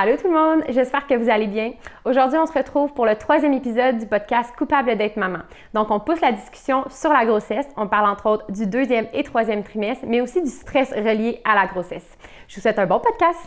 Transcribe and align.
Allô 0.00 0.12
tout 0.16 0.28
le 0.28 0.34
monde, 0.34 0.62
j'espère 0.68 1.08
que 1.08 1.14
vous 1.14 1.28
allez 1.28 1.48
bien. 1.48 1.72
Aujourd'hui, 2.04 2.38
on 2.38 2.46
se 2.46 2.52
retrouve 2.52 2.92
pour 2.92 3.04
le 3.04 3.16
troisième 3.16 3.52
épisode 3.52 3.98
du 3.98 4.06
podcast 4.06 4.54
Coupable 4.56 4.96
d'être 4.96 5.16
maman. 5.16 5.40
Donc, 5.74 5.90
on 5.90 5.98
pousse 5.98 6.20
la 6.20 6.30
discussion 6.30 6.84
sur 6.88 7.12
la 7.12 7.26
grossesse. 7.26 7.66
On 7.76 7.88
parle 7.88 8.08
entre 8.08 8.26
autres 8.26 8.52
du 8.52 8.68
deuxième 8.68 9.06
et 9.12 9.24
troisième 9.24 9.64
trimestre, 9.64 10.04
mais 10.06 10.20
aussi 10.20 10.40
du 10.40 10.50
stress 10.50 10.92
relié 10.92 11.40
à 11.44 11.56
la 11.56 11.66
grossesse. 11.66 12.06
Je 12.46 12.54
vous 12.54 12.60
souhaite 12.60 12.78
un 12.78 12.86
bon 12.86 13.00
podcast. 13.00 13.40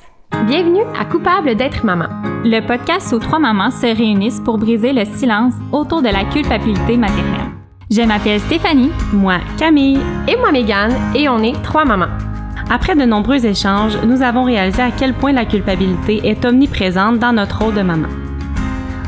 Bienvenue 0.46 0.84
à 1.00 1.06
Coupable 1.06 1.56
d'être 1.56 1.86
maman. 1.86 2.10
Le 2.44 2.60
podcast 2.60 3.14
où 3.14 3.20
trois 3.20 3.40
mamans 3.40 3.72
se 3.72 3.86
réunissent 3.86 4.42
pour 4.42 4.58
briser 4.58 4.92
le 4.92 5.06
silence 5.06 5.54
autour 5.72 6.02
de 6.02 6.10
la 6.10 6.26
culpabilité 6.26 6.98
maternelle. 6.98 7.48
Je 7.90 8.02
m'appelle 8.02 8.42
Stéphanie, 8.42 8.92
moi 9.14 9.38
Camille 9.58 10.02
et 10.28 10.36
moi 10.36 10.52
Mégane 10.52 11.16
et 11.16 11.30
on 11.30 11.40
est 11.44 11.62
trois 11.64 11.86
mamans. 11.86 12.31
Après 12.74 12.96
de 12.96 13.04
nombreux 13.04 13.46
échanges, 13.46 13.98
nous 14.08 14.22
avons 14.22 14.44
réalisé 14.46 14.82
à 14.82 14.92
quel 14.92 15.14
point 15.14 15.34
la 15.34 15.44
culpabilité 15.44 16.22
est 16.24 16.46
omniprésente 16.46 17.20
dans 17.20 17.34
notre 17.34 17.66
rôle 17.66 17.74
de 17.74 17.82
maman. 17.82 18.08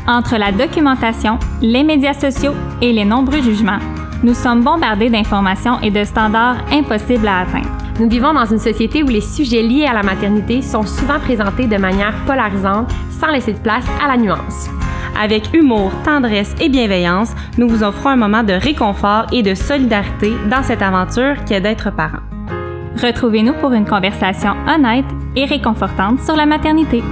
Entre 0.06 0.36
la 0.36 0.52
documentation, 0.52 1.38
les 1.62 1.82
médias 1.82 2.12
sociaux 2.12 2.52
et 2.82 2.92
les 2.92 3.06
nombreux 3.06 3.40
jugements, 3.40 3.78
nous 4.22 4.34
sommes 4.34 4.62
bombardés 4.62 5.08
d'informations 5.08 5.80
et 5.80 5.90
de 5.90 6.04
standards 6.04 6.58
impossibles 6.70 7.26
à 7.26 7.40
atteindre. 7.40 7.70
Nous 7.98 8.10
vivons 8.10 8.34
dans 8.34 8.44
une 8.44 8.58
société 8.58 9.02
où 9.02 9.08
les 9.08 9.22
sujets 9.22 9.62
liés 9.62 9.86
à 9.86 9.94
la 9.94 10.02
maternité 10.02 10.60
sont 10.60 10.82
souvent 10.82 11.18
présentés 11.18 11.66
de 11.66 11.78
manière 11.78 12.14
polarisante 12.26 12.92
sans 13.18 13.30
laisser 13.30 13.54
de 13.54 13.60
place 13.60 13.86
à 14.04 14.08
la 14.08 14.18
nuance. 14.18 14.68
Avec 15.18 15.54
humour, 15.54 15.90
tendresse 16.04 16.54
et 16.60 16.68
bienveillance, 16.68 17.34
nous 17.56 17.68
vous 17.68 17.82
offrons 17.82 18.10
un 18.10 18.16
moment 18.16 18.42
de 18.42 18.52
réconfort 18.52 19.26
et 19.32 19.42
de 19.42 19.54
solidarité 19.54 20.34
dans 20.50 20.62
cette 20.62 20.82
aventure 20.82 21.42
qui 21.46 21.54
est 21.54 21.62
d'être 21.62 21.90
parent. 21.90 22.33
Retrouvez-nous 22.96 23.54
pour 23.54 23.72
une 23.72 23.84
conversation 23.84 24.54
honnête 24.68 25.04
et 25.36 25.44
réconfortante 25.44 26.20
sur 26.20 26.36
la 26.36 26.46
maternité. 26.46 27.02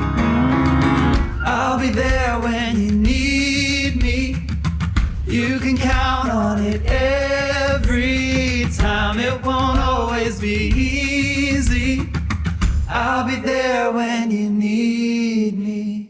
I'll 1.45 1.79
be 1.79 1.93
there 1.93 2.39
when 2.41 2.81
you 2.81 2.93
need 2.93 4.01
me. 4.03 4.37
You 5.27 5.59
can 5.59 5.77
count 5.77 6.31
on 6.31 6.63
it 6.65 6.83
every 6.87 8.67
time. 8.79 9.19
It 9.19 9.45
won't 9.45 9.81
always 9.81 10.41
be 10.41 10.73
easy. 10.75 12.09
I'll 12.89 13.25
be 13.25 13.37
there 13.37 13.91
when 13.91 14.31
you 14.31 14.51
need 14.51 15.59
me. 15.59 16.09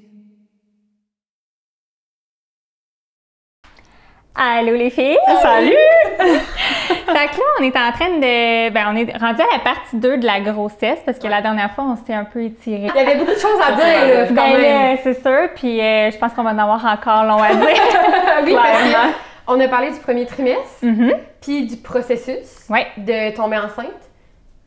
Allô 4.35 4.75
les 4.77 4.91
filles! 4.91 5.19
Salut! 5.43 5.77
fait 6.95 7.29
que 7.29 7.37
là, 7.37 7.45
on 7.61 7.63
est 7.65 7.77
en 7.77 7.93
train 7.93 8.09
de. 8.19 8.71
Ben, 8.71 8.87
on 8.93 8.97
est 8.97 9.17
rendu 9.17 9.41
à 9.43 9.47
la 9.53 9.59
partie 9.63 9.97
2 9.97 10.19
de 10.19 10.27
la 10.27 10.41
grossesse 10.41 10.99
parce 11.05 11.19
que 11.19 11.27
la 11.29 11.41
dernière 11.41 11.73
fois, 11.73 11.85
on 11.85 11.97
s'était 11.97 12.15
un 12.15 12.25
peu 12.25 12.43
étiré. 12.45 12.89
Il 12.95 12.97
y 12.97 13.01
avait 13.01 13.17
beaucoup 13.17 13.33
de 13.33 13.37
choses 13.39 13.61
à 13.67 13.73
dire, 13.73 14.15
là, 14.15 14.27
quand 14.29 14.35
Ben, 14.35 14.53
même. 14.59 14.63
là, 14.95 14.97
c'est 15.03 15.21
sûr. 15.21 15.49
Puis 15.55 15.81
euh, 15.81 16.11
je 16.11 16.19
pense 16.19 16.33
qu'on 16.33 16.43
va 16.43 16.51
en 16.51 16.59
avoir 16.59 16.85
encore 16.85 17.25
long 17.25 17.43
à 17.43 17.55
dire. 17.55 17.67
oui, 18.45 18.53
Clairement. 18.55 19.13
qu'on 19.47 19.61
a 19.61 19.69
parlé 19.69 19.91
du 19.91 19.99
premier 20.01 20.27
trimestre, 20.27 20.63
Mhm. 20.83 21.13
puis 21.41 21.67
du 21.67 21.77
processus 21.77 22.67
Ouais. 22.71 22.87
de 22.97 23.35
tomber 23.35 23.59
enceinte. 23.59 23.87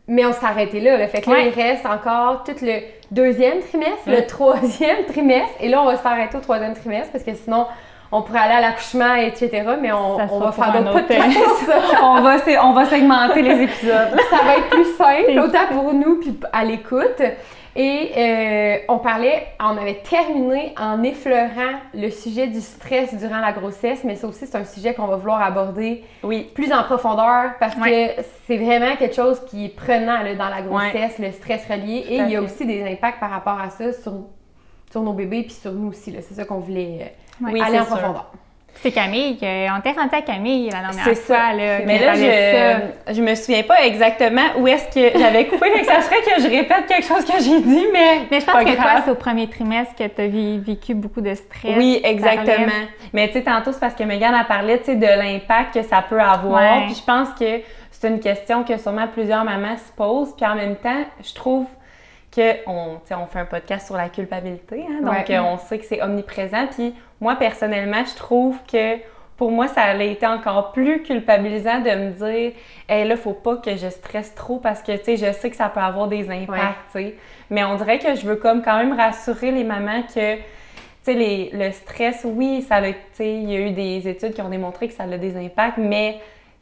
Mais 0.07 0.23
on 0.23 0.33
s'est 0.33 0.45
arrêté 0.45 0.79
là, 0.81 0.97
là. 0.97 1.07
Fait 1.07 1.21
que 1.21 1.29
là, 1.31 1.37
Ouais. 1.37 1.51
il 1.55 1.59
reste 1.61 1.85
encore 1.85 2.43
tout 2.43 2.53
le 2.61 2.79
deuxième 3.09 3.59
trimestre, 3.61 4.03
le 4.07 4.25
troisième 4.27 5.03
trimestre. 5.11 5.55
Et 5.61 5.67
là, 5.69 5.81
on 5.81 5.85
va 5.85 5.95
s'arrêter 5.97 6.37
au 6.37 6.41
troisième 6.41 6.75
trimestre 6.75 7.11
parce 7.11 7.23
que 7.23 7.33
sinon, 7.33 7.65
on 8.11 8.21
pourrait 8.21 8.39
aller 8.39 8.53
à 8.53 8.61
l'accouchement, 8.61 9.15
etc. 9.15 9.63
Mais 9.81 9.91
on, 9.91 10.17
va 10.17 10.51
faire 10.51 10.73
d'autres 10.73 10.95
autre 10.95 11.07
podcasts 11.07 11.37
on, 12.01 12.21
va, 12.21 12.37
on 12.63 12.73
va 12.73 12.85
segmenter 12.85 13.41
les 13.41 13.63
épisodes. 13.63 14.15
ça 14.29 14.37
va 14.43 14.57
être 14.57 14.69
plus 14.69 14.95
simple, 14.95 15.39
autant 15.39 15.67
pour 15.71 15.93
nous 15.93 16.19
puis 16.19 16.37
à 16.53 16.63
l'écoute. 16.63 17.21
Et 17.77 18.11
euh, 18.15 18.77
on 18.87 18.99
parlait, 18.99 19.47
on 19.59 19.75
avait 19.77 19.95
terminé 19.95 20.73
en 20.79 21.03
effleurant 21.03 21.73
le 21.93 22.09
sujet 22.09 22.47
du 22.47 22.61
stress 22.61 23.13
durant 23.15 23.39
la 23.41 23.51
grossesse, 23.51 24.05
mais 24.05 24.15
ça 24.15 24.27
aussi 24.27 24.47
c'est 24.47 24.55
un 24.55 24.63
sujet 24.63 24.93
qu'on 24.93 25.07
va 25.07 25.17
vouloir 25.17 25.41
aborder 25.41 26.05
Oui. 26.23 26.49
plus 26.55 26.71
en 26.71 26.83
profondeur 26.83 27.51
parce 27.59 27.75
Ouais. 27.75 28.15
que 28.15 28.23
c'est 28.47 28.55
vraiment 28.55 28.95
quelque 28.95 29.15
chose 29.15 29.41
qui 29.47 29.65
est 29.65 29.75
prenant 29.75 30.21
là, 30.23 30.35
dans 30.35 30.47
la 30.47 30.61
grossesse, 30.61 31.19
le 31.19 31.33
stress 31.33 31.67
relié. 31.69 32.05
Et 32.07 32.15
il 32.19 32.29
y 32.29 32.37
a 32.37 32.41
aussi 32.41 32.65
des 32.65 32.81
impacts 32.81 33.19
par 33.19 33.29
rapport 33.29 33.59
à 33.59 33.69
ça 33.69 33.91
sur, 33.91 34.13
sur 34.89 35.01
nos 35.01 35.11
bébés 35.11 35.43
puis 35.43 35.51
sur 35.51 35.73
nous 35.73 35.89
aussi. 35.89 36.15
C'est 36.21 36.33
ça 36.33 36.45
qu'on 36.45 36.59
voulait 36.59 36.99
euh, 37.01 37.07
Oui, 37.41 37.61
aller 37.61 37.79
en 37.79 37.85
profondeur. 37.85 38.31
C'est 38.81 38.91
Camille. 38.91 39.37
on 39.41 39.81
t'est 39.81 39.93
rendu 39.93 40.13
à 40.13 40.21
Camille 40.21 40.69
la 40.69 40.81
dernière 40.81 41.03
C'est 41.05 41.15
fois. 41.15 41.37
ça. 41.37 41.53
Là, 41.53 41.79
Mais 41.85 41.97
là, 41.97 42.13
je, 42.13 43.13
je 43.15 43.21
me 43.21 43.33
souviens 43.33 43.63
pas 43.63 43.83
exactement 43.83 44.43
où 44.59 44.67
est-ce 44.67 44.93
que 44.93 45.17
j'avais 45.17 45.47
coupé, 45.47 45.71
fait 45.71 45.79
que 45.79 45.85
ça 45.87 46.01
serait 46.01 46.21
que 46.21 46.41
je 46.41 46.47
répète 46.47 46.85
quelque 46.87 47.07
chose 47.07 47.25
que 47.25 47.41
j'ai 47.41 47.61
dit, 47.61 47.85
mais. 47.91 48.27
Mais 48.29 48.39
je 48.41 48.45
pense 48.45 48.53
pas 48.53 48.63
que 48.65 48.75
toi, 48.75 49.01
c'est 49.03 49.11
au 49.11 49.15
premier 49.15 49.49
trimestre 49.49 49.95
que 49.95 50.03
tu 50.07 50.21
as 50.21 50.27
vécu 50.61 50.93
beaucoup 50.93 51.21
de 51.21 51.33
stress. 51.33 51.77
Oui, 51.77 51.99
exactement. 52.03 52.83
Mais 53.13 53.27
tu 53.29 53.33
sais, 53.35 53.43
tantôt, 53.43 53.71
c'est 53.71 53.79
parce 53.79 53.95
que 53.95 54.03
Megan 54.03 54.35
a 54.35 54.43
parlé, 54.43 54.77
de 54.77 55.19
l'impact 55.19 55.73
que 55.75 55.81
ça 55.83 56.03
peut 56.07 56.21
avoir. 56.21 56.83
Puis 56.85 56.95
je 56.95 57.03
pense 57.03 57.29
que 57.39 57.61
c'est 57.91 58.07
une 58.07 58.19
question 58.19 58.63
que 58.63 58.77
sûrement 58.77 59.07
plusieurs 59.07 59.43
mamans 59.45 59.77
se 59.77 59.91
posent. 59.95 60.35
Puis 60.35 60.45
en 60.45 60.55
même 60.55 60.75
temps, 60.75 61.05
je 61.23 61.33
trouve 61.33 61.65
on, 62.67 62.99
fait 63.05 63.39
un 63.39 63.45
podcast 63.45 63.87
sur 63.87 63.97
la 63.97 64.09
culpabilité, 64.09 64.85
hein, 64.87 65.01
donc 65.01 65.27
Ouais. 65.29 65.35
euh, 65.35 65.41
on 65.43 65.57
sait 65.57 65.79
que 65.79 65.85
c'est 65.85 66.01
omniprésent. 66.01 66.67
Puis 66.67 66.93
moi, 67.21 67.35
personnellement, 67.35 68.03
je 68.05 68.15
trouve 68.15 68.57
que 68.71 68.97
pour 69.37 69.51
moi, 69.51 69.67
ça 69.67 69.81
a 69.81 69.95
été 70.01 70.25
encore 70.25 70.71
plus 70.71 71.03
culpabilisant 71.03 71.79
de 71.79 71.89
me 71.89 72.11
dire, 72.11 72.53
hey, 72.87 73.05
là, 73.07 73.17
faut 73.17 73.33
pas 73.33 73.57
que 73.57 73.75
je 73.75 73.89
stresse 73.89 74.33
trop 74.33 74.59
parce 74.59 74.81
que, 74.81 74.93
tu 74.95 75.03
sais, 75.03 75.17
je 75.17 75.31
sais 75.33 75.49
que 75.49 75.57
ça 75.57 75.67
peut 75.67 75.81
avoir 75.81 76.07
des 76.07 76.29
impacts, 76.31 76.77
tu 76.93 76.99
sais. 76.99 77.15
Mais 77.49 77.63
on 77.65 77.75
dirait 77.75 77.99
que 77.99 78.15
je 78.15 78.25
veux 78.25 78.37
comme 78.37 78.61
quand 78.63 78.77
même 78.77 78.93
rassurer 78.93 79.51
les 79.51 79.65
mamans 79.65 80.03
que, 80.03 80.35
tu 80.35 80.41
sais, 81.03 81.49
le 81.53 81.71
stress, 81.71 82.21
oui, 82.23 82.61
ça 82.61 82.75
a, 82.77 82.87
tu 82.91 82.95
sais, 83.13 83.33
il 83.33 83.51
y 83.51 83.55
a 83.57 83.59
eu 83.59 83.71
des 83.71 84.07
études 84.07 84.33
qui 84.33 84.41
ont 84.41 84.49
démontré 84.49 84.87
que 84.87 84.93
ça 84.93 85.03
a 85.03 85.17
des 85.17 85.35
impacts, 85.35 85.77
mais 85.77 86.19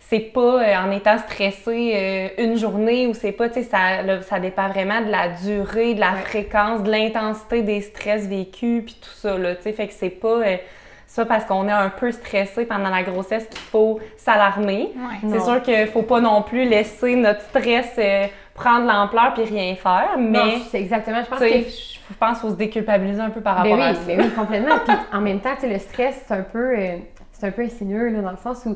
c'est 0.10 0.20
pas 0.20 0.42
euh, 0.62 0.76
en 0.78 0.92
étant 0.92 1.18
stressé 1.18 1.94
euh, 1.96 2.28
une 2.44 2.56
journée 2.58 3.08
ou 3.08 3.14
c'est 3.14 3.32
pas, 3.32 3.50
tu 3.50 3.56
sais, 3.56 3.64
ça, 3.64 4.22
ça 4.22 4.40
dépend 4.40 4.68
vraiment 4.70 5.02
de 5.02 5.10
la 5.10 5.30
durée, 5.30 5.94
de 5.96 6.00
la 6.00 6.12
Ouais. 6.14 6.20
fréquence, 6.26 6.84
de 6.84 6.92
l'intensité 6.92 7.62
des 7.62 7.82
stress 7.82 8.28
vécus, 8.28 8.84
puis 8.86 8.96
tout 9.02 9.10
ça, 9.16 9.38
là, 9.38 9.56
tu 9.56 9.64
sais, 9.64 9.72
fait 9.74 9.88
que 9.88 9.94
c'est 9.94 10.10
pas... 10.10 10.28
euh, 10.46 10.58
ça 11.06 11.26
parce 11.26 11.46
qu'on 11.46 11.68
est 11.68 11.72
un 11.72 11.90
peu 11.90 12.12
stressé 12.12 12.66
pendant 12.66 12.90
la 12.90 13.04
grossesse 13.04 13.46
qu'il 13.46 13.60
faut 13.60 14.00
s'alarmer. 14.18 14.90
Ouais. 14.96 15.30
C'est 15.30 15.42
sûr 15.42 15.62
qu'il 15.62 15.86
faut 15.86 16.02
pas 16.02 16.20
non 16.20 16.42
plus 16.42 16.66
laisser 16.68 17.16
notre 17.16 17.42
stress 17.42 17.94
euh, 18.00 18.26
prendre 18.56 18.88
l'ampleur 18.88 19.34
puis 19.36 19.44
rien 19.44 19.76
faire, 19.76 20.10
Mais 20.18 20.30
mais 20.44 20.54
c'est 20.72 20.80
exactement, 20.82 21.22
je 21.24 21.30
pense 21.30 21.40
que 21.40 21.48
je 21.48 22.16
pense 22.20 22.40
qu'il 22.40 22.48
faut 22.48 22.50
se 22.50 22.58
déculpabiliser 22.58 23.22
un 23.22 23.30
peu 23.30 23.42
par 23.42 23.62
Ben 23.62 23.74
rapport 23.74 23.78
oui, 23.86 23.92
à 23.92 23.94
ça. 23.94 24.02
ben 24.08 24.22
oui, 24.22 24.30
complètement. 24.32 24.76
Puis 24.88 24.96
en 25.14 25.22
même 25.22 25.40
temps, 25.40 25.54
tu 25.54 25.62
sais, 25.62 25.70
le 25.74 25.78
stress, 25.78 26.24
c'est 26.28 26.34
un 26.34 26.42
peu, 26.42 26.76
euh, 26.80 26.98
c'est 27.32 27.46
un 27.46 27.52
peu 27.52 27.62
insinueux 27.62 28.10
là, 28.10 28.22
dans 28.22 28.32
le 28.32 28.38
sens 28.38 28.64
où 28.66 28.76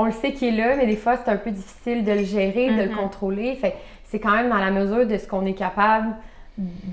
on 0.00 0.04
le 0.06 0.12
sait 0.12 0.32
qu'il 0.32 0.54
est 0.58 0.64
là, 0.66 0.76
mais 0.76 0.86
des 0.86 0.96
fois, 0.96 1.16
c'est 1.22 1.30
un 1.30 1.36
peu 1.36 1.50
difficile 1.50 2.04
de 2.04 2.12
le 2.12 2.22
gérer, 2.24 2.70
de 2.70 2.82
le 2.84 2.88
Mhm. 2.90 2.96
contrôler. 2.96 3.54
Fait 3.56 3.72
que 3.72 3.76
c'est 4.04 4.18
quand 4.20 4.30
même 4.32 4.48
dans 4.48 4.56
la 4.58 4.70
mesure 4.70 5.04
de 5.06 5.18
ce 5.18 5.26
qu'on 5.26 5.44
est 5.44 5.52
capable 5.52 6.14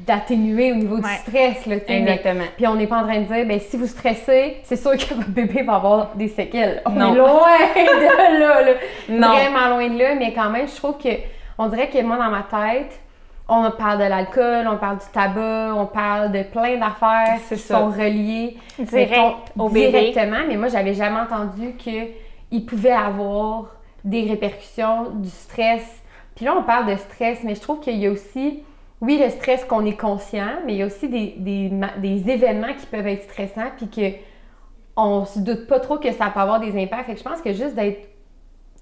d'atténuer 0.05 0.71
au 0.71 0.75
niveau 0.75 0.97
du 0.97 1.09
stress. 1.21 1.65
Là. 1.65 1.75
Mais- 1.87 1.99
Exactement. 2.01 2.43
Puis 2.55 2.67
on 2.67 2.75
n'est 2.75 2.87
pas 2.87 2.97
en 2.97 3.03
train 3.03 3.19
de 3.19 3.25
dire, 3.25 3.45
ben 3.45 3.59
si 3.59 3.77
vous 3.77 3.87
stressez, 3.87 4.57
c'est 4.63 4.75
sûr 4.75 4.91
que 4.91 5.13
votre 5.15 5.29
bébé 5.29 5.63
va 5.63 5.75
avoir 5.75 6.15
des 6.15 6.27
séquelles. 6.27 6.81
On 6.85 6.91
Non. 6.91 7.13
est 7.13 7.17
loin 7.17 7.29
de 7.75 8.39
là, 8.39 8.61
là. 8.61 8.71
Non. 9.09 9.27
Vraiment 9.35 9.69
loin 9.75 9.87
de 9.89 9.97
là, 9.97 10.15
mais 10.15 10.33
quand 10.33 10.49
même, 10.49 10.67
je 10.67 10.75
trouve 10.75 10.97
que, 10.97 11.09
on 11.57 11.67
dirait 11.67 11.89
que 11.89 12.01
moi, 12.03 12.17
dans 12.17 12.29
ma 12.29 12.43
tête, 12.43 12.99
on 13.47 13.69
parle 13.71 13.99
de 13.99 14.05
l'alcool, 14.05 14.67
on 14.71 14.77
parle 14.77 14.97
du 14.97 15.05
tabac, 15.13 15.73
on 15.75 15.85
parle 15.85 16.31
de 16.31 16.43
plein 16.43 16.77
d'affaires 16.77 17.37
qui 17.47 17.57
ça. 17.57 17.77
sont 17.79 17.87
reliées 17.89 18.57
Direct 18.79 19.51
au 19.57 19.69
bébé. 19.69 19.91
directement, 20.11 20.39
mais 20.47 20.57
moi, 20.57 20.67
j'avais 20.67 20.93
jamais 20.95 21.19
entendu 21.19 21.73
qu'il 22.57 22.65
pouvait 22.65 22.91
avoir 22.91 23.75
des 24.03 24.23
répercussions 24.27 25.09
du 25.15 25.29
stress. 25.29 25.83
Puis 26.35 26.45
là, 26.45 26.55
on 26.57 26.63
parle 26.63 26.87
de 26.91 26.95
stress, 26.97 27.39
mais 27.43 27.55
je 27.55 27.61
trouve 27.61 27.79
qu'il 27.79 27.97
y 27.97 28.07
a 28.07 28.11
aussi, 28.11 28.63
oui, 29.01 29.19
le 29.21 29.29
stress 29.29 29.63
qu'on 29.65 29.85
est 29.85 29.97
conscient, 29.97 30.47
mais 30.65 30.73
il 30.73 30.77
y 30.79 30.83
a 30.83 30.85
aussi 30.85 31.07
des, 31.09 31.35
des, 31.37 31.71
des 31.97 32.29
événements 32.29 32.73
qui 32.77 32.85
peuvent 32.85 33.07
être 33.07 33.23
stressants, 33.23 33.71
puis 33.77 33.87
que 33.89 34.15
on 34.97 35.25
se 35.25 35.39
doute 35.39 35.67
pas 35.67 35.79
trop 35.79 35.97
que 35.97 36.11
ça 36.11 36.29
peut 36.29 36.39
avoir 36.39 36.59
des 36.59 36.81
impacts. 36.81 37.05
Fait 37.07 37.13
que 37.13 37.19
je 37.19 37.23
pense 37.23 37.41
que 37.41 37.51
juste 37.51 37.75
d'être 37.75 38.07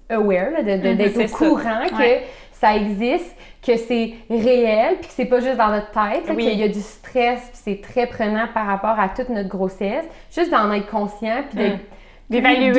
aware, 0.08 0.50
Mhm, 0.62 0.96
d'être 0.96 1.16
au 1.16 1.26
ça. 1.26 1.36
courant 1.38 1.86
que 1.90 1.96
Ouais. 1.96 2.22
ça 2.52 2.76
existe, 2.76 3.34
que 3.66 3.76
c'est 3.76 4.14
réel, 4.30 4.96
puis 5.00 5.08
que 5.08 5.14
c'est 5.14 5.24
pas 5.24 5.40
juste 5.40 5.56
dans 5.56 5.70
notre 5.70 5.90
tête, 5.90 6.24
Oui. 6.28 6.44
qu'il 6.44 6.58
y 6.58 6.62
a 6.62 6.68
du 6.68 6.80
stress, 6.80 7.40
puis 7.48 7.60
c'est 7.64 7.80
très 7.80 8.06
prenant 8.06 8.46
par 8.52 8.66
rapport 8.66 8.98
à 9.00 9.08
toute 9.08 9.28
notre 9.30 9.48
grossesse. 9.48 10.04
Juste 10.30 10.50
d'en 10.50 10.70
être 10.72 10.86
conscient, 10.88 11.42
puis 11.48 11.58
d'être 11.58 11.76
Mm. 11.76 11.80
D'évaluer, 12.30 12.72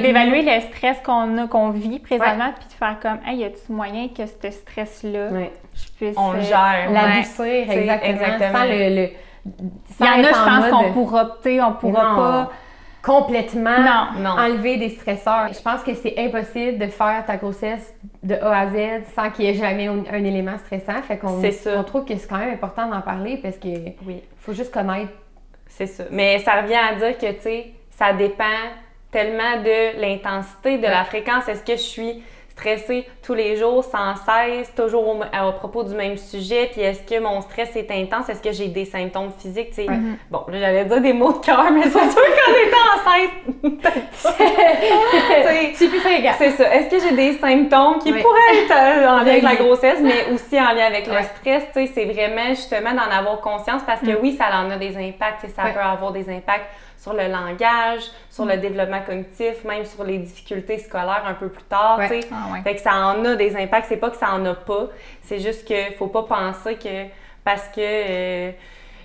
d'évaluer 0.00 0.42
le 0.42 0.60
stress 0.72 0.98
qu'on 1.04 1.36
a, 1.38 1.46
qu'on 1.46 1.70
vit 1.70 1.98
présentement, 1.98 2.52
puis 2.58 2.66
de 2.68 2.72
faire 2.72 2.96
comme, 3.00 3.18
hey, 3.26 3.38
y 3.40 3.44
a-tu 3.44 3.70
moyen 3.70 4.08
que 4.08 4.24
ce 4.26 4.50
stress-là, 4.50 5.28
Ouais. 5.30 5.52
je 5.74 5.88
puisse. 5.96 6.16
On 6.16 6.32
le 6.32 6.38
euh, 6.38 6.42
gère. 6.42 6.90
L'adoucir, 6.90 7.70
exactement, 7.70 8.10
exactement. 8.10 8.58
Sans 8.58 8.64
le, 8.64 8.94
le- 8.96 9.10
Il 9.44 9.66
y 9.66 9.94
sans 9.94 10.04
en 10.06 10.08
a, 10.08 10.18
être 10.20 10.34
je 10.34 10.40
en 10.40 10.44
pense 10.44 10.60
mode- 10.60 10.70
qu'on 10.70 10.92
pourra, 10.92 11.24
tu 11.24 11.30
sais, 11.50 11.62
on 11.62 11.72
pourra 11.74 12.02
Non. 12.08 12.16
pas 12.16 12.50
complètement 13.02 13.78
Non. 13.78 14.20
Non. 14.22 14.30
enlever 14.30 14.76
des 14.76 14.88
stresseurs. 14.90 15.48
Je 15.52 15.60
pense 15.62 15.82
que 15.82 15.94
c'est 15.94 16.14
impossible 16.18 16.78
de 16.78 16.86
faire 16.88 17.24
ta 17.26 17.36
grossesse 17.36 17.94
de 18.22 18.34
A 18.34 18.60
à 18.60 18.66
Z 18.68 19.04
sans 19.14 19.30
qu'il 19.30 19.44
y 19.44 19.48
ait 19.48 19.54
jamais 19.54 19.86
un, 19.86 20.02
un 20.12 20.24
élément 20.24 20.58
stressant. 20.58 21.00
Fait 21.02 21.16
qu'on 21.16 21.40
C'est 21.40 21.52
ça. 21.52 21.70
on 21.78 21.84
trouve 21.84 22.04
que 22.04 22.16
c'est 22.16 22.28
quand 22.28 22.38
même 22.38 22.52
important 22.54 22.86
d'en 22.88 23.00
parler 23.00 23.36
parce 23.42 23.56
que 23.56 23.68
Oui. 24.06 24.22
faut 24.38 24.52
juste 24.52 24.72
connaître. 24.72 25.12
C'est 25.68 25.86
ça. 25.86 26.04
Mais 26.10 26.38
ça 26.40 26.60
revient 26.62 26.74
à 26.74 26.94
dire 26.96 27.16
que, 27.18 27.30
tu 27.32 27.40
sais, 27.42 27.72
ça 27.98 28.12
dépend 28.12 28.44
tellement 29.10 29.56
de 29.62 30.00
l'intensité, 30.00 30.78
de 30.78 30.86
la 30.86 31.04
fréquence. 31.04 31.48
Est-ce 31.48 31.64
que 31.64 31.72
je 31.72 31.82
suis 31.82 32.22
stressée 32.50 33.06
tous 33.24 33.34
les 33.34 33.56
jours, 33.56 33.84
sans 33.84 34.14
cesse, 34.16 34.74
toujours 34.74 35.06
au, 35.08 35.20
à- 35.32 35.46
à 35.48 35.52
propos 35.52 35.82
du 35.84 35.94
même 35.94 36.16
sujet? 36.16 36.68
Puis 36.72 36.80
est-ce 36.82 37.02
que 37.02 37.20
mon 37.20 37.40
stress 37.40 37.74
est 37.76 37.90
intense? 37.90 38.28
Est-ce 38.28 38.42
que 38.42 38.52
j'ai 38.52 38.68
des 38.68 38.84
symptômes 38.84 39.30
physiques? 39.38 39.72
sais? 39.74 39.86
Bon, 40.30 40.42
là, 40.48 40.58
j'allais 40.58 40.84
dire 40.84 41.00
des 41.00 41.12
mots 41.12 41.32
de 41.32 41.38
cœur, 41.38 41.70
mais 41.72 41.82
c'est 41.84 41.90
sûr 41.90 42.20
qu'en 42.20 42.52
étant 42.66 42.86
enceinte, 42.96 43.30
C'est 45.74 45.88
plus 45.88 46.00
fréquent. 46.00 46.32
c'est 46.38 46.50
ça. 46.50 46.74
Est-ce 46.74 46.90
que 46.90 47.00
j'ai 47.08 47.14
des 47.16 47.32
symptômes 47.38 47.98
qui 48.00 48.12
Oui. 48.12 48.22
pourraient 48.22 48.58
être 48.62 48.72
euh, 48.72 49.08
en 49.08 49.16
lien 49.18 49.30
avec 49.30 49.42
la 49.42 49.56
grossesse, 49.56 49.98
mais 50.02 50.26
aussi 50.32 50.60
en 50.60 50.72
lien 50.74 50.86
avec 50.86 51.06
le 51.06 51.14
stress? 51.36 51.64
C'est 51.94 52.04
vraiment 52.04 52.48
justement 52.50 52.92
d'en 52.92 53.10
avoir 53.16 53.40
conscience 53.40 53.82
parce 53.86 54.00
que 54.00 54.18
oui, 54.20 54.36
ça 54.36 54.46
en 54.60 54.70
a 54.70 54.76
des 54.76 54.96
impacts. 54.96 55.42
sais, 55.42 55.48
Ça 55.48 55.64
Ouais. 55.64 55.72
peut 55.72 55.80
avoir 55.80 56.12
des 56.12 56.28
impacts 56.28 56.66
sur 56.98 57.12
le 57.14 57.28
langage, 57.28 58.02
sur 58.28 58.44
le 58.44 58.56
développement 58.56 59.00
cognitif, 59.06 59.64
même 59.64 59.84
sur 59.84 60.02
les 60.04 60.18
difficultés 60.18 60.78
scolaires 60.78 61.22
un 61.26 61.34
peu 61.34 61.48
plus 61.48 61.62
tard. 61.62 61.96
Ouais. 61.98 62.20
Ah 62.32 62.52
ouais. 62.52 62.60
Fait 62.62 62.74
que 62.74 62.80
ça 62.80 62.92
en 62.94 63.24
a 63.24 63.36
des 63.36 63.56
impacts. 63.56 63.86
C'est 63.88 63.96
pas 63.96 64.10
que 64.10 64.16
ça 64.16 64.32
en 64.32 64.44
a 64.44 64.54
pas. 64.54 64.88
C'est 65.22 65.38
juste 65.38 65.66
que 65.66 65.94
faut 65.96 66.08
pas 66.08 66.24
penser 66.24 66.74
que 66.74 67.04
parce 67.44 67.68
que 67.68 67.80
euh, 67.80 68.50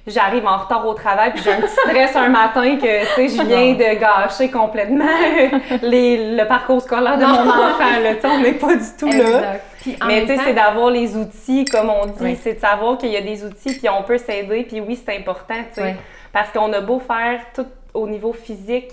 j'arrive 0.07 0.45
en 0.45 0.57
retard 0.57 0.85
au 0.87 0.93
travail 0.95 1.31
puis 1.33 1.43
j'ai 1.43 1.53
un 1.53 1.61
petit 1.61 1.69
stress 1.75 2.15
un 2.15 2.27
matin 2.29 2.75
que 2.77 3.01
tu 3.15 3.29
sais 3.29 3.37
je 3.37 3.41
viens 3.47 3.73
de 3.73 3.99
gâcher 3.99 4.49
complètement 4.51 5.05
les- 5.81 6.35
le 6.35 6.45
parcours 6.47 6.81
scolaire 6.81 7.17
de 7.17 7.23
mon 7.25 7.49
enfant. 7.49 7.99
Là, 8.01 8.15
Tu 8.15 8.21
sais, 8.21 8.27
on 8.27 8.39
n'est 8.39 8.53
pas 8.53 8.75
du 8.75 8.85
tout 8.99 9.07
là. 9.07 9.53
Puis 9.81 9.95
Mais 10.07 10.21
tu 10.21 10.27
sais, 10.27 10.35
temps- 10.37 10.41
c'est 10.45 10.53
d'avoir 10.53 10.89
les 10.89 11.15
outils, 11.15 11.65
comme 11.65 11.89
on 11.89 12.05
dit, 12.07 12.13
Oui. 12.21 12.37
c'est 12.41 12.53
de 12.55 12.59
savoir 12.59 12.97
qu'il 12.97 13.09
y 13.11 13.17
a 13.17 13.21
des 13.21 13.43
outils, 13.45 13.77
puis 13.77 13.87
on 13.89 14.01
peut 14.03 14.17
s'aider, 14.17 14.63
puis 14.63 14.79
oui, 14.81 14.97
c'est 15.05 15.15
important, 15.17 15.55
tu 15.73 15.81
sais. 15.81 15.83
Oui. 15.83 15.89
Parce 16.31 16.49
qu'on 16.51 16.71
a 16.73 16.79
beau 16.81 16.99
faire 16.99 17.41
tout 17.53 17.67
au 17.93 18.07
niveau 18.07 18.33
physique 18.33 18.91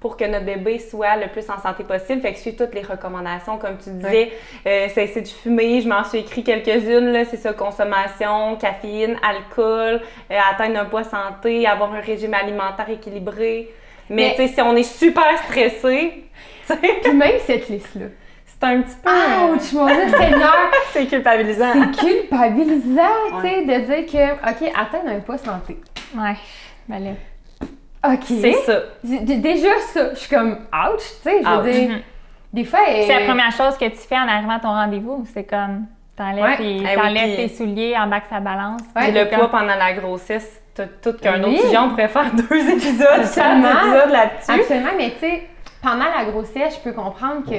pour 0.00 0.16
que 0.16 0.24
notre 0.24 0.44
bébé 0.44 0.80
soit 0.80 1.14
le 1.16 1.28
plus 1.28 1.48
en 1.48 1.60
santé 1.60 1.84
possible, 1.84 2.20
fait 2.22 2.32
que 2.32 2.38
suivre 2.40 2.56
toutes 2.64 2.74
les 2.74 2.82
recommandations, 2.82 3.56
comme 3.58 3.78
tu 3.78 3.90
disais, 3.90 4.32
euh, 4.66 4.88
cesser 4.88 5.20
de 5.22 5.28
fumer, 5.28 5.80
je 5.80 5.88
m'en 5.88 6.02
suis 6.02 6.18
écrit 6.18 6.42
quelques-unes, 6.42 7.12
là, 7.12 7.24
c'est 7.24 7.36
ça, 7.36 7.52
consommation, 7.52 8.56
caféine, 8.56 9.16
alcool, 9.22 10.00
euh, 10.30 10.38
atteindre 10.50 10.80
un 10.80 10.86
poids 10.86 11.04
santé, 11.04 11.68
avoir 11.68 11.92
un 11.94 12.00
régime 12.00 12.34
alimentaire 12.34 12.90
équilibré. 12.90 13.72
Mais, 14.10 14.16
Mais- 14.16 14.30
tu 14.34 14.48
sais, 14.48 14.54
si 14.54 14.60
on 14.60 14.74
est 14.74 14.82
super 14.82 15.38
stressé, 15.44 16.24
tu 16.66 16.72
sais, 16.74 16.80
Puis 17.04 17.12
même 17.14 17.38
cette 17.46 17.68
liste-là. 17.68 18.06
c'est 18.44 18.66
un 18.66 18.82
petit 18.82 18.96
peu... 19.04 19.08
euh, 19.08 19.54
Ouch, 19.54 19.72
mon 19.72 19.86
Dieu, 19.86 20.08
Seigneur! 20.18 20.56
c'est 20.92 21.06
culpabilisant. 21.06 21.72
C'est 21.74 22.04
culpabilisant, 22.06 23.40
tu 23.40 23.48
sais, 23.48 23.64
de 23.64 23.84
dire 23.84 24.06
que, 24.06 24.32
OK, 24.50 24.72
atteindre 24.76 25.10
un 25.10 25.20
poids 25.20 25.38
santé. 25.38 25.78
Ouais. 26.16 26.34
Ben 26.88 26.98
là. 27.04 27.10
OK. 28.04 28.24
C'est 28.26 28.52
ça. 28.64 28.80
Déjà 29.04 29.68
ça, 29.92 30.10
je 30.14 30.18
suis 30.18 30.28
comme, 30.34 30.52
ouch, 30.72 30.98
tu 30.98 31.30
sais, 31.30 31.42
je 31.42 31.48
veux 31.48 31.70
dire, 31.70 31.88
Mhm. 31.90 32.00
des 32.52 32.64
fois... 32.64 32.80
C'est 32.86 33.20
la 33.20 33.26
première 33.26 33.52
chose 33.52 33.76
que 33.78 33.84
tu 33.86 33.96
fais 33.96 34.16
en 34.18 34.26
arrivant 34.28 34.54
à 34.56 34.60
ton 34.60 34.68
rendez-vous. 34.70 35.24
C'est 35.32 35.44
comme, 35.44 35.86
t'enlèves, 36.16 36.42
Ouais. 36.44 36.56
tes, 36.56 36.76
Eh 36.78 36.96
oui, 37.00 37.36
tes 37.36 37.48
souliers, 37.48 37.96
embarques 37.96 38.26
sa 38.28 38.40
balance. 38.40 38.80
Ouais, 38.96 39.02
puis 39.04 39.12
le 39.12 39.24
comme- 39.26 39.38
poids 39.38 39.50
pendant 39.50 39.76
la 39.76 39.92
grossesse, 39.92 40.60
tout, 40.74 40.82
tout 41.02 41.16
qu'un 41.18 41.42
Oui. 41.44 41.54
autre 41.54 41.62
sujet, 41.66 41.78
on 41.78 41.90
pourrait 41.90 42.08
faire 42.08 42.30
deux 42.34 42.70
épisodes, 42.70 43.06
Absolument. 43.20 43.68
épisodes 43.68 44.10
là-dessus. 44.10 44.60
Absolument, 44.60 44.90
mais 44.96 45.10
tu 45.12 45.18
sais, 45.20 45.48
pendant 45.82 46.06
la 46.16 46.24
grossesse, 46.24 46.76
je 46.76 46.80
peux 46.90 46.92
comprendre 46.92 47.44
que, 47.48 47.56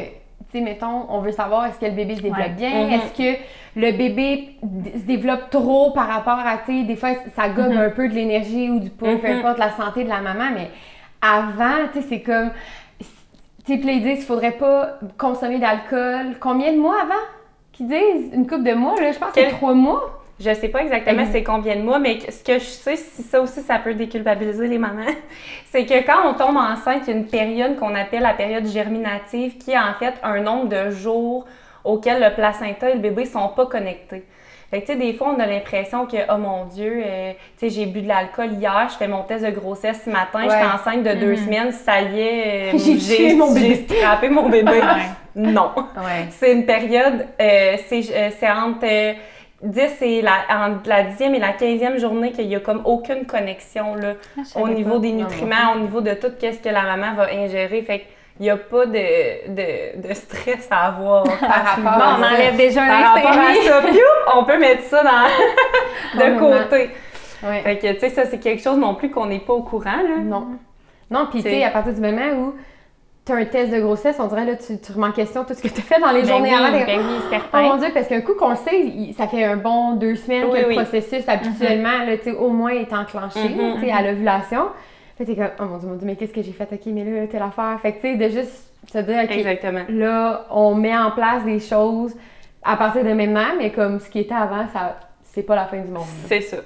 sais, 0.58 0.62
mettons, 0.64 1.06
on 1.10 1.20
veut 1.20 1.32
savoir 1.32 1.66
est-ce 1.66 1.80
que 1.80 1.86
le 1.86 1.92
bébé 1.92 2.16
se 2.16 2.22
développe 2.22 2.40
Ouais. 2.48 2.50
bien, 2.50 2.70
Mhm. 2.88 2.94
est-ce 2.94 3.14
que 3.18 3.40
le 3.76 3.92
bébé 3.92 4.56
d- 4.62 4.94
se 5.00 5.04
développe 5.06 5.50
trop 5.50 5.92
par 5.92 6.08
rapport 6.08 6.40
à, 6.40 6.58
tu 6.66 6.80
sais, 6.80 6.84
des 6.86 6.96
fois, 6.96 7.10
ça 7.36 7.50
gomme 7.50 7.78
un 7.78 7.90
peu 7.90 8.08
de 8.08 8.14
l'énergie 8.14 8.70
ou 8.70 8.80
du 8.80 8.90
poids, 8.90 9.16
peu 9.22 9.28
Mhm. 9.28 9.40
importe 9.40 9.58
la 9.60 9.72
santé 9.72 10.04
de 10.04 10.10
la 10.10 10.22
maman, 10.22 10.50
mais 10.54 10.70
avant, 11.22 11.88
tu 11.94 12.02
sais, 12.02 12.08
c'est 12.10 12.22
comme, 12.22 12.52
tu 13.00 13.06
sais, 13.74 13.78
puis 13.80 13.96
ils 13.98 14.04
disent 14.04 14.18
qu'il 14.18 14.26
faudrait 14.26 14.52
pas 14.52 15.00
consommer 15.18 15.58
d'alcool. 15.60 16.36
Combien 16.40 16.74
de 16.74 16.78
mois 16.80 17.02
avant? 17.02 17.24
Qu'ils 17.72 17.88
disent? 17.88 18.32
Une 18.34 18.46
couple 18.48 18.64
de 18.64 18.74
mois, 18.74 19.00
là, 19.02 19.12
je 19.12 19.18
pense 19.20 19.30
que 19.30 19.36
c'est 19.36 19.46
Quel- 19.46 19.54
trois 19.54 19.74
mois. 19.74 20.23
Je 20.40 20.54
sais 20.54 20.68
pas 20.70 20.82
exactement 20.82 21.22
Ex- 21.22 21.32
c'est 21.32 21.44
combien 21.44 21.76
de 21.76 21.82
mois, 21.82 22.00
mais 22.00 22.20
ce 22.30 22.44
que 22.44 22.54
je 22.56 22.64
sais, 22.66 22.96
si 22.96 23.22
ça 23.22 23.40
aussi, 23.40 23.62
ça 23.62 23.78
peut 23.80 23.94
déculpabiliser 23.94 24.68
les 24.68 24.78
mamans, 24.80 25.04
c'est 25.72 25.86
que 25.86 26.04
quand 26.06 26.28
on 26.28 26.34
tombe 26.34 26.58
enceinte, 26.58 27.04
il 27.08 27.12
y 27.12 27.14
a 27.14 27.18
une 27.18 27.28
période 27.28 27.78
qu'on 27.78 27.94
appelle 27.96 28.24
la 28.24 28.34
période 28.34 28.66
germinative, 28.68 29.58
qui 29.58 29.72
est 29.72 29.78
en 29.78 29.94
fait 30.00 30.14
un 30.24 30.40
nombre 30.42 30.70
de 30.70 30.90
jours 30.90 31.46
auxquels 31.84 32.22
le 32.22 32.34
placenta 32.34 32.90
et 32.90 32.94
le 32.94 33.00
bébé 33.00 33.26
sont 33.26 33.50
pas 33.50 33.66
connectés. 33.68 34.24
Fait 34.72 34.82
que, 34.82 34.88
tu 34.88 34.94
sais, 34.94 34.98
des 34.98 35.14
fois, 35.14 35.36
on 35.38 35.40
a 35.40 35.46
l'impression 35.46 36.08
que, 36.08 36.18
oh 36.34 36.38
mon 36.38 36.66
Dieu, 36.66 37.04
euh, 37.06 37.34
j'ai 37.62 37.86
bu 37.86 38.02
de 38.02 38.08
l'alcool 38.08 38.54
hier, 38.54 38.88
je 38.92 38.96
fais 38.98 39.08
mon 39.08 39.22
test 39.22 39.46
de 39.46 39.52
grossesse 39.52 40.02
ce 40.04 40.10
matin, 40.10 40.48
Ouais. 40.48 40.50
j'étais 40.50 40.66
enceinte 40.66 41.04
de 41.04 41.14
deux 41.14 41.32
Mhm. 41.34 41.46
semaines, 41.46 41.72
ça 41.72 42.02
y 42.02 42.20
est, 42.20 42.74
euh, 42.74 42.78
J'ai 42.98 43.36
mon 43.36 43.54
bébé. 43.54 43.86
Scrappé 43.88 44.30
mon 44.30 44.50
bébé. 44.50 44.82
non. 45.36 45.70
Ouais. 45.96 46.26
C'est 46.32 46.54
une 46.54 46.66
période, 46.66 47.28
euh, 47.40 47.76
c'est 47.88 48.02
euh, 48.16 48.30
c'est 48.40 48.50
entre 48.50 49.16
10 49.64 50.02
et 50.02 50.22
la, 50.22 50.32
entre 50.68 50.88
la 50.90 51.04
10e 51.06 51.34
et 51.34 51.40
la 51.40 51.54
15e 51.54 51.98
journée 51.98 52.32
qu'il 52.32 52.48
n'y 52.48 52.56
a 52.56 52.60
comme 52.60 52.82
aucune 52.86 53.26
connexion 53.26 53.96
là, 53.96 54.14
Ah, 54.38 54.60
au 54.60 54.68
niveau 54.68 54.94
pas. 54.96 55.00
des 55.00 55.12
Non, 55.14 55.20
nutriments, 55.24 55.74
au 55.76 55.80
niveau 55.80 56.02
de 56.02 56.14
tout 56.14 56.28
ce 56.40 56.58
que 56.58 56.70
la 56.70 56.84
maman 56.84 57.16
va 57.16 57.28
ingérer. 57.34 57.82
Fait 57.82 58.00
qu'il 58.00 58.08
n'y 58.46 58.50
a 58.50 58.58
pas 58.58 58.86
de, 58.86 59.50
de, 59.54 60.08
de 60.08 60.14
stress 60.14 60.68
à 60.70 60.88
avoir 60.88 61.24
par 61.40 61.64
rapport 61.66 62.04
à 62.04 62.18
on 62.20 62.24
enlève 62.24 62.58
déjà 62.58 62.84
un 62.84 62.88
par 62.88 63.14
rapport 63.16 63.32
à 63.32 63.52
extrémie. 63.52 63.66
ça. 63.68 63.82
Piou! 63.82 64.36
on 64.36 64.44
peut 64.44 64.60
mettre 64.60 64.84
ça 64.84 65.02
dans, 65.04 66.20
de 66.20 66.40
côté. 66.40 66.90
Ouais. 67.44 67.60
Fait 67.62 67.78
que, 67.78 67.92
tu 67.94 68.00
sais, 68.00 68.10
ça, 68.10 68.26
c'est 68.26 68.40
quelque 68.40 68.62
chose 68.64 68.78
non 68.78 68.96
plus 68.96 69.10
qu'on 69.10 69.26
n'est 69.28 69.40
pas 69.40 69.54
au 69.54 69.64
courant, 69.64 69.98
là. 69.98 70.18
Non. 70.22 70.48
Non, 71.12 71.28
puis 71.30 71.44
tu 71.44 71.50
C'est- 71.50 71.56
sais, 71.60 71.64
à 71.64 71.70
partir 71.70 71.94
du 71.94 72.02
moment 72.02 72.32
où 72.38 72.54
tu 73.26 73.32
as 73.32 73.36
un 73.36 73.46
test 73.46 73.72
de 73.74 73.80
grossesse, 73.80 74.18
on 74.20 74.28
dirait 74.28 74.46
là, 74.46 74.56
tu, 74.56 74.78
tu 74.80 74.92
remets 74.92 75.08
en 75.08 75.12
question 75.12 75.46
tout 75.46 75.54
ce 75.54 75.62
que 75.62 75.70
tu 75.70 75.80
as 75.80 75.84
fait 75.84 76.00
dans 76.02 76.12
les 76.12 76.22
Ben 76.24 76.28
journées 76.28 76.50
oui, 76.50 76.56
avant. 76.56 76.72
ben 76.86 77.00
oui, 77.00 77.38
Oh 77.54 77.58
mon 77.58 77.78
Dieu, 77.78 77.88
parce 77.94 78.08
qu'un 78.08 78.22
coup 78.22 78.34
qu'on 78.36 78.50
le 78.50 78.56
sait, 78.58 78.82
il- 78.82 79.14
ça 79.14 79.28
fait 79.28 79.44
un 79.46 79.56
bon 79.58 79.94
deux 79.96 80.16
semaines 80.16 80.46
Oui, 80.52 80.62
que 80.62 80.68
oui. 80.68 80.76
le 80.76 80.82
processus 80.84 81.24
habituellement, 81.28 82.04
là, 82.06 82.18
tu 82.18 82.24
sais, 82.26 82.32
au 82.32 82.50
moins 82.50 82.72
est 82.72 82.92
enclenché 82.92 83.50
Mhm, 83.50 83.76
tu 83.76 83.86
sais, 83.86 83.92
à 83.92 84.02
l'ovulation. 84.02 84.66
Fait 85.18 85.26
que 85.26 85.32
t'es 85.32 85.36
comme, 85.38 85.52
oh 85.60 85.64
mon 85.66 85.78
Dieu, 85.78 85.88
mon 85.90 85.96
Dieu, 85.96 86.06
mais 86.08 86.16
qu'est-ce 86.16 86.34
que 86.34 86.42
j'ai 86.42 86.52
fait? 86.52 86.68
Ok, 86.72 86.82
mais 86.88 87.04
là, 87.06 87.28
telle 87.28 87.42
affaire. 87.44 87.80
Fait 87.82 87.94
que 87.94 88.02
tu 88.02 88.12
sais, 88.12 88.16
de 88.18 88.30
juste 88.30 88.72
se 88.92 88.98
dire, 88.98 89.22
ok, 89.24 89.32
Exactement. 89.32 89.84
là, 89.90 90.46
on 90.52 90.76
met 90.76 90.96
en 90.98 91.12
place 91.12 91.46
des 91.46 91.60
choses 91.60 92.14
à 92.64 92.76
partir 92.76 93.04
de 93.06 93.14
maintenant, 93.14 93.54
mais 93.58 93.72
comme 93.72 94.00
ce 94.00 94.10
qui 94.10 94.20
était 94.20 94.34
avant, 94.36 94.68
ça 94.74 95.00
c'est 95.24 95.44
pas 95.44 95.56
la 95.56 95.66
fin 95.66 95.78
du 95.80 95.88
monde. 95.90 96.04
C'est 96.28 96.42
ça. 96.42 96.58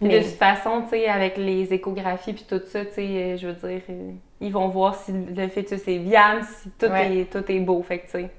Mais- 0.00 0.18
De 0.18 0.24
toute 0.24 0.34
façon, 0.36 0.82
tu 0.82 0.90
sais, 0.98 1.08
avec 1.08 1.36
les 1.36 1.72
échographies 1.72 2.32
puis 2.32 2.44
tout 2.48 2.60
ça, 2.66 2.84
tu 2.84 2.92
sais, 2.94 3.00
euh, 3.06 3.36
je 3.36 3.46
veux 3.46 3.52
dire, 3.54 3.80
euh, 3.90 4.10
ils 4.42 4.52
vont 4.52 4.68
voir 4.68 4.94
si 4.96 5.12
le 5.12 5.48
fœtus 5.48 5.86
est 5.88 5.98
viable, 5.98 6.42
si 6.44 6.70
tout, 6.72 6.86
Ouais. 6.86 7.18
est, 7.20 7.32
tout 7.32 7.50
est 7.50 7.60
beau, 7.60 7.82
fait 7.82 8.00
que 8.00 8.04
tu 8.06 8.10
sais. 8.12 8.30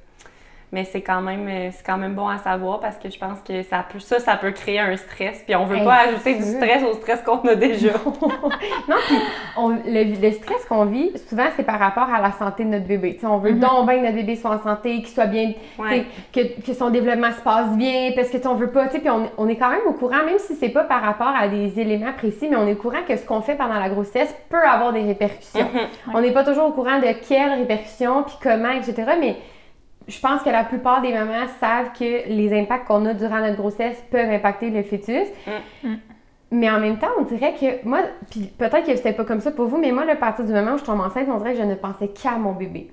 Mais 0.73 0.85
c'est 0.85 1.01
quand 1.01 1.21
même 1.21 1.47
euh, 1.47 1.69
c'est 1.71 1.85
quand 1.85 1.97
même 1.99 2.15
bon 2.15 2.27
à 2.27 2.39
savoir 2.39 2.79
parce 2.79 2.97
que 2.97 3.07
je 3.09 3.17
pense 3.19 3.39
que 3.47 3.61
ça 3.61 3.85
peut 3.87 3.99
ça 3.99 4.19
ça 4.19 4.35
peut 4.37 4.49
créer 4.51 4.79
un 4.79 4.97
stress 4.97 5.43
puis 5.45 5.55
on 5.55 5.65
veut 5.65 5.77
Hey, 5.77 5.85
pas 5.85 5.99
ajouter 6.09 6.33
du 6.33 6.41
stress 6.43 6.81
au 6.83 6.93
stress 6.95 7.21
qu'on 7.21 7.37
a 7.47 7.53
déjà. 7.55 7.91
Non, 8.87 8.95
puis 9.07 9.15
on- 9.55 9.69
le, 9.69 10.19
le 10.19 10.31
stress 10.31 10.65
qu'on 10.67 10.85
vit, 10.85 11.11
souvent, 11.29 11.45
c'est 11.55 11.63
par 11.63 11.77
rapport 11.79 12.09
à 12.11 12.19
la 12.21 12.31
santé 12.31 12.63
de 12.65 12.69
notre 12.69 12.87
bébé. 12.87 13.19
On 13.23 13.37
veut 13.37 13.51
Mhm. 13.51 13.59
donc 13.59 13.87
bien 13.87 13.97
que 13.99 14.03
notre 14.03 14.15
bébé 14.15 14.35
soit 14.35 14.51
en 14.51 14.61
santé, 14.63 14.95
qu'il 14.97 15.07
soit 15.07 15.27
bien, 15.27 15.53
Ouais. 15.77 16.05
que, 16.33 16.59
que 16.65 16.73
son 16.73 16.89
développement 16.89 17.31
se 17.31 17.41
passe 17.41 17.69
bien, 17.77 18.11
parce 18.15 18.29
que 18.29 18.37
on 18.47 18.55
veut 18.55 18.71
pas, 18.71 18.87
tu 18.87 18.99
puis 18.99 19.09
on, 19.11 19.29
on 19.37 19.47
est 19.47 19.55
quand 19.57 19.69
même 19.69 19.85
au 19.87 19.93
courant, 19.93 20.23
même 20.25 20.39
si 20.39 20.55
c'est 20.55 20.69
pas 20.69 20.83
par 20.83 21.01
rapport 21.01 21.33
à 21.39 21.47
des 21.47 21.79
éléments 21.79 22.13
précis, 22.17 22.47
mais 22.49 22.55
on 22.55 22.67
est 22.67 22.73
au 22.73 22.77
courant 22.81 23.03
que 23.07 23.15
ce 23.15 23.25
qu'on 23.25 23.41
fait 23.41 23.55
pendant 23.55 23.79
la 23.79 23.89
grossesse 23.89 24.35
peut 24.49 24.63
avoir 24.65 24.91
des 24.91 25.01
répercussions. 25.03 25.69
Mhm. 25.71 26.15
On 26.15 26.21
n'est 26.21 26.31
pas 26.33 26.43
toujours 26.43 26.65
au 26.65 26.71
courant 26.71 26.97
de 26.99 27.07
quelles 27.27 27.53
répercussions, 27.59 28.23
puis 28.23 28.35
comment, 28.41 28.71
etc., 28.71 28.95
mais 29.19 29.35
je 30.07 30.19
pense 30.19 30.41
que 30.43 30.49
la 30.49 30.63
plupart 30.63 31.01
des 31.01 31.13
mamans 31.13 31.47
savent 31.59 31.91
que 31.97 32.27
les 32.29 32.57
impacts 32.57 32.85
qu'on 32.87 33.05
a 33.05 33.13
durant 33.13 33.39
notre 33.39 33.57
grossesse 33.57 34.03
peuvent 34.11 34.29
impacter 34.29 34.69
le 34.69 34.83
fœtus. 34.83 35.27
Mm. 35.83 35.93
Mais 36.51 36.69
en 36.69 36.79
même 36.79 36.99
temps, 36.99 37.07
on 37.19 37.23
dirait 37.23 37.55
que 37.59 37.87
moi, 37.87 37.99
puis 38.29 38.41
peut-être 38.57 38.85
que 38.85 38.95
c'était 38.95 39.13
pas 39.13 39.25
comme 39.25 39.39
ça 39.41 39.51
pour 39.51 39.65
vous, 39.67 39.77
mais 39.77 39.91
moi, 39.91 40.03
à 40.09 40.15
partir 40.15 40.45
du 40.45 40.51
moment 40.51 40.73
où 40.73 40.77
je 40.77 40.83
tombe 40.83 40.99
enceinte, 40.99 41.27
on 41.27 41.37
dirait 41.37 41.53
que 41.53 41.59
je 41.59 41.65
ne 41.65 41.75
pensais 41.75 42.09
qu'à 42.09 42.37
mon 42.37 42.51
bébé. 42.53 42.91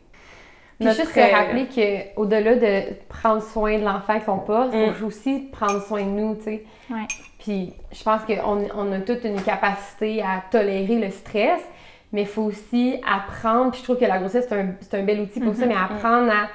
Puis 0.79 0.87
Notre, 0.87 1.01
juste 1.03 1.13
se 1.13 1.21
rappeler 1.21 1.67
que 1.67 2.19
au-delà 2.19 2.55
de 2.55 2.95
prendre 3.11 3.43
soin 3.43 3.79
de 3.79 3.85
l'enfant 3.85 4.19
qu'on 4.21 4.39
porte, 4.39 4.71
il 4.73 4.91
Mm. 4.91 4.95
faut 4.95 5.07
aussi 5.07 5.49
prendre 5.53 5.83
soin 5.83 6.03
de 6.05 6.09
nous, 6.09 6.37
tu 6.37 6.43
sais. 6.45 6.65
Ouais. 6.91 7.07
Puis 7.39 7.75
je 7.93 8.03
pense 8.03 8.23
qu'on 8.23 8.67
on 8.75 8.93
a 8.93 9.01
toute 9.01 9.25
une 9.25 9.43
capacité 9.43 10.23
à 10.23 10.43
tolérer 10.51 10.99
le 10.99 11.11
stress, 11.11 11.61
mais 12.13 12.23
il 12.23 12.27
faut 12.27 12.43
aussi 12.45 12.97
apprendre, 13.07 13.73
puis 13.73 13.81
je 13.81 13.85
trouve 13.85 13.99
que 13.99 14.07
la 14.07 14.19
grossesse, 14.19 14.47
c'est 14.49 14.55
un, 14.59 14.69
c'est 14.81 14.99
un 14.99 15.03
bel 15.05 15.21
outil 15.21 15.41
pour 15.41 15.55
ça, 15.55 15.67
mais 15.67 15.75
apprendre 15.77 16.31
à 16.33 16.49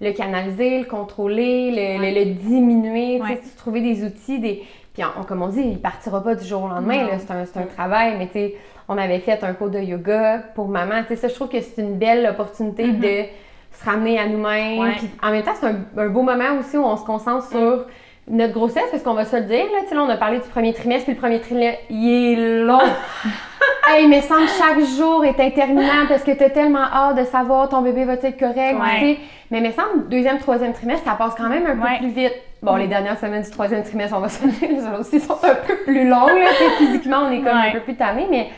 le 0.00 0.12
canaliser, 0.12 0.78
le 0.80 0.84
contrôler, 0.86 1.70
le, 1.70 2.00
Ouais. 2.00 2.12
le- 2.12 2.20
le 2.20 2.24
diminuer, 2.34 3.20
tu 3.24 3.32
Ouais. 3.32 3.40
trouver 3.56 3.80
des 3.80 4.04
outils, 4.04 4.38
des... 4.38 4.62
Puis 4.94 5.02
on- 5.04 5.22
comme 5.24 5.42
on 5.42 5.48
dit, 5.48 5.62
il 5.62 5.78
partira 5.80 6.22
pas 6.22 6.34
du 6.34 6.44
jour 6.46 6.64
au 6.64 6.68
lendemain, 6.68 7.06
c'est 7.18 7.30
un, 7.30 7.44
c'est 7.44 7.58
un 7.60 7.66
travail, 7.66 8.14
mais 8.18 8.26
tu 8.26 8.32
sais, 8.32 8.54
on 8.88 8.98
avait 8.98 9.20
fait 9.20 9.42
un 9.44 9.52
cours 9.54 9.70
de 9.70 9.78
yoga 9.78 10.38
pour 10.54 10.68
maman. 10.68 11.02
Tu 11.02 11.08
sais, 11.08 11.16
ça, 11.16 11.28
je 11.28 11.34
trouve 11.34 11.48
que 11.48 11.60
c'est 11.60 11.80
une 11.80 11.96
belle 11.96 12.26
opportunité 12.26 12.86
Mhm. 12.86 12.98
de 13.00 13.24
se 13.72 13.84
ramener 13.84 14.18
à 14.18 14.26
nous-mêmes. 14.26 14.92
Puis 14.96 15.08
en 15.22 15.30
même 15.30 15.42
temps, 15.44 15.52
c'est 15.54 15.66
un, 15.66 15.76
un 15.96 16.08
beau 16.08 16.22
moment 16.22 16.58
aussi 16.58 16.76
où 16.76 16.84
on 16.84 16.96
se 16.96 17.04
concentre 17.04 17.46
sur 17.48 17.86
notre 18.28 18.52
grossesse, 18.52 18.84
parce 18.90 19.02
qu'on 19.02 19.14
va 19.14 19.24
se 19.24 19.36
le 19.36 19.42
dire, 19.42 19.64
là, 19.66 19.80
tu 19.82 19.88
sais, 19.90 19.94
là, 19.94 20.02
on 20.02 20.08
a 20.08 20.16
parlé 20.16 20.38
du 20.38 20.48
premier 20.48 20.72
trimestre, 20.72 21.04
puis 21.04 21.14
le 21.14 21.20
premier 21.20 21.40
trimestre, 21.40 21.80
il 21.90 22.08
est 22.32 22.62
long. 22.64 22.78
hey, 23.88 24.06
me 24.06 24.20
semble 24.20 24.46
que 24.46 24.50
chaque 24.58 24.80
jour 24.98 25.24
est 25.24 25.38
interminable 25.40 26.08
parce 26.08 26.22
que 26.22 26.32
t'as 26.32 26.50
tellement 26.50 26.84
hâte 26.92 27.16
de 27.18 27.24
savoir 27.24 27.68
ton 27.68 27.82
bébé 27.82 28.04
va 28.04 28.14
être 28.14 28.38
correct, 28.38 28.78
Ouais. 28.78 28.98
tu 28.98 29.00
sais. 29.00 29.18
Mais 29.50 29.60
me 29.60 29.70
semble 29.72 30.08
deuxième, 30.08 30.38
troisième 30.38 30.72
trimestre, 30.72 31.04
ça 31.04 31.14
passe 31.16 31.34
quand 31.36 31.48
même 31.48 31.66
un 31.66 31.76
peu 31.76 31.98
plus 31.98 32.10
vite. 32.10 32.34
Bon, 32.62 32.76
les 32.76 32.86
dernières 32.86 33.18
semaines 33.18 33.42
du 33.42 33.50
troisième 33.50 33.82
trimestre, 33.82 34.14
on 34.16 34.20
va 34.20 34.28
se 34.28 34.46
dire, 34.46 34.68
elles 34.70 35.00
aussi 35.00 35.18
sont 35.18 35.38
un 35.42 35.54
peu 35.66 35.76
plus 35.84 36.08
longues, 36.08 36.38
là, 36.38 36.50
physiquement, 36.78 37.22
on 37.26 37.30
est 37.32 37.38
comme 37.38 37.48
un 37.56 37.62
Ouais. 37.66 37.72
peu 37.72 37.80
plus 37.80 37.94
tanné, 37.96 38.26
mais 38.30 38.48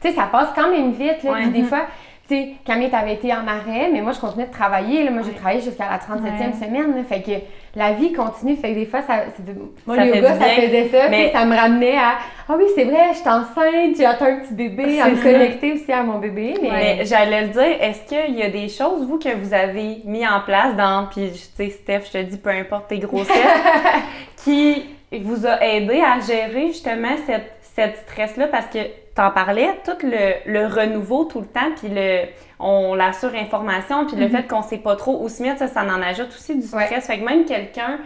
tu 0.00 0.08
sais, 0.08 0.14
ça 0.14 0.28
passe 0.30 0.48
quand 0.54 0.70
même 0.70 0.92
vite, 0.92 1.22
là. 1.24 1.32
Puis 1.40 1.48
des 1.50 1.62
fois, 1.64 1.80
tu 2.30 2.36
sais, 2.36 2.48
Camille, 2.64 2.90
t'avais 2.90 3.14
été 3.14 3.32
en 3.32 3.46
arrêt, 3.46 3.88
mais 3.92 4.00
moi, 4.00 4.12
je 4.12 4.20
continuais 4.20 4.46
de 4.46 4.52
travailler, 4.52 5.02
là. 5.04 5.10
Moi, 5.10 5.22
j'ai 5.26 5.32
travaillé 5.32 5.60
jusqu'à 5.60 5.88
la 5.90 5.98
37e 5.98 6.52
Ouais. 6.52 6.66
semaine, 6.66 6.94
là. 6.96 7.02
Fait 7.08 7.20
que 7.22 7.32
la 7.74 7.92
vie 7.92 8.12
continue, 8.12 8.56
fait 8.56 8.70
que 8.70 8.74
des 8.78 8.86
fois, 8.86 9.02
ça, 9.02 9.24
c'est- 9.36 9.42
moi, 9.86 9.96
Ça 9.96 10.04
le 10.04 10.14
yoga, 10.16 10.34
ça 10.38 10.44
faisait 10.44 10.88
ça, 10.88 11.08
Mais- 11.10 11.32
ça 11.32 11.44
me 11.44 11.56
ramenait 11.56 11.96
à, 11.96 12.18
ah 12.48 12.54
oui, 12.56 12.64
c'est 12.74 12.84
vrai, 12.84 13.08
je 13.12 13.18
suis 13.18 13.28
enceinte, 13.28 13.96
j'ai 13.96 14.04
atteint 14.04 14.26
un 14.26 14.36
petit 14.40 14.54
bébé, 14.54 15.00
à 15.00 15.08
me 15.08 15.16
connecter 15.22 15.72
aussi 15.72 15.92
à 15.92 16.02
mon 16.02 16.18
bébé, 16.18 16.54
mais... 16.62 16.70
Mais 16.70 17.04
j'allais 17.04 17.42
le 17.42 17.48
dire, 17.48 17.76
est-ce 17.80 18.06
qu'il 18.08 18.36
y 18.36 18.42
a 18.42 18.48
des 18.50 18.68
choses, 18.68 19.06
vous, 19.06 19.18
que 19.18 19.34
vous 19.36 19.52
avez 19.52 19.98
mis 20.04 20.26
en 20.26 20.40
place 20.40 20.76
dans, 20.76 21.06
puis 21.10 21.30
tu 21.32 21.38
sais, 21.64 21.70
Steph, 21.70 22.02
je 22.06 22.18
te 22.18 22.22
dis, 22.22 22.38
peu 22.38 22.50
importe 22.50 22.88
tes 22.88 22.98
grossesses, 22.98 23.34
qui 24.44 24.84
vous 25.20 25.46
a 25.46 25.64
aidé 25.64 26.00
à 26.00 26.20
gérer 26.20 26.68
justement 26.68 27.16
cette, 27.26 27.52
cette 27.74 27.96
stress-là? 28.08 28.46
Parce 28.48 28.66
que 28.66 28.78
t'en 29.20 29.30
parlais, 29.30 29.68
tout 29.84 30.06
le, 30.06 30.50
le 30.50 30.66
renouveau 30.66 31.24
tout 31.24 31.40
le 31.40 31.46
temps, 31.46 31.70
puis 31.76 31.88
le, 31.90 32.22
on, 32.58 32.94
la 32.94 33.12
surinformation, 33.12 34.06
puis 34.06 34.16
le 34.16 34.28
fait 34.28 34.46
qu'on 34.46 34.62
sait 34.62 34.78
pas 34.78 34.96
trop 34.96 35.22
où 35.22 35.28
se 35.28 35.42
mettre, 35.42 35.58
ça, 35.58 35.68
ça 35.68 35.82
en 35.84 36.00
ajoute 36.00 36.28
aussi 36.28 36.54
du 36.56 36.66
stress. 36.66 36.90
Ouais. 36.90 37.00
Fait 37.00 37.18
que 37.18 37.24
même 37.24 37.44
quelqu'un 37.44 37.98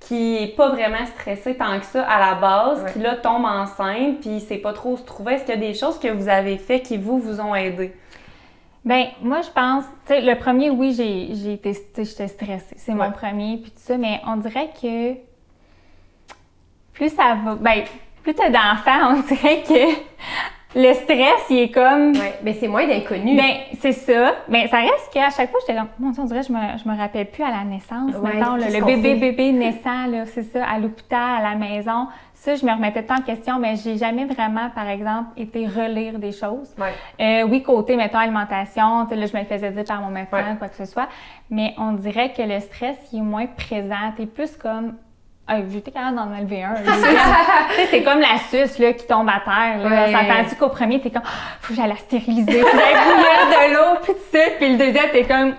qui 0.00 0.36
est 0.42 0.56
pas 0.56 0.68
vraiment 0.70 1.06
stressé 1.06 1.54
tant 1.56 1.78
que 1.78 1.86
ça 1.86 2.02
à 2.04 2.18
la 2.18 2.34
base, 2.34 2.82
Ouais. 2.82 2.92
qui 2.92 2.98
là 2.98 3.14
tombe 3.16 3.44
enceinte, 3.44 4.20
puis 4.20 4.30
il 4.30 4.40
sait 4.40 4.58
pas 4.58 4.72
trop 4.72 4.92
où 4.92 4.96
se 4.96 5.04
trouver, 5.04 5.34
est-ce 5.34 5.44
qu'il 5.44 5.54
y 5.54 5.58
a 5.58 5.60
des 5.60 5.74
choses 5.74 5.98
que 5.98 6.08
vous 6.08 6.28
avez 6.28 6.58
fait 6.58 6.80
qui 6.80 6.98
vous, 6.98 7.18
vous 7.18 7.40
ont 7.40 7.54
aidé? 7.54 7.94
Ben, 8.84 9.06
moi, 9.22 9.40
je 9.42 9.50
pense, 9.50 9.84
tu 10.06 10.12
sais, 10.12 10.20
le 10.20 10.34
premier, 10.36 10.68
oui, 10.70 10.92
j'ai, 10.92 11.52
été, 11.52 11.72
j'étais 11.96 12.26
stressée. 12.28 12.74
C'est 12.76 12.92
Ouais. 12.92 12.98
mon 12.98 13.12
premier, 13.12 13.58
puis 13.58 13.70
tout 13.70 13.78
ça, 13.78 13.96
mais 13.96 14.20
on 14.26 14.36
dirait 14.36 14.70
que 14.82 15.14
plus 16.92 17.08
ça 17.10 17.36
va, 17.44 17.54
ben, 17.54 17.84
plus 18.22 18.34
t'as 18.34 18.50
d'enfants, 18.50 19.16
on 19.16 19.20
dirait 19.34 19.62
que 19.62 20.12
le 20.74 20.94
stress, 20.94 21.44
il 21.50 21.58
est 21.58 21.70
comme, 21.70 22.12
Ouais, 22.12 22.38
mais 22.42 22.54
c'est 22.54 22.68
moins 22.68 22.86
d'inconnu. 22.86 23.36
ben, 23.36 23.52
c'est 23.80 23.92
ça. 23.92 24.36
Ben, 24.48 24.66
ça 24.68 24.78
reste 24.78 25.10
qu'à 25.12 25.28
chaque 25.30 25.50
fois, 25.50 25.60
j'étais 25.66 25.78
comme, 25.78 25.88
mon 25.98 26.10
Dieu, 26.10 26.22
on 26.22 26.26
dirait 26.26 26.42
je 26.42 26.52
me, 26.52 26.58
je 26.82 26.88
me 26.88 26.96
rappelle 26.96 27.26
plus 27.30 27.44
à 27.44 27.50
la 27.50 27.64
naissance, 27.64 28.14
Ouais, 28.16 28.34
mettons, 28.36 28.56
là, 28.56 28.66
le 28.70 28.84
bébé, 28.84 29.10
fait? 29.10 29.16
bébé 29.16 29.52
naissant, 29.52 30.06
là, 30.06 30.24
c'est 30.26 30.44
ça, 30.44 30.64
à 30.66 30.78
l'hôpital, 30.78 31.44
à 31.44 31.50
la 31.50 31.56
maison. 31.56 32.06
Ça, 32.34 32.56
je 32.56 32.64
me 32.66 32.72
remettais 32.72 33.04
tant 33.04 33.16
en 33.16 33.20
question, 33.20 33.58
mais 33.60 33.76
j'ai 33.76 33.96
jamais 33.98 34.24
vraiment, 34.24 34.68
par 34.74 34.88
exemple, 34.88 35.28
été 35.36 35.66
relire 35.68 36.18
des 36.18 36.32
choses. 36.32 36.74
Ouais. 36.78 36.92
Euh, 37.20 37.46
oui, 37.48 37.62
côté, 37.62 37.94
mettons, 37.94 38.18
alimentation, 38.18 39.04
tu 39.04 39.10
sais, 39.10 39.16
là, 39.16 39.26
je 39.26 39.36
me 39.36 39.40
le 39.42 39.46
faisais 39.46 39.70
dire 39.70 39.84
par 39.84 40.00
mon 40.00 40.08
médecin, 40.08 40.38
Ouais. 40.38 40.56
quoi 40.58 40.68
que 40.68 40.74
ce 40.76 40.86
soit. 40.86 41.06
Mais 41.50 41.74
on 41.78 41.92
dirait 41.92 42.32
que 42.32 42.42
le 42.42 42.58
stress, 42.60 42.96
il 43.12 43.18
est 43.18 43.22
moins 43.22 43.46
présent. 43.46 44.12
T'es 44.16 44.26
plus 44.26 44.56
comme. 44.56 44.94
Ah, 45.48 45.56
J'étais 45.70 45.90
capable 45.90 46.16
d'en 46.16 46.32
enlever 46.34 46.62
un. 46.62 46.74
tu 46.74 47.76
sais, 47.76 47.86
c'est 47.90 48.02
comme 48.02 48.20
la 48.20 48.38
suce 48.50 48.78
là, 48.78 48.92
qui 48.92 49.06
tombe 49.06 49.28
à 49.28 49.40
terre. 49.44 49.88
Là. 49.88 50.06
Ouais. 50.06 50.12
Ça 50.12 50.20
tandis 50.34 50.56
qu'au 50.56 50.68
premier, 50.68 51.00
t'es 51.00 51.10
comme, 51.10 51.22
Ah, 51.24 51.56
faut 51.60 51.74
que 51.74 51.80
j'aille 51.80 51.88
la 51.88 51.96
stériliser. 51.96 52.46
Puis 52.46 52.62
bouillir 52.62 53.48
de 53.50 53.74
l'eau, 53.74 53.98
puis 54.02 54.12
tout 54.14 54.20
ça. 54.32 54.44
Puis 54.58 54.70
le 54.70 54.78
deuxième, 54.78 55.10
t'es 55.10 55.24
comme, 55.24 55.54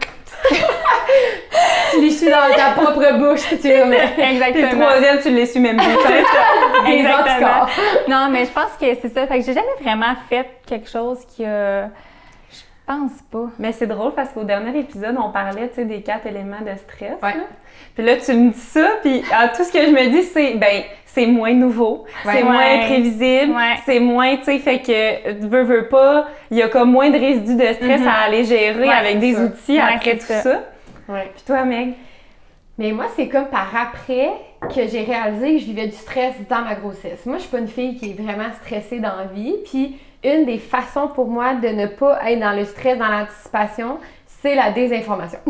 tu 1.91 2.01
l'essuies 2.01 2.29
dans 2.29 2.55
ta 2.55 2.71
propre 2.71 3.13
bouche, 3.17 3.41
puis 3.47 3.59
tu 3.59 3.67
exactement. 3.67 4.69
le 4.71 4.79
troisième, 4.79 5.19
tu 5.21 5.29
l'essuies 5.29 5.59
même 5.59 5.77
plus. 5.77 5.85
Des 6.85 6.91
Exactement. 6.91 7.65
Non, 8.07 8.29
mais 8.31 8.45
je 8.45 8.51
pense 8.51 8.71
que 8.79 8.85
c'est 9.01 9.13
ça. 9.13 9.27
Fait 9.27 9.39
que 9.39 9.45
j'ai 9.45 9.53
jamais 9.53 9.67
vraiment 9.81 10.13
fait 10.29 10.47
quelque 10.65 10.89
chose 10.89 11.19
qui 11.35 11.45
a. 11.45 11.89
pense 12.85 13.21
pas. 13.31 13.49
Mais 13.59 13.71
c'est 13.71 13.87
drôle 13.87 14.13
parce 14.13 14.29
qu'au 14.29 14.43
dernier 14.43 14.77
épisode, 14.79 15.15
on 15.23 15.31
parlait 15.31 15.69
tu 15.69 15.75
sais, 15.75 15.85
des 15.85 16.01
quatre 16.01 16.25
éléments 16.27 16.61
de 16.61 16.75
stress. 16.77 17.13
Ouais. 17.21 17.33
là. 17.35 17.43
Puis 17.95 18.03
là, 18.05 18.17
tu 18.17 18.33
me 18.33 18.51
dis 18.51 18.59
ça, 18.59 18.87
puis 19.01 19.23
ah, 19.33 19.49
tout 19.49 19.63
ce 19.63 19.71
que 19.71 19.79
je 19.85 19.91
me 19.91 20.09
dis, 20.09 20.23
c'est 20.23 20.55
ben 20.55 20.83
c'est 21.05 21.27
moins 21.27 21.53
nouveau, 21.53 22.05
Ouais. 22.25 22.33
c'est 22.33 22.43
moins 22.43 22.79
prévisible, 22.87 23.53
Ouais. 23.53 23.75
c'est 23.85 23.99
moins, 23.99 24.35
tu 24.37 24.45
sais, 24.45 24.57
fait 24.59 24.79
que 24.79 25.45
veux, 25.45 25.61
veux 25.63 25.87
pas, 25.87 26.27
il 26.49 26.57
y 26.57 26.61
a 26.63 26.67
comme 26.69 26.91
moins 26.91 27.09
de 27.11 27.17
résidus 27.19 27.55
de 27.55 27.73
stress 27.73 28.01
Mhm. 28.01 28.07
à 28.07 28.13
aller 28.25 28.43
gérer 28.45 28.87
Ouais, 28.87 28.93
avec 28.93 29.19
des 29.19 29.35
outils 29.39 29.77
Ouais, 29.77 29.93
après 29.95 30.17
tout 30.17 30.25
ça. 30.25 30.41
ça. 30.41 30.63
Ouais. 31.07 31.29
Puis 31.35 31.43
toi, 31.45 31.65
Meg? 31.65 31.93
Mais 32.79 32.91
moi, 32.91 33.05
c'est 33.15 33.27
comme 33.27 33.45
par 33.45 33.69
après 33.79 34.29
que 34.73 34.87
j'ai 34.87 35.03
réalisé 35.03 35.53
que 35.53 35.59
je 35.59 35.65
vivais 35.65 35.85
du 35.85 35.95
stress 35.95 36.33
dans 36.49 36.61
ma 36.61 36.73
grossesse. 36.73 37.23
Moi, 37.27 37.35
je 37.37 37.41
suis 37.43 37.51
pas 37.51 37.59
une 37.59 37.67
fille 37.67 37.95
qui 37.97 38.09
est 38.11 38.19
vraiment 38.19 38.51
stressée 38.63 38.99
dans 38.99 39.15
la 39.15 39.25
vie. 39.25 39.53
Puis, 39.69 39.99
une 40.23 40.45
des 40.45 40.57
façons 40.57 41.07
pour 41.07 41.27
moi 41.27 41.55
de 41.55 41.67
ne 41.67 41.87
pas 41.87 42.19
être 42.29 42.39
dans 42.39 42.53
le 42.53 42.65
stress, 42.65 42.97
dans 42.97 43.09
l'anticipation, 43.09 43.97
c'est 44.25 44.55
la 44.55 44.71
désinformation. 44.71 45.39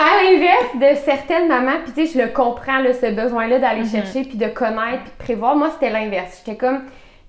À 0.00 0.22
l'inverse 0.22 0.76
de 0.76 1.00
certaines 1.04 1.48
mamans, 1.48 1.80
puis 1.82 1.92
tu 1.92 2.06
sais, 2.06 2.18
je 2.18 2.24
le 2.24 2.32
comprends, 2.32 2.78
là, 2.78 2.92
ce 2.92 3.06
besoin-là 3.06 3.58
d'aller 3.58 3.84
chercher, 3.84 4.22
puis 4.22 4.38
de 4.38 4.46
connaître, 4.46 5.02
puis 5.02 5.10
de 5.10 5.24
prévoir. 5.24 5.56
Moi, 5.56 5.70
c'était 5.72 5.90
l'inverse. 5.90 6.40
J'étais 6.44 6.56
comme, 6.56 6.82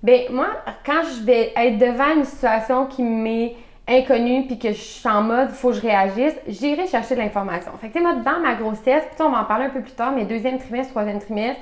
ben 0.04 0.20
moi, 0.30 0.46
quand 0.86 1.02
je 1.02 1.24
vais 1.24 1.52
être 1.56 1.78
devant 1.78 2.14
une 2.14 2.24
situation 2.24 2.86
qui 2.86 3.02
m'est 3.02 3.56
inconnue, 3.88 4.46
puis 4.46 4.58
que 4.58 4.68
je 4.68 4.80
suis 4.80 5.08
en 5.08 5.22
mode, 5.22 5.48
faut 5.48 5.70
que 5.70 5.76
je 5.76 5.80
réagisse, 5.80 6.34
j'irai 6.46 6.86
chercher 6.86 7.16
de 7.16 7.20
l'information. 7.20 7.72
Fait 7.80 7.88
que, 7.88 7.94
tu 7.94 7.98
sais, 7.98 8.04
moi, 8.04 8.14
dans 8.24 8.38
ma 8.38 8.54
grossesse, 8.54 9.02
puis 9.10 9.20
on 9.20 9.30
va 9.30 9.40
en 9.40 9.44
parler 9.44 9.64
un 9.64 9.70
peu 9.70 9.80
plus 9.80 9.92
tard, 9.92 10.12
mais 10.14 10.24
deuxième 10.24 10.58
trimestre, 10.58 10.92
troisième 10.92 11.18
trimestre, 11.18 11.60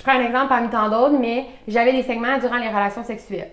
je 0.00 0.02
prends 0.06 0.18
un 0.18 0.24
exemple 0.24 0.48
parmi 0.48 0.70
tant 0.70 0.88
d'autres, 0.88 1.18
mais 1.20 1.44
j'avais 1.68 1.92
des 1.92 2.02
segments 2.02 2.38
durant 2.38 2.56
les 2.56 2.68
relations 2.68 3.04
sexuelles. 3.04 3.50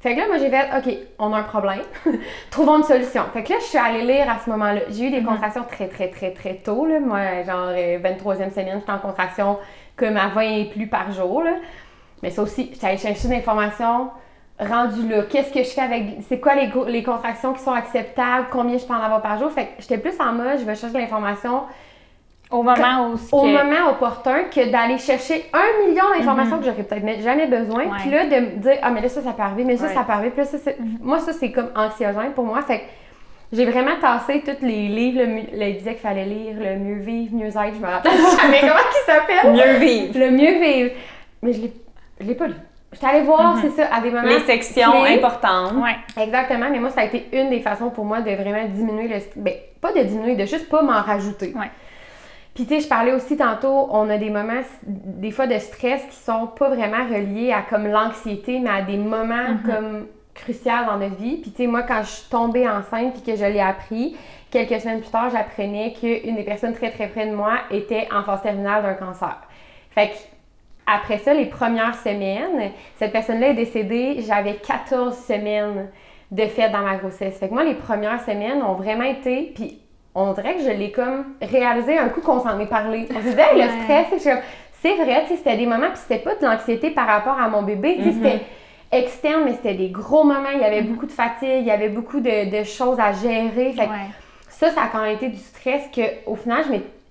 Fait 0.00 0.14
que 0.14 0.20
là, 0.20 0.26
moi, 0.26 0.38
j'ai 0.38 0.48
fait, 0.48 0.66
OK, 0.78 0.96
on 1.18 1.34
a 1.34 1.40
un 1.40 1.42
problème. 1.42 1.82
Trouvons 2.50 2.78
une 2.78 2.84
solution. 2.84 3.24
Fait 3.34 3.42
que 3.42 3.52
là, 3.52 3.58
je 3.60 3.66
suis 3.66 3.76
allée 3.76 4.00
lire 4.00 4.30
à 4.30 4.38
ce 4.42 4.48
moment-là. 4.48 4.80
J'ai 4.88 5.08
eu 5.08 5.10
des 5.10 5.22
contractions 5.22 5.64
très, 5.64 5.88
très, 5.88 6.08
très, 6.08 6.30
très 6.30 6.54
tôt. 6.54 6.86
Là. 6.86 7.00
Moi, 7.00 7.42
genre, 7.44 7.68
euh, 7.68 7.98
23e 7.98 8.50
semaine, 8.50 8.78
j'étais 8.80 8.92
en 8.92 8.98
contraction 8.98 9.58
comme 9.94 10.16
à 10.16 10.28
20 10.28 10.40
et 10.40 10.64
plus 10.70 10.86
par 10.86 11.12
jour. 11.12 11.42
Là. 11.42 11.56
Mais 12.22 12.30
ça 12.30 12.40
aussi, 12.40 12.70
j'étais 12.72 12.86
allée 12.86 12.96
chercher 12.96 13.28
de 13.28 13.34
l'information 13.34 14.08
rendue 14.58 15.06
là. 15.06 15.24
Qu'est-ce 15.28 15.52
que 15.52 15.62
je 15.62 15.68
fais 15.68 15.82
avec. 15.82 16.22
C'est 16.26 16.40
quoi 16.40 16.54
les, 16.54 17.02
contractions 17.02 17.52
qui 17.52 17.60
sont 17.60 17.74
acceptables? 17.74 18.46
Combien 18.50 18.78
je 18.78 18.86
peux 18.86 18.94
en 18.94 19.02
avoir 19.02 19.20
par 19.20 19.38
jour? 19.38 19.50
Fait 19.50 19.66
que 19.66 19.70
j'étais 19.80 19.98
plus 19.98 20.18
en 20.18 20.32
mode, 20.32 20.60
je 20.60 20.64
vais 20.64 20.76
chercher 20.76 20.98
l'information 20.98 21.64
Au 22.50 22.62
moment 22.62 23.08
où. 23.10 23.36
au 23.36 23.42
que- 23.42 23.46
moment 23.46 23.90
opportun 23.90 24.44
que 24.44 24.70
d'aller 24.70 24.96
chercher 24.98 25.44
un 25.52 25.86
million 25.86 26.04
d'informations 26.16 26.58
que 26.58 26.64
j'aurais 26.64 26.82
peut-être 26.82 27.20
jamais 27.22 27.46
besoin. 27.46 27.84
Puis 28.00 28.10
là, 28.10 28.24
de 28.24 28.36
me 28.36 28.56
dire, 28.56 28.78
ah, 28.82 28.90
mais 28.90 29.02
là, 29.02 29.08
ça, 29.08 29.20
ça 29.22 29.32
peut 29.32 29.42
arriver, 29.42 29.64
mais 29.64 29.76
ça, 29.76 29.86
Ouais. 29.86 29.94
ça 29.94 30.02
peut 30.02 30.12
arriver. 30.12 30.30
Puis 30.30 30.40
là, 30.40 30.44
ça, 30.46 30.58
c'est- 30.58 30.78
moi, 31.00 31.18
ça, 31.18 31.32
c'est 31.34 31.52
comme 31.52 31.70
anxiogène 31.76 32.32
pour 32.34 32.44
moi. 32.46 32.62
Fait 32.62 32.78
que 32.78 32.84
j'ai 33.52 33.66
vraiment 33.66 33.96
tassé 34.00 34.42
tous 34.44 34.64
les 34.64 34.88
livres. 34.88 35.20
Le, 35.24 35.58
là, 35.58 35.68
il 35.68 35.76
disait 35.76 35.92
qu'il 35.92 36.00
fallait 36.00 36.24
lire 36.24 36.56
le 36.58 36.76
mieux 36.78 37.00
vivre, 37.00 37.34
mieux 37.34 37.48
être. 37.48 37.74
Je 37.74 37.80
me 37.80 37.86
rappelle 37.86 38.12
jamais 38.40 38.60
comment 38.60 38.72
il 38.72 39.04
s'appelle. 39.04 39.52
Mieux 39.52 39.78
vivre. 39.78 40.18
Le 40.18 40.30
mieux 40.30 40.58
vivre. 40.60 40.90
Mais 41.42 41.52
je 41.52 41.60
l'ai, 41.62 41.72
je 42.20 42.26
l'ai 42.26 42.34
pas 42.34 42.46
lu. 42.46 42.54
J'étais 42.90 43.06
allée 43.06 43.20
voir, 43.24 43.56
Mhm. 43.56 43.62
c'est 43.62 43.82
ça, 43.82 43.94
à 43.94 44.00
des 44.00 44.08
moments. 44.10 44.22
Les 44.26 44.40
sections 44.40 45.02
clés. 45.02 45.16
importantes. 45.18 45.74
Ouais. 45.74 46.22
Exactement, 46.22 46.68
mais 46.70 46.78
moi, 46.78 46.88
ça 46.88 47.02
a 47.02 47.04
été 47.04 47.28
une 47.34 47.50
des 47.50 47.60
façons 47.60 47.90
pour 47.90 48.06
moi 48.06 48.22
de 48.22 48.30
vraiment 48.30 48.64
diminuer 48.66 49.08
le... 49.08 49.16
Ben, 49.36 49.52
pas 49.82 49.92
de 49.92 50.00
diminuer, 50.02 50.36
de 50.36 50.46
juste 50.46 50.70
pas 50.70 50.80
m'en 50.80 51.02
rajouter. 51.02 51.52
Ouais. 51.54 51.70
Puis 52.58 52.66
tu 52.66 52.74
sais, 52.74 52.80
je 52.80 52.88
parlais 52.88 53.12
aussi 53.12 53.36
tantôt, 53.36 53.86
on 53.92 54.10
a 54.10 54.18
des 54.18 54.30
moments, 54.30 54.62
des 54.82 55.30
fois 55.30 55.46
de 55.46 55.56
stress 55.60 56.02
qui 56.10 56.16
sont 56.16 56.48
pas 56.48 56.68
vraiment 56.68 57.04
reliés 57.08 57.52
à 57.52 57.62
comme 57.62 57.86
l'anxiété, 57.86 58.58
mais 58.58 58.70
à 58.70 58.82
des 58.82 58.96
moments 58.96 59.58
comme 59.64 60.08
cruciaux 60.34 60.84
dans 60.84 60.96
notre 60.96 61.14
vie. 61.14 61.36
Puis 61.36 61.52
tu 61.52 61.58
sais, 61.58 61.66
moi, 61.68 61.84
quand 61.84 62.02
je 62.02 62.08
suis 62.08 62.28
tombée 62.28 62.68
enceinte 62.68 63.12
puis 63.12 63.22
que 63.22 63.38
je 63.38 63.44
l'ai 63.44 63.60
appris, 63.60 64.16
quelques 64.50 64.80
semaines 64.80 64.98
plus 64.98 65.10
tard, 65.10 65.30
j'apprenais 65.30 65.92
qu'une 65.92 66.34
des 66.34 66.42
personnes 66.42 66.72
très 66.72 66.90
très 66.90 67.06
près 67.06 67.28
de 67.28 67.32
moi 67.32 67.58
était 67.70 68.08
en 68.12 68.24
phase 68.24 68.42
terminale 68.42 68.82
d'un 68.82 68.94
cancer. 68.94 69.36
Fait 69.92 70.08
que 70.08 70.14
après 70.84 71.18
ça, 71.18 71.34
les 71.34 71.46
premières 71.46 71.94
semaines, 71.94 72.72
cette 72.96 73.12
personne-là 73.12 73.50
est 73.50 73.54
décédée, 73.54 74.16
j'avais 74.26 74.54
14 74.54 75.16
semaines 75.16 75.90
de 76.32 76.42
fête 76.46 76.72
dans 76.72 76.82
ma 76.82 76.96
grossesse. 76.96 77.38
Fait 77.38 77.46
que 77.46 77.54
moi, 77.54 77.62
les 77.62 77.74
premières 77.74 78.20
semaines 78.22 78.64
ont 78.64 78.74
vraiment 78.74 79.04
été, 79.04 79.52
puis 79.54 79.80
on 80.22 80.32
dirait 80.32 80.54
que 80.56 80.62
je 80.62 80.70
l'ai 80.70 80.90
comme 80.90 81.24
réalisé 81.42 81.98
un 81.98 82.08
coup 82.08 82.20
qu'on 82.20 82.40
s'en 82.40 82.58
est 82.60 82.66
parlé. 82.66 83.06
On 83.14 83.18
se 83.18 83.24
disait, 83.28 83.42
Hey, 83.42 83.54
le 83.60 83.66
Ouais. 83.68 83.82
stress, 83.82 84.22
comme, 84.22 84.38
c'est 84.82 84.94
vrai, 84.94 85.24
c'était 85.28 85.56
des 85.56 85.66
moments, 85.66 85.88
puis 85.90 85.98
c'était 86.06 86.22
pas 86.22 86.34
de 86.34 86.44
l'anxiété 86.44 86.90
par 86.90 87.06
rapport 87.06 87.38
à 87.38 87.48
mon 87.48 87.62
bébé, 87.62 87.96
sais, 88.04 88.12
c'était 88.12 88.40
externe, 88.92 89.42
mais 89.44 89.52
c'était 89.52 89.74
des 89.74 89.88
gros 89.88 90.24
moments, 90.24 90.50
il 90.54 90.60
y 90.60 90.64
avait 90.64 90.82
beaucoup 90.82 91.06
de 91.06 91.12
fatigue, 91.12 91.60
il 91.60 91.66
y 91.66 91.70
avait 91.70 91.88
beaucoup 91.88 92.20
de, 92.20 92.50
de 92.58 92.64
choses 92.64 92.98
à 93.00 93.12
gérer. 93.12 93.72
Fait 93.72 93.82
Ouais. 93.82 94.08
ça, 94.48 94.70
ça 94.70 94.82
a 94.82 94.86
quand 94.88 95.02
même 95.02 95.14
été 95.16 95.28
du 95.28 95.36
stress 95.38 95.82
que, 95.94 96.02
au 96.26 96.36
final, 96.36 96.64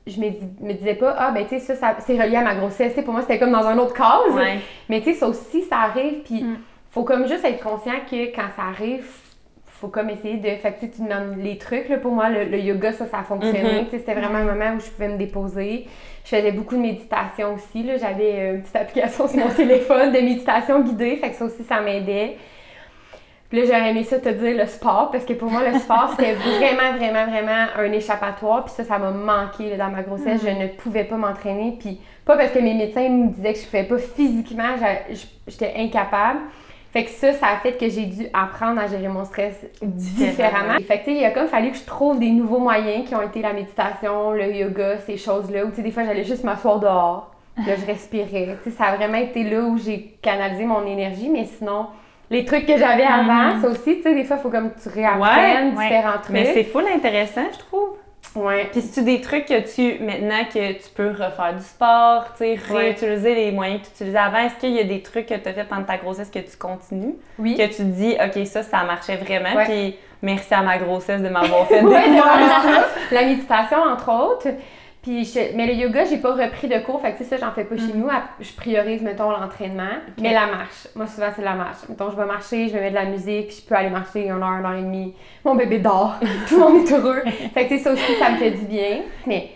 je 0.08 0.20
me, 0.22 0.30
dis- 0.30 0.40
me 0.62 0.74
disais 0.74 0.96
pas, 0.96 1.16
ah, 1.18 1.32
ben, 1.32 1.44
tu 1.46 1.60
sais, 1.60 1.60
ça, 1.60 1.76
ça 1.76 1.96
c'est 2.00 2.14
relié 2.22 2.38
à 2.38 2.42
ma 2.42 2.56
grossesse. 2.56 2.94
Pour 3.04 3.14
moi, 3.14 3.22
c'était 3.22 3.38
comme 3.40 3.52
dans 3.52 3.66
un 3.68 3.78
autre. 3.78 3.94
Ouais. 4.36 4.60
Mais 4.90 5.02
tu 5.02 5.12
sais, 5.12 5.20
ça 5.20 5.28
aussi, 5.28 5.64
ça 5.64 5.78
arrive. 5.80 6.20
Puis, 6.24 6.44
Mm. 6.44 6.58
faut 6.92 7.04
comme 7.04 7.28
juste 7.28 7.44
être 7.46 7.62
conscient 7.64 8.00
que 8.10 8.34
quand 8.36 8.48
ça 8.56 8.64
arrive, 8.70 9.06
faut 9.80 9.88
comme 9.88 10.10
essayer 10.10 10.38
de. 10.38 10.50
Fait 10.58 10.74
que 10.74 10.86
tu 10.86 11.02
demandes 11.02 11.38
les 11.38 11.58
trucs. 11.58 11.88
Là, 11.90 11.98
pour 11.98 12.12
moi, 12.12 12.30
le, 12.30 12.46
le 12.46 12.60
yoga, 12.60 12.92
ça, 12.94 13.06
ça 13.06 13.20
a 13.20 13.24
fonctionné. 13.24 13.82
Mhm. 13.82 13.88
C'était 13.92 14.14
vraiment 14.14 14.40
un 14.40 14.46
moment 14.46 14.76
où 14.76 14.80
je 14.80 14.90
pouvais 14.90 15.10
me 15.10 15.18
déposer. 15.18 15.86
Je 16.24 16.36
faisais 16.36 16.52
beaucoup 16.52 16.76
de 16.76 16.82
méditation 16.82 17.54
aussi. 17.56 17.88
J'avais 18.00 18.34
euh, 18.34 18.56
une 18.56 18.62
petite 18.62 18.76
application 18.76 19.28
sur 19.28 19.38
mon 19.38 19.50
téléphone 19.56 20.12
de 20.12 20.20
méditation 20.20 20.82
guidée. 20.82 21.16
Fait 21.18 21.30
que 21.30 21.36
ça 21.36 21.46
aussi, 21.46 21.64
ça 21.64 21.80
m'aidait. 21.80 22.38
Puis 23.50 23.60
là, 23.60 23.66
j'aurais 23.66 23.92
aimé 23.92 24.04
ça 24.04 24.20
te 24.20 24.28
dire 24.28 24.58
le 24.58 24.66
sport, 24.66 25.10
parce 25.10 25.24
que 25.24 25.32
pour 25.32 25.50
moi, 25.50 25.62
le 25.66 25.80
sport, 25.80 26.14
c'était 26.18 26.34
vraiment, 26.58 26.98
vraiment, 26.98 27.26
vraiment 27.32 27.68
un 27.78 27.92
échappatoire. 27.94 28.66
Puis 28.66 28.74
ça, 28.74 28.84
ça 28.84 28.98
m'a 28.98 29.12
manqué 29.12 29.70
là, 29.70 29.78
dans 29.78 29.92
ma 29.92 30.02
grossesse. 30.02 30.42
Je 30.44 30.50
ne 30.50 30.68
pouvais 30.68 31.06
pas 31.06 31.16
m'entraîner. 31.16 31.78
Puis 31.80 32.00
pas 32.26 32.36
parce 32.36 32.52
que 32.52 32.60
mes 32.60 32.74
médecins 32.74 33.08
me 33.08 33.30
disaient 33.30 33.54
que 33.54 33.60
je 33.60 33.64
ne 33.64 33.70
pouvais 33.70 33.84
pas 33.84 33.98
physiquement, 34.00 34.76
j'étais 35.48 35.74
incapable. 35.78 36.40
Fait 36.98 37.04
que 37.04 37.12
ça, 37.12 37.34
ça 37.34 37.48
a 37.50 37.58
fait 37.58 37.74
que 37.74 37.88
j'ai 37.90 38.06
dû 38.06 38.26
apprendre 38.34 38.82
à 38.82 38.88
gérer 38.88 39.08
mon 39.08 39.24
stress 39.24 39.54
différemment. 39.84 40.80
Fait 40.88 40.98
que 40.98 41.04
tu 41.06 41.12
sais, 41.12 41.18
il 41.18 41.26
a 41.26 41.30
comme 41.30 41.46
fallu 41.48 41.70
que 41.70 41.78
je 41.78 41.86
trouve 41.86 42.18
des 42.18 42.32
nouveaux 42.32 42.58
moyens 42.58 43.08
qui 43.08 43.14
ont 43.14 43.22
été 43.22 43.40
la 43.44 43.54
méditation, 43.54 44.32
le 44.32 44.52
yoga, 44.52 44.98
ces 45.06 45.16
choses-là. 45.16 45.66
Où 45.66 45.70
tu 45.70 45.76
sais, 45.76 45.82
des 45.84 45.92
fois, 45.92 46.06
j'allais 46.06 46.24
juste 46.24 46.44
m'asseoir 46.44 46.80
dehors. 46.80 47.36
Là, 47.56 47.76
je 47.80 47.86
respirais. 47.86 48.58
Tu 48.64 48.72
sais, 48.72 48.76
ça 48.76 48.86
a 48.86 48.96
vraiment 48.96 49.20
été 49.20 49.44
là 49.44 49.62
où 49.62 49.78
j'ai 49.78 50.18
canalisé 50.24 50.66
mon 50.66 50.88
énergie. 50.88 51.30
Mais 51.30 51.46
sinon, 51.46 51.86
les 52.32 52.46
trucs 52.46 52.66
que 52.66 52.80
j'avais 52.80 53.04
avant, 53.04 53.62
ça 53.62 53.68
aussi, 53.68 53.98
tu 53.98 54.02
sais, 54.02 54.16
des 54.16 54.24
fois, 54.24 54.38
il 54.38 54.42
faut 54.42 54.50
comme 54.50 54.72
tu 54.82 54.90
réapprennes 54.90 55.76
Ouais, 55.78 55.84
différents 55.84 56.18
trucs. 56.18 56.32
Mais 56.32 56.52
c'est 56.52 56.64
full 56.64 56.86
intéressant, 56.88 57.46
je 57.54 57.60
trouve. 57.60 57.90
Ouais. 58.36 58.68
Puis 58.72 58.82
c'est-tu 58.82 59.04
des 59.06 59.22
trucs 59.22 59.46
que 59.46 59.60
tu, 59.74 60.04
maintenant 60.04 60.44
que 60.54 60.74
tu 60.74 60.90
peux 60.96 61.10
refaire 61.10 61.54
du 61.58 61.64
sport, 61.64 62.26
tu 62.38 62.44
sais, 62.46 62.60
Ouais. 62.72 62.78
réutiliser 62.80 63.34
les 63.36 63.52
moyens 63.52 63.82
que 63.82 63.86
tu 63.88 63.92
utilisais 63.94 64.18
avant, 64.18 64.40
est-ce 64.40 64.56
qu'il 64.56 64.72
y 64.74 64.80
a 64.80 64.84
des 64.84 65.02
trucs 65.02 65.26
que 65.26 65.34
tu 65.36 65.50
as 65.50 65.54
fait 65.54 65.64
pendant 65.64 65.84
ta 65.84 65.98
grossesse 65.98 66.30
que 66.30 66.40
tu 66.40 66.56
continues? 66.58 67.16
Oui. 67.40 67.56
Que 67.58 67.64
tu 67.66 67.78
te 67.78 67.82
dis, 67.82 68.16
OK, 68.24 68.46
ça, 68.46 68.62
ça 68.64 68.84
marchait 68.84 69.16
vraiment, 69.18 69.64
puis 69.66 69.96
merci 70.22 70.54
à 70.54 70.62
ma 70.62 70.78
grossesse 70.78 71.22
de 71.22 71.30
m'avoir 71.30 71.68
fait 71.68 71.76
découvrir 71.82 72.22
ça. 72.22 72.88
La 73.12 73.24
méditation, 73.24 73.78
entre 73.82 74.12
autres. 74.12 74.48
Puis 75.08 75.24
je- 75.24 75.56
mais 75.56 75.68
le 75.68 75.74
yoga, 75.74 76.04
j'ai 76.04 76.18
pas 76.18 76.34
repris 76.34 76.68
de 76.68 76.78
cours, 76.80 77.00
fait 77.00 77.14
que 77.14 77.18
tu 77.20 77.24
sais, 77.24 77.38
ça, 77.38 77.46
j'en 77.46 77.54
fais 77.54 77.64
pas 77.64 77.78
chez 77.78 77.94
nous. 77.94 78.10
Je 78.42 78.54
priorise, 78.54 79.02
mettons, 79.02 79.32
l'entraînement. 79.32 79.88
Mais 80.22 80.34
la 80.34 80.48
marche. 80.48 80.88
Moi, 80.98 81.08
souvent, 81.08 81.30
c'est 81.34 81.44
la 81.44 81.54
marche. 81.54 81.78
Mettons, 81.88 82.10
je 82.12 82.18
vais 82.18 82.26
marcher, 82.26 82.68
je 82.68 82.74
vais 82.74 82.82
mettre 82.82 83.00
de 83.00 83.06
la 83.06 83.10
musique, 83.10 83.48
puis 83.48 83.58
je 83.62 83.66
peux 83.70 83.76
aller 83.76 83.90
marcher 83.90 84.26
une 84.26 84.32
heure, 84.32 84.58
une 84.60 84.66
heure 84.66 84.74
et 84.74 84.82
demie. 84.82 85.16
Mon 85.46 85.56
bébé 85.56 85.80
dort. 85.80 86.18
Tout 86.50 86.56
le 86.56 86.60
monde 86.60 86.86
est 86.86 86.92
heureux. 86.92 87.22
Fait 87.54 87.64
que 87.64 87.70
tu 87.70 87.78
sais, 87.78 87.84
ça 87.86 87.94
aussi, 87.94 88.16
ça 88.20 88.32
me 88.32 88.36
fait 88.36 88.52
du 88.52 88.66
bien. 88.66 89.04
Mais 89.26 89.52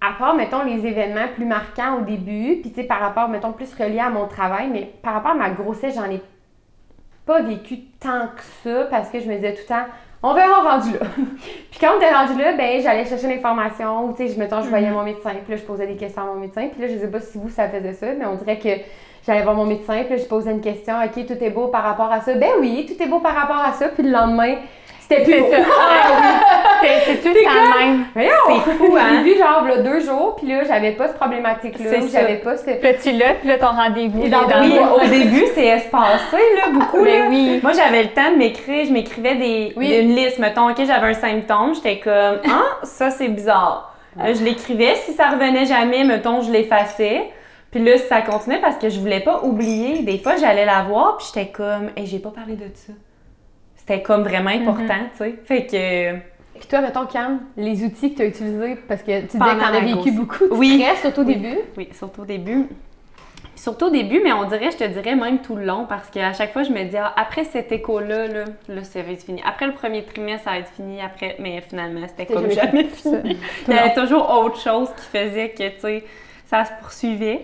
à 0.00 0.12
part, 0.18 0.34
mettons, 0.34 0.64
les 0.64 0.86
événements 0.86 1.28
plus 1.34 1.44
marquants 1.44 1.98
au 1.98 2.04
début, 2.06 2.60
puis 2.62 2.70
tu 2.70 2.76
sais, 2.80 2.84
par 2.84 3.00
rapport, 3.00 3.28
mettons, 3.28 3.52
plus 3.52 3.74
relié 3.74 3.98
à 4.00 4.08
mon 4.08 4.26
travail, 4.28 4.70
mais 4.72 4.90
par 5.02 5.12
rapport 5.12 5.32
à 5.32 5.34
ma 5.34 5.50
grossesse, 5.50 5.94
j'en 5.94 6.10
ai 6.10 6.22
pas 7.26 7.42
vécu 7.42 7.80
tant 8.00 8.28
que 8.34 8.42
ça 8.64 8.84
parce 8.90 9.10
que 9.10 9.20
je 9.20 9.28
me 9.28 9.34
disais 9.34 9.52
tout 9.52 9.60
le 9.60 9.68
temps, 9.68 9.86
on 10.22 10.34
verra 10.34 10.72
rendu 10.72 10.92
là. 10.92 11.00
puis 11.70 11.80
quand 11.80 11.94
on 11.94 11.96
était 11.96 12.12
rendu 12.12 12.38
là, 12.38 12.52
ben 12.52 12.82
j'allais 12.82 13.04
chercher 13.06 13.28
l'information, 13.28 14.06
ou 14.06 14.12
tu 14.12 14.26
sais, 14.26 14.34
je 14.34 14.38
mettons, 14.38 14.62
je 14.62 14.68
voyais 14.68 14.90
mon 14.90 15.02
médecin, 15.02 15.30
puis 15.44 15.54
là, 15.54 15.56
je 15.56 15.62
posais 15.62 15.86
des 15.86 15.96
questions 15.96 16.22
à 16.22 16.26
mon 16.26 16.34
médecin, 16.34 16.68
puis 16.68 16.82
là, 16.82 16.88
je 16.88 16.98
sais 16.98 17.10
pas 17.10 17.20
si 17.20 17.38
vous, 17.38 17.48
ça 17.48 17.68
faisait 17.68 17.94
ça, 17.94 18.06
mais 18.18 18.26
on 18.26 18.34
dirait 18.34 18.58
que 18.58 18.68
j'allais 19.26 19.42
voir 19.42 19.54
mon 19.54 19.66
médecin, 19.66 20.02
puis 20.04 20.16
là, 20.16 20.22
je 20.22 20.28
posais 20.28 20.50
une 20.50 20.60
question, 20.60 20.94
OK, 21.02 21.26
tout 21.26 21.42
est 21.42 21.50
beau 21.50 21.68
par 21.68 21.82
rapport 21.82 22.12
à 22.12 22.20
ça. 22.20 22.34
Ben 22.34 22.50
oui, 22.60 22.86
tout 22.86 23.02
est 23.02 23.08
beau 23.08 23.20
par 23.20 23.34
rapport 23.34 23.60
à 23.64 23.72
ça, 23.72 23.88
puis 23.88 24.02
le 24.02 24.10
lendemain, 24.10 24.56
c'était 25.10 25.24
plus 25.24 25.40
beau. 25.40 25.50
ça. 25.50 25.56
Ah 25.78 26.78
C'est 26.82 27.00
c'est 27.04 27.16
tout 27.22 27.28
le 27.34 27.44
temps 27.44 27.78
même. 27.78 28.04
C'est 28.14 28.72
fou, 28.72 28.96
hein? 28.96 29.22
J'ai 29.24 29.32
vu 29.32 29.38
genre 29.38 29.64
là, 29.64 29.78
deux 29.78 30.00
jours, 30.00 30.36
puis 30.36 30.46
là, 30.46 30.64
j'avais 30.64 30.92
pas 30.92 31.08
cette 31.08 31.18
problématique-là, 31.18 31.90
j'avais 32.10 32.36
pas 32.36 32.56
ce... 32.56 32.64
Puis 32.64 33.18
là, 33.18 33.34
puis 33.38 33.48
là, 33.48 33.58
ton 33.58 33.66
rendez-vous. 33.68 34.22
Oui, 34.22 34.78
au 35.04 35.08
début, 35.08 35.44
c'est 35.54 35.66
espacé, 35.66 36.36
là, 36.56 36.70
beaucoup. 36.72 37.02
Mais 37.02 37.18
là. 37.18 37.26
oui. 37.28 37.60
Moi, 37.62 37.72
j'avais 37.72 38.04
le 38.04 38.08
temps 38.10 38.30
de 38.32 38.36
m'écrire, 38.36 38.86
je 38.86 38.92
m'écrivais 38.92 39.34
des, 39.34 39.72
Oui. 39.76 39.94
une 39.94 40.14
liste. 40.14 40.38
Mettons, 40.38 40.70
OK, 40.70 40.76
j'avais 40.78 41.08
un 41.08 41.14
symptôme, 41.14 41.74
j'étais 41.74 41.98
comme, 41.98 42.38
ah, 42.48 42.78
ça, 42.84 43.10
c'est 43.10 43.28
bizarre. 43.28 43.94
Là, 44.16 44.32
je 44.32 44.42
l'écrivais. 44.42 44.94
Si 44.96 45.12
ça 45.12 45.28
revenait 45.28 45.66
jamais, 45.66 46.04
mettons, 46.04 46.40
je 46.42 46.50
l'effaçais. 46.50 47.30
Puis 47.70 47.82
là, 47.84 47.96
ça 47.98 48.22
continuait 48.22 48.58
parce 48.60 48.76
que 48.76 48.88
je 48.88 48.98
voulais 48.98 49.20
pas 49.20 49.40
oublier. 49.44 50.02
Des 50.02 50.18
fois, 50.18 50.36
j'allais 50.36 50.66
la 50.66 50.82
voir, 50.82 51.16
puis 51.18 51.26
j'étais 51.32 51.50
comme, 51.50 51.90
et 51.96 52.06
j'ai 52.06 52.18
pas 52.18 52.30
parlé 52.30 52.54
de 52.54 52.64
ça. 52.74 52.92
C'était 53.90 54.02
comme 54.02 54.22
vraiment 54.22 54.50
important, 54.50 55.08
tu 55.12 55.18
sais. 55.18 55.34
Fait 55.44 55.66
que. 55.66 56.12
Puis 56.60 56.68
toi, 56.68 56.80
mettons, 56.80 57.06
Cam, 57.06 57.40
les 57.56 57.82
outils 57.84 58.12
que 58.12 58.18
tu 58.18 58.22
as 58.22 58.26
utilisés, 58.26 58.76
parce 58.86 59.02
que 59.02 59.20
tu 59.22 59.26
disais 59.26 59.38
que 59.38 59.38
t'en 59.38 59.56
la 59.56 59.78
as 59.78 59.80
vécu 59.80 60.12
beaucoup 60.12 60.44
Oui. 60.52 60.78
stress, 60.80 61.00
surtout 61.00 61.22
au 61.22 61.24
Oui. 61.24 61.34
début. 61.36 61.58
Oui, 61.76 61.88
surtout 61.92 62.20
au 62.22 62.24
début. 62.24 62.66
Puis 62.66 62.76
Surtout 63.56 63.86
au 63.86 63.90
début, 63.90 64.20
mais 64.22 64.32
on 64.32 64.44
dirait, 64.44 64.70
je 64.70 64.76
te 64.76 64.84
dirais 64.84 65.16
même 65.16 65.38
tout 65.40 65.56
le 65.56 65.64
long, 65.64 65.86
parce 65.88 66.08
qu'à 66.08 66.32
chaque 66.34 66.52
fois, 66.52 66.62
je 66.62 66.70
me 66.70 66.84
dis, 66.84 66.96
ah, 66.96 67.12
après 67.16 67.44
cet 67.44 67.72
écho-là, 67.72 68.26
là, 68.28 68.44
là, 68.68 68.84
ça 68.84 69.02
va 69.02 69.10
être 69.10 69.24
fini. 69.24 69.42
Après 69.44 69.66
le 69.66 69.72
premier 69.72 70.04
trimestre, 70.04 70.44
ça 70.44 70.50
va 70.50 70.58
être 70.58 70.70
fini. 70.70 71.00
Après, 71.02 71.34
mais 71.40 71.60
finalement, 71.62 72.06
c'était 72.06 72.32
comme 72.32 72.48
jamais 72.50 72.70
jamais 72.70 72.84
fini. 72.84 73.36
Il 73.66 73.74
y 73.74 73.76
avait 73.76 73.94
toujours 73.94 74.30
autre 74.30 74.60
chose 74.60 74.88
qui 74.96 75.18
faisait 75.18 75.48
que, 75.50 75.68
tu 75.68 75.80
sais, 75.80 76.04
ça 76.46 76.64
se 76.64 76.70
poursuivait. 76.80 77.42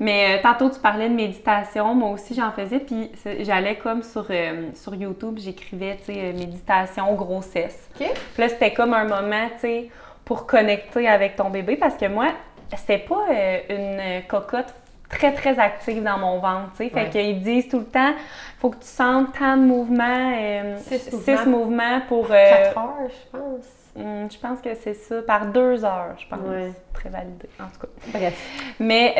Mais 0.00 0.36
euh, 0.38 0.42
tantôt, 0.42 0.68
tu 0.70 0.78
parlais 0.80 1.08
de 1.08 1.14
méditation. 1.14 1.94
Moi 1.94 2.10
aussi, 2.10 2.34
j'en 2.34 2.50
faisais. 2.52 2.80
Puis 2.80 3.10
j'allais 3.40 3.76
comme 3.76 4.02
sur, 4.02 4.26
euh, 4.30 4.68
sur 4.74 4.94
YouTube, 4.94 5.38
j'écrivais, 5.38 5.96
tu 6.04 6.12
sais, 6.12 6.20
euh, 6.20 6.32
méditation, 6.32 7.14
grossesse. 7.14 7.88
OK. 8.00 8.06
Puis 8.34 8.42
là, 8.42 8.48
c'était 8.48 8.72
comme 8.72 8.92
un 8.94 9.04
moment, 9.04 9.46
tu 9.54 9.60
sais, 9.60 9.90
pour 10.24 10.46
connecter 10.46 11.08
avec 11.08 11.36
ton 11.36 11.50
bébé. 11.50 11.76
Parce 11.76 11.96
que 11.96 12.06
moi, 12.06 12.28
c'était 12.76 12.98
pas 12.98 13.24
euh, 13.30 13.58
une 13.70 14.26
cocotte 14.26 14.74
très, 15.08 15.32
très 15.32 15.58
active 15.58 16.02
dans 16.02 16.18
mon 16.18 16.40
ventre, 16.40 16.70
tu 16.76 16.84
sais. 16.84 16.90
Fait 16.90 17.04
Ouais. 17.04 17.08
qu'ils 17.10 17.40
disent 17.40 17.68
tout 17.68 17.78
le 17.78 17.84
temps, 17.86 18.12
faut 18.58 18.70
que 18.70 18.76
tu 18.80 18.86
sentes 18.88 19.38
tant 19.38 19.56
de 19.56 19.62
mouvements, 19.62 20.32
Six 20.78 20.98
six 20.98 21.14
mouvements. 21.46 21.46
mouvements 21.58 22.00
pour... 22.08 22.28
4 22.28 22.76
heures, 22.78 22.94
je 23.08 23.38
pense. 23.38 23.64
Hum, 23.98 24.28
je 24.30 24.36
pense 24.38 24.60
que 24.60 24.68
c'est 24.74 24.92
ça, 24.94 25.22
par 25.26 25.46
deux 25.46 25.84
heures, 25.84 26.14
je 26.18 26.26
pense. 26.28 26.38
Ouais. 26.46 26.70
Très 26.92 27.08
validé, 27.08 27.48
en 27.58 27.64
tout 27.64 27.80
cas. 27.86 27.88
Bref. 28.18 28.34
Mais, 28.78 29.14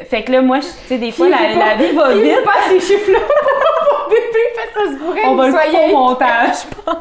euh, 0.00 0.04
fait 0.08 0.22
que 0.22 0.32
là, 0.32 0.40
moi, 0.40 0.60
je- 0.60 0.66
tu 0.66 0.72
sais, 0.88 0.98
des 0.98 1.12
fois, 1.12 1.28
la, 1.28 1.36
la 1.54 1.74
vie 1.76 1.92
va 1.94 2.14
vite. 2.14 2.42
pas 2.44 2.52
ces 2.68 2.80
chiffres-là 2.80 3.18
pour 3.88 4.08
bébé, 4.08 4.44
parce 4.56 4.68
que 4.68 4.80
ça 4.80 4.92
se 4.92 5.04
pourrait 5.04 5.20
On 5.26 5.34
va 5.36 5.48
le 5.48 5.92
au 5.92 5.96
montage, 5.96 6.54
je 6.62 6.74
pense. 6.82 6.96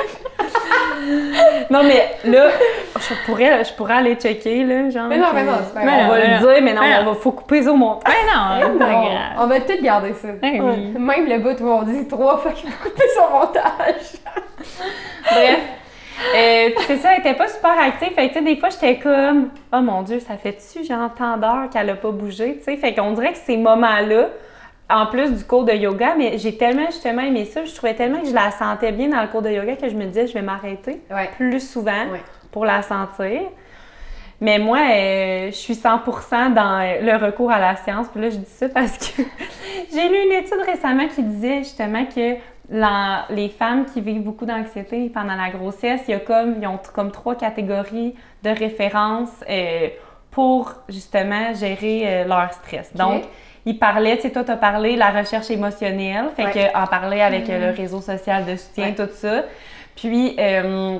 non, 1.70 1.82
mais 1.84 2.16
là, 2.24 2.50
je 2.98 3.14
pourrais, 3.26 3.64
je 3.64 3.72
pourrais 3.74 3.94
aller 3.94 4.14
checker, 4.16 4.64
là, 4.64 4.90
genre. 4.90 5.06
Mais 5.08 5.16
non, 5.18 5.28
mais 5.34 5.44
non, 5.44 5.52
c'est 5.64 5.74
pas 5.74 5.80
On 5.80 5.86
grave. 5.86 6.08
va 6.10 6.16
Mais 6.18 6.34
le 6.34 6.38
dire, 6.40 6.62
mais 6.62 6.74
non, 6.74 6.80
Mais 6.82 6.96
on 7.00 7.04
va, 7.06 7.14
faut 7.14 7.32
couper 7.32 7.62
ça 7.62 7.72
au 7.72 7.76
montage. 7.76 8.12
Ben 8.12 8.34
non, 8.34 8.56
c'est 8.74 8.78
pas 8.78 8.84
Non, 8.92 9.04
grave. 9.04 9.18
on 9.38 9.46
va 9.46 9.60
tout 9.60 9.82
garder 9.82 10.12
ça. 10.14 10.28
Oui. 10.42 10.60
Même 10.98 11.26
le 11.26 11.38
bout 11.38 11.60
où 11.62 11.68
on 11.68 11.82
dit 11.82 12.06
trois 12.06 12.36
fois 12.38 12.52
qu'il 12.52 12.70
faut 12.70 12.88
couper 12.88 13.04
son 13.16 13.30
montage. 13.38 14.20
Bref. 15.30 15.58
Euh, 16.36 16.70
puis 16.76 16.84
c'est 16.86 16.96
ça, 16.98 17.12
elle 17.14 17.20
était 17.20 17.34
pas 17.34 17.48
super 17.48 17.78
active. 17.80 18.10
Fait 18.14 18.28
que, 18.28 18.34
tu 18.34 18.38
sais, 18.40 18.44
des 18.44 18.56
fois, 18.56 18.70
j'étais 18.70 18.96
comme, 18.98 19.50
oh 19.72 19.80
mon 19.80 20.02
Dieu, 20.02 20.20
ça 20.20 20.36
fait-tu, 20.36 20.86
tant 20.88 21.36
d'heures 21.36 21.70
qu'elle 21.72 21.90
a 21.90 21.94
pas 21.94 22.10
bougé, 22.10 22.56
tu 22.58 22.64
sais? 22.64 22.76
Fait 22.76 22.94
qu'on 22.94 23.12
dirait 23.12 23.32
que 23.32 23.38
ces 23.38 23.56
moments-là, 23.56 24.28
en 24.90 25.06
plus 25.06 25.30
du 25.32 25.44
cours 25.44 25.64
de 25.64 25.72
yoga, 25.72 26.14
mais 26.16 26.38
j'ai 26.38 26.56
tellement, 26.56 26.86
justement, 26.86 27.22
aimé 27.22 27.44
ça. 27.44 27.64
Je 27.64 27.74
trouvais 27.74 27.94
tellement 27.94 28.20
que 28.20 28.28
je 28.28 28.34
la 28.34 28.50
sentais 28.50 28.90
bien 28.92 29.08
dans 29.08 29.20
le 29.22 29.28
cours 29.28 29.42
de 29.42 29.50
yoga 29.50 29.76
que 29.76 29.88
je 29.88 29.94
me 29.94 30.06
disais, 30.06 30.26
je 30.26 30.34
vais 30.34 30.42
m'arrêter 30.42 31.00
Ouais. 31.10 31.30
plus 31.36 31.60
souvent 31.60 32.06
Ouais. 32.10 32.22
pour 32.50 32.64
la 32.64 32.82
sentir. 32.82 33.40
Mais 34.40 34.58
moi, 34.60 34.78
euh, 34.78 35.46
je 35.50 35.56
suis 35.56 35.74
100% 35.74 36.50
dans 36.54 36.80
euh, 36.80 37.00
le 37.02 37.24
recours 37.26 37.50
à 37.50 37.58
la 37.58 37.74
science. 37.76 38.06
Puis 38.08 38.20
là, 38.22 38.30
je 38.30 38.36
dis 38.36 38.46
ça 38.50 38.68
parce 38.68 38.96
que 38.98 39.22
j'ai 39.92 40.08
lu 40.08 40.16
une 40.26 40.32
étude 40.32 40.60
récemment 40.64 41.08
qui 41.08 41.22
disait 41.22 41.58
justement 41.58 42.04
que 42.04 42.36
la- 42.70 43.24
les 43.30 43.48
femmes 43.48 43.86
qui 43.86 44.00
vivent 44.00 44.22
beaucoup 44.22 44.44
d'anxiété 44.46 45.10
pendant 45.12 45.34
la 45.34 45.50
grossesse, 45.50 46.02
il 46.08 46.10
y 46.12 46.14
a 46.14 46.20
comme, 46.20 46.56
ils 46.60 46.66
ont 46.66 46.78
comme 46.94 47.10
trois 47.10 47.34
catégories 47.34 48.14
de 48.42 48.50
référence 48.50 49.30
euh, 49.48 49.88
pour 50.30 50.72
justement 50.88 51.54
gérer 51.54 52.02
euh, 52.04 52.24
leur 52.26 52.52
stress. 52.52 52.94
Donc, 52.94 53.24
il 53.64 53.78
parlait, 53.78 54.16
tu 54.16 54.22
sais, 54.22 54.30
toi, 54.30 54.44
tu 54.44 54.50
as 54.50 54.56
parlé 54.56 54.94
de 54.94 54.98
la 54.98 55.10
recherche 55.10 55.50
émotionnelle, 55.50 56.26
fait 56.36 56.44
Ouais. 56.44 56.52
que 56.52 56.76
en 56.78 56.86
parler 56.86 57.20
avec 57.22 57.48
euh, 57.50 57.70
le 57.70 57.76
réseau 57.76 58.00
social 58.00 58.44
de 58.44 58.56
soutien, 58.56 58.88
Ouais. 58.88 58.94
tout 58.94 59.08
ça. 59.12 59.42
Puis, 59.96 60.36
euh, 60.38 60.98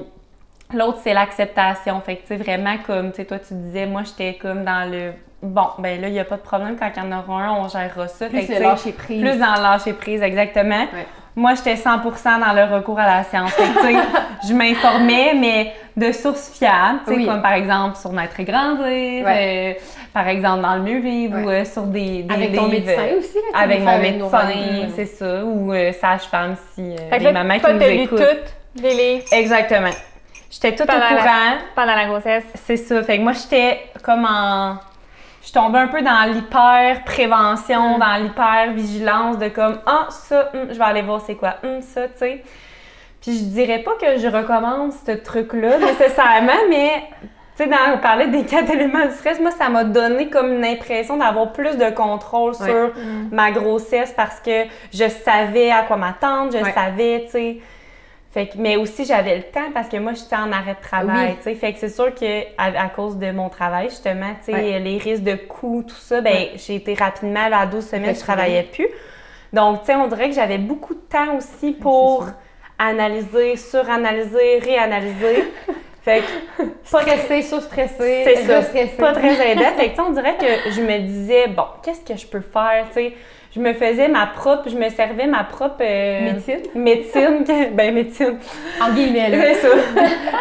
l'autre, 0.74 0.98
c'est 1.02 1.14
l'acceptation. 1.14 2.00
Fait 2.00 2.16
que, 2.16 2.22
tu 2.22 2.26
sais, 2.28 2.36
vraiment, 2.36 2.76
comme, 2.86 3.10
tu 3.10 3.16
sais, 3.18 3.24
toi, 3.26 3.38
tu 3.38 3.54
disais, 3.54 3.86
moi, 3.86 4.02
j'étais 4.04 4.34
comme 4.40 4.64
dans 4.64 4.90
le. 4.90 5.12
Bon, 5.40 5.68
ben 5.78 6.00
là, 6.00 6.08
il 6.08 6.12
n'y 6.14 6.18
a 6.18 6.24
pas 6.24 6.36
de 6.36 6.42
problème. 6.42 6.76
Quand 6.76 6.90
il 6.96 7.00
y 7.00 7.06
en 7.06 7.16
aura 7.16 7.42
un, 7.44 7.52
on 7.52 7.68
gérera 7.68 8.08
ça. 8.08 8.28
Fait 8.28 8.38
Plus 8.38 8.48
que, 8.48 8.52
le 8.54 8.58
lâcher 8.60 8.92
prise. 8.92 9.20
plus 9.20 9.38
dans 9.38 9.54
le 9.54 9.62
lâcher 9.62 9.92
prise, 9.92 10.20
exactement. 10.20 10.80
Ouais. 10.92 11.06
Moi, 11.38 11.54
j'étais 11.54 11.74
100% 11.76 12.40
dans 12.40 12.52
le 12.52 12.74
recours 12.74 12.98
à 12.98 13.06
la 13.18 13.22
science. 13.24 13.52
Fait 13.52 13.62
que, 13.92 13.98
je 14.48 14.52
m'informais, 14.52 15.34
mais 15.34 15.72
de 15.96 16.10
sources 16.10 16.50
fiables, 16.58 16.98
Oui. 17.06 17.26
comme 17.26 17.40
par 17.42 17.52
exemple 17.52 17.96
sur 17.96 18.12
Naître 18.12 18.40
et 18.40 18.44
Grandir, 18.44 19.24
euh, 19.26 19.72
par 20.12 20.26
exemple 20.26 20.62
dans 20.62 20.74
le 20.74 20.82
mieux 20.82 20.98
vivre 20.98 21.38
ou 21.38 21.46
Ouais. 21.46 21.60
euh, 21.60 21.64
sur 21.64 21.82
des, 21.84 22.22
des 22.24 22.34
Avec 22.34 22.54
ton 22.56 22.66
livres, 22.66 22.86
médecin 22.86 23.02
aussi, 23.18 23.34
là, 23.52 23.60
Avec 23.60 23.80
mon 23.82 23.98
médecin, 23.98 24.48
c'est 24.96 25.06
ça, 25.06 25.44
ou 25.44 25.72
euh, 25.72 25.92
sage-femme 25.92 26.56
si 26.74 26.94
Fait 27.08 27.18
les 27.20 27.30
mamans 27.32 27.58
toi, 27.60 27.70
qui 27.70 27.76
nous 27.76 27.82
écoutent. 27.82 28.18
toutes 28.18 28.82
les 28.82 28.94
livres. 28.94 29.24
Exactement. 29.32 29.90
j'étais 30.50 30.74
toute 30.74 30.86
Pendant 30.88 30.98
au 31.06 31.14
la- 31.14 31.20
courant. 31.22 31.54
Pendant 31.76 31.94
la 31.94 32.06
grossesse. 32.06 32.44
C'est 32.54 32.76
ça. 32.76 33.02
Fait 33.04 33.18
que 33.18 33.22
moi, 33.22 33.32
j'étais 33.32 33.80
comme 34.02 34.24
en. 34.24 34.76
Je 35.48 35.52
tombais 35.54 35.78
un 35.78 35.86
peu 35.88 36.02
dans 36.02 36.30
l'hyper-prévention, 36.30 37.96
Mm. 37.96 38.00
dans 38.00 38.22
l'hyper-vigilance 38.22 39.38
de 39.38 39.48
comme, 39.48 39.78
ah, 39.86 40.06
ça, 40.10 40.50
hum, 40.52 40.66
je 40.70 40.76
vais 40.78 40.84
aller 40.84 41.00
voir 41.02 41.22
c'est 41.22 41.36
quoi, 41.36 41.54
hum, 41.64 41.80
ça, 41.80 42.02
tu 42.08 42.18
sais. 42.18 42.42
Puis 43.22 43.38
je 43.38 43.44
dirais 43.44 43.78
pas 43.78 43.92
que 44.00 44.18
je 44.18 44.26
recommence 44.28 44.94
ce 45.06 45.12
truc-là 45.12 45.78
nécessairement, 45.78 46.52
mais 46.68 47.02
tu 47.56 47.64
sais, 47.64 47.66
dans 47.66 47.94
on 47.94 47.98
parlait 47.98 48.28
des 48.28 48.44
quatre 48.44 48.70
éléments 48.70 49.06
du 49.06 49.12
stress, 49.12 49.40
moi, 49.40 49.50
ça 49.50 49.68
m'a 49.70 49.84
donné 49.84 50.28
comme 50.28 50.52
une 50.52 50.64
impression 50.64 51.16
d'avoir 51.16 51.52
plus 51.52 51.76
de 51.78 51.90
contrôle 51.90 52.52
Ouais. 52.60 52.66
sur 52.70 52.92
ma 53.32 53.50
grossesse 53.50 54.12
parce 54.16 54.40
que 54.40 54.64
je 54.92 55.08
savais 55.08 55.70
à 55.70 55.82
quoi 55.82 55.96
m'attendre, 55.96 56.52
je 56.52 56.62
Ouais. 56.62 56.72
savais, 56.72 57.22
tu 57.24 57.30
sais. 57.32 57.56
Fait 58.30 58.46
que, 58.48 58.58
mais 58.58 58.76
aussi, 58.76 59.06
j'avais 59.06 59.36
le 59.36 59.42
temps 59.44 59.70
parce 59.72 59.88
que 59.88 59.96
moi, 59.96 60.12
j'étais 60.12 60.36
en 60.36 60.52
arrêt 60.52 60.74
de 60.74 60.86
travail, 60.86 61.36
Oui. 61.46 61.54
Fait 61.56 61.72
que 61.72 61.78
c'est 61.78 61.88
sûr 61.88 62.14
que 62.14 62.42
à, 62.58 62.84
à 62.84 62.88
cause 62.90 63.16
de 63.16 63.30
mon 63.30 63.48
travail, 63.48 63.88
justement, 63.88 64.32
Ouais. 64.48 64.78
les 64.80 64.98
risques 64.98 65.22
de 65.22 65.34
coûts, 65.34 65.82
tout 65.86 65.94
ça, 65.96 66.20
ben 66.20 66.32
Ouais. 66.32 66.50
j'ai 66.56 66.74
été 66.74 66.92
rapidement, 66.94 67.48
là, 67.48 67.60
à 67.60 67.66
12 67.66 67.86
semaines, 67.88 68.14
je 68.14 68.20
travaillais 68.20 68.64
plus. 68.64 68.86
Donc, 69.52 69.80
tu 69.80 69.86
sais, 69.86 69.94
on 69.94 70.06
dirait 70.08 70.28
que 70.28 70.34
j'avais 70.34 70.58
beaucoup 70.58 70.92
de 70.94 71.00
temps 71.00 71.36
aussi 71.38 71.72
pour 71.72 72.26
analyser, 72.78 73.56
suranalyser, 73.56 74.58
réanalyser. 74.58 75.44
fait 76.02 76.20
que 76.20 76.64
pas 76.90 77.00
Stressé, 77.00 77.42
sous-stressé, 77.42 78.22
c'est 78.24 78.36
ça, 78.46 78.58
restressé. 78.60 78.96
pas 78.98 79.12
très 79.12 79.50
aidant. 79.52 79.72
Fait 79.76 79.90
que, 79.90 80.00
on 80.02 80.10
dirait 80.10 80.36
que 80.36 80.70
je 80.70 80.80
me 80.82 80.98
disais, 80.98 81.48
bon, 81.48 81.64
qu'est-ce 81.82 82.00
que 82.02 82.16
je 82.18 82.26
peux 82.26 82.40
faire, 82.42 82.86
tu 82.88 82.94
sais? 82.94 83.14
Je 83.58 83.62
me 83.64 83.72
faisais 83.72 84.06
ma 84.06 84.26
propre, 84.26 84.68
je 84.68 84.76
me 84.76 84.88
servais 84.88 85.26
ma 85.26 85.42
propre... 85.42 85.78
euh, 85.80 86.32
Médecine? 86.32 86.60
Médecine, 86.76 87.44
que- 87.44 87.70
ben 87.74 87.92
médecine. 87.92 88.38
En 88.80 88.92
guillemets, 88.94 89.30
là. 89.30 89.38
C'est 89.46 89.54
ça. 89.68 89.74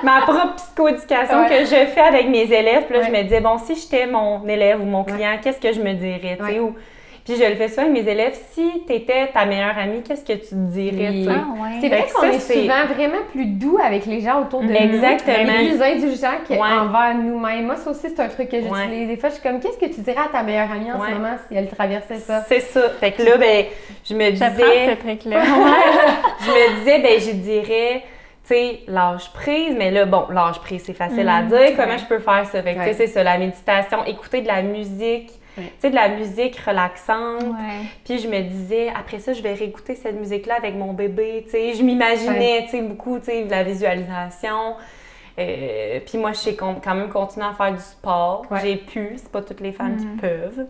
Ma 0.03 0.21
propre 0.21 0.53
psychoéducation 0.58 1.41
Ouais. 1.41 1.49
que 1.49 1.65
je 1.65 1.86
fais 1.88 2.01
avec 2.01 2.30
mes 2.30 2.43
élèves. 2.43 2.84
Puis 2.88 2.95
là, 2.99 3.03
je 3.08 3.12
me 3.12 3.23
disais, 3.23 3.41
bon, 3.41 3.58
si 3.58 3.75
j'étais 3.75 4.06
mon 4.06 4.47
élève 4.47 4.80
ou 4.82 4.86
mon 4.86 5.03
client, 5.03 5.38
qu'est-ce 5.41 5.60
que 5.60 5.73
je 5.73 5.82
me 5.82 5.93
dirais, 5.93 6.38
tu 6.39 6.45
sais? 6.45 6.60
Ou- 6.60 6.75
Puis 7.27 7.35
je 7.35 7.43
le 7.43 7.55
fais 7.55 7.67
souvent 7.67 7.81
avec 7.89 8.05
mes 8.05 8.09
élèves. 8.09 8.37
Si 8.51 8.83
tu 8.87 8.93
étais 8.93 9.27
ta 9.33 9.45
meilleure 9.45 9.77
amie, 9.77 10.01
qu'est-ce 10.01 10.23
que 10.23 10.31
tu 10.33 10.47
te 10.49 10.55
dirais, 10.55 11.09
Oui. 11.09 11.27
Ah, 11.29 11.61
ouais. 11.61 11.69
C'est 11.81 11.89
vrai 11.89 12.05
qu'on 12.13 12.23
est 12.23 12.39
c'est- 12.39 12.61
souvent 12.61 12.85
vraiment 12.85 13.21
plus 13.33 13.45
doux 13.45 13.77
avec 13.83 14.05
les 14.05 14.21
gens 14.21 14.41
autour 14.43 14.61
de 14.61 14.67
nous. 14.67 14.73
Exactement. 14.75 15.59
Et 15.59 15.67
plus 15.67 15.81
indulgents 15.81 16.31
Ouais. 16.49 16.57
qu'envers 16.57 17.15
nous-mêmes. 17.15 17.65
Moi, 17.65 17.75
ça 17.75 17.89
aussi, 17.91 18.07
c'est 18.09 18.19
un 18.21 18.29
truc 18.29 18.47
que 18.49 18.57
j'utilise. 18.61 18.71
Ouais. 18.89 19.05
Des 19.07 19.17
fois, 19.17 19.27
je 19.29 19.33
suis 19.35 19.43
comme, 19.43 19.59
qu'est-ce 19.59 19.77
que 19.77 19.93
tu 19.93 19.99
dirais 20.01 20.21
à 20.25 20.29
ta 20.31 20.41
meilleure 20.41 20.71
amie 20.71 20.89
en 20.91 20.99
Ouais. 21.01 21.09
ce 21.09 21.13
moment 21.15 21.35
si 21.49 21.55
elle 21.55 21.67
traversait 21.67 22.15
ça? 22.19 22.43
C'est 22.47 22.61
ça. 22.61 22.89
Fait 22.99 23.11
que 23.11 23.21
là, 23.23 23.37
ben, 23.37 23.65
je 24.09 24.13
me 24.13 24.31
disais... 24.31 24.47
ce 24.47 24.95
truc-là. 24.95 25.43
je 26.41 26.49
me 26.49 26.79
disais, 26.79 26.99
ben, 26.99 27.19
je 27.19 27.31
dirais, 27.31 28.03
tu 28.47 28.53
sais, 28.55 28.79
lâche 28.87 29.29
prise, 29.33 29.75
mais 29.77 29.91
là, 29.91 30.05
bon, 30.05 30.25
lâche 30.31 30.59
prise, 30.59 30.83
c'est 30.85 30.93
facile 30.93 31.27
à 31.27 31.41
dire. 31.41 31.75
Comment 31.75 31.97
je 31.97 32.05
peux 32.05 32.19
faire 32.19 32.45
ça? 32.45 32.61
Fait 32.63 32.73
que, 32.73 32.79
tu 32.79 32.83
sais, 32.83 32.89
Ouais. 32.89 32.93
c'est 32.93 33.07
ça, 33.07 33.23
la 33.23 33.37
méditation, 33.37 34.05
écouter 34.05 34.41
de 34.41 34.47
la 34.47 34.61
musique, 34.61 35.31
Ouais. 35.57 35.63
tu 35.63 35.71
sais, 35.79 35.89
de 35.89 35.95
la 35.95 36.09
musique 36.09 36.57
relaxante. 36.57 37.43
Ouais. 37.43 37.85
Puis 38.05 38.19
je 38.19 38.27
me 38.27 38.41
disais, 38.41 38.89
après 38.95 39.19
ça, 39.19 39.33
je 39.33 39.41
vais 39.41 39.53
réécouter 39.53 39.95
cette 39.95 40.19
musique-là 40.19 40.55
avec 40.55 40.75
mon 40.75 40.93
bébé, 40.93 41.43
tu 41.45 41.51
sais. 41.51 41.73
Je 41.73 41.83
m'imaginais, 41.83 42.63
tu 42.65 42.71
sais, 42.71 42.81
beaucoup, 42.81 43.19
tu 43.19 43.25
sais, 43.25 43.43
de 43.43 43.51
la 43.51 43.63
visualisation. 43.63 44.75
Euh, 45.39 45.99
puis 46.05 46.17
moi, 46.17 46.31
je 46.31 46.37
sais 46.37 46.55
quand 46.55 46.95
même 46.95 47.09
continuer 47.09 47.45
à 47.45 47.53
faire 47.53 47.71
du 47.71 47.81
sport. 47.81 48.45
J'ai 48.61 48.77
pu, 48.77 49.13
c'est 49.17 49.31
pas 49.31 49.41
toutes 49.41 49.61
les 49.61 49.71
femmes 49.71 49.97
qui 49.97 50.05
peuvent. 50.19 50.65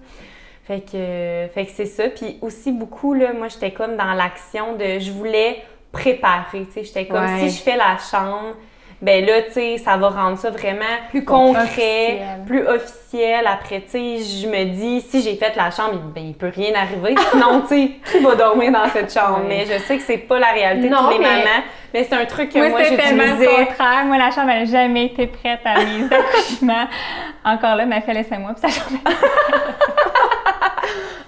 Fait 0.65 0.81
que, 0.81 1.47
fait 1.53 1.65
que 1.65 1.71
c'est 1.71 1.85
ça. 1.85 2.09
Puis 2.09 2.37
aussi 2.41 2.73
beaucoup, 2.73 3.13
là, 3.13 3.31
moi, 3.31 3.47
j'étais 3.47 3.71
comme 3.71 3.95
dans 3.95 4.13
l'action 4.13 4.75
de, 4.75 4.99
je 4.99 5.11
voulais 5.11 5.63
préparer, 5.93 6.65
tu 6.65 6.73
sais. 6.73 6.83
J'étais 6.83 7.05
comme, 7.05 7.25
si 7.39 7.49
je 7.49 7.61
fais 7.61 7.77
la 7.77 7.97
chambre, 7.97 8.55
ben 9.01 9.25
là, 9.25 9.41
tu 9.43 9.51
sais, 9.53 9.77
ça 9.77 9.95
va 9.97 10.09
rendre 10.09 10.37
ça 10.39 10.49
vraiment 10.49 10.83
Plus 11.11 11.23
concret, 11.23 11.61
officiel. 11.63 12.19
plus 12.47 12.67
officiel. 12.67 13.45
Après, 13.47 13.81
tu 13.81 13.89
sais, 13.91 14.17
je 14.41 14.47
me 14.47 14.65
dis, 14.65 15.01
si 15.01 15.21
j'ai 15.21 15.35
fait 15.35 15.55
la 15.55 15.69
chambre, 15.69 15.99
ben, 16.15 16.23
il 16.25 16.33
peut 16.33 16.51
rien 16.53 16.73
arriver. 16.75 17.15
Sinon, 17.31 17.61
tu 17.61 17.67
sais, 17.67 17.91
qui 18.11 18.19
va 18.23 18.33
dormir 18.35 18.71
dans 18.71 18.87
cette 18.89 19.13
chambre? 19.13 19.41
Mais 19.47 19.65
je 19.65 19.77
sais 19.83 19.97
que 19.97 20.03
c'est 20.03 20.17
pas 20.17 20.39
la 20.39 20.47
réalité 20.51 20.89
de 20.89 20.93
Non, 20.93 21.03
tous 21.05 21.11
les 21.11 21.19
mais- 21.19 21.25
mamans. 21.25 21.63
Mais 21.93 22.03
c'est 22.03 22.15
un 22.15 22.25
truc 22.25 22.51
que 22.51 22.57
Moi, 22.57 22.69
moi, 22.69 22.83
c'était 22.83 22.97
tellement 23.01 23.23
le 23.23 23.29
j'utilisais. 23.29 23.65
contraire. 23.67 24.05
Moi, 24.05 24.17
la 24.17 24.29
chambre, 24.31 24.49
elle 24.51 24.65
n'a 24.65 24.71
jamais 24.79 25.05
été 25.05 25.27
prête 25.27 25.59
à 25.63 25.75
mes 25.79 26.03
accouchements. 26.15 26.87
Encore 27.45 27.75
là, 27.75 27.85
ma 27.85 28.01
fille, 28.01 28.13
laissez-moi, 28.13 28.51
puis 28.59 28.69
sa 28.69 28.79
chambre. 28.81 28.99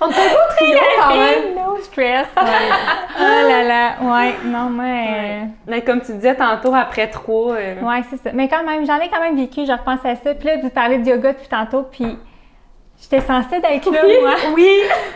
On 0.01 0.08
beau 0.08 0.13
trio 0.58 0.77
quand 1.01 1.15
même. 1.15 1.43
Stress. 1.83 2.27
Oh 2.37 3.49
là 3.49 3.63
là. 3.63 3.91
Ouais, 4.01 4.33
non, 4.45 4.69
mais. 4.69 5.07
euh, 5.09 5.45
Mais 5.67 5.81
comme 5.81 6.01
tu 6.01 6.13
disais 6.13 6.35
tantôt, 6.35 6.73
après 6.73 7.07
trois, 7.09 7.53
euh, 7.55 7.81
Ouais, 7.81 8.01
c'est 8.09 8.17
ça. 8.17 8.29
Mais 8.33 8.47
quand 8.47 8.63
même, 8.63 8.85
j'en 8.85 8.97
ai 8.99 9.09
quand 9.09 9.21
même 9.21 9.35
vécu, 9.37 9.65
je 9.65 9.71
repense 9.71 10.05
à 10.05 10.15
ça. 10.15 10.33
Puis 10.33 10.47
là, 10.47 10.57
vous 10.61 10.69
parlez 10.69 10.97
de 10.99 11.09
yoga 11.09 11.33
depuis 11.33 11.47
tantôt, 11.47 11.83
puis 11.91 12.17
j'étais 13.01 13.21
censée 13.21 13.59
d'être 13.59 13.91
là, 13.91 14.01
moi. 14.21 14.31
oui, 14.55 14.69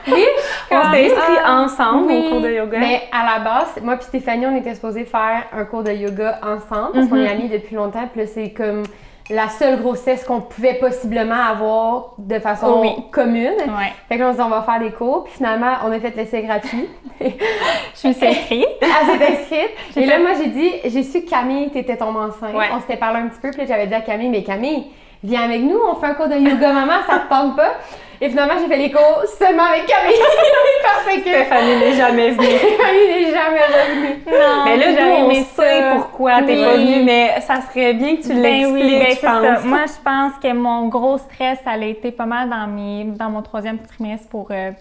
oui, 0.08 0.26
on 0.71 0.84
s'était 0.91 1.13
inscrits 1.13 1.38
ah, 1.45 1.62
ensemble 1.62 2.06
oui. 2.08 2.23
au 2.26 2.30
cours 2.32 2.41
de 2.41 2.49
yoga. 2.52 2.80
Mais 2.80 3.04
à 3.12 3.26
la 3.38 3.43
base, 3.43 3.80
moi 3.82 3.95
puis 3.97 4.06
Stéphanie, 4.06 4.45
on 4.47 4.56
était 4.56 4.76
supposés 4.76 5.06
faire 5.06 5.43
un 5.52 5.65
cours 5.65 5.84
de 5.84 5.91
yoga 5.91 6.39
ensemble 6.43 6.93
parce 6.93 7.08
qu'on 7.08 7.17
est 7.17 7.30
amis 7.30 7.49
depuis 7.49 7.76
longtemps. 7.76 8.08
Puis 8.12 8.21
là, 8.21 8.28
c'est 8.28 8.49
comme 8.52 8.84
la 9.30 9.48
seule 9.50 9.80
grossesse 9.82 10.24
qu'on 10.26 10.42
pouvait 10.42 10.74
possiblement 10.76 11.42
avoir 11.50 12.12
de 12.18 12.40
façon 12.40 12.68
Oh 12.68 12.80
oui. 12.82 12.90
commune. 13.12 13.54
Ouais. 13.58 13.94
Fait 14.10 14.16
que 14.18 14.22
là, 14.22 14.28
on 14.30 14.32
s'est 14.32 14.38
dit, 14.38 14.44
on 14.44 14.50
va 14.50 14.62
faire 14.64 14.80
des 14.80 14.92
cours. 14.92 15.24
Puis 15.24 15.34
finalement, 15.38 15.74
on 15.86 15.92
a 15.92 16.00
fait 16.00 16.16
l'essai 16.16 16.42
gratuit. 16.42 16.90
Je 17.22 18.08
me 18.10 18.14
suis 18.14 18.28
inscrite. 18.28 18.68
Elle 18.82 19.18
s'est 19.20 19.32
inscrite. 19.42 19.72
Et 19.96 20.06
là, 20.06 20.20
moi, 20.20 20.32
j'ai 20.42 20.50
dit, 20.50 20.72
j'ai 20.86 21.04
su 21.04 21.22
que 21.24 21.30
Camille, 21.30 21.70
t'étais 21.72 21.96
tombée 21.96 22.20
enceinte. 22.20 22.54
Ouais. 22.54 22.68
On 22.76 22.82
s'était 22.82 22.98
parlé 22.98 23.20
un 23.20 23.28
petit 23.28 23.40
peu. 23.40 23.50
Puis 23.52 23.60
là, 23.62 23.66
j'avais 23.68 23.88
dit 23.88 23.94
à 23.94 24.02
Camille, 24.02 24.30
mais 24.30 24.44
Camille, 24.44 24.88
viens 25.24 25.44
avec 25.44 25.62
nous, 25.62 25.78
on 25.90 25.96
fait 25.96 26.08
un 26.08 26.14
cours 26.16 26.28
de 26.28 26.36
yoga, 26.36 26.74
maman, 26.74 26.94
ça 27.10 27.20
te 27.20 27.30
tente 27.30 27.56
pas. 27.56 27.74
Et 28.21 28.30
finalement, 28.30 28.54
j'ai 28.60 28.67
fait 28.67 28.78
les 28.78 28.91
cours 28.91 29.23
seulement 29.38 29.63
avec 29.63 29.86
Camille. 29.86 30.15
Parce 30.84 31.15
que 31.15 31.21
Stéphanie 31.21 31.76
n'est 31.80 31.93
jamais 31.93 32.30
venue. 32.32 32.47
Camille 32.78 33.08
n'est 33.26 33.32
jamais 33.32 33.60
revenue. 33.60 34.23
Non, 34.28 34.65
Mais 34.65 34.78
là, 34.78 34.91
nous, 34.91 35.26
on 35.26 35.34
sait 35.34 35.43
ça. 35.82 35.91
pourquoi 35.95 36.41
t'es 36.43 36.56
Oui. 36.56 36.63
pas 36.63 36.73
venue, 36.78 37.04
mais 37.04 37.41
ça 37.41 37.62
serait 37.62 37.93
bien 37.93 38.15
que 38.15 38.21
tu 38.21 38.30
Ben 38.30 38.41
l'expliques, 38.41 38.73
oui, 38.84 38.99
ben 38.99 39.10
je 39.10 39.15
c'est 39.15 39.28
pense. 39.28 39.41
ça. 39.43 39.60
Moi, 39.67 39.80
je 39.88 40.04
pense 40.04 40.34
que 40.41 40.54
mon 40.54 40.88
gros 40.88 41.17
stress, 41.17 41.60
ça 41.63 41.71
a 41.71 41.78
été 41.78 42.12
pas 42.12 42.26
mal 42.26 42.49
dans, 42.49 42.67
mes, 42.67 43.04
dans 43.06 43.30
mon 43.30 43.41
troisième 43.41 43.80
trimestre 43.80 44.28
pour, 44.30 44.47
euh, 44.52 44.71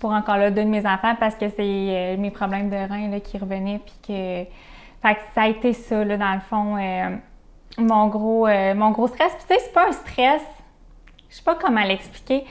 pour 0.00 0.12
encore 0.12 0.36
là 0.36 0.50
deux 0.50 0.64
de 0.64 0.68
mes 0.68 0.86
enfants 0.86 1.14
parce 1.18 1.34
que 1.34 1.48
c'est 1.48 1.54
euh, 1.60 2.16
mes 2.16 2.30
problèmes 2.30 2.70
de 2.70 2.76
reins 2.76 3.10
là, 3.10 3.20
qui 3.20 3.36
revenaient. 3.38 3.80
Puis 3.84 3.94
que, 4.06 4.44
fait 5.08 5.14
que 5.14 5.20
ça 5.34 5.42
a 5.42 5.48
été 5.48 5.72
ça, 5.72 6.04
là, 6.04 6.16
dans 6.16 6.34
le 6.34 6.40
fond, 6.48 6.76
euh, 6.76 7.16
mon, 7.78 8.06
gros, 8.06 8.48
mon 8.76 8.90
gros 8.92 9.08
stress. 9.08 9.32
Puis 9.34 9.44
tu 9.48 9.54
sais, 9.54 9.60
c'est 9.66 9.72
pas 9.74 9.88
un 9.88 9.92
stress, 9.92 10.42
je 11.30 11.36
sais 11.36 11.42
pas 11.44 11.54
comment 11.54 11.82
l'expliquer. 11.82 12.44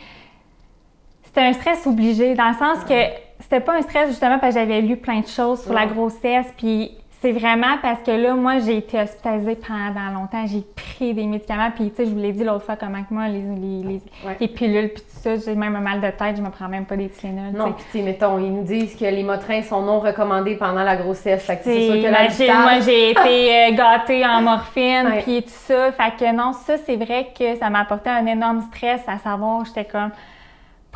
C'était 1.38 1.50
un 1.50 1.54
stress 1.54 1.86
obligé, 1.86 2.34
dans 2.34 2.47
le 2.47 2.56
sens 2.56 2.84
que 2.84 2.95
c'était 3.39 3.60
pas 3.60 3.78
un 3.78 3.84
stress 3.84 4.10
justement 4.10 4.39
parce 4.39 4.56
que 4.56 4.60
j'avais 4.60 4.82
lu 4.82 4.97
plein 4.97 5.19
de 5.19 5.28
choses 5.28 5.62
sur 5.62 5.71
la 5.71 5.86
grossesse, 5.86 6.47
puis 6.58 6.97
c'est 7.21 7.32
vraiment 7.32 7.78
parce 7.80 8.02
que 8.02 8.10
là, 8.10 8.34
moi, 8.34 8.58
j'ai 8.58 8.78
été 8.78 9.00
hospitalisée 9.00 9.56
pendant 9.56 10.19
longtemps, 10.19 10.47
j'ai 10.47 10.63
pris 10.76 11.13
des 11.13 11.28
médicaments, 11.28 11.69
puis 11.76 11.91
tu 11.91 11.97
sais, 11.97 12.06
je 12.08 12.10
vous 12.10 12.17
l'ai 12.19 12.32
dit 12.32 12.43
l'autre 12.43 12.63
fois, 12.65 12.76
comment 12.76 13.04
que 13.04 13.13
moi, 13.13 13.28
les, 13.28 13.41
les, 13.41 13.84
les, 13.84 14.02
Ouais. 14.26 14.36
les 14.39 14.47
pilules, 14.47 14.89
puis 14.89 15.04
tout 15.04 15.19
ça, 15.21 15.36
j'ai 15.36 15.54
même 15.54 15.76
un 15.76 15.80
mal 15.80 16.02
de 16.02 16.10
tête, 16.10 16.38
je 16.38 16.41
me 16.41 16.50
prends 16.50 16.69
même 16.69 16.86
pas 16.86 16.95
des 16.97 17.10
Tylenol, 17.10 17.54
Non, 17.54 17.71
puis 17.73 17.86
tu 17.91 18.00
sais, 18.00 18.04
mettons, 18.04 18.39
ils 18.39 18.52
nous 18.52 18.63
disent 18.63 18.95
que 18.95 19.06
les 19.06 19.21
motrins 19.21 19.62
sont 19.62 19.84
non 19.84 20.00
recommandés 20.00 20.56
pendant 20.56 20.82
la 20.84 20.95
grossesse. 20.95 21.45
Fait 21.45 21.58
que 21.58 21.65
c'est 21.65 21.86
sûr 21.86 21.93
que 22.02 22.08
imagine, 22.08 22.62
moi, 22.63 22.80
j'ai 22.84 23.10
été 23.12 23.56
euh, 23.56 23.76
gâtée 23.76 24.26
en 24.26 24.41
morphine, 24.41 25.08
puis 25.23 25.43
tout 25.43 25.50
ça. 25.50 25.91
Fait 25.91 26.15
que 26.17 26.36
non, 26.36 26.54
ça, 26.54 26.78
c'est 26.84 26.95
vrai 26.95 27.28
que 27.38 27.56
ça 27.58 27.69
m'a 27.69 27.82
apporté 27.82 28.10
un 28.10 28.26
énorme 28.26 28.62
stress, 28.73 29.02
à 29.08 29.19
savoir, 29.19 29.63
j'étais 29.65 29.86
comme, 29.86 30.10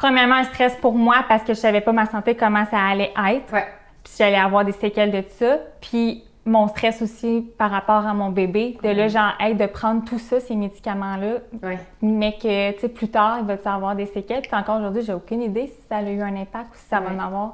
premièrement, 0.02 0.36
un 0.36 0.44
stress 0.46 0.76
pour 0.78 0.94
moi 0.94 1.18
parce 1.28 1.44
que 1.44 1.54
je 1.54 1.60
savais 1.60 1.82
pas 1.82 1.92
ma 1.92 2.08
santé, 2.08 2.36
comment 2.36 2.66
ça 2.66 2.80
allait 2.80 3.12
être, 3.30 3.54
Ouais. 3.54 3.68
puis 4.04 4.14
j'allais 4.18 4.36
avoir 4.40 4.66
des 4.66 4.72
séquelles 4.72 5.12
de 5.12 5.24
ça. 5.30 5.60
Puis 5.80 6.24
mon 6.44 6.68
stress 6.68 7.04
aussi 7.04 7.52
par 7.56 7.70
rapport 7.70 8.08
à 8.08 8.16
mon 8.16 8.30
bébé, 8.30 8.76
de 8.84 8.90
là, 8.90 9.08
genre, 9.08 9.34
hey, 9.40 9.54
de 9.54 9.68
prendre 9.68 10.04
tout 10.04 10.18
ça, 10.18 10.40
ces 10.40 10.56
médicaments-là, 10.56 11.34
Ouais. 11.62 11.78
mais 12.02 12.34
que, 12.34 12.72
tu 12.72 12.80
sais, 12.80 12.90
plus 12.90 13.10
tard, 13.10 13.38
il 13.42 13.46
va 13.46 13.58
avoir 13.76 13.96
des 13.96 14.08
séquelles. 14.08 14.42
Puis 14.42 14.56
encore 14.56 14.78
aujourd'hui, 14.80 15.04
j'ai 15.04 15.14
aucune 15.14 15.44
idée 15.44 15.68
si 15.68 15.82
ça 15.88 15.98
a 15.98 16.02
eu 16.02 16.20
un 16.22 16.36
impact 16.36 16.72
ou 16.74 16.78
si 16.78 16.86
ça 16.90 17.00
va 17.00 17.12
en 17.12 17.20
avoir. 17.24 17.54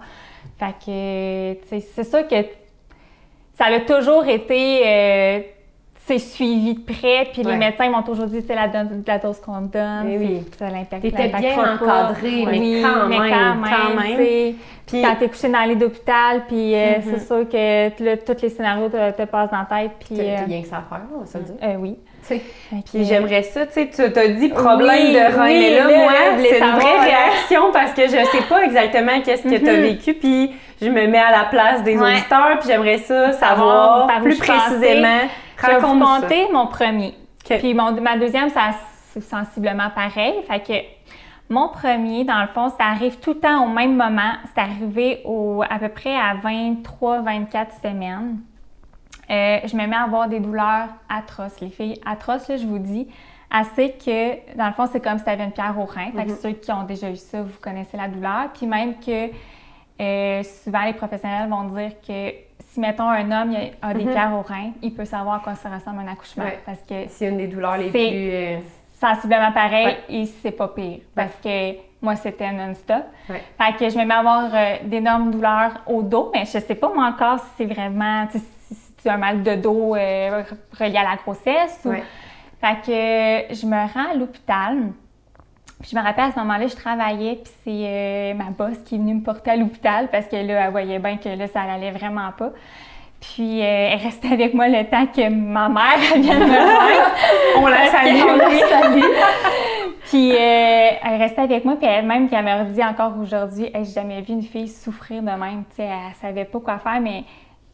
Fait 0.58 0.74
que, 0.86 1.54
tu 1.64 1.68
sais, 1.68 1.80
c'est 1.82 2.06
sûr 2.06 2.26
que 2.30 2.36
ça 3.56 3.66
a 3.66 3.80
toujours 3.82 4.26
été, 4.26 4.84
euh, 4.88 5.40
tu 6.08 6.14
sais, 6.14 6.20
suivi 6.20 6.76
de 6.76 6.80
près. 6.80 7.28
Puis 7.34 7.44
Ouais. 7.44 7.52
les 7.52 7.58
médecins 7.58 7.90
m'ont 7.90 8.02
toujours 8.02 8.28
dit, 8.28 8.42
c'est 8.48 8.56
la, 8.56 8.68
dose 8.68 9.40
qu'on 9.42 9.68
te 9.68 9.74
donne. 9.78 10.08
Eh 10.10 10.18
oui. 10.18 10.42
c'est- 10.52 10.60
Ça 10.66 10.70
l'impact. 10.72 11.02
T'étais 11.02 11.28
bien 11.28 11.56
pas. 11.56 11.74
encadrée, 11.74 12.44
mais 12.46 12.60
Oui, 12.60 12.82
quand 12.82 13.08
mais 13.08 13.20
même, 13.20 13.30
quand 13.32 13.56
même, 13.56 13.74
quand 13.96 14.02
même. 14.02 14.18
tu. 14.18 14.56
Puis- 14.88 15.02
quand 15.02 15.16
t'es 15.20 15.28
couché 15.28 15.50
dans 15.50 15.64
les 15.68 15.76
d'hôpital, 15.76 16.44
puis 16.48 16.74
euh, 16.74 16.94
Mhm. 16.98 17.04
c'est 17.04 17.28
sûr 17.28 17.50
que 17.50 18.04
là, 18.04 18.16
tous 18.18 18.42
les 18.42 18.50
scénarios 18.50 18.88
te, 18.88 19.12
te 19.12 19.24
passent 19.24 19.52
dans 19.52 19.66
la 19.70 19.82
tête. 19.82 19.92
Puis, 20.00 20.16
T'as 20.18 20.24
euh, 20.24 20.46
rien 20.48 20.62
que 20.62 20.68
ça 20.68 20.78
à 20.78 20.82
faire, 20.88 21.02
on 21.14 21.20
va 21.20 21.26
se 21.26 21.38
dire. 21.40 21.56
euh, 21.62 21.76
oui. 21.80 21.98
Tu 22.28 22.40
Puis 22.94 23.06
j'aimerais 23.06 23.44
ça, 23.44 23.66
tu 23.66 23.74
sais, 23.74 23.88
tu 23.88 24.12
t'as 24.12 24.28
dit 24.28 24.50
problème 24.50 24.90
Oui, 25.08 25.14
de 25.14 25.20
rein, 25.38 25.46
oui, 25.48 25.60
mais 25.60 25.76
là, 25.78 25.84
moi, 25.86 26.12
c'est 26.42 26.60
une 26.60 26.72
vraie 26.76 27.00
réaction 27.06 27.62
parce 27.72 27.94
que 27.94 28.02
je 28.04 28.10
sais 28.32 28.44
pas 28.50 28.64
exactement 28.66 29.22
qu'est-ce 29.24 29.44
que 29.44 29.56
t'as 29.64 29.74
Mhm. 29.78 29.82
vécu, 29.82 30.14
puis 30.14 30.52
je 30.82 30.90
me 30.90 31.08
mets 31.08 31.20
à 31.20 31.32
la 31.32 31.46
place 31.46 31.84
des 31.84 31.98
Ouais. 31.98 32.14
auditeurs, 32.16 32.58
puis 32.60 32.68
j'aimerais 32.70 32.98
ça 32.98 33.32
Savoir 33.32 34.08
plus 34.22 34.38
précisément 34.38 35.22
compter 35.62 36.52
mon 36.52 36.68
premier. 36.68 37.14
Puis 37.46 37.74
mon, 37.74 37.92
ma 38.02 38.18
deuxième, 38.18 38.50
ça, 38.50 38.72
c'est 39.12 39.22
sensiblement 39.22 39.90
pareil. 39.90 40.36
Fait 40.48 40.60
que 40.60 40.74
mon 41.50 41.70
premier, 41.70 42.26
dans 42.26 42.42
le 42.42 42.48
fond, 42.48 42.70
ça 42.70 42.86
arrive 42.86 43.18
tout 43.20 43.34
le 43.34 43.40
temps 43.40 43.66
au 43.66 43.70
même 43.70 43.96
moment. 43.96 44.34
C'est 44.54 44.62
arrivé 44.62 45.22
au, 45.26 45.64
à 45.68 45.80
peu 45.80 45.90
près 45.90 46.16
à 46.16 46.36
23-24 46.36 47.82
semaines. 47.82 48.40
Euh, 49.30 49.60
je 49.66 49.76
me 49.76 49.88
mets 49.88 49.96
à 49.96 50.04
avoir 50.04 50.28
des 50.28 50.40
douleurs 50.40 50.90
atroces. 51.10 51.60
Les 51.62 51.70
filles, 51.70 52.00
atroces, 52.06 52.48
là, 52.48 52.58
je 52.58 52.66
vous 52.66 52.80
dis. 52.80 53.08
Assez 53.50 53.92
que, 53.94 54.56
dans 54.58 54.68
le 54.68 54.74
fond, 54.74 54.90
c'est 54.92 55.00
comme 55.00 55.18
si 55.18 55.24
tu 55.24 55.30
avais 55.30 55.46
une 55.46 55.52
pierre 55.52 55.76
au 55.80 55.86
rein. 55.86 56.12
Fait 56.14 56.26
que 56.26 56.34
ceux 56.34 56.52
qui 56.52 56.70
ont 56.74 56.84
déjà 56.84 57.10
eu 57.10 57.16
ça, 57.16 57.42
vous 57.42 57.60
connaissez 57.62 57.96
la 57.96 58.10
douleur. 58.10 58.50
Puis 58.54 58.68
même 58.68 58.96
que 59.00 59.30
euh, 60.02 60.44
souvent, 60.44 60.84
les 60.84 60.94
professionnels 60.94 61.50
vont 61.50 61.64
dire 61.64 61.92
que 62.06 62.47
si, 62.78 62.82
mettons, 62.82 63.10
un 63.10 63.32
homme 63.32 63.52
il 63.54 63.72
a 63.82 63.94
des 63.94 64.06
pierres 64.06 64.34
au 64.36 64.42
rein, 64.44 64.72
il 64.84 64.94
peut 64.94 65.04
savoir 65.06 65.38
à 65.38 65.40
quoi 65.40 65.56
ça 65.56 65.68
ressemble 65.70 66.00
un 66.08 66.12
accouchement. 66.12 66.44
Ouais. 66.44 66.60
Parce 66.64 66.82
que 66.88 67.08
C'est 67.08 67.28
une 67.28 67.38
des 67.38 67.48
douleurs 67.48 67.76
les 67.78 67.90
C'est- 67.92 68.10
plus. 68.10 68.30
euh, 68.32 68.58
sensiblement 69.00 69.52
pareil 69.52 69.86
Ouais. 69.88 69.98
et 70.10 70.26
c'est 70.28 70.52
pas 70.52 70.68
pire. 70.68 71.00
Parce 71.16 71.34
que 71.44 71.74
moi, 72.04 72.16
c'était 72.16 72.52
non-stop. 72.52 73.04
Ouais. 73.30 73.42
Fait 73.60 73.74
que 73.78 73.90
je 73.90 73.98
me 73.98 74.06
mets 74.06 74.14
à 74.14 74.20
avoir 74.20 74.50
euh, 74.54 74.76
d'énormes 74.84 75.32
douleurs 75.32 75.82
au 75.88 76.04
dos, 76.04 76.30
mais 76.34 76.46
je 76.46 76.60
sais 76.60 76.76
pas 76.76 76.92
moi 76.94 77.06
encore 77.06 77.40
si 77.40 77.46
c'est 77.58 77.66
vraiment, 77.66 78.28
si 78.32 79.10
as 79.10 79.14
un 79.14 79.18
mal 79.18 79.42
de 79.42 79.56
dos 79.56 79.96
euh, 79.96 80.44
relié 80.80 80.98
à 80.98 81.04
la 81.04 81.16
grossesse 81.16 81.82
ou... 81.86 81.94
Fait 82.60 82.76
que 82.86 83.54
je 83.56 83.66
me 83.68 83.76
rends 83.94 84.12
à 84.12 84.16
l'hôpital. 84.16 84.78
Puis 85.82 85.92
je 85.92 85.96
me 85.96 86.04
rappelle 86.04 86.26
à 86.26 86.32
ce 86.32 86.40
moment-là, 86.40 86.68
je 86.68 86.76
travaillais, 86.76 87.36
puis 87.36 87.54
c'est 87.64 87.70
euh, 87.70 88.34
ma 88.34 88.46
boss 88.46 88.78
qui 88.84 88.96
est 88.96 88.98
venue 88.98 89.14
me 89.14 89.22
porter 89.22 89.52
à 89.52 89.56
l'hôpital 89.56 90.10
parce 90.12 90.26
que 90.26 90.36
là, 90.36 90.66
elle 90.66 90.72
voyait 90.72 91.00
bien 91.00 91.18
que 91.18 91.30
là, 91.30 91.48
ça 91.48 91.62
allait 91.62 91.92
vraiment 91.92 92.32
pas. 92.38 92.52
Puis 93.20 93.62
euh, 93.62 93.90
elle 93.92 94.00
restait 94.00 94.32
avec 94.32 94.54
moi 94.54 94.68
le 94.68 94.84
temps 94.90 95.08
que 95.08 95.28
ma 95.30 95.70
mère 95.70 95.98
elle 96.14 96.22
vienne 96.22 96.40
me 96.40 96.46
voir. 96.46 97.12
On 97.58 97.68
la 97.68 97.88
salue. 97.88 98.22
on 98.28 98.36
la 98.36 98.68
salue. 98.68 99.04
Puis 100.06 100.32
euh, 100.32 100.90
elle 101.04 101.22
restait 101.22 101.42
avec 101.42 101.66
moi, 101.66 101.76
puis 101.76 101.88
elle-même 101.88 102.30
qui 102.30 102.36
elle 102.36 102.46
me 102.46 102.64
redit 102.64 102.84
encore 102.84 103.14
aujourd'hui, 103.20 103.66
Hey, 103.66 103.86
j'ai 103.86 103.94
jamais 103.94 104.22
vu 104.22 104.34
une 104.34 104.44
fille 104.44 104.68
souffrir 104.68 105.22
de 105.22 105.32
même. 105.32 105.64
Tu 105.70 105.78
sais, 105.78 105.84
elle 105.84 106.16
savait 106.22 106.46
pas 106.46 106.60
quoi 106.60 106.78
faire, 106.80 107.02
mais 107.02 107.24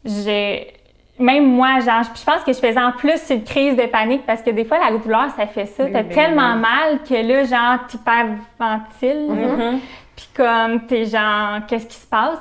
j'ai 0.04 0.72
même 1.18 1.46
moi, 1.46 1.80
genre, 1.80 2.02
je 2.02 2.24
pense 2.24 2.42
que 2.42 2.52
je 2.52 2.58
faisais 2.58 2.80
en 2.80 2.92
plus 2.92 3.20
une 3.30 3.44
crise 3.44 3.76
de 3.76 3.86
panique 3.86 4.26
parce 4.26 4.42
que 4.42 4.50
des 4.50 4.64
fois, 4.64 4.78
la 4.78 4.96
douleur, 4.96 5.30
ça 5.36 5.46
fait 5.46 5.66
ça. 5.66 5.84
T'as 5.88 6.04
tellement 6.04 6.56
mal 6.56 7.02
que 7.08 7.14
là, 7.14 7.44
genre, 7.44 7.86
t'hyperventiles. 7.86 9.30
Mhm. 9.30 9.80
Puis 10.16 10.28
comme, 10.34 10.86
t'es 10.86 11.04
genre, 11.04 11.60
qu'est-ce 11.66 11.86
qui 11.86 11.96
se 11.96 12.06
passe? 12.06 12.40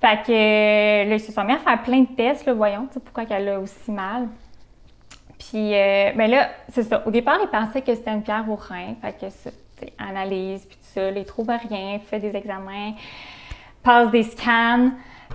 Fait 0.00 0.22
que 0.26 1.08
là, 1.08 1.14
ils 1.14 1.20
se 1.20 1.32
sont 1.32 1.44
mis 1.44 1.52
à 1.52 1.58
faire 1.58 1.82
plein 1.82 2.00
de 2.00 2.08
tests, 2.16 2.46
là, 2.46 2.54
voyons, 2.54 2.86
tu 2.86 2.94
sais, 2.94 3.00
pourquoi 3.00 3.26
qu'elle 3.26 3.48
a 3.48 3.60
aussi 3.60 3.90
mal. 3.90 4.28
Puis, 5.38 5.74
euh, 5.74 6.12
ben 6.14 6.30
là, 6.30 6.50
c'est 6.68 6.84
ça. 6.84 7.02
Au 7.06 7.10
départ, 7.10 7.38
ils 7.42 7.48
pensaient 7.48 7.82
que 7.82 7.94
c'était 7.94 8.12
une 8.12 8.22
pierre 8.22 8.44
au 8.48 8.56
rein. 8.56 8.94
Fait 9.02 9.12
que 9.12 9.30
ça, 9.30 9.50
analyse, 9.98 10.64
puis 10.66 10.76
tout 10.76 10.92
ça. 10.94 11.10
Là, 11.10 11.18
ils 11.18 11.24
trouvent 11.24 11.50
rien, 11.68 11.98
fait 11.98 12.18
des 12.18 12.36
examens, 12.36 12.92
passe 13.82 14.10
des 14.10 14.22
scans. 14.22 14.90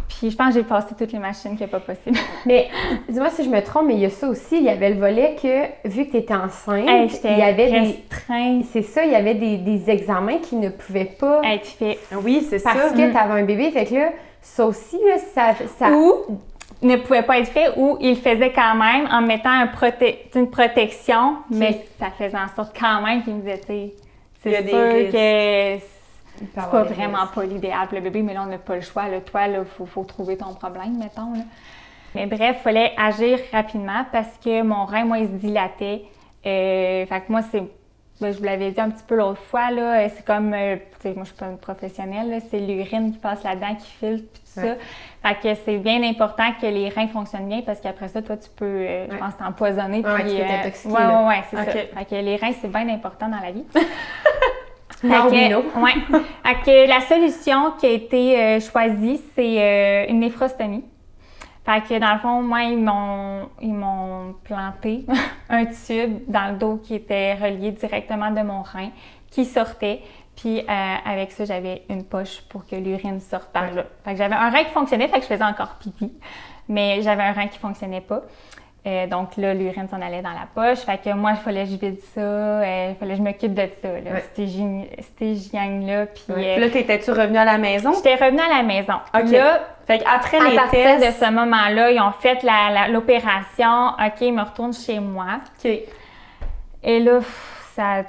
Puis, 0.07 0.31
je 0.31 0.35
pense 0.37 0.49
que 0.49 0.53
j'ai 0.55 0.63
passé 0.63 0.95
toutes 0.97 1.11
les 1.11 1.19
machines 1.19 1.55
n'y 1.55 1.63
a 1.63 1.67
pas 1.67 1.79
possible. 1.79 2.17
Mais 2.45 2.69
dis-moi 3.09 3.29
si 3.31 3.43
je 3.43 3.49
me 3.49 3.61
trompe, 3.61 3.87
mais 3.87 3.95
il 3.95 3.99
y 4.01 4.05
a 4.05 4.09
ça 4.09 4.27
aussi. 4.29 4.57
Il 4.57 4.63
y 4.63 4.69
avait 4.69 4.89
le 4.91 4.99
volet 4.99 5.35
que, 5.41 5.87
vu 5.89 6.05
que 6.05 6.11
tu 6.11 6.17
étais 6.17 6.33
enceinte, 6.33 6.87
Hey, 6.87 7.09
il 7.23 7.37
y 7.37 7.41
avait 7.41 7.69
des. 7.71 7.79
restreinte. 7.79 8.65
C'est 8.71 8.81
ça, 8.83 9.03
il 9.03 9.11
y 9.11 9.15
avait 9.15 9.33
des, 9.35 9.57
des 9.57 9.89
examens 9.89 10.37
qui 10.37 10.55
ne 10.55 10.69
pouvaient 10.69 11.05
pas. 11.19 11.41
être 11.43 11.65
fait. 11.67 11.99
Oui, 12.23 12.45
c'est 12.49 12.59
ça. 12.59 12.71
parce 12.73 12.91
que 12.91 13.11
tu 13.11 13.17
avais 13.17 13.41
un 13.41 13.43
bébé. 13.43 13.71
Fait 13.71 13.85
que 13.85 13.93
là, 13.95 14.09
ça 14.41 14.65
aussi, 14.65 14.97
là, 15.05 15.17
ça. 15.17 15.53
ça... 15.77 15.91
Ou 15.91 16.39
ne 16.81 16.97
pouvait 16.97 17.23
pas 17.23 17.39
être 17.39 17.47
fait, 17.49 17.69
ou 17.77 17.97
il 18.01 18.15
faisait 18.17 18.51
quand 18.51 18.75
même 18.75 19.07
en 19.11 19.21
mettant 19.21 19.49
un 19.49 19.65
proté- 19.65 20.17
une 20.35 20.49
protection, 20.49 21.37
mais 21.49 21.85
ça 21.99 22.07
faisait 22.17 22.37
en 22.37 22.53
sorte 22.55 22.75
quand 22.77 23.01
même 23.01 23.23
qu'il 23.23 23.33
me 23.33 23.39
disait, 23.39 23.59
tu 23.59 23.67
sais, 23.67 23.93
c'est 24.43 24.61
des 24.63 24.69
sûr 24.69 24.77
que 25.11 25.79
c'est 26.37 26.53
pas 26.53 26.83
vraiment 26.83 27.27
pas 27.33 27.43
l'idéal 27.45 27.87
pour 27.87 27.95
le 27.97 28.03
bébé, 28.03 28.21
mais 28.21 28.33
là, 28.33 28.43
on 28.43 28.49
n'a 28.49 28.57
pas 28.57 28.75
le 28.75 28.81
choix. 28.81 29.07
Là, 29.07 29.21
toi, 29.21 29.47
il 29.47 29.65
faut, 29.65 29.85
faut 29.85 30.03
trouver 30.03 30.37
ton 30.37 30.53
problème, 30.53 30.97
mettons. 30.97 31.33
Là. 31.33 31.43
Mais 32.13 32.25
bref, 32.27 32.57
il 32.59 32.63
fallait 32.63 32.93
agir 32.97 33.39
rapidement 33.51 34.05
parce 34.11 34.37
que 34.43 34.61
mon 34.61 34.85
rein, 34.85 35.03
moi, 35.05 35.17
il 35.19 35.27
se 35.27 35.33
dilatait. 35.33 36.03
Euh, 36.45 37.05
fait 37.05 37.21
que 37.21 37.29
moi, 37.31 37.41
c'est. 37.51 37.61
ben, 38.21 38.31
je 38.31 38.37
vous 38.37 38.43
l'avais 38.45 38.71
dit 38.71 38.79
un 38.79 38.89
petit 38.89 39.03
peu 39.05 39.15
l'autre 39.15 39.41
fois, 39.41 39.69
là, 39.71 39.99
euh, 40.05 40.07
c'est 40.15 40.23
comme, 40.23 40.53
euh, 40.53 40.77
moi 41.03 41.13
je 41.19 41.23
suis 41.25 41.35
pas 41.35 41.47
une 41.47 41.57
professionnelle, 41.57 42.41
c'est 42.49 42.59
l'urine 42.59 43.11
qui 43.11 43.17
passe 43.17 43.43
là-dedans, 43.43 43.75
qui 43.75 43.89
filtre, 43.91 44.23
puis 44.31 44.41
tout 44.41 44.61
ça. 44.61 44.75
Fait 45.21 45.35
que 45.41 45.59
c'est 45.65 45.77
bien 45.79 46.01
important 46.03 46.45
que 46.61 46.67
les 46.67 46.87
reins 46.89 47.07
fonctionnent 47.09 47.49
bien 47.49 47.61
parce 47.63 47.81
qu'après 47.81 48.07
ça, 48.07 48.21
toi, 48.21 48.37
tu 48.37 48.49
peux, 48.55 48.65
euh, 48.65 49.07
je 49.11 49.17
pense, 49.17 49.35
t'empoisonner. 49.37 49.99
Ouais, 50.05 50.23
puis, 50.23 50.35
tu 50.35 50.37
peux 50.41 50.47
t'intoxiquer, 50.47 50.93
Ouais, 50.93 51.05
ouais, 51.05 51.27
ouais, 51.27 51.43
c'est 51.49 51.57
Ok. 51.57 51.65
ça. 51.65 51.99
Fait 51.99 52.05
que 52.09 52.15
les 52.15 52.35
reins, 52.37 52.53
c'est 52.61 52.71
bien 52.71 52.87
important 52.89 53.27
dans 53.27 53.41
la 53.41 53.51
vie. 53.51 53.65
Now 55.07 55.29
Fait 55.29 55.35
we 55.35 55.41
que- 55.41 55.49
know. 55.49 55.81
ouais. 55.81 56.53
Que 56.65 56.87
la 56.87 57.01
solution 57.01 57.71
qui 57.79 57.85
a 57.85 57.89
été 57.91 58.39
euh, 58.41 58.59
choisie, 58.59 59.21
c'est 59.35 59.61
euh, 59.61 60.05
une 60.09 60.19
néphrostomie. 60.19 60.83
Fait 61.65 61.81
que 61.81 61.99
dans 61.99 62.13
le 62.13 62.19
fond, 62.19 62.41
moi, 62.43 62.63
ils 62.63 62.77
m'ont, 62.77 63.49
ils 63.61 63.73
m'ont 63.73 64.35
planté 64.43 65.05
un 65.49 65.65
tube 65.65 66.19
dans 66.27 66.51
le 66.51 66.57
dos 66.57 66.77
qui 66.83 66.95
était 66.95 67.33
relié 67.33 67.71
directement 67.71 68.29
de 68.31 68.41
mon 68.41 68.61
rein, 68.61 68.89
qui 69.31 69.45
sortait. 69.45 70.01
Puis 70.35 70.59
euh, 70.59 70.95
avec 71.05 71.31
ça, 71.31 71.45
j'avais 71.45 71.83
une 71.89 72.03
poche 72.03 72.41
pour 72.49 72.65
que 72.67 72.75
l'urine 72.75 73.19
sorte 73.19 73.51
par 73.51 73.71
là. 73.73 73.85
Fait 74.03 74.11
que 74.11 74.17
j'avais 74.17 74.35
un 74.35 74.49
rein 74.49 74.63
qui 74.63 74.71
fonctionnait, 74.71 75.07
fait 75.07 75.17
que 75.17 75.23
je 75.23 75.27
faisais 75.29 75.43
encore 75.43 75.75
pipi. 75.79 76.11
Mais 76.67 77.01
j'avais 77.01 77.23
un 77.23 77.31
rein 77.31 77.47
qui 77.47 77.57
fonctionnait 77.57 78.01
pas. 78.01 78.21
Euh, 78.87 79.07
donc 79.07 79.35
là, 79.37 79.55
l'urine 79.55 79.87
s'en 79.89 79.99
allait 79.99 80.21
dans 80.21 80.29
la 80.29 80.45
poche. 80.53 80.79
Fait 80.79 80.99
que 80.99 81.11
moi, 81.13 81.31
il 81.31 81.37
fallait 81.37 81.63
que 81.63 81.71
je 81.71 81.75
vide 81.77 81.99
ça. 82.13 82.21
euh, 82.21 82.89
Il 82.91 82.95
fallait 82.97 83.13
que 83.13 83.17
je 83.17 83.23
m'occupe 83.23 83.53
de 83.55 83.67
ça, 83.81 83.87
là, 83.87 84.19
hygiène- 84.37 84.85
cette 84.99 85.21
hygiène-là. 85.21 86.05
Puis 86.05 86.59
là, 86.59 86.69
t'étais-tu 86.69 87.09
revenue 87.09 87.37
à 87.39 87.45
la 87.45 87.57
maison? 87.57 87.93
j'étais 87.93 88.13
revenue 88.13 88.41
à 88.41 88.57
la 88.57 88.61
maison. 88.63 88.93
OK. 89.13 89.31
Là, 89.31 89.59
Fait 89.87 89.97
qu'après 89.99 90.37
à 90.37 90.49
les 90.51 90.55
partir 90.55 90.83
tests... 90.99 91.19
de 91.19 91.25
ce 91.25 91.31
moment-là, 91.31 91.89
ils 91.91 91.99
ont 91.99 92.11
fait 92.11 92.43
l'opération. 92.91 93.87
OK, 93.89 94.21
ils 94.21 94.33
me 94.33 94.41
retournent 94.43 94.73
chez 94.73 94.99
moi. 94.99 95.25
OK. 95.63 95.71
Et 96.83 96.99
là, 96.99 97.17
pff, 97.17 97.71
ça 97.75 98.03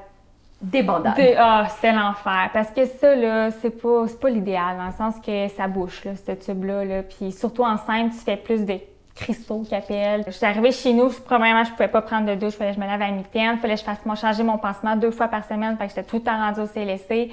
Des 0.61 0.83
bandages. 0.83 1.15
Dé- 1.17 1.35
Ah, 1.39 1.67
c'était 1.71 1.93
l'enfer. 1.93 2.51
Parce 2.53 2.71
que 2.71 2.85
ça, 2.85 3.15
là, 3.15 3.51
c'est 3.51 3.71
pas, 3.81 4.05
c'est 4.09 4.21
pas 4.21 4.29
l'idéal, 4.31 4.77
dans 4.77 4.87
le 4.87 4.93
sens 4.93 5.15
que 5.25 5.49
ça 5.49 5.67
bouche, 5.69 6.05
là, 6.05 6.13
ce 6.17 6.33
tube-là. 6.33 6.85
Là. 6.85 7.03
Puis 7.03 7.33
surtout 7.33 7.63
enceinte, 7.65 8.13
tu 8.13 8.19
fais 8.19 8.37
plus 8.37 8.65
de 8.65 8.75
cristaux 9.17 9.63
qui 9.67 9.75
appellent. 9.75 10.25
J'étais 10.29 10.47
arrivée 10.47 10.71
chez 10.73 10.93
nous, 10.93 11.09
je- 11.11 11.19
premièrement, 11.21 11.65
je 11.65 11.71
pouvais 11.73 11.89
pas 11.89 12.03
prendre 12.03 12.27
de 12.27 12.35
douche, 12.35 12.55
fallait 12.55 12.71
que 12.71 12.77
je 12.77 12.81
me 12.81 12.87
lave 12.87 13.01
à 13.03 13.11
mitaine, 13.11 13.59
fallait 13.59 13.75
que 13.75 13.81
je 13.81 13.85
fasse 13.85 14.05
mon, 14.05 14.15
changer 14.15 14.43
mon 14.43 14.59
pansement 14.59 14.95
deux 14.97 15.11
fois 15.11 15.29
par 15.29 15.45
semaine, 15.45 15.77
fait 15.79 15.85
que 15.87 15.91
j'étais 15.95 16.05
tout 16.05 16.17
le 16.17 16.23
temps 16.23 16.37
rendue 16.39 16.61
au 16.61 16.67
CLSC. 16.67 17.31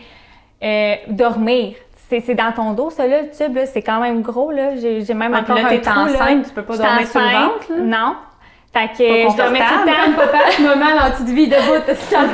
Euh, 0.63 0.95
dormir. 1.09 1.75
C'est, 2.09 2.35
dans 2.35 2.51
ton 2.51 2.73
dos, 2.73 2.89
ça, 2.91 3.07
là, 3.07 3.23
le 3.23 3.29
tube, 3.31 3.55
là, 3.55 3.65
c'est 3.65 3.81
quand 3.81 3.99
même 3.99 4.21
gros, 4.21 4.51
là. 4.51 4.75
J'ai, 4.75 5.13
même 5.15 5.33
Ah, 5.33 5.39
encore 5.41 5.55
là, 5.55 5.67
un 5.69 5.77
trou, 5.79 6.05
là. 6.05 6.11
enceinte, 6.13 6.45
tu 6.47 6.53
peux 6.53 6.61
pas 6.61 6.77
dormir 6.77 7.07
sur 7.07 7.19
le 7.19 7.25
ventre, 7.25 7.65
là? 7.71 7.77
Non. 7.79 8.15
Fait 8.73 8.87
que 8.87 9.03
je 9.03 9.37
dormais 9.37 9.59
tout 9.59 9.85
le 9.85 9.85
temps. 9.85 10.17
Papa, 10.17 10.51
ce 10.51 10.61
moment 10.63 10.95
dans 10.97 11.03
la 11.05 11.11
petite 11.11 11.29
vie 11.29 11.47
debout, 11.47 11.79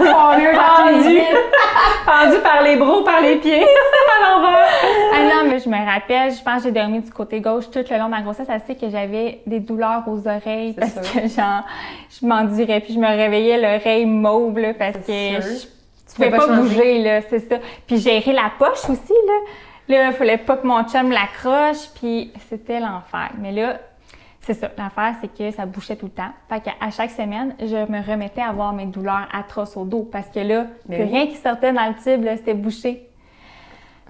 corner 0.10 0.54
dans 0.54 0.86
les 0.86 1.04
Pendu. 1.04 1.20
Pendu 2.06 2.38
par 2.42 2.62
les 2.64 2.78
bras, 2.78 3.04
par 3.04 3.22
les 3.22 3.36
pieds. 3.36 3.62
à 4.22 4.32
l'envers. 4.32 4.68
Ah 5.14 5.24
non, 5.24 5.50
mais 5.50 5.60
je 5.60 5.68
me 5.68 5.76
rappelle, 5.76 6.32
je 6.32 6.42
pense 6.42 6.64
que 6.64 6.70
j'ai 6.70 6.72
dormi 6.72 7.02
du 7.02 7.12
côté 7.12 7.42
gauche 7.42 7.70
tout 7.70 7.84
le 7.90 7.98
long 7.98 8.06
de 8.06 8.12
ma 8.12 8.22
grossesse. 8.22 8.48
Fait 8.66 8.76
que 8.76 8.90
j'avais 8.90 9.42
des 9.46 9.60
douleurs 9.60 10.04
aux 10.08 10.26
oreilles 10.30 10.74
parce 10.80 10.94
sûr. 10.94 11.22
que 11.22 11.28
genre, 11.28 11.66
je 12.10 12.26
m'endurais 12.26 12.80
puis 12.80 12.94
je 12.94 13.00
me 13.00 13.08
réveillais 13.08 13.58
l'oreille 13.58 14.06
mauve 14.06 14.60
là, 14.60 14.74
parce 14.74 14.96
que 14.96 15.12
je 15.12 15.66
tu 16.08 16.16
pouvais 16.16 16.32
pas, 16.32 16.48
pas 16.48 16.56
bouger 16.56 17.00
là, 17.04 17.20
c'est 17.30 17.50
ça. 17.50 17.58
Puis 17.86 17.98
gérer 17.98 18.32
la 18.32 18.50
poche 18.58 18.90
aussi 18.90 19.14
là. 19.28 19.34
Là, 19.90 20.08
il 20.08 20.14
fallait 20.14 20.38
pas 20.38 20.56
que 20.56 20.66
mon 20.66 20.84
chum 20.84 21.12
l'accroche 21.12 21.90
puis 22.00 22.32
c'était 22.50 22.80
l'enfer. 22.80 23.32
Mais 23.40 23.52
là, 23.52 23.80
c'est 24.42 24.54
ça. 24.54 24.70
L'affaire, 24.78 25.16
c'est 25.22 25.34
que 25.34 25.52
ça 25.52 25.66
bouchait 25.66 25.96
tout 25.96 26.06
le 26.08 26.12
temps. 26.12 26.32
Fait 26.48 26.62
qu'à 26.62 26.90
chaque 26.92 27.12
semaine, 27.12 27.56
je 27.60 27.90
me 27.92 28.02
remettais 28.06 28.42
à 28.42 28.50
avoir 28.50 28.74
mes 28.74 28.86
douleurs 28.86 29.28
atroces 29.34 29.76
au 29.78 29.86
dos 29.86 30.04
parce 30.12 30.28
que 30.30 30.40
là, 30.40 30.68
oui. 30.88 31.04
rien 31.04 31.28
qui 31.28 31.36
sortait 31.36 31.74
dans 31.74 31.86
le 31.88 31.96
tube, 32.02 32.26
c'était 32.38 32.54
bouché. 32.54 33.10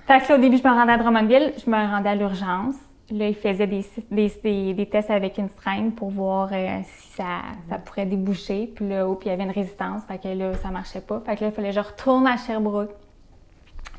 Fait 0.06 0.20
que 0.22 0.30
là, 0.30 0.38
au 0.38 0.42
début, 0.42 0.58
je 0.58 0.64
me 0.68 0.74
rendais 0.74 0.94
à 0.94 0.98
Drummondville, 0.98 1.54
je 1.64 1.70
me 1.70 1.76
rendais 1.76 2.10
à 2.10 2.16
l'urgence. 2.16 2.76
Là, 3.12 3.28
ils 3.28 3.36
faisaient 3.36 3.66
des, 3.68 3.84
des, 4.12 4.32
des- 4.44 4.74
des 4.76 4.86
tests 4.86 5.10
avec 5.10 5.38
une 5.40 5.50
seringue 5.50 5.94
pour 5.96 6.10
voir 6.12 6.50
euh, 6.52 6.80
si 6.84 7.14
ça, 7.14 7.42
ça 7.68 7.80
pourrait 7.80 8.06
déboucher. 8.06 8.72
Puis 8.76 8.88
là, 8.88 9.08
oh, 9.08 9.16
puis 9.16 9.28
il 9.28 9.32
y 9.32 9.34
avait 9.34 9.44
une 9.44 9.52
résistance. 9.52 10.04
Fait 10.08 10.20
que 10.22 10.28
là, 10.28 10.54
ça 10.56 10.70
marchait 10.70 11.02
pas. 11.02 11.20
Fait 11.26 11.36
que 11.36 11.42
là, 11.42 11.48
il 11.50 11.54
fallait 11.54 11.70
que 11.70 11.76
je 11.76 11.80
retourne 11.80 12.28
à 12.28 12.38
Sherbrooke, 12.38 12.92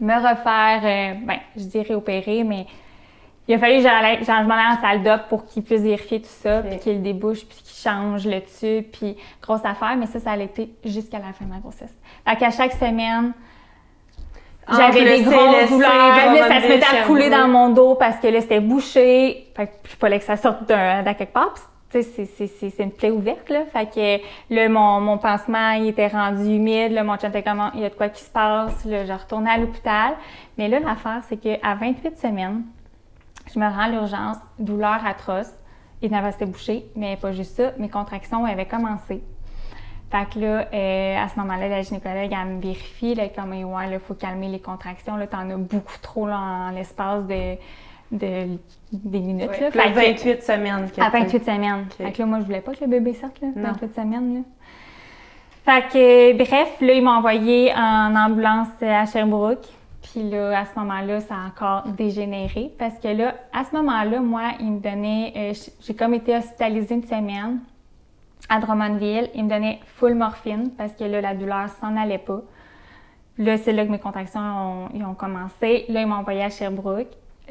me 0.00 0.14
refaire, 0.14 0.80
euh, 0.84 1.26
ben, 1.26 1.38
je 1.56 1.64
dirais 1.64 1.94
opérer, 1.94 2.44
mais 2.44 2.66
il 3.50 3.54
a 3.54 3.58
fallu 3.58 3.78
que 3.78 3.82
je 3.82 4.46
m'en 4.46 4.54
aille 4.54 4.76
en 4.78 4.80
salle 4.80 5.02
d'op 5.02 5.22
pour 5.28 5.44
qu'ils 5.44 5.64
puissent 5.64 5.82
vérifier 5.82 6.20
tout 6.20 6.28
ça, 6.30 6.62
puis 6.62 6.92
le 6.92 6.98
débouchent, 7.00 7.44
puis 7.44 7.58
qu'ils 7.64 7.82
changent 7.82 8.26
le 8.26 8.40
tube, 8.42 8.84
puis 8.92 9.16
grosse 9.42 9.64
affaire. 9.64 9.96
Mais 9.98 10.06
ça, 10.06 10.20
ça 10.20 10.30
allait 10.30 10.44
été 10.44 10.70
jusqu'à 10.84 11.18
la 11.18 11.32
fin 11.32 11.44
de 11.44 11.50
ma 11.50 11.58
grossesse. 11.58 11.92
Fait 12.26 12.36
qu'à 12.36 12.50
chaque 12.52 12.72
semaine, 12.72 13.32
j'avais 14.70 15.04
des 15.18 15.22
grosses 15.24 15.68
douleurs. 15.68 15.90
Là, 16.32 16.48
ça 16.48 16.60
se 16.60 16.68
mettait 16.68 16.86
à 16.86 17.02
couler 17.06 17.28
dans 17.30 17.48
mon 17.48 17.70
dos 17.70 17.96
parce 17.96 18.18
que 18.18 18.28
là, 18.28 18.40
c'était 18.40 18.60
bouché. 18.60 19.50
Fait 19.56 19.66
que 19.66 19.72
il 19.84 19.90
fallait 19.98 20.18
que 20.20 20.24
ça 20.24 20.36
sorte 20.36 20.68
d'un- 20.68 21.02
quelque 21.14 21.32
part. 21.32 21.54
Puis 21.88 22.04
tu 22.04 22.24
sais, 22.24 22.46
c'est- 22.46 22.78
une 22.84 22.92
plaie 22.92 23.10
ouverte, 23.10 23.48
là. 23.48 23.62
Fait 23.72 23.86
que 23.92 24.54
là, 24.54 24.68
mon, 24.68 25.00
mon 25.00 25.18
pansement, 25.18 25.72
il 25.72 25.88
était 25.88 26.06
rendu 26.06 26.44
humide. 26.44 26.92
Là, 26.92 27.02
mon 27.02 27.16
chum 27.16 27.30
était 27.30 27.42
comme, 27.42 27.68
il 27.74 27.80
y 27.80 27.84
a 27.84 27.88
de 27.88 27.94
quoi 27.94 28.08
qui 28.10 28.22
se 28.22 28.30
passe. 28.30 28.84
Là, 28.84 29.04
je 29.04 29.12
retournais 29.12 29.50
à 29.50 29.58
l'hôpital. 29.58 30.12
Mais 30.56 30.68
là, 30.68 30.78
l'affaire, 30.78 31.22
c'est 31.28 31.36
qu'à 31.36 31.74
28 31.74 32.16
semaines, 32.16 32.62
je 33.54 33.58
me 33.58 33.66
rends 33.66 33.80
à 33.82 33.88
l'urgence, 33.88 34.36
douleur 34.58 35.04
atroce. 35.06 35.52
Il 36.02 36.10
n'avait 36.10 36.30
été 36.30 36.46
bouché, 36.46 36.86
mais 36.96 37.16
pas 37.16 37.32
juste 37.32 37.56
ça. 37.56 37.72
Mes 37.78 37.88
contractions 37.88 38.44
avaient 38.44 38.64
commencé. 38.66 39.22
Fait 40.10 40.26
que 40.32 40.38
là, 40.40 40.66
euh, 40.72 41.16
à 41.24 41.28
ce 41.28 41.38
moment-là, 41.38 41.68
la 41.68 41.82
gynécologue, 41.82 42.30
elle 42.32 42.48
me 42.56 42.60
vérifie, 42.60 43.14
là, 43.14 43.28
comme, 43.28 43.52
ouais, 43.52 43.90
là, 43.90 43.98
faut 44.00 44.14
calmer 44.14 44.48
les 44.48 44.58
contractions, 44.58 45.16
là, 45.16 45.26
t'en 45.26 45.48
as 45.50 45.56
beaucoup 45.56 45.98
trop, 46.02 46.26
là, 46.26 46.38
en 46.38 46.70
l'espace 46.70 47.24
de, 47.26 47.54
de, 48.10 48.58
des 48.92 49.20
minutes, 49.20 49.50
là. 49.60 49.68
Puis 49.70 49.78
là, 49.78 49.84
Fait 49.84 49.90
que- 50.14 50.16
28 50.24 50.42
semaines. 50.42 50.88
à 50.98 51.10
t'as- 51.10 51.18
28 51.20 51.44
semaines. 51.44 51.86
Fait 51.96 52.10
que 52.12 52.18
là, 52.18 52.26
moi, 52.26 52.40
je 52.40 52.44
voulais 52.46 52.60
pas 52.60 52.72
que 52.74 52.80
le 52.80 52.88
bébé 52.90 53.14
sorte, 53.14 53.40
là, 53.40 53.48
Non. 53.54 53.72
28 53.72 53.94
semaines, 53.94 54.34
là. 54.34 54.40
Fait 55.64 55.82
que, 55.92 56.32
bref, 56.38 56.80
là, 56.80 56.92
ils 56.94 57.04
m'ont 57.04 57.10
envoyé 57.12 57.72
en 57.74 58.16
ambulance 58.16 58.68
à 58.82 59.04
Sherbrooke. 59.06 59.66
Puis 60.02 60.28
là, 60.28 60.58
à 60.58 60.64
ce 60.64 60.78
moment-là, 60.78 61.20
ça 61.20 61.34
a 61.34 61.46
encore 61.46 61.92
dégénéré. 61.92 62.72
Parce 62.78 62.98
que 62.98 63.08
là, 63.08 63.34
à 63.52 63.64
ce 63.64 63.76
moment-là, 63.76 64.20
moi, 64.20 64.52
ils 64.60 64.72
me 64.72 64.80
donnaient... 64.80 65.32
euh, 65.36 65.52
j'ai 65.80 65.94
comme 65.94 66.14
été 66.14 66.36
hospitalisée 66.36 66.94
une 66.94 67.04
semaine 67.04 67.60
à 68.48 68.58
Drummondville. 68.60 69.30
Ils 69.34 69.44
me 69.44 69.50
donnaient 69.50 69.80
full 69.86 70.14
morphine 70.14 70.70
parce 70.76 70.94
que 70.94 71.04
là, 71.04 71.20
la 71.20 71.34
douleur 71.34 71.68
s'en 71.68 71.96
allait 71.96 72.18
pas. 72.18 72.42
Là, 73.38 73.56
c'est 73.56 73.72
là 73.72 73.86
que 73.86 73.90
mes 73.90 73.98
contractions 73.98 74.40
ont, 74.40 75.04
ont 75.04 75.14
commencé. 75.14 75.84
Là, 75.88 76.02
ils 76.02 76.06
m'ont 76.06 76.16
envoyé 76.16 76.42
à 76.42 76.50
Sherbrooke. 76.50 77.08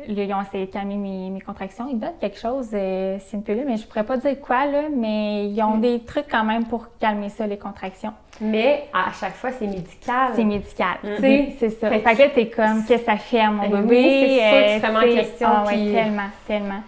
Là, 0.08 0.24
ils 0.24 0.34
ont 0.34 0.42
essayé 0.42 0.66
de 0.66 0.72
calmer 0.72 0.96
mes, 0.96 1.30
mes 1.30 1.42
contractions. 1.42 1.88
Ils 1.90 2.00
donnent 2.00 2.18
quelque 2.20 2.40
chose, 2.40 2.70
euh, 2.74 3.18
c'est 3.20 3.38
une 3.38 3.44
pilule, 3.44 3.66
mais 3.68 3.78
je 3.78 3.86
pourrais 3.86 4.04
pas 4.06 4.18
dire 4.18 4.40
quoi, 4.40 4.66
là, 4.66 4.84
mais 4.96 5.48
ils 5.48 5.62
ont 5.62 5.78
des 5.78 6.00
trucs 6.02 6.28
quand 6.30 6.44
même 6.44 6.66
pour 6.66 6.88
calmer 7.00 7.30
ça, 7.30 7.46
les 7.48 7.58
contractions. 7.58 8.14
Mais 8.42 8.86
à 8.94 9.12
chaque 9.20 9.36
fois, 9.36 9.52
c'est 9.52 9.68
médical. 9.68 10.32
C'est 10.34 10.44
médical, 10.46 10.98
tu 11.04 11.10
Mhm. 11.10 11.18
sais, 11.20 11.56
c'est 11.60 11.70
ça. 11.72 11.90
Fait 11.90 12.00
Fait 12.00 12.16
que 12.16 12.20
là, 12.22 12.28
t'es 12.30 12.48
comme, 12.48 12.86
qu'est-ce 12.86 13.02
que 13.02 13.12
ça 13.12 13.18
fait 13.18 13.42
à 13.42 13.52
mon 13.52 13.68
bébé? 13.70 13.84
oui, 13.88 14.40
c'est 14.40 14.40
ça, 14.50 14.76
tu 14.76 14.82
te 14.82 14.86
remets 14.88 14.98
en 14.98 15.02
tu 15.10 15.16
question, 15.28 15.48
Ah 15.52 15.66
ouais, 15.66 15.92
tellement, 15.92 16.30
tellement. 16.48 16.82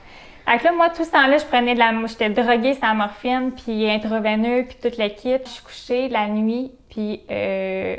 Fait 0.48 0.58
que 0.58 0.64
là, 0.66 0.72
moi, 0.74 0.90
tout 0.90 1.04
ce 1.04 1.12
temps-là, 1.12 1.38
je 1.38 1.46
prenais 1.46 1.74
de 1.76 1.80
la... 1.80 1.92
J'étais 2.08 2.30
droguée 2.30 2.74
sur 2.74 2.86
la 2.86 2.94
morphine, 2.94 3.52
puis 3.56 3.90
intraveineux, 3.90 4.66
puis 4.68 4.78
toute 4.82 4.98
l'équipe. 4.98 5.42
Je 5.46 5.50
suis 5.50 5.64
couchée 5.64 6.10
la 6.10 6.28
nuit, 6.28 6.72
puis 6.90 7.22
euh, 7.30 7.96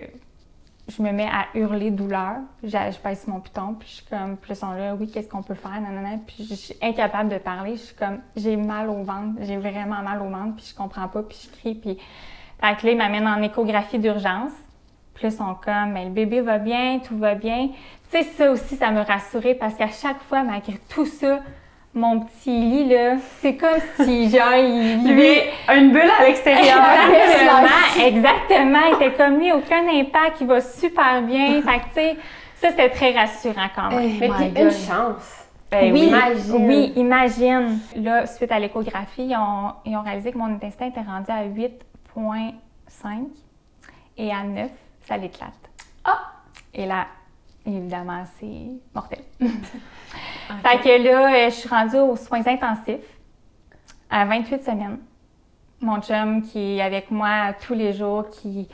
je 0.88 1.02
me 1.02 1.12
mets 1.12 1.28
à 1.28 1.46
hurler 1.54 1.90
douleur. 1.90 2.36
Je, 2.62 2.70
je 2.70 2.98
pèse 2.98 3.26
mon 3.26 3.40
piton, 3.40 3.74
puis 3.74 3.88
je 3.88 3.94
suis 3.94 4.06
comme... 4.06 4.36
Puis 4.36 4.52
ils 4.52 4.56
sont 4.56 4.72
là, 4.72 4.94
oui, 4.94 5.10
qu'est-ce 5.10 5.28
qu'on 5.28 5.42
peut 5.42 5.54
faire? 5.54 5.80
Nanana. 5.80 6.18
Puis 6.26 6.46
je 6.48 6.54
suis 6.54 6.74
incapable 6.82 7.30
de 7.30 7.38
parler. 7.38 7.76
Je 7.76 7.82
suis 7.82 7.94
comme, 7.94 8.20
j'ai 8.36 8.56
mal 8.56 8.88
au 8.90 9.02
ventre. 9.02 9.38
J'ai 9.42 9.56
vraiment 9.56 10.02
mal 10.02 10.20
au 10.20 10.28
ventre, 10.28 10.56
puis 10.56 10.66
je 10.70 10.74
comprends 10.74 11.08
pas, 11.08 11.22
puis 11.22 11.38
je 11.44 11.58
crie, 11.58 11.74
puis... 11.74 11.98
Fait 12.60 12.76
que 12.76 12.86
là, 12.86 13.36
en 13.36 13.42
échographie 13.42 13.98
d'urgence. 13.98 14.52
Puis 15.14 15.24
là, 15.24 15.30
ils 15.30 15.36
sont 15.36 15.54
comme, 15.54 15.92
mais 15.92 16.04
le 16.04 16.10
bébé 16.10 16.40
va 16.40 16.58
bien, 16.58 17.00
tout 17.00 17.18
va 17.18 17.34
bien. 17.34 17.70
Tu 18.10 18.18
sais, 18.18 18.22
ça 18.22 18.52
aussi, 18.52 18.76
ça 18.76 18.90
me 18.90 19.00
rassurait 19.00 19.54
parce 19.54 19.74
qu'à 19.74 19.88
chaque 19.88 20.20
fois, 20.22 20.44
malgré 20.44 20.78
tout 20.88 21.06
ça, 21.06 21.40
mon 21.94 22.20
petit 22.20 22.50
lit, 22.50 22.88
là, 22.88 23.16
c'est 23.40 23.56
comme 23.56 23.78
si, 23.96 24.30
genre, 24.36 24.54
il 24.54 25.14
Lui, 25.14 25.36
une 25.68 25.92
bulle 25.92 26.10
à 26.18 26.24
l'extérieur. 26.24 26.78
Exactement, 27.10 28.06
exactement. 28.06 28.80
Il 28.88 28.94
était 28.94 29.16
comme 29.16 29.38
lui, 29.38 29.52
aucun 29.52 29.86
impact, 29.88 30.40
il 30.40 30.46
va 30.46 30.60
super 30.60 31.22
bien. 31.22 31.60
Fait 31.62 31.78
que, 31.78 31.84
tu 31.84 31.94
sais, 31.94 32.16
ça, 32.56 32.70
c'était 32.70 32.90
très 32.90 33.12
rassurant 33.12 33.68
quand 33.74 33.90
même. 33.90 34.18
Mais 34.18 34.28
my 34.28 34.34
puis 34.34 34.48
God. 34.50 34.64
une 34.64 34.70
chance. 34.70 35.38
Ben 35.70 35.92
oui, 35.92 36.02
oui. 36.02 36.06
imagine. 36.08 36.66
oui, 36.66 36.92
imagine. 36.96 37.78
Là, 37.96 38.26
suite 38.26 38.52
à 38.52 38.58
l'échographie, 38.58 39.24
ils 39.24 39.36
ont, 39.36 39.72
ils 39.86 39.96
ont 39.96 40.02
réalisé 40.02 40.32
que 40.32 40.38
mon 40.38 40.54
intestin 40.54 40.86
était 40.86 41.00
rendu 41.00 41.30
à 41.30 41.46
8,5 41.46 43.26
et 44.18 44.30
à 44.30 44.42
9, 44.44 44.70
ça 45.02 45.16
l'éclate. 45.16 45.52
Ah! 46.04 46.20
Et 46.74 46.84
là, 46.84 47.06
évidemment, 47.66 48.24
c'est 48.38 48.68
mortel. 48.94 49.20
Fait 49.40 50.78
que 50.78 51.02
là, 51.02 51.34
euh, 51.34 51.50
je 51.50 51.54
suis 51.54 51.68
rendue 51.68 51.96
aux 51.96 52.16
soins 52.16 52.46
intensifs 52.46 53.18
à 54.10 54.24
28 54.24 54.64
semaines. 54.64 54.98
Mon 55.80 56.00
chum 56.00 56.42
qui 56.42 56.78
est 56.78 56.82
avec 56.82 57.10
moi 57.10 57.54
tous 57.66 57.74
les 57.74 57.92
jours, 57.92 58.28
qui, 58.30 58.68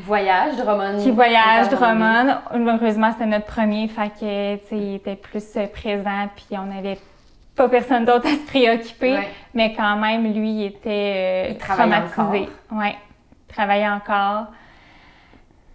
Voyage, 0.00 0.56
Drummond. 0.56 1.02
qui 1.02 1.10
voyage, 1.10 1.68
Drummond. 1.68 2.38
Heureusement, 2.52 3.12
c'était 3.12 3.26
notre 3.26 3.46
premier, 3.46 3.88
fait 3.88 4.08
que, 4.08 4.56
tu 4.56 4.68
sais, 4.68 4.78
il 4.78 4.94
était 4.94 5.16
plus 5.16 5.44
euh, 5.56 5.66
présent, 5.66 6.28
puis 6.34 6.56
on 6.58 6.66
n'avait 6.66 6.98
pas 7.54 7.68
personne 7.68 8.04
d'autre 8.04 8.26
à 8.26 8.30
se 8.30 8.46
préoccuper. 8.46 9.12
Ouais. 9.12 9.28
Mais 9.52 9.74
quand 9.74 9.96
même, 9.96 10.32
lui, 10.32 10.50
il 10.50 10.64
était 10.66 11.48
euh, 11.48 11.48
Il 11.50 11.58
travaillait 11.58 12.06
traumatisé. 12.08 12.48
Ouais, 12.72 12.96
il 13.48 13.54
travaillait 13.54 13.88
encore. 13.88 14.46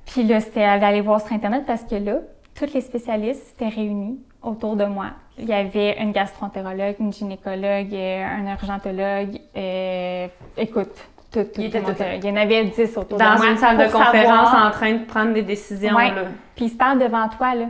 Puis 0.05 0.23
là, 0.23 0.39
c'était 0.39 0.79
d'aller 0.79 1.01
voir 1.01 1.21
sur 1.21 1.31
Internet 1.31 1.65
parce 1.65 1.83
que 1.83 1.95
là, 1.95 2.15
tous 2.59 2.73
les 2.73 2.81
spécialistes 2.81 3.55
étaient 3.55 3.69
réunis 3.73 4.19
autour 4.41 4.75
de 4.75 4.85
moi. 4.85 5.07
Il 5.37 5.45
y 5.47 5.53
avait 5.53 6.01
une 6.01 6.11
gastroentérologue, 6.11 6.95
une 6.99 7.13
gynécologue, 7.13 7.93
euh, 7.93 8.25
un 8.25 8.51
urgentologue. 8.51 9.39
euh, 9.55 10.27
écoute, 10.57 10.91
tout, 11.31 11.43
tout, 11.43 11.61
Il 11.61 11.81
monde 11.81 11.95
Il 12.21 12.25
y 12.25 12.31
en 12.31 12.35
avait 12.35 12.65
10 12.65 12.97
autour 12.97 13.17
de 13.17 13.23
Dans 13.23 13.37
moi. 13.37 13.47
une 13.51 13.57
salle 13.57 13.77
de 13.77 13.83
conférence 13.91 14.49
savoir- 14.49 14.67
en 14.67 14.71
train 14.71 14.93
de 14.93 15.05
prendre 15.05 15.33
des 15.33 15.43
décisions. 15.43 15.95
Ouais. 15.95 16.09
Là. 16.13 16.23
puis 16.55 16.65
il 16.65 16.69
se 16.69 16.75
parle 16.77 16.99
devant 16.99 17.27
toi, 17.29 17.55
là. 17.55 17.65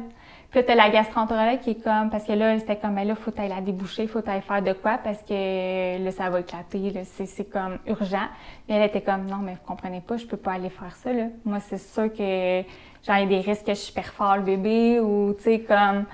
Puis 0.50 0.62
là, 0.62 0.66
t'as 0.66 0.74
la 0.76 0.90
gastroentérologue 0.90 1.60
qui 1.60 1.72
est 1.72 1.84
comme, 1.84 2.10
parce 2.10 2.24
que 2.24 2.32
là, 2.32 2.58
c'était 2.58 2.76
comme, 2.78 2.96
ben 2.96 3.08
là, 3.08 3.14
faut 3.14 3.30
t'aller 3.30 3.50
la 3.50 3.62
déboucher, 3.62 4.08
faut 4.08 4.22
t'aller 4.22 4.42
faire 4.42 4.64
de 4.64 4.74
quoi, 4.74 4.98
parce 5.04 5.22
que 5.22 6.04
là, 6.04 6.10
ça 6.12 6.32
va 6.32 6.40
éclater, 6.40 6.90
là, 6.90 7.02
c'est, 7.04 7.28
c'est 7.28 7.46
comme 7.46 7.78
urgent. 7.86 8.26
Mais 8.68 8.76
elle 8.78 8.88
était 8.88 9.02
comme, 9.02 9.28
non, 9.28 9.38
mais 9.44 9.52
vous 9.52 9.68
comprenez 9.68 10.02
pas, 10.02 10.18
je 10.18 10.26
peux 10.26 10.38
pas 10.38 10.54
aller 10.54 10.72
faire 10.72 10.96
ça, 10.96 11.14
là. 11.14 11.26
Moi, 11.46 11.60
c'est 11.60 11.78
sûr 11.78 12.12
que, 12.12 12.62
genre, 13.06 13.18
il 13.18 13.32
y 13.32 13.36
a 13.36 13.42
des 13.42 13.50
risques 13.50 13.66
que 13.66 13.74
je 13.74 13.92
perds 13.92 14.14
fort 14.14 14.38
le 14.38 14.44
bébé, 14.44 15.00
ou, 15.00 15.34
tu 15.38 15.44
sais, 15.44 15.60
comme... 15.60 16.06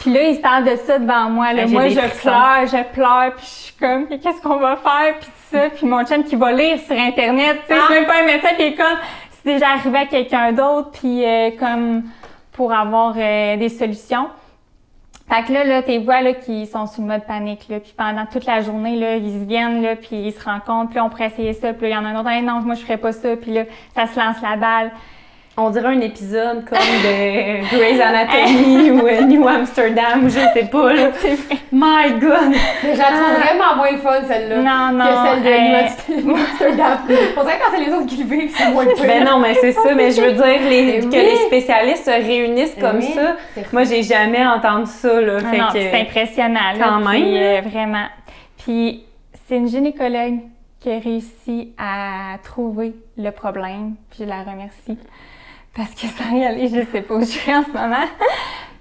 Puis 0.00 0.12
là, 0.12 0.22
il 0.22 0.36
se 0.36 0.40
parle 0.40 0.64
de 0.64 0.76
ça 0.76 0.98
devant 0.98 1.30
moi, 1.30 1.52
là. 1.52 1.66
Moi, 1.66 1.88
je 1.88 1.98
frissons. 1.98 2.30
pleure, 2.30 2.66
je 2.66 2.92
pleure, 2.92 3.34
puis 3.34 3.46
je 3.46 3.50
suis 3.50 3.74
comme, 3.74 4.06
qu'est-ce 4.06 4.40
qu'on 4.40 4.58
va 4.58 4.76
faire, 4.76 5.18
puis 5.18 5.26
tout 5.26 5.56
ça. 5.56 5.70
Puis 5.70 5.86
mon 5.86 6.04
chum 6.04 6.22
qui 6.22 6.36
va 6.36 6.52
lire 6.52 6.78
sur 6.78 6.96
Internet, 6.96 7.62
tu 7.66 7.74
sais, 7.74 7.80
c'est 7.88 7.94
même 7.94 8.06
pas 8.06 8.22
un 8.22 8.26
médecin, 8.26 8.50
puis 8.56 8.74
comme, 8.76 8.98
c'est 9.30 9.54
déjà 9.54 9.70
arrivé 9.70 9.98
à 9.98 10.06
quelqu'un 10.06 10.52
d'autre, 10.52 10.90
puis 10.92 11.24
euh, 11.24 11.50
comme 11.58 12.04
pour 12.52 12.72
avoir 12.72 13.14
euh, 13.16 13.56
des 13.56 13.68
solutions. 13.68 14.28
Fait 15.28 15.42
que 15.42 15.52
là, 15.52 15.64
là, 15.64 15.82
tes 15.82 15.98
voix 15.98 16.20
là, 16.20 16.34
qui 16.34 16.66
sont 16.66 16.86
sous 16.86 17.00
le 17.00 17.08
mode 17.08 17.24
panique, 17.24 17.66
là, 17.68 17.80
puis 17.80 17.92
pendant 17.96 18.26
toute 18.26 18.46
la 18.46 18.60
journée, 18.60 18.94
là, 18.94 19.16
ils 19.16 19.40
se 19.40 19.44
viennent, 19.44 19.82
là, 19.82 19.96
puis 19.96 20.16
ils 20.16 20.32
se 20.32 20.44
rencontrent, 20.44 20.90
puis 20.90 21.00
on 21.00 21.08
pourrait 21.10 21.26
essayer 21.26 21.52
ça, 21.52 21.72
puis 21.72 21.88
là, 21.88 21.88
il 21.88 21.92
y 21.94 21.96
en 21.96 22.04
a 22.04 22.08
un 22.10 22.20
autre, 22.20 22.28
Hey, 22.28 22.42
non, 22.42 22.60
moi, 22.60 22.76
je 22.76 22.82
ferais 22.82 22.96
pas 22.96 23.12
ça, 23.12 23.36
puis 23.36 23.52
là, 23.52 23.64
ça 23.94 24.06
se 24.06 24.18
lance 24.18 24.40
la 24.40 24.56
balle. 24.56 24.92
On 25.58 25.70
dirait 25.70 25.86
un 25.88 26.00
épisode 26.02 26.66
comme 26.66 26.76
de 26.78 27.74
Grey's 27.74 27.98
Anatomy 27.98 28.90
ou 28.90 29.06
euh, 29.06 29.22
New 29.22 29.48
Amsterdam 29.48 30.24
ou 30.24 30.28
je 30.28 30.38
sais 30.52 30.68
pas. 30.70 30.92
Là. 30.92 31.08
My 31.72 32.12
God! 32.20 32.50
Mais 32.84 32.92
je 32.92 32.98
la 32.98 33.04
trouve 33.04 33.40
vraiment 33.40 33.76
moins 33.76 33.90
le 33.92 33.98
fun, 33.98 34.22
celle-là. 34.28 34.56
Non, 34.58 34.98
non, 34.98 35.04
Que 35.06 35.28
celle 35.28 35.42
de 35.42 35.48
euh, 35.48 36.22
New 36.26 36.36
Amsterdam. 36.36 36.98
On 37.38 37.42
dirait 37.42 37.56
que 37.58 37.64
quand 37.64 37.70
c'est 37.74 37.84
les 37.86 37.92
autres 37.94 38.06
qui 38.06 38.16
le 38.22 38.24
vivent, 38.28 38.54
c'est 38.54 38.70
moins 38.70 38.84
le 38.84 38.94
fun. 38.96 39.06
Ben 39.06 39.24
non, 39.24 39.38
mais 39.38 39.54
c'est 39.54 39.72
ça, 39.72 39.94
mais 39.94 40.10
je 40.10 40.20
veux 40.20 40.32
dire 40.32 40.44
les, 40.68 40.82
Mais 40.84 41.00
que 41.00 41.08
les 41.16 41.36
spécialistes 41.46 42.04
se 42.04 42.10
réunissent 42.10 42.76
comme 42.78 42.98
Oui, 42.98 43.12
ça. 43.14 43.36
Moi, 43.72 43.84
j'ai 43.84 44.02
jamais 44.02 44.46
entendu 44.46 44.90
ça. 44.90 45.20
Là, 45.22 45.38
Ah 45.38 45.50
fait 45.50 45.58
non, 45.58 45.66
que- 45.68 45.80
c'est 45.80 46.00
impressionnant. 46.02 46.72
là, 46.78 46.84
Quand 46.84 47.10
puis, 47.10 47.22
même, 47.22 47.34
euh, 47.64 47.68
vraiment. 47.68 48.06
Puis 48.62 49.04
c'est 49.48 49.56
une 49.56 49.68
gynécologue 49.68 50.40
qui 50.80 50.90
a 50.92 50.98
réussi 50.98 51.72
à 51.78 52.36
trouver 52.44 52.92
le 53.16 53.30
problème. 53.30 53.94
Puis 54.10 54.18
je 54.20 54.24
la 54.28 54.40
remercie. 54.42 54.98
Parce 55.76 55.90
que 55.94 56.06
sans 56.06 56.34
y 56.34 56.44
aller, 56.44 56.68
je 56.68 56.84
sais 56.90 57.02
pas 57.02 57.14
où 57.14 57.20
je 57.20 57.26
suis 57.26 57.54
en 57.54 57.62
ce 57.62 57.70
moment. 57.70 58.06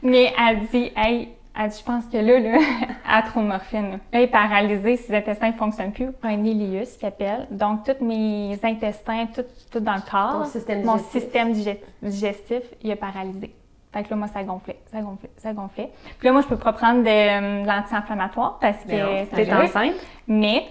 Mais 0.02 0.34
elle 0.40 0.60
dit, 0.68 0.92
hey, 0.96 1.30
elle 1.60 1.70
dit, 1.70 1.78
je 1.80 1.84
pense 1.84 2.06
que 2.06 2.18
là, 2.18 2.40
là, 2.40 2.58
elle 2.60 2.96
a 3.06 3.22
trop 3.24 3.42
de 3.42 3.46
morphine. 3.48 3.92
Là, 3.92 3.98
elle 4.14 4.22
est 4.22 4.28
paralysée, 4.28 4.96
ses 4.98 5.14
intestins 5.16 5.48
ne 5.48 5.54
fonctionnent 5.54 5.92
plus. 5.92 6.10
Un 6.24 6.44
ileus 6.46 6.98
qui 6.98 7.06
appelle. 7.06 7.48
Donc, 7.52 7.84
tous 7.84 8.04
mes 8.06 8.58
intestins, 8.64 9.26
tout, 9.34 9.44
tout 9.72 9.80
dans 9.82 9.96
le 9.96 10.10
corps, 10.10 10.44
Ton 10.44 10.46
système 10.50 10.84
mon 10.86 10.96
digestif. 10.96 11.22
système 11.22 11.52
digest- 11.54 11.84
digestif, 12.02 12.62
il 12.82 12.92
a 12.92 12.96
paralysé. 12.96 13.54
Fait 13.94 14.04
que 14.04 14.10
là, 14.10 14.16
moi, 14.18 14.28
ça 14.28 14.44
gonflait, 14.44 14.78
ça 14.92 15.02
gonflait, 15.02 15.30
ça 15.38 15.54
gonflait. 15.54 15.90
Puis 16.20 16.28
là, 16.28 16.34
moi, 16.34 16.42
je 16.42 16.48
peux 16.48 16.58
pas 16.58 16.74
prendre 16.74 17.04
de, 17.04 17.08
euh, 17.10 17.62
de 17.64 17.68
l'anti-inflammatoire 17.68 18.58
parce 18.60 18.84
que 18.84 18.92
ça 18.92 19.36
T'es 19.36 19.46
brûle. 19.46 19.66
enceinte? 19.66 19.94
Mais 20.28 20.66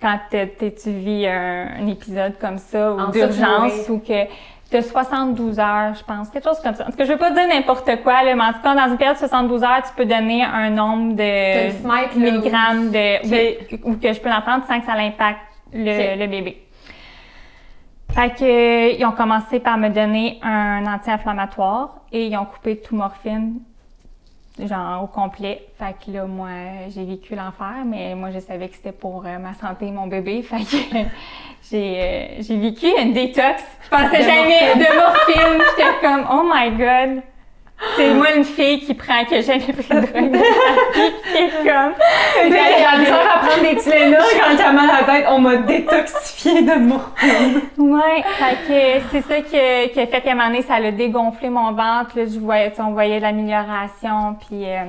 quand 0.00 0.18
tu 0.30 0.90
vis 0.90 1.26
un, 1.26 1.68
un 1.80 1.86
épisode 1.86 2.38
comme 2.38 2.56
ça, 2.58 2.94
ou 2.94 3.00
En 3.00 3.10
d'urgence, 3.10 3.88
ou 3.90 3.98
que 3.98 4.24
as 4.76 4.82
72 4.82 5.58
heures, 5.58 5.94
je 5.94 6.04
pense, 6.04 6.30
quelque 6.30 6.44
chose 6.44 6.60
comme 6.62 6.74
ça. 6.74 6.84
Tout 6.84 6.92
cas, 6.92 7.04
je 7.04 7.12
veux 7.12 7.18
pas 7.18 7.30
dire 7.30 7.46
n'importe 7.48 8.02
quoi, 8.02 8.22
là, 8.22 8.34
mais 8.34 8.42
en 8.42 8.52
tout 8.52 8.62
cas, 8.62 8.74
dans 8.74 8.90
une 8.90 8.96
période 8.96 9.16
de 9.16 9.20
72 9.20 9.62
heures, 9.62 9.82
tu 9.86 9.94
peux 9.96 10.06
donner 10.06 10.42
un 10.42 10.70
nombre 10.70 11.14
de 11.14 11.70
fenêtre, 11.70 12.16
milligrammes 12.16 12.90
de, 12.90 13.28
oui, 13.28 13.78
ou 13.84 13.94
que 13.96 14.12
je 14.12 14.20
peux 14.20 14.30
en 14.30 14.40
prendre 14.40 14.64
sans 14.66 14.80
que 14.80 14.86
ça 14.86 14.94
l'impacte 14.94 15.40
le, 15.72 16.18
le 16.18 16.26
bébé. 16.26 16.62
Fait 18.12 18.30
que, 18.30 18.42
euh, 18.44 18.96
ils 18.98 19.04
ont 19.06 19.12
commencé 19.12 19.60
par 19.60 19.78
me 19.78 19.88
donner 19.88 20.40
un 20.42 20.84
anti-inflammatoire 20.86 22.00
et 22.12 22.26
ils 22.26 22.36
ont 22.36 22.44
coupé 22.44 22.76
tout 22.76 22.96
morphine 22.96 23.60
genre 24.66 25.04
au 25.04 25.06
complet. 25.06 25.68
Fait 25.78 25.94
que 25.94 26.10
là, 26.10 26.24
moi, 26.26 26.48
j'ai 26.88 27.04
vécu 27.04 27.34
l'enfer, 27.34 27.84
mais 27.86 28.14
moi, 28.14 28.30
je 28.30 28.38
savais 28.38 28.68
que 28.68 28.76
c'était 28.76 28.92
pour 28.92 29.24
euh, 29.26 29.38
ma 29.38 29.54
santé 29.54 29.86
et 29.86 29.90
mon 29.90 30.06
bébé. 30.06 30.42
Fait 30.50 30.58
que 30.58 30.98
j'ai 31.70 32.00
euh, 32.00 32.26
j'ai 32.40 32.58
vécu 32.58 32.86
une 32.86 33.12
détox. 33.12 33.62
Je 33.84 33.88
pensais 33.90 34.18
De 34.18 34.22
jamais 34.22 34.74
de 34.74 34.96
morphine. 34.96 35.62
J'étais 35.76 35.90
comme, 36.00 36.26
oh 36.30 36.42
my 36.44 36.70
god. 36.76 37.22
C'est 37.96 38.12
moi 38.14 38.32
une 38.36 38.44
fille 38.44 38.80
qui 38.80 38.94
prend 38.94 39.24
que 39.24 39.40
jamais 39.40 39.60
pris 39.72 39.88
de 39.88 40.00
drogue 40.06 40.34
vie. 40.34 40.42
J'étais 40.94 41.50
comme. 41.68 41.92
J'ai 42.42 42.50
la 42.50 42.98
misère 42.98 43.34
à 43.34 43.38
prendre 43.46 43.62
des 43.62 43.76
Tylenol 43.76 44.20
quand 44.40 44.56
j'ai 44.56 44.72
mal 44.72 44.90
à 44.90 45.00
la 45.00 45.06
tête. 45.06 45.26
On 45.28 45.38
m'a 45.38 45.56
détoxifié 45.56 46.62
de 46.62 46.74
morphine. 46.74 47.60
Ouais, 47.78 48.22
fait 48.38 48.56
que 48.68 49.04
c'est 49.10 49.22
ça 49.22 49.40
que- 49.40 49.88
qui 49.88 50.00
a 50.00 50.06
fait 50.06 50.20
qu'à 50.20 50.32
un 50.32 50.34
moment 50.34 50.48
donné, 50.48 50.62
ça 50.62 50.74
a 50.74 50.90
dégonflé 50.90 51.48
mon 51.48 51.72
ventre. 51.72 52.16
Là, 52.16 52.24
je 52.26 52.38
voyais, 52.38 52.72
on 52.78 52.92
voyait 52.92 53.16
de 53.18 53.22
l'amélioration, 53.22 54.36
puis 54.46 54.64
euh, 54.66 54.84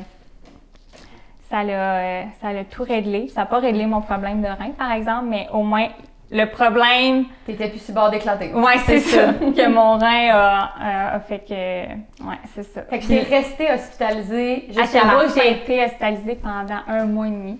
ça 1.49 1.63
l'a 1.63 1.73
euh, 1.73 2.23
ça 2.41 2.51
l'a 2.53 2.63
tout 2.65 2.83
réglé. 2.83 3.27
Ça 3.29 3.41
n'a 3.41 3.45
pas 3.45 3.59
réglé 3.59 3.85
mon 3.85 4.01
problème 4.01 4.41
de 4.41 4.47
rein, 4.47 4.71
par 4.77 4.91
exemple, 4.91 5.25
mais 5.29 5.47
au 5.53 5.63
moins, 5.63 5.87
le 6.31 6.45
problème, 6.45 7.25
T'étais 7.45 7.69
plus 7.69 7.79
sur 7.79 7.93
bord 7.93 8.09
d'éclater. 8.09 8.53
ouais, 8.53 8.77
c'est 8.85 8.99
ça, 9.11 9.33
que 9.33 9.67
mon 9.67 9.97
rein 9.97 10.29
a, 10.33 11.19
fait 11.19 11.39
que... 11.39 12.23
Ouais, 12.25 12.37
c'est 12.55 12.63
ça. 12.63 12.83
Fait 12.83 12.99
que 12.99 13.07
t'es 13.07 13.19
resté 13.19 13.71
hospitalisé 13.71 14.69
à 14.69 14.81
jusqu'à 14.83 15.05
la 15.05 15.27
j'ai 15.27 15.51
été 15.51 15.83
hospitalisée 15.83 16.35
pendant 16.35 16.79
un 16.87 17.05
mois 17.05 17.27
et 17.27 17.31
demi. 17.31 17.59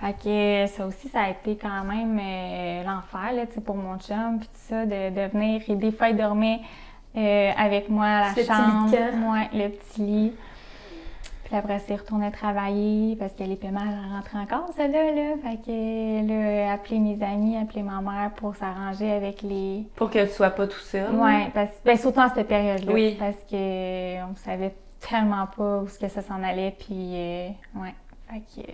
Fait 0.00 0.14
que 0.22 0.66
ça 0.72 0.86
aussi, 0.86 1.08
ça 1.08 1.20
a 1.22 1.30
été 1.30 1.56
quand 1.56 1.84
même 1.84 2.18
euh, 2.20 2.82
l'enfer, 2.82 3.32
là, 3.34 3.46
tu 3.46 3.54
sais, 3.54 3.60
pour 3.60 3.76
mon 3.76 3.96
chum, 3.98 4.38
puis 4.40 4.48
tout 4.48 4.60
ça, 4.68 4.84
de, 4.84 5.10
de 5.10 5.30
venir. 5.32 5.62
Et 5.68 5.76
des 5.76 5.92
fois, 5.92 6.08
il 6.08 6.16
dormait 6.16 6.60
euh, 7.16 7.50
avec 7.56 7.88
moi 7.88 8.06
à 8.06 8.20
la 8.20 8.28
Le 8.30 8.34
petit 8.34 8.46
chambre. 8.46 9.32
Ouais, 9.32 9.48
le 9.54 9.68
petit 9.68 10.00
lit. 10.00 10.32
Puis 11.52 11.58
après, 11.58 11.82
il 11.86 11.96
retournait 11.96 12.30
travailler 12.30 13.14
parce 13.16 13.34
qu'elle 13.34 13.52
est 13.52 13.62
mal 13.70 13.88
à 13.88 14.16
rentrer 14.16 14.38
encore, 14.38 14.72
celle-là, 14.74 15.10
là. 15.10 15.34
Fait 15.42 15.58
que, 15.58 16.26
là, 16.26 16.72
appeler 16.72 16.98
mes 16.98 17.22
amis, 17.22 17.58
appeler 17.58 17.82
ma 17.82 18.00
mère 18.00 18.30
pour 18.36 18.56
s'arranger 18.56 19.12
avec 19.12 19.42
les... 19.42 19.86
Pour 19.94 20.08
que 20.08 20.24
tu 20.24 20.32
sois 20.32 20.48
pas 20.48 20.66
tout 20.66 20.78
seul. 20.78 21.14
Ouais, 21.14 21.50
parce, 21.52 21.72
ben, 21.84 21.98
surtout 21.98 22.20
en 22.20 22.30
cette 22.34 22.48
période-là. 22.48 22.90
Oui. 22.90 23.16
Parce 23.18 23.36
que 23.50 24.24
on 24.24 24.34
savait 24.36 24.72
tellement 24.98 25.46
pas 25.46 25.80
où 25.80 25.88
ce 25.88 25.98
que 25.98 26.08
ça 26.08 26.22
s'en 26.22 26.42
allait, 26.42 26.74
puis 26.78 27.10
euh, 27.16 27.48
ouais. 27.76 27.94
Fait 28.30 28.62
que, 28.62 28.66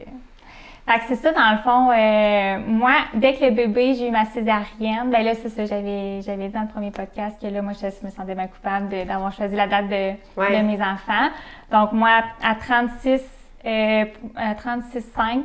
fait 0.89 0.99
que 1.01 1.05
c'est 1.09 1.17
ça, 1.17 1.33
dans 1.33 1.53
le 1.53 1.59
fond. 1.59 1.91
euh, 1.91 2.59
moi, 2.67 2.93
dès 3.15 3.35
que 3.35 3.45
le 3.45 3.51
bébé, 3.51 3.95
j'ai 3.95 4.09
eu 4.09 4.11
ma 4.11 4.25
césarienne, 4.25 5.11
ben 5.11 5.23
là, 5.23 5.35
c'est 5.35 5.49
ça, 5.51 5.65
j'avais, 5.67 6.21
j'avais 6.23 6.49
dit 6.49 6.55
dans 6.55 6.63
le 6.63 6.69
premier 6.69 6.91
podcast 6.91 7.41
que 7.41 7.47
là, 7.47 7.63
moi, 7.63 7.73
je 7.75 7.87
me 8.07 8.11
sentais 8.11 8.35
bien 8.35 8.47
coupable 8.49 8.89
d'avoir 8.89 9.33
choisi 9.33 9.55
la 9.55 9.67
date 9.67 9.89
de, 9.89 10.13
Ouais. 10.41 10.59
de 10.61 10.67
mes 10.67 10.81
enfants. 10.83 11.29
Donc, 11.71 11.93
moi, 11.93 12.23
à 12.43 12.55
36, 12.55 13.23
euh, 13.67 14.05
à 14.37 14.55
36,5, 14.55 15.45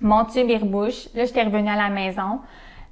mon 0.00 0.24
tube 0.24 0.46
il 0.48 0.58
rebouche. 0.58 1.08
Là, 1.14 1.24
j'étais 1.24 1.42
revenue 1.42 1.70
à 1.70 1.76
la 1.76 1.88
maison. 1.88 2.40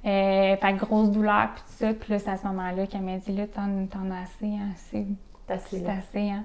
Euh, 0.05 0.57
fait 0.57 0.73
grosse 0.73 1.11
douleur, 1.11 1.49
puis 1.53 1.63
tout 1.63 1.73
ça. 1.85 1.93
Puis 1.93 2.11
là, 2.11 2.19
c'est 2.19 2.29
à 2.31 2.37
ce 2.37 2.45
moment-là 2.47 2.87
qu'elle 2.87 3.01
m'a 3.03 3.17
dit, 3.17 3.31
là, 3.31 3.45
t'en, 3.47 3.85
t'en 3.87 4.11
as 4.11 4.23
assez, 4.23 4.45
hein, 4.53 4.71
c'est, 4.75 5.05
assez, 5.49 5.77
c'est 5.77 5.83
là. 5.85 5.93
assez, 5.99 6.29
hein. 6.29 6.43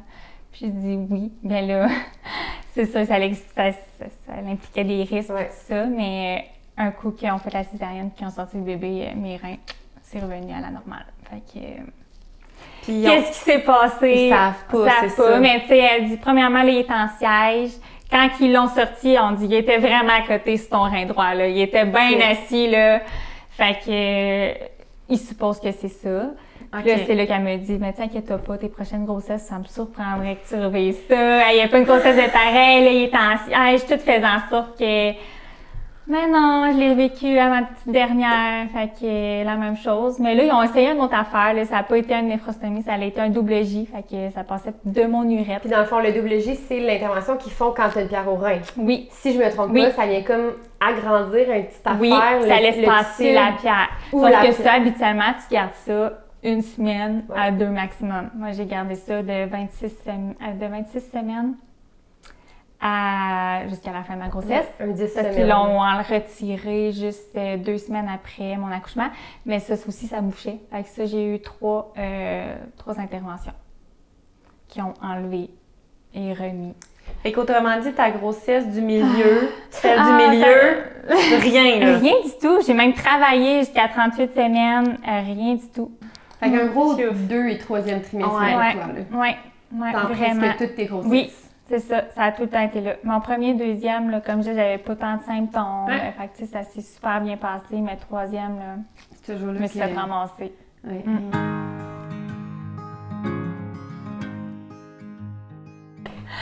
Puis 0.52 0.60
j'ai 0.66 0.68
dit 0.70 0.98
oui. 1.10 1.32
Bien 1.42 1.62
là, 1.62 1.88
c'est 2.86 3.06
ça, 3.06 3.06
ça, 3.06 3.18
ça, 3.54 3.72
ça- 3.72 4.04
ça 4.26 4.32
impliquait 4.46 4.84
des 4.84 5.02
risques, 5.04 5.30
Ouais. 5.30 5.46
tout 5.48 5.54
ça. 5.74 5.84
Mais 5.86 6.44
euh, 6.78 6.82
un 6.84 6.90
coup 6.90 7.10
qu'ils 7.10 7.30
ont 7.30 7.38
fait 7.38 7.52
la 7.52 7.64
césarienne, 7.64 8.10
qu'ils 8.16 8.26
ont 8.26 8.30
sorti 8.30 8.56
le 8.56 8.62
bébé, 8.62 9.08
euh, 9.08 9.16
mes 9.16 9.36
reins, 9.36 9.56
c'est 10.02 10.20
revenu 10.20 10.52
à 10.52 10.60
la 10.60 10.70
normale. 10.70 11.06
Fait 11.30 11.42
que... 11.52 11.64
euh, 11.64 11.82
Puis 12.82 12.92
ils 13.00 13.06
ont- 13.08 13.10
Qu'est-ce 13.10 13.28
qui 13.32 13.50
s'est 13.50 13.58
passé? 13.60 14.12
Ils 14.16 14.30
savent 14.30 14.64
pas, 14.70 15.04
Ils 15.04 15.10
ça. 15.10 15.38
Mais 15.40 15.60
tu 15.62 15.68
sais, 15.68 15.78
elle 15.78 16.08
dit, 16.08 16.16
premièrement, 16.16 16.62
là, 16.62 16.70
il 16.70 16.78
est 16.78 16.90
en 16.90 17.08
siège. 17.18 17.72
Quand 18.10 18.28
ils 18.40 18.52
l'ont 18.52 18.68
sorti, 18.68 19.16
on 19.20 19.32
dit, 19.32 19.44
il 19.46 19.54
était 19.54 19.76
vraiment 19.78 20.14
à 20.14 20.22
côté 20.26 20.56
sur 20.56 20.70
ton 20.70 20.82
rein 20.84 21.04
droit, 21.04 21.34
là. 21.34 21.46
Il 21.48 21.60
était 21.60 21.84
bien 21.84 22.18
assis, 22.30 22.70
là. 22.70 23.00
Fait 23.50 23.74
que, 23.84 23.90
euh, 23.90 24.54
il 25.10 25.18
suppose 25.18 25.60
que 25.60 25.72
c'est 25.72 25.88
ça. 25.88 26.30
Puis 26.72 26.88
Là, 26.90 26.94
c'est 27.06 27.14
là 27.14 27.26
qu'elle 27.26 27.42
me 27.42 27.56
dit, 27.56 27.78
mais 27.80 27.92
t'inquiète 27.92 28.36
pas, 28.36 28.58
tes 28.58 28.68
prochaines 28.68 29.04
grossesses, 29.06 29.42
ça 29.46 29.58
me 29.58 29.64
surprendrait 29.64 30.36
que 30.36 30.48
tu 30.48 30.54
revives 30.60 30.96
ça. 31.08 31.50
Il 31.52 31.56
n'y 31.56 31.62
a 31.62 31.68
pas 31.68 31.78
une 31.78 31.84
grossesse 31.84 32.16
de 32.16 32.30
pareil, 32.30 32.84
là, 32.84 32.90
il 32.90 33.02
est 33.04 33.14
en 33.14 33.36
siège, 33.38 33.86
tout 33.86 33.98
faisait 33.98 34.22
en 34.24 34.48
sorte 34.50 34.78
que 34.78 35.12
mais 36.10 36.26
non, 36.26 36.70
je 36.72 36.78
l'ai 36.78 36.94
vécu 36.94 37.36
à 37.36 37.50
ma 37.50 37.62
petite 37.64 37.88
dernière, 37.92 38.66
fait 38.72 38.88
que 38.98 39.44
la 39.44 39.56
même 39.56 39.76
chose. 39.76 40.18
Mais 40.18 40.34
là, 40.34 40.44
ils 40.44 40.50
ont 40.52 40.62
essayé 40.62 40.92
une 40.92 41.00
autre 41.02 41.12
affaire, 41.14 41.52
là. 41.52 41.66
ça 41.66 41.76
n'a 41.76 41.82
pas 41.82 41.98
été 41.98 42.14
une 42.14 42.28
néphrostomie, 42.28 42.80
ça 42.82 42.94
a 42.94 43.04
été 43.04 43.20
un 43.20 43.28
double 43.28 43.62
J, 43.62 43.84
fait 43.84 44.02
que 44.10 44.32
ça 44.34 44.42
passait 44.42 44.72
de 44.86 45.04
mon 45.04 45.28
urètre. 45.28 45.60
Puis 45.60 45.68
dans 45.68 45.80
le 45.80 45.84
fond, 45.84 45.98
le 45.98 46.10
double 46.12 46.40
J, 46.40 46.54
c'est 46.54 46.80
l'intervention 46.80 47.36
qu'ils 47.36 47.52
font 47.52 47.74
quand 47.76 47.90
t'as 47.92 48.00
une 48.00 48.08
pierre 48.08 48.26
au 48.26 48.36
rein. 48.36 48.56
Oui, 48.78 49.06
Si 49.10 49.34
je 49.34 49.38
me 49.38 49.50
trompe 49.50 49.68
Oui. 49.70 49.82
pas, 49.82 49.90
ça 49.90 50.06
vient 50.06 50.22
comme 50.22 50.52
agrandir 50.80 51.50
une 51.50 51.64
petite 51.66 51.86
affaire. 51.86 52.00
oui, 52.00 52.10
le- 52.40 52.48
ça 52.48 52.58
laisse 52.58 52.78
le 52.78 52.86
passer 52.86 53.32
la 53.34 53.52
pierre. 53.60 53.88
ou 54.10 54.22
Sauf 54.22 54.30
la 54.30 54.36
que 54.38 54.42
pierre. 54.44 54.54
ça, 54.64 54.72
habituellement, 54.72 55.32
tu 55.46 55.54
gardes 55.54 55.74
ça 55.84 56.12
une 56.42 56.62
semaine 56.62 57.24
Ouais. 57.28 57.36
à 57.38 57.50
deux 57.50 57.68
maximum. 57.68 58.30
Moi, 58.34 58.52
j'ai 58.52 58.66
gardé 58.66 58.94
ça 58.94 59.22
de 59.22 59.46
26, 59.48 59.88
sem- 60.06 60.34
euh, 60.42 60.52
de 60.54 60.66
26 60.66 61.00
semaines 61.10 61.54
à 62.80 63.62
jusqu'à 63.68 63.92
la 63.92 64.04
fin 64.04 64.14
de 64.14 64.20
ma 64.20 64.28
grossesse. 64.28 64.66
Un 64.78 64.88
10 64.88 65.12
Parce 65.14 65.34
qu'ils 65.34 65.48
l'ont 65.48 65.80
retiré 65.80 66.92
juste 66.92 67.36
euh, 67.36 67.56
deux 67.56 67.78
semaines 67.78 68.08
après 68.08 68.56
mon 68.56 68.70
accouchement. 68.70 69.08
Mais 69.46 69.58
ça 69.58 69.74
aussi, 69.74 70.06
ça 70.06 70.20
bouchait. 70.20 70.60
Avec 70.70 70.86
ça, 70.86 71.04
j'ai 71.06 71.34
eu 71.34 71.40
trois, 71.40 71.92
euh, 71.98 72.54
trois 72.76 73.00
interventions 73.00 73.52
qui 74.68 74.80
ont 74.80 74.94
enlevé 75.02 75.50
et 76.14 76.32
remis. 76.32 76.74
Fait 77.22 77.32
qu'autrement 77.32 77.80
dit, 77.80 77.92
ta 77.92 78.10
grossesse 78.10 78.68
du 78.68 78.80
milieu, 78.82 79.48
celle 79.70 79.98
Ah, 79.98 80.04
du 80.04 80.28
milieu, 80.30 81.40
rien, 81.40 81.80
là. 81.80 81.98
Rien 81.98 82.12
du 82.22 82.30
tout. 82.40 82.60
J'ai 82.64 82.74
même 82.74 82.92
travaillé 82.92 83.60
jusqu'à 83.60 83.88
38 83.88 84.34
semaines. 84.34 84.98
rien 85.04 85.54
du 85.54 85.66
tout. 85.74 85.90
Fait 86.40 86.50
qu'un 86.50 86.66
gros 86.66 86.94
Piouf. 86.94 87.16
deux 87.16 87.48
et 87.48 87.58
troisième 87.58 88.00
trimestre 88.02 88.32
Ouais. 88.34 88.54
Ouais, 88.56 88.72
toi, 88.72 88.82
là. 88.86 89.18
ouais, 89.18 89.36
ouais, 89.72 89.92
Dans 89.92 90.14
vraiment. 90.14 90.40
presque 90.40 90.58
toutes 90.58 90.74
tes 90.76 90.86
grossesses. 90.86 91.10
Oui. 91.10 91.32
C'est 91.68 91.80
ça, 91.80 92.04
ça 92.14 92.22
a 92.24 92.32
tout 92.32 92.42
le 92.42 92.48
temps 92.48 92.62
été 92.62 92.80
là. 92.80 92.92
Mon 93.04 93.20
premier, 93.20 93.52
deuxième, 93.52 94.08
là, 94.10 94.20
comme 94.24 94.36
je 94.42 94.48
disais, 94.48 94.54
j'avais 94.56 94.78
pas 94.78 94.96
tant 94.96 95.16
de 95.16 95.22
symptômes. 95.22 95.84
Ouais. 95.88 95.94
Euh, 96.16 96.22
fait 96.22 96.44
que, 96.46 96.50
ça 96.50 96.62
s'est 96.62 96.80
super 96.80 97.20
bien 97.20 97.36
passé. 97.36 97.76
Mais 97.76 97.96
troisième, 97.96 98.56
là, 98.58 98.76
je 99.28 99.32
là 99.46 99.52
me 99.52 99.66
suis 99.66 99.78
fait 99.78 99.92
ramasser. 99.94 100.52
Ouais. 100.84 101.02
Mm. 101.04 101.30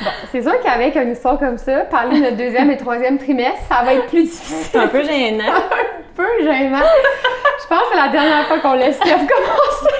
Bon, 0.04 0.10
c'est 0.30 0.42
sûr 0.42 0.52
qu'avec 0.62 0.94
une 0.96 1.12
histoire 1.12 1.38
comme 1.38 1.56
ça, 1.58 1.80
parler 1.86 2.18
de 2.20 2.24
notre 2.24 2.36
deuxième 2.36 2.70
et 2.70 2.76
troisième 2.76 3.18
trimestre, 3.18 3.60
ça 3.68 3.82
va 3.82 3.94
être 3.94 4.06
plus 4.06 4.24
difficile. 4.24 4.56
C'est 4.70 4.78
un 4.84 4.88
peu 4.88 5.02
gênant. 5.02 5.44
un 5.44 6.14
peu 6.14 6.26
gênant. 6.44 6.82
Je 7.68 7.74
pense 7.74 7.80
que 7.82 7.88
c'est 7.92 7.96
la 7.96 8.08
dernière 8.08 8.46
fois 8.46 8.58
qu'on 8.60 8.74
laisse 8.74 8.96
Steph 8.96 9.08
commencer 9.26 9.96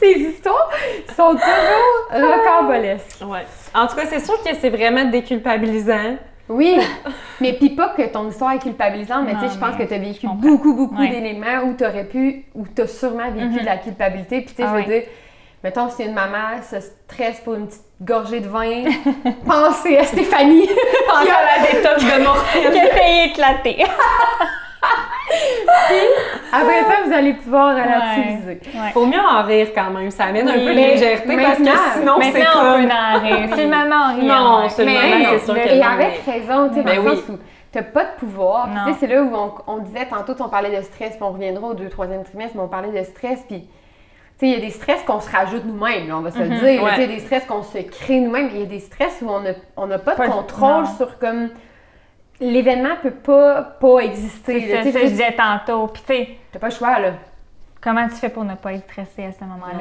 ces 0.00 0.12
histoires. 0.20 0.70
Sont 1.16 1.32
toujours 1.32 2.30
rocambolesques. 2.30 3.18
Ouais. 3.22 3.44
En 3.74 3.86
tout 3.86 3.96
cas, 3.96 4.06
c'est 4.08 4.20
sûr 4.24 4.42
que 4.42 4.54
c'est 4.60 4.70
vraiment 4.70 5.04
déculpabilisant. 5.04 6.16
Oui, 6.48 6.80
mais 7.40 7.52
puis 7.52 7.70
pas 7.70 7.90
que 7.90 8.02
ton 8.08 8.28
histoire 8.28 8.52
est 8.54 8.58
culpabilisante, 8.58 9.24
mais 9.24 9.34
tu 9.34 9.40
sais, 9.48 9.54
je 9.54 9.58
pense 9.60 9.76
que 9.76 9.84
tu 9.84 9.94
as 9.94 9.98
vécu 9.98 10.26
beaucoup, 10.26 10.74
beaucoup 10.74 11.00
Ouais. 11.00 11.08
d'éléments 11.08 11.62
où 11.66 11.74
tu 11.76 11.84
aurais 11.86 12.02
pu, 12.04 12.46
où 12.56 12.64
tu 12.74 12.82
as 12.82 12.88
sûrement 12.88 13.30
vécu 13.30 13.46
Mhm. 13.46 13.58
de 13.60 13.64
la 13.66 13.76
culpabilité. 13.76 14.40
Puis 14.40 14.54
tu 14.56 14.56
sais, 14.56 14.62
Ah 14.64 14.72
je 14.76 14.82
veux 14.82 14.88
ouais. 14.88 15.00
dire, 15.02 15.08
mettons, 15.62 15.88
si 15.90 16.02
une 16.02 16.14
maman 16.14 16.60
se 16.68 16.80
stresse 16.80 17.38
pour 17.44 17.54
une 17.54 17.68
petite 17.68 17.84
gorgée 18.02 18.40
de 18.40 18.48
vin, 18.48 18.82
pensez 19.46 19.96
à 19.98 20.04
Stéphanie. 20.04 20.68
Pensez 21.08 21.30
à 21.30 21.58
la 21.58 21.70
détox 21.70 22.04
de 22.04 22.24
morphine. 22.24 22.70
Qui 22.72 22.80
a 22.80 22.86
failli 22.96 23.30
éclater. 23.30 23.84
Après 26.52 26.80
ça, 26.82 27.02
vous 27.06 27.12
allez 27.12 27.34
pouvoir 27.34 27.74
Ouais. 27.74 27.82
relativiser. 27.82 28.60
Ouais. 28.74 28.90
Faut 28.92 29.06
mieux 29.06 29.18
en 29.20 29.42
rire 29.44 29.68
quand 29.74 29.90
même. 29.90 30.10
Ça 30.10 30.24
amène 30.24 30.48
un 30.48 30.54
peu 30.54 30.60
de 30.60 30.64
mais 30.66 30.74
légèreté 30.94 31.36
parce 31.36 31.58
que 31.58 31.64
sinon, 31.64 32.14
c'est 32.20 32.32
Maintenant, 32.32 32.50
on 32.56 32.72
comme. 32.72 32.88
peut 32.88 32.94
en 32.94 33.20
rire. 33.20 33.48
C'est 33.54 33.64
le 33.64 33.70
moment 33.70 33.96
en 34.04 34.14
rire. 34.14 34.24
Non, 34.24 34.68
c'est 34.68 34.84
le 34.84 34.90
Mais 34.90 34.94
moment, 35.02 35.18
non, 35.18 35.30
c'est 35.38 35.44
sûr 35.44 35.54
que 35.54 35.68
Et 35.68 35.82
avec 35.82 36.20
raison, 36.26 36.68
tu 36.68 36.74
sais, 36.74 36.82
Ben 36.82 36.98
oui. 37.06 37.22
t'as 37.72 37.82
pas 37.82 38.04
de 38.04 38.10
pouvoir. 38.18 38.68
Tu 38.86 38.92
sais, 38.92 38.96
c'est 39.00 39.06
là 39.06 39.22
où 39.22 39.30
on, 39.34 39.52
on 39.66 39.78
disait 39.78 40.06
tantôt, 40.06 40.34
on 40.42 40.48
parlait 40.48 40.76
de 40.76 40.82
stress, 40.82 41.10
puis 41.10 41.22
on 41.22 41.30
reviendra 41.32 41.68
au 41.68 41.74
2-3e 41.74 42.24
trimestre, 42.24 42.56
mais 42.56 42.62
on 42.62 42.68
parlait 42.68 42.98
de 42.98 43.04
stress, 43.04 43.42
puis 43.48 43.60
tu 43.60 44.46
sais, 44.46 44.46
il 44.46 44.50
y 44.52 44.56
a 44.56 44.60
des 44.60 44.70
stress 44.70 45.02
qu'on 45.02 45.20
se 45.20 45.30
rajoute 45.30 45.64
nous-mêmes, 45.66 46.12
on 46.12 46.20
va 46.20 46.30
se 46.30 46.38
le 46.38 46.46
Mhm. 46.48 46.58
dire. 46.58 46.82
Ouais. 46.82 46.90
Il 46.96 47.00
y 47.02 47.04
a 47.04 47.06
des 47.08 47.18
stress 47.20 47.44
qu'on 47.44 47.62
se 47.62 47.78
crée 47.78 48.20
nous-mêmes. 48.20 48.48
Il 48.52 48.60
y 48.60 48.62
a 48.62 48.66
des 48.66 48.80
stress 48.80 49.18
où 49.22 49.28
on 49.30 49.40
n'a 49.40 49.50
on 49.76 49.86
pas 49.88 49.96
de 50.12 50.16
Pas 50.16 50.26
de- 50.28 50.32
contrôle 50.32 50.84
non. 50.84 50.96
sur 50.96 51.18
comme. 51.18 51.50
L'événement 52.40 52.96
peut 53.02 53.10
pas, 53.10 53.62
pas 53.80 53.98
exister. 54.00 54.60
C'est 54.62 54.84
ça, 54.84 54.92
ça, 54.92 55.04
je 55.04 55.10
disais 55.10 55.32
tantôt. 55.36 55.86
Puis, 55.88 56.02
tu 56.06 56.14
sais, 56.14 56.28
T'as 56.52 56.58
pas 56.58 56.68
le 56.68 56.74
choix, 56.74 56.98
là. 56.98 57.12
comment 57.80 58.08
tu 58.08 58.14
fais 58.16 58.28
pour 58.30 58.44
ne 58.44 58.54
pas 58.54 58.72
être 58.74 58.84
stressé 58.90 59.24
à 59.24 59.32
ce 59.32 59.44
moment-là? 59.44 59.78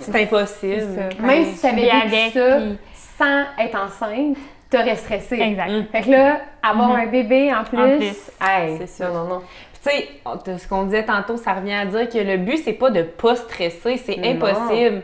C'est 0.00 0.22
impossible. 0.22 0.82
ça. 1.16 1.22
Même 1.24 1.44
si 1.46 1.62
t'avais 1.62 1.88
tu 1.88 2.06
vis 2.08 2.10
vécu 2.10 2.38
ça 2.38 2.56
puis- 2.58 2.78
sans 3.18 3.64
être 3.64 3.78
enceinte, 3.78 4.36
t'aurais 4.70 4.96
stressé. 4.96 5.40
Exact. 5.40 5.70
Mm. 5.70 5.84
Fait 5.92 6.02
que 6.02 6.10
là, 6.10 6.40
avoir 6.62 6.90
Mhm. 6.90 6.96
un 7.00 7.06
bébé 7.06 7.52
en 7.54 7.64
plus, 7.64 7.78
En 7.78 7.96
plus. 7.96 8.30
hey, 8.40 8.76
C'est 8.78 8.86
ça. 8.86 9.08
Non, 9.08 9.24
non, 9.24 9.42
tu 9.82 9.90
sais, 9.90 10.58
ce 10.58 10.68
qu'on 10.68 10.84
disait 10.84 11.04
tantôt, 11.04 11.36
ça 11.36 11.54
revient 11.54 11.74
à 11.74 11.86
dire 11.86 12.08
que 12.08 12.18
le 12.18 12.36
but, 12.38 12.58
c'est 12.58 12.72
pas 12.74 12.90
de 12.90 13.02
pas 13.02 13.36
stresser, 13.36 13.96
c'est 13.98 14.18
impossible. 14.26 15.02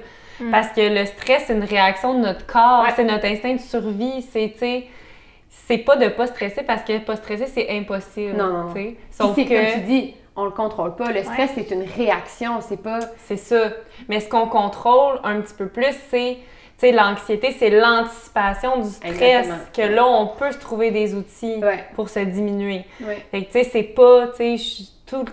Parce 0.51 0.69
que 0.69 0.81
le 0.95 1.07
stress, 1.07 1.45
c'est 1.47 1.55
une 1.55 1.65
réaction 1.65 2.13
de 2.15 2.19
notre 2.27 2.45
corps, 2.47 2.83
Ouais. 2.85 2.91
c'est 2.95 3.05
notre 3.05 3.25
instinct 3.27 3.55
de 3.55 3.59
survie. 3.61 4.21
C'est, 4.31 4.51
tu 4.53 4.59
sais, 4.59 4.87
c'est 5.67 5.79
pas 5.79 5.97
de 5.97 6.09
pas 6.09 6.27
stresser 6.27 6.63
parce 6.63 6.83
que 6.83 6.99
pas 6.99 7.17
stresser, 7.17 7.47
c'est 7.47 7.69
impossible. 7.71 8.37
Non, 8.37 8.47
non, 8.47 8.63
non. 8.65 8.73
tu 8.75 8.81
sais. 8.81 8.87
Puis 8.91 8.97
Sauf 9.11 9.37
que 9.37 9.43
comme 9.43 9.73
tu 9.81 9.87
dis, 9.87 10.15
on 10.37 10.45
le 10.45 10.51
contrôle 10.51 10.95
pas. 10.97 11.11
Le 11.13 11.23
stress, 11.23 11.51
c'est 11.55 11.71
une 11.71 11.83
réaction, 11.97 12.61
c'est 12.61 12.83
pas. 12.83 13.01
c'est 13.27 13.37
ça. 13.37 13.71
Mais 14.09 14.21
ce 14.21 14.29
qu'on 14.29 14.47
contrôle 14.49 15.19
un 15.25 15.41
petit 15.41 15.55
peu 15.55 15.67
plus, 15.69 15.95
c'est, 16.11 16.37
tu 16.37 16.41
sais, 16.79 16.93
l'anxiété, 16.93 17.53
c'est 17.59 17.71
l'anticipation 17.71 18.81
du 18.81 18.89
stress. 18.91 19.13
Exactement. 19.15 19.57
Que 19.75 19.83
là, 19.95 20.07
on 20.07 20.27
peut 20.29 20.53
se 20.53 20.59
trouver 20.59 20.91
des 20.91 21.15
outils 21.15 21.57
Ouais. 21.63 21.85
pour 21.95 22.09
se 22.11 22.21
diminuer. 22.21 22.85
Fait 23.31 23.45
que, 23.45 23.47
tu 23.47 23.53
sais, 23.53 23.65
c'est 23.65 23.83
pas, 23.83 24.29
tu 24.37 24.59
sais, 24.59 24.85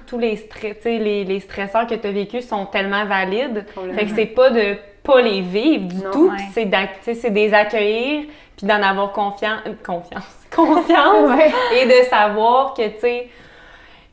tous 0.08 0.18
les, 0.20 0.38
stress, 0.38 0.76
tu 0.78 0.82
sais, 0.84 0.98
les, 1.00 1.26
les 1.26 1.40
stresseurs 1.42 1.86
que 1.88 1.96
tu 1.96 2.08
as 2.08 2.12
vécus 2.12 2.48
sont 2.48 2.66
tellement 2.68 3.06
valides. 3.06 3.66
Fait 3.96 4.06
que 4.06 4.12
c'est 4.16 4.28
pas 4.28 4.50
de 4.52 4.78
pas 5.04 5.22
les 5.22 5.42
vivre 5.42 5.86
du 5.88 5.96
Non. 6.04 6.12
tout, 6.12 6.30
Ouais. 6.30 6.38
c'est 6.54 7.14
c'est 7.16 7.30
des 7.32 7.54
accueillir, 7.54 8.26
puis 8.58 8.66
d'en 8.68 8.82
avoir 8.82 9.12
confiance, 9.12 9.60
confiance, 9.86 10.24
conscience, 10.56 11.30
Ouais. 11.30 11.52
et 11.80 11.86
de 11.86 12.06
savoir 12.10 12.74
que, 12.74 12.88
tu 12.88 13.00
sais, 13.00 13.28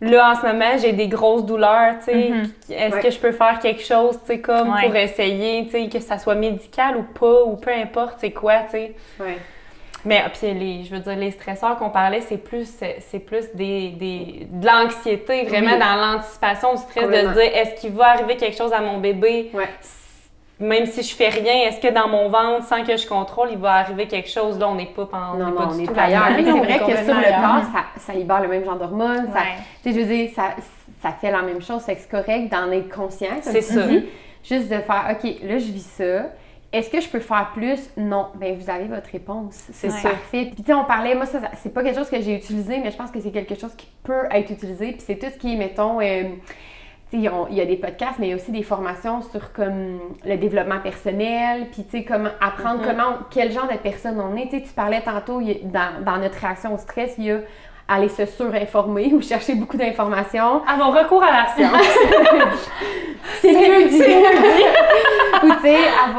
là, 0.01 0.33
en 0.33 0.35
ce 0.35 0.47
moment, 0.47 0.77
j'ai 0.81 0.93
des 0.93 1.09
grosses 1.09 1.45
douleurs, 1.45 1.95
tu 1.99 2.07
sais, 2.07 2.29
Mhm. 2.31 2.53
est-ce 2.71 2.95
Ouais. 2.97 3.03
que 3.03 3.11
je 3.11 3.19
peux 3.19 3.33
faire 3.33 3.59
quelque 3.61 3.83
chose, 3.83 4.19
tu 4.23 4.27
sais, 4.27 4.41
comme 4.41 4.75
pour 4.83 4.97
essayer, 4.97 5.65
tu 5.67 5.71
sais, 5.73 5.89
que 5.89 6.01
ça 6.01 6.19
soit 6.19 6.35
médical 6.35 6.97
ou 6.97 7.03
pas, 7.03 7.43
ou 7.45 7.57
peu 7.57 7.71
importe, 7.71 8.15
c'est 8.19 8.31
quoi, 8.33 8.61
tu 8.65 8.71
sais. 8.73 8.95
Mais 10.03 10.23
puis 10.33 10.55
les, 10.55 10.85
je 10.85 10.95
veux 10.95 11.01
dire, 11.01 11.17
les 11.17 11.31
stresseurs 11.31 11.77
qu'on 11.77 11.91
parlait, 11.91 12.23
c'est 12.23 12.39
plus, 12.39 12.65
c'est 12.79 12.97
c'est 13.01 13.19
plus 13.19 13.45
des, 13.55 13.91
des, 13.91 14.47
de 14.51 14.67
l'anxiété, 14.67 15.45
vraiment 15.45 15.73
Oui. 15.75 15.79
dans 15.79 15.95
l'anticipation 16.15 16.73
du 16.73 16.81
stress, 16.81 17.07
de 17.07 17.13
se 17.29 17.35
dire, 17.35 17.51
est-ce 17.55 17.81
qu'il 17.83 17.91
va 17.93 18.13
arriver 18.13 18.37
quelque 18.37 18.57
chose 18.57 18.73
à 18.73 18.81
mon 18.81 18.97
bébé? 18.97 19.51
Ouais. 19.53 19.69
Même 20.61 20.85
si 20.87 21.03
je 21.03 21.15
fais 21.15 21.31
rien, 21.31 21.69
est-ce 21.69 21.81
que 21.81 21.93
dans 21.93 22.07
mon 22.09 22.29
ventre, 22.29 22.65
sans 22.67 22.85
que 22.85 22.95
je 22.97 23.07
contrôle, 23.09 23.49
il 23.51 23.59
va 23.59 23.73
arriver 23.77 24.07
quelque 24.07 24.29
chose? 24.29 24.59
Là, 24.59 24.69
on 24.69 24.75
n'est 24.75 24.87
pas, 24.87 25.09
Non, 25.13 25.19
on 25.33 25.37
n'est 25.39 25.45
non, 25.45 25.53
pas 25.57 25.69
on 25.71 25.77
du 25.77 25.85
est 25.85 25.87
tout 25.87 25.95
ailleurs. 25.99 26.29
Mais 26.37 26.45
c'est 26.45 26.51
vrai 26.53 26.79
que 26.79 26.97
sur 27.05 27.15
le 27.15 27.43
corps, 27.43 27.65
ça, 27.73 27.85
ça 27.97 28.13
libère 28.13 28.43
le 28.43 28.49
même 28.49 28.65
genre 28.65 28.77
d'hormones. 28.77 29.29
ça- 29.33 29.39
Ouais. 29.41 29.57
Tu 29.83 29.93
sais, 29.93 29.99
je 29.99 30.05
veux 30.05 30.15
dire, 30.15 30.31
ça, 30.37 30.51
ça 31.03 31.13
fait 31.13 31.31
la 31.31 31.41
même 31.43 31.63
chose. 31.63 31.81
C'est 31.87 31.97
correct 32.11 32.51
d'en 32.53 32.71
être 32.73 32.95
conscient. 32.95 33.29
comme 33.43 33.53
C'est 33.53 33.61
tu 33.61 33.75
ça. 33.75 33.87
dis. 33.87 34.05
Juste 34.43 34.69
de 34.71 34.79
faire, 34.81 35.07
OK, 35.11 35.25
là, 35.43 35.59
je 35.59 35.73
vis 35.73 35.87
ça. 35.97 36.27
Est-ce 36.73 36.89
que 36.91 37.01
je 37.01 37.09
peux 37.09 37.19
faire 37.21 37.51
plus? 37.55 37.91
Non. 37.97 38.27
Ben, 38.37 38.57
vous 38.57 38.71
avez 38.71 38.85
votre 38.85 39.11
réponse. 39.11 39.55
C'est 39.73 39.89
Ouais. 39.89 40.03
parfait. 40.03 40.51
Puis, 40.55 40.55
tu 40.57 40.63
sais, 40.65 40.75
on 40.75 40.85
parlait, 40.85 41.15
moi, 41.15 41.27
ça, 41.27 41.41
ça- 41.41 41.51
c'est 41.63 41.75
pas 41.75 41.83
quelque 41.83 41.97
chose 41.99 42.09
que 42.11 42.21
j'ai 42.21 42.35
utilisé, 42.37 42.79
mais 42.85 42.91
je 42.91 42.97
pense 42.97 43.11
que 43.11 43.19
c'est 43.21 43.33
quelque 43.33 43.55
chose 43.59 43.75
qui 43.75 43.89
peut 44.05 44.27
être 44.31 44.51
utilisé. 44.51 44.93
Puis, 44.93 45.01
c'est 45.05 45.17
tout 45.17 45.27
ce 45.33 45.39
qui 45.39 45.55
est, 45.55 45.57
mettons, 45.57 46.01
euh, 46.01 46.25
il 47.13 47.23
y 47.23 47.61
a 47.61 47.65
des 47.67 47.77
podcasts, 47.77 48.19
mais 48.19 48.29
il 48.29 48.31
y 48.31 48.33
a 48.33 48.37
aussi 48.37 48.53
des 48.53 48.63
formations 48.63 49.21
sur 49.23 49.53
comme 49.53 49.99
le 50.25 50.37
développement 50.37 50.79
personnel, 50.81 51.67
puis 51.73 51.85
tu 51.85 51.99
sais, 51.99 52.05
comment 52.05 52.31
apprendre 52.41 52.81
Mhm. 52.83 52.87
comment, 52.87 53.13
quel 53.31 53.51
genre 53.53 53.67
de 53.67 53.77
personne 53.79 54.21
on 54.21 54.37
est. 54.37 54.49
Tu 54.49 54.61
parlais 54.75 55.01
tantôt, 55.01 55.41
il 55.41 55.49
y 55.49 55.53
a- 55.53 55.55
dans, 55.65 56.05
dans 56.05 56.19
notre 56.19 56.39
réaction 56.39 56.75
au 56.75 56.79
stress, 56.79 57.15
il 57.19 57.25
y 57.25 57.31
a 57.33 57.39
aller 57.89 58.09
se 58.09 58.25
surinformer 58.25 59.13
ou 59.15 59.21
chercher 59.21 59.57
beaucoup 59.57 59.77
d'informations. 59.77 60.63
Avons 60.69 60.91
recours 60.93 61.25
à 61.25 61.33
la 61.33 61.47
science. 61.49 61.99
C'est 63.41 63.53
mieux 63.53 63.89
dit. 63.89 64.03
Ou 65.43 65.51
tu 65.55 65.61
sais, 65.63 65.77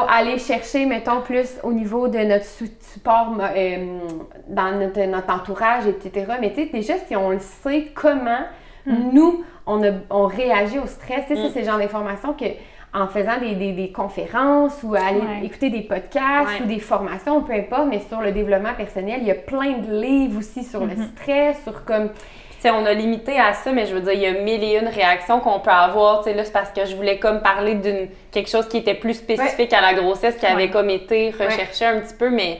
aller 0.10 0.38
chercher, 0.40 0.86
mettons, 0.86 1.22
plus 1.22 1.60
au 1.64 1.72
niveau 1.72 2.08
de 2.08 2.18
notre 2.20 2.46
support 2.80 3.36
euh, 3.40 4.00
dans 4.48 4.72
notre, 4.80 5.00
notre 5.06 5.32
entourage, 5.34 5.86
etc. 5.86 6.26
Mais 6.42 6.50
tu 6.54 6.64
sais, 6.64 6.70
déjà, 6.74 6.94
si 7.08 7.16
on 7.16 7.30
le 7.30 7.40
sait 7.40 7.90
comment 7.94 8.40
nous, 8.86 9.44
on, 9.68 9.84
a, 9.84 9.92
on 10.10 10.26
réagit 10.28 10.80
au 10.80 10.88
stress, 10.88 11.30
Mm. 11.30 11.50
c'est 11.54 11.60
le 11.62 11.66
genre 11.66 11.78
d'information 11.78 12.34
que 12.34 12.46
en 12.94 13.08
faisant 13.08 13.38
des, 13.40 13.56
des- 13.56 13.72
des 13.72 13.92
conférences 13.92 14.80
ou 14.84 14.96
aller 14.96 15.20
Ouais. 15.22 15.46
écouter 15.46 15.70
des 15.70 15.82
podcasts 15.82 16.60
Ouais. 16.60 16.64
ou 16.64 16.66
des 16.66 16.80
formations, 16.80 17.42
peu 17.42 17.54
importe, 17.54 17.86
mais 17.90 18.00
sur 18.00 18.20
le 18.22 18.32
développement 18.34 18.74
personnel, 18.76 19.20
il 19.22 19.28
y 19.28 19.32
a 19.32 19.36
plein 19.36 19.78
de 19.78 19.94
livres 20.02 20.40
aussi 20.40 20.64
sur 20.64 20.82
le 20.86 20.92
stress, 21.16 21.62
sur 21.64 21.86
comme... 21.86 22.10
Tu 22.10 22.68
sais, 22.68 22.72
on 22.72 22.86
a 22.86 22.94
limité 22.94 23.40
à 23.40 23.54
ça, 23.54 23.72
mais 23.72 23.86
je 23.88 23.96
veux 23.96 24.02
dire, 24.02 24.12
il 24.14 24.20
y 24.20 24.26
a 24.28 24.34
mille 24.34 24.64
et 24.64 24.78
une 24.78 24.88
réactions 24.88 25.40
qu'on 25.40 25.60
peut 25.62 25.72
avoir. 25.72 26.20
Tu 26.20 26.26
sais, 26.30 26.36
là, 26.36 26.44
c'est 26.44 26.52
parce 26.52 26.70
que 26.72 26.86
je 26.86 26.96
voulais 26.96 27.18
comme 27.18 27.42
parler 27.42 27.74
d'une 27.76 28.08
quelque 28.32 28.50
chose 28.50 28.68
qui 28.68 28.78
était 28.78 28.94
plus 28.94 29.16
spécifique 29.16 29.74
à 29.74 29.82
la 29.82 29.94
grossesse, 29.96 30.36
qui 30.36 30.46
avait 30.46 30.70
comme 30.70 30.90
été 30.92 31.32
recherché 31.32 31.86
un 31.86 32.02
petit 32.02 32.14
peu, 32.14 32.30
mais 32.30 32.60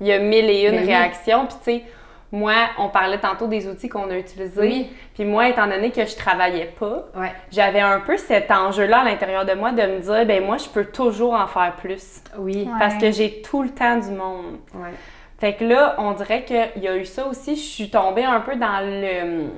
il 0.00 0.06
y 0.08 0.12
a 0.12 0.18
mille 0.18 0.50
et 0.50 0.64
une 0.66 0.72
Ben 0.72 0.80
oui. 0.80 0.86
réactions. 0.86 1.46
Puis, 1.46 1.56
tu 1.64 1.70
sais, 1.78 1.82
moi, 2.30 2.52
on 2.78 2.88
parlait 2.88 3.18
tantôt 3.18 3.46
des 3.46 3.66
outils 3.68 3.88
qu'on 3.88 4.10
a 4.10 4.16
utilisés. 4.18 4.60
Oui. 4.60 4.92
Puis 5.14 5.24
moi, 5.24 5.48
étant 5.48 5.66
donné 5.66 5.90
que 5.90 6.04
je 6.04 6.14
travaillais 6.16 6.72
pas, 6.78 7.04
Ouais. 7.16 7.32
j'avais 7.50 7.80
un 7.80 8.00
peu 8.00 8.16
cet 8.18 8.50
enjeu-là 8.50 9.00
à 9.00 9.04
l'intérieur 9.04 9.46
de 9.46 9.54
moi 9.54 9.72
de 9.72 9.82
me 9.82 9.98
dire, 10.00 10.26
ben 10.26 10.44
moi, 10.44 10.58
je 10.58 10.68
peux 10.68 10.84
toujours 10.84 11.32
en 11.34 11.46
faire 11.46 11.74
plus. 11.76 12.22
Oui. 12.36 12.68
Ouais. 12.70 12.78
Parce 12.78 12.96
que 12.96 13.10
j'ai 13.10 13.40
tout 13.40 13.62
le 13.62 13.70
temps 13.70 13.96
du 13.96 14.10
monde. 14.10 14.58
Ouais. 14.74 14.90
Fait 15.40 15.54
que 15.54 15.64
là, 15.64 15.94
on 15.98 16.12
dirait 16.12 16.44
qu'il 16.44 16.82
y 16.82 16.88
a 16.88 16.96
eu 16.96 17.04
ça 17.06 17.26
aussi. 17.26 17.54
Je 17.56 17.60
suis 17.62 17.90
tombée 17.90 18.24
un 18.24 18.40
peu 18.40 18.56
dans 18.56 18.80
le. 18.84 19.48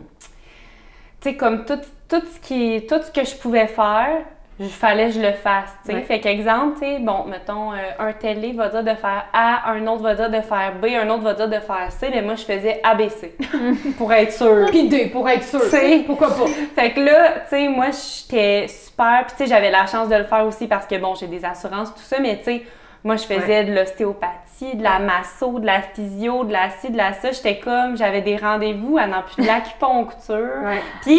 Tu 1.21 1.31
sais, 1.31 1.37
comme 1.37 1.65
tout, 1.65 1.79
tout, 2.09 2.23
ce 2.33 2.41
qui, 2.41 2.87
tout 2.87 3.01
ce 3.03 3.11
que 3.11 3.25
je 3.27 3.35
pouvais 3.37 3.67
faire, 3.67 4.19
il 4.63 4.69
fallait 4.69 5.07
que 5.07 5.15
je 5.15 5.21
le 5.21 5.33
fasse. 5.33 5.71
tu 5.85 5.91
sais. 5.91 5.95
Ouais. 5.95 6.03
Fait 6.03 6.21
qu'exemple, 6.21 6.79
tu 6.79 6.81
sais, 6.81 6.99
bon, 6.99 7.25
mettons, 7.25 7.73
euh, 7.73 7.77
un 7.99 8.13
télé 8.13 8.53
va 8.53 8.69
dire 8.69 8.85
de 8.85 8.95
faire 8.95 9.25
A, 9.33 9.71
un 9.71 9.87
autre 9.87 10.03
va 10.03 10.15
dire 10.15 10.31
de 10.31 10.43
faire 10.43 10.75
B, 10.81 10.87
un 11.01 11.09
autre 11.09 11.23
va 11.23 11.33
dire 11.33 11.49
de 11.49 11.61
faire 11.61 11.91
C, 11.91 12.11
mais 12.13 12.21
moi, 12.21 12.35
je 12.35 12.45
faisais 12.45 12.79
ABC 12.85 13.35
pour 13.97 14.13
être 14.13 14.33
sûre. 14.33 14.67
Puis 14.69 14.87
deux, 14.87 15.09
pour 15.09 15.27
être 15.31 15.45
sûr. 15.45 15.63
Tu 15.63 15.71
sais. 15.71 16.03
Pourquoi 16.07 16.29
pas? 16.29 16.45
Fait 16.75 16.91
que 16.93 17.01
là, 17.01 17.41
tu 17.49 17.57
sais, 17.57 17.69
moi, 17.69 17.87
j'étais 17.87 18.69
super. 18.69 19.25
Puis, 19.27 19.37
tu 19.39 19.45
sais, 19.45 19.47
j'avais 19.49 19.71
la 19.71 19.87
chance 19.87 20.11
de 20.11 20.17
le 20.17 20.25
faire 20.25 20.45
aussi 20.47 20.67
parce 20.67 20.87
que, 20.87 20.97
bon, 20.97 21.15
j'ai 21.15 21.27
des 21.27 21.43
assurances, 21.43 21.95
tout 21.95 22.03
ça, 22.03 22.21
mais, 22.21 22.37
tu 22.37 22.45
sais, 22.45 22.63
moi, 23.03 23.17
je 23.17 23.25
faisais 23.25 23.65
de 23.65 23.73
l'ostéopathie, 23.73 24.77
de 24.77 24.83
la 24.83 24.99
masso, 24.99 25.59
de 25.59 25.65
la 25.65 25.81
physio, 25.81 26.45
de 26.45 26.53
la 26.53 26.69
ci, 26.69 26.91
de 26.91 26.99
la 26.99 27.15
ça. 27.15 27.33
J'étais 27.33 27.59
comme, 27.59 27.97
j'avais 27.97 28.21
des 28.21 28.37
rendez-vous 28.37 28.99
à 28.99 29.07
n'en 29.07 29.23
plus 29.23 29.41
de 29.41 29.47
l'acupuncture. 29.47 30.69
Puis, 31.01 31.19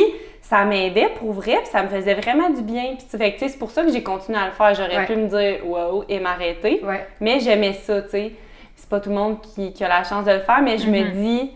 ça 0.51 0.65
m'aidait 0.65 1.07
pour 1.17 1.31
vrai, 1.31 1.59
puis 1.59 1.67
ça 1.71 1.81
me 1.81 1.87
faisait 1.87 2.13
vraiment 2.13 2.49
du 2.49 2.61
bien. 2.61 2.95
Puis, 2.97 3.07
fait 3.17 3.35
c'est 3.39 3.57
pour 3.57 3.71
ça 3.71 3.85
que 3.85 3.91
j'ai 3.93 4.03
continué 4.03 4.37
à 4.37 4.47
le 4.47 4.51
faire. 4.51 4.73
J'aurais 4.75 4.97
Ouais. 4.97 5.05
pu 5.05 5.15
me 5.15 5.27
dire, 5.29 5.65
wow, 5.65 6.03
et 6.09 6.19
m'arrêter. 6.19 6.81
Ouais. 6.83 7.07
Mais 7.21 7.39
j'aimais 7.39 7.71
ça, 7.71 8.01
tu 8.01 8.09
sais. 8.09 8.31
C'est 8.75 8.89
pas 8.89 8.99
tout 8.99 9.09
le 9.11 9.15
monde 9.15 9.39
qui, 9.39 9.71
qui 9.71 9.81
a 9.85 9.87
la 9.87 10.03
chance 10.03 10.25
de 10.25 10.31
le 10.31 10.39
faire, 10.41 10.61
mais 10.61 10.77
je 10.77 10.89
me 10.89 11.11
dis, 11.13 11.51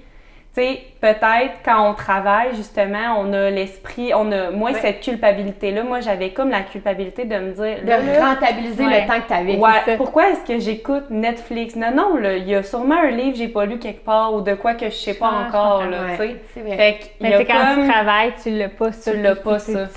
tu 0.55 0.61
sais, 0.61 0.79
peut-être 1.01 1.59
quand 1.65 1.89
on 1.89 1.93
travaille, 1.93 2.55
justement, 2.55 3.17
on 3.19 3.33
a 3.33 3.49
l'esprit, 3.49 4.13
on 4.13 4.31
a 4.31 4.51
moins 4.51 4.71
Ouais. 4.71 4.79
cette 4.79 5.01
culpabilité-là. 5.01 5.83
Moi, 5.83 5.99
j'avais 5.99 6.29
comme 6.29 6.49
la 6.49 6.61
culpabilité 6.61 7.25
de 7.25 7.35
me 7.35 7.51
dire, 7.51 7.77
De 7.83 8.19
rentabiliser 8.21 8.85
Ouais. 8.85 9.01
le 9.01 9.07
temps 9.07 9.19
que 9.21 9.27
tu 9.27 9.33
avais. 9.33 9.57
Ouais, 9.57 9.97
pourquoi 9.97 10.29
est-ce 10.29 10.45
que 10.45 10.57
j'écoute 10.59 11.09
Netflix? 11.09 11.75
Non, 11.75 11.91
non, 11.93 12.15
là, 12.17 12.37
il 12.37 12.47
y 12.47 12.55
a 12.55 12.63
sûrement 12.63 12.95
un 12.95 13.11
livre 13.11 13.31
que 13.33 13.37
j'ai 13.37 13.47
pas 13.49 13.65
lu 13.65 13.77
quelque 13.79 14.05
part 14.05 14.33
ou 14.33 14.41
de 14.41 14.53
quoi 14.55 14.73
que 14.75 14.85
je 14.85 14.95
sais 14.95 15.13
pas 15.15 15.29
Ah, 15.31 15.47
encore, 15.47 15.85
là, 15.85 15.97
tu 16.11 16.17
sais. 16.17 16.35
c'est 16.53 16.61
vrai. 16.61 16.77
Fait 16.77 16.93
qu'il 16.99 17.27
y 17.27 17.29
Mais 17.29 17.35
a 17.35 17.39
tu 17.39 17.45
sais, 17.45 17.51
quand 17.53 17.81
tu 17.81 17.87
travailles, 17.89 18.33
tu 18.41 18.49
l'as 18.51 18.69
pas, 18.69 18.91
ça. 18.93 19.11
Tu 19.11 19.17
l'as 19.21 19.35
pas, 19.35 19.59
ça. 19.59 19.87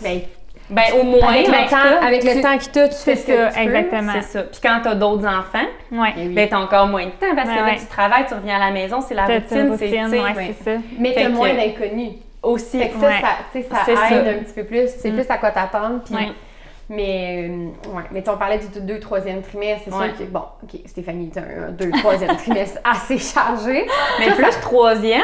Tu- 0.68 0.74
Ben, 0.74 0.82
Ben, 0.92 1.00
au 1.00 1.02
moins, 1.04 1.28
avec 1.32 1.46
le 1.46 1.52
tout 1.52 1.60
temps, 1.60 1.68
cas, 1.70 2.06
avec 2.06 2.24
le 2.24 2.32
tu- 2.32 2.40
temps 2.42 2.58
que 2.58 2.64
tu 2.64 2.78
as, 2.78 2.88
tu 2.88 2.94
fais 2.94 3.16
C'est 3.16 3.16
ce 3.16 3.26
que 3.26 3.36
ça, 3.36 3.48
tu 3.48 3.54
peux. 3.54 3.60
exactement. 3.62 4.12
C'est 4.16 4.22
ça. 4.22 4.42
Puis 4.44 4.60
quand 4.62 4.80
t'as 4.84 4.94
d'autres 4.94 5.26
enfants, 5.26 5.66
Ouais. 5.90 6.12
Eh 6.16 6.26
oui. 6.28 6.34
ben 6.34 6.48
t'as 6.48 6.58
encore 6.58 6.86
moins 6.86 7.06
de 7.06 7.10
temps 7.10 7.34
parce 7.34 7.48
que 7.50 7.54
là, 7.56 7.64
ouais. 7.64 7.76
tu 7.76 7.86
travailles, 7.86 8.26
tu 8.28 8.34
reviens 8.34 8.56
à 8.56 8.66
la 8.66 8.70
maison, 8.70 9.00
c'est 9.00 9.14
la 9.14 9.26
T'as 9.26 9.34
routine, 9.34 9.48
ta 9.48 9.76
c'est, 9.78 9.84
routine, 9.86 10.04
tu 10.04 10.10
sais, 10.10 10.20
ouais, 10.20 10.34
ouais. 10.36 10.54
c'est 10.62 10.64
ça. 10.74 10.80
Mais 10.98 11.12
Fait 11.14 11.22
t'as 11.22 11.26
que- 11.30 11.32
moins 11.34 11.54
d'inconnus. 11.54 12.12
aussi. 12.42 12.78
Fait 12.78 12.88
que 12.88 13.00
ça, 13.00 13.06
Ouais. 13.06 13.20
ça, 13.20 13.28
tu 13.52 13.62
sais, 13.62 13.68
ça 13.70 13.76
C'est 13.84 13.92
aide 13.92 13.98
ça. 14.24 14.30
un 14.30 14.44
petit 14.44 14.52
peu 14.54 14.64
plus. 14.64 14.88
C'est 14.98 15.10
Mm. 15.10 15.14
plus 15.14 15.30
à 15.30 15.38
quoi 15.38 15.50
t'attendre. 15.50 16.00
Puis, 16.04 16.14
Ouais. 16.14 16.28
Mais, 16.90 17.48
euh, 17.50 17.94
ouais. 17.94 18.02
Mais 18.12 18.20
tu 18.20 18.26
sais, 18.26 18.30
on 18.30 18.38
parlait 18.38 18.58
du 18.58 18.80
2 18.80 18.98
troisième 18.98 19.42
trimestre. 19.42 19.82
C'est 19.88 19.94
Ouais. 19.94 20.06
sûr 20.08 20.18
que, 20.18 20.22
bon, 20.24 20.42
OK, 20.62 20.80
Stéphanie, 20.86 21.30
t'as 21.34 21.40
un 21.42 21.70
2 21.70 21.90
troisième 21.98 22.34
trimestre 22.36 22.78
assez 22.84 23.18
chargé. 23.18 23.86
Mais 24.20 24.26
Ça, 24.28 24.32
plus 24.36 24.52
ça- 24.52 24.60
troisième, 24.60 25.22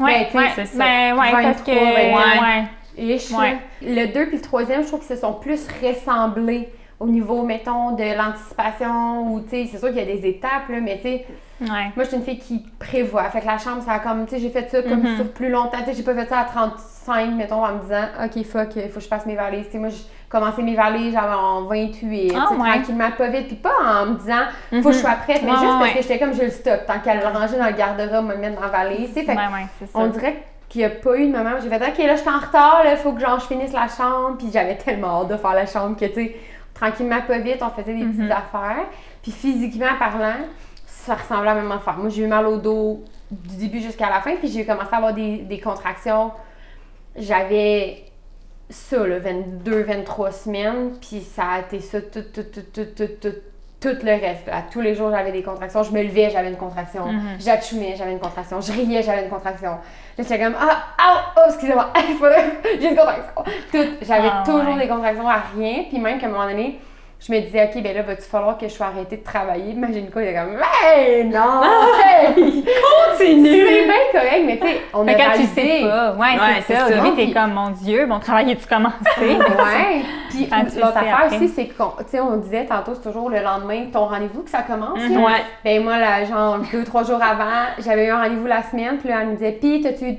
Ouais, 0.00 0.06
Ben, 0.20 0.24
tu 0.26 0.32
sais, 0.32 0.38
ouais, 0.38 0.44
c'est 0.54 0.66
ça. 0.66 0.78
Ben, 0.78 1.12
ouais, 1.12 1.30
parce 1.32 1.44
23, 1.58 1.64
que. 1.74 1.80
ben, 1.80 2.14
ouais. 2.14 2.62
Ish. 2.96 3.30
Ouais. 3.30 3.58
Le 3.80 4.06
2 4.12 4.26
puis 4.26 4.36
le 4.36 4.42
troisième, 4.42 4.82
je 4.82 4.88
trouve 4.88 5.00
qu'ils 5.06 5.14
se 5.16 5.20
sont 5.22 5.34
plus 5.34 5.66
ressemblés 5.82 6.68
au 7.00 7.06
niveau, 7.08 7.42
mettons, 7.42 7.92
de 7.92 8.16
l'anticipation 8.16 9.32
ou, 9.32 9.40
tu 9.40 9.48
sais, 9.50 9.68
c'est 9.72 9.78
sûr 9.78 9.88
qu'il 9.88 9.98
y 9.98 10.02
a 10.02 10.04
des 10.16 10.24
étapes, 10.28 10.68
là, 10.68 10.78
mais 10.80 10.96
tu 10.98 11.02
sais, 11.02 11.26
Ouais. 11.60 11.90
moi, 11.94 12.04
je 12.04 12.08
suis 12.08 12.16
une 12.16 12.22
fille 12.24 12.38
qui 12.38 12.64
prévoit. 12.78 13.24
Fait 13.30 13.40
que 13.40 13.46
la 13.46 13.56
chambre, 13.58 13.82
ça 13.84 13.92
a 13.92 13.98
comme, 14.00 14.24
tu 14.26 14.34
sais, 14.34 14.40
j'ai 14.40 14.50
fait 14.50 14.68
ça 14.68 14.82
comme 14.82 15.00
Mhm. 15.02 15.16
sur 15.16 15.32
plus 15.32 15.48
longtemps. 15.48 15.78
Tu 15.78 15.86
sais, 15.86 15.94
j'ai 15.94 16.02
pas 16.02 16.14
fait 16.14 16.28
ça 16.28 16.40
à 16.40 16.44
35, 16.44 17.34
mettons, 17.34 17.64
en 17.64 17.74
me 17.74 17.80
disant, 17.82 18.04
OK, 18.24 18.44
fuck, 18.44 18.76
il 18.76 18.88
faut 18.88 18.98
que 18.98 19.00
je 19.04 19.08
fasse 19.08 19.26
mes 19.26 19.36
valises. 19.36 19.66
Tu 19.66 19.72
sais, 19.72 19.78
moi, 19.78 19.88
j'ai 19.90 20.02
commencé 20.28 20.60
mes 20.62 20.74
valises, 20.74 21.12
j'avais 21.12 21.34
en 21.34 21.62
28, 21.66 21.92
tu 22.00 22.28
sais, 22.30 22.36
Ah, 22.36 22.52
ouais. 22.52 22.58
tranquillement, 22.70 23.10
pas 23.16 23.28
vite. 23.28 23.46
Puis 23.46 23.56
pas 23.56 23.70
en 24.02 24.06
me 24.06 24.14
disant, 24.18 24.42
faut 24.82 24.88
que 24.90 24.94
je 24.94 25.00
sois 25.00 25.10
prête, 25.24 25.42
mais 25.44 25.50
juste 25.52 25.78
parce 25.78 25.92
que 25.92 26.02
j'étais 26.02 26.18
comme, 26.18 26.34
je 26.34 26.42
le 26.42 26.50
stock. 26.50 26.80
Tant 26.86 26.98
qu'à 27.00 27.14
le 27.14 27.26
ranger 27.26 27.58
dans 27.58 27.66
le 27.66 27.72
garde-robe, 27.74 28.26
me 28.26 28.36
mettre 28.36 28.56
dans 28.56 28.62
la 28.62 28.68
valise. 28.68 29.08
Tu 29.08 29.20
sais, 29.20 29.24
fait 29.24 29.34
que 29.36 29.40
on 29.94 30.06
dirait 30.08 30.42
qu'il 30.72 30.78
n'y 30.80 30.86
a 30.86 30.90
pas 30.90 31.16
eu 31.18 31.26
de 31.30 31.36
moment 31.36 31.50
où 31.58 31.62
j'ai 31.62 31.68
fait 31.68 31.76
OK, 31.76 31.98
là, 31.98 32.16
je 32.16 32.20
suis 32.20 32.30
en 32.30 32.38
retard, 32.38 32.82
il 32.90 32.96
faut 32.96 33.12
que 33.12 33.20
genre, 33.20 33.38
je 33.38 33.46
finisse 33.46 33.72
la 33.72 33.88
chambre. 33.88 34.38
Puis 34.38 34.48
j'avais 34.52 34.76
tellement 34.76 35.20
hâte 35.22 35.28
de 35.28 35.36
faire 35.36 35.52
la 35.54 35.66
chambre 35.66 35.96
que, 35.98 36.06
tu 36.06 36.14
sais, 36.14 36.36
tranquillement, 36.72 37.20
pas 37.20 37.38
vite, 37.38 37.58
on 37.62 37.68
faisait 37.70 37.94
des 37.94 38.04
Mhm. 38.04 38.16
petites 38.16 38.30
affaires. 38.32 38.86
Puis 39.22 39.32
physiquement 39.32 39.94
parlant, 39.98 40.36
ça 40.86 41.14
ressemblait 41.14 41.50
à 41.50 41.54
la 41.54 41.60
même 41.60 41.72
affaire. 41.72 41.98
Moi, 41.98 42.08
j'ai 42.08 42.22
eu 42.22 42.26
mal 42.26 42.46
au 42.46 42.56
dos 42.56 43.04
du 43.30 43.56
début 43.56 43.80
jusqu'à 43.80 44.08
la 44.08 44.20
fin, 44.20 44.34
puis 44.36 44.48
j'ai 44.48 44.64
commencé 44.64 44.88
à 44.92 44.96
avoir 44.96 45.12
des, 45.14 45.38
des 45.38 45.60
contractions. 45.60 46.30
J'avais 47.16 48.04
ça, 48.70 49.06
là, 49.06 49.18
22, 49.18 49.82
23 49.82 50.30
semaines, 50.32 50.92
puis 51.00 51.20
ça 51.20 51.42
a 51.44 51.60
été 51.60 51.80
ça 51.80 52.00
tout, 52.00 52.22
tout, 52.32 52.42
tout, 52.44 52.62
tout, 52.72 52.86
tout, 52.96 53.08
tout, 53.20 53.34
tout 53.80 53.96
le 54.02 54.10
reste. 54.12 54.48
À 54.50 54.62
tous 54.62 54.80
les 54.80 54.94
jours, 54.94 55.10
j'avais 55.10 55.32
des 55.32 55.42
contractions. 55.42 55.82
Je 55.82 55.92
me 55.92 56.02
levais, 56.02 56.30
j'avais 56.30 56.48
une 56.48 56.56
contraction. 56.56 57.04
J'achumais, 57.38 57.94
j'avais 57.96 58.12
une 58.12 58.20
contraction. 58.20 58.60
Je 58.60 58.72
riais, 58.72 59.02
j'avais 59.02 59.24
une 59.24 59.30
contraction. 59.30 59.72
J'étais 60.18 60.38
comme, 60.38 60.54
ah, 60.60 60.76
ah, 60.98 61.24
oh, 61.36 61.40
excusez-moi, 61.48 61.88
j'ai 62.80 62.88
une 62.90 62.96
contraction. 62.96 63.32
Tout. 63.72 63.78
J'avais 64.02 64.28
Ah, 64.30 64.42
toujours 64.44 64.74
ouais. 64.74 64.80
des 64.80 64.88
contractions 64.88 65.28
à 65.28 65.42
rien, 65.56 65.84
puis 65.88 65.98
même 65.98 66.18
qu'à 66.18 66.26
un 66.26 66.30
moment 66.30 66.46
donné, 66.48 66.80
je 67.24 67.32
me 67.32 67.40
disais, 67.40 67.70
OK, 67.72 67.82
ben 67.82 67.94
là, 67.94 68.02
va-tu 68.02 68.22
falloir 68.22 68.58
que 68.58 68.66
je 68.66 68.72
sois 68.72 68.86
arrêtée 68.86 69.16
de 69.18 69.22
travailler? 69.22 69.72
Imagine 69.72 70.10
quoi, 70.10 70.22
il 70.22 70.28
est 70.28 70.34
comme, 70.34 70.56
hey, 70.84 71.24
non! 71.24 71.62
hey! 72.04 72.64
C'est 73.16 73.26
Continue! 73.26 73.64
bien 73.84 73.94
correct, 74.12 74.42
mais 74.44 74.58
tu 74.58 74.66
sais, 74.66 74.80
on 74.92 75.06
a 75.06 75.12
Fait 75.12 75.18
quand 75.18 75.30
tu 75.36 75.46
sais 75.46 75.80
pas, 75.82 76.12
ouais, 76.14 76.18
Ouais, 76.18 76.62
c'est 76.66 76.74
c'est 76.74 76.78
ça. 76.78 76.86
Au 76.86 77.04
ça. 77.04 77.12
t'es 77.14 77.30
comme, 77.30 77.52
mon 77.52 77.70
Dieu, 77.70 78.06
mon 78.06 78.18
travail 78.18 78.50
est-tu 78.50 78.66
commencé? 78.66 78.96
Ouais. 79.20 80.02
Puis 80.30 80.48
l'autre 80.50 80.70
sais 80.72 80.82
affaire 80.82 81.26
aussi, 81.30 81.48
c'est 81.48 81.66
qu'on, 81.68 81.90
tu 81.98 82.04
sais, 82.08 82.20
on 82.20 82.36
disait 82.38 82.64
tantôt, 82.64 82.92
c'est 82.94 83.02
toujours 83.08 83.28
le 83.28 83.40
lendemain 83.40 83.82
de 83.82 83.92
ton 83.92 84.06
rendez-vous 84.06 84.42
que 84.42 84.50
ça 84.50 84.62
commence. 84.62 84.98
là. 84.98 85.18
Ouais. 85.18 85.42
Ben 85.62 85.84
moi, 85.84 85.98
là, 85.98 86.24
genre 86.24 86.58
deux, 86.72 86.84
trois 86.84 87.04
jours 87.04 87.22
avant, 87.22 87.66
j'avais 87.78 88.06
eu 88.06 88.10
un 88.10 88.22
rendez-vous 88.22 88.46
la 88.46 88.62
semaine, 88.62 88.96
puis 88.98 89.10
là, 89.10 89.18
elle 89.20 89.28
me 89.28 89.32
disait, 89.34 89.52
pis 89.52 89.82
t'as-tu, 89.82 90.12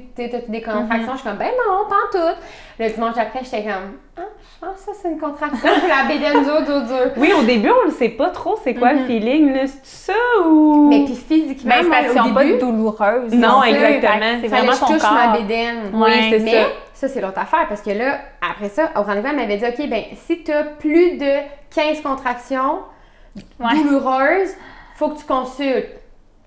des 0.49 0.62
contractions? 0.62 1.14
Je 1.14 1.18
suis 1.18 1.28
comme, 1.28 1.38
ben 1.38 1.47
non, 1.68 1.89
pas 1.89 1.95
en 1.95 2.12
tout. 2.12 2.39
Le 2.80 2.89
dimanche 2.89 3.15
après, 3.17 3.39
j'étais 3.43 3.63
comme, 3.63 3.97
ah, 4.17 4.21
je 4.61 4.65
pense 4.65 4.76
que 4.78 4.82
ça, 4.82 4.91
c'est 5.01 5.09
une 5.11 5.19
contraction. 5.19 5.57
Puis 5.80 5.88
la 5.88 6.07
bédaine 6.07 6.43
dure, 6.43 6.61
dure, 6.63 6.82
dure. 6.88 7.11
Oui, 7.17 7.32
au 7.38 7.43
début, 7.43 7.69
on 7.69 7.86
le 7.86 7.91
sait 7.91 8.09
pas 8.09 8.30
trop 8.32 8.57
c'est 8.63 8.74
quoi 8.74 8.93
le 8.93 9.05
feeling, 9.05 9.53
là? 9.53 9.61
C'est 9.67 10.11
ça 10.11 10.47
ou? 10.47 10.88
Mais 10.89 11.05
puis 11.05 11.15
physiquement, 11.15 11.76
Ben, 11.89 12.05
c'est 12.11 12.34
pas 12.34 12.43
début, 12.43 12.57
douloureuse. 12.59 13.34
Non, 13.34 13.61
ça. 13.61 13.69
exactement. 13.69 14.38
C'est 14.41 14.47
vraiment 14.47 14.67
que 14.69 14.74
je 14.76 14.80
ton 14.80 14.88
touche 14.88 15.01
corps. 15.01 15.13
ma 15.13 15.38
bédaine. 15.38 15.78
Oui, 15.93 16.11
c'est 16.32 16.39
mais 16.39 16.51
ça. 16.63 16.67
ça, 16.93 17.07
c'est 17.09 17.21
l'autre 17.21 17.39
affaire 17.39 17.67
parce 17.69 17.82
que 17.82 17.91
là, 17.91 18.19
après 18.41 18.69
ça, 18.69 18.89
au 18.95 19.03
rendez-vous, 19.03 19.28
elle 19.28 19.36
m'avait 19.36 19.57
dit 19.57 19.65
OK, 19.65 19.89
ben 19.89 20.03
si 20.26 20.43
tu 20.43 20.51
as 20.51 20.63
plus 20.63 21.17
de 21.17 21.32
15 21.76 22.01
contractions 22.01 22.80
Ouais. 23.59 23.76
douloureuses, 23.84 24.53
faut 24.95 25.09
que 25.09 25.19
tu 25.19 25.26
consultes. 25.26 25.89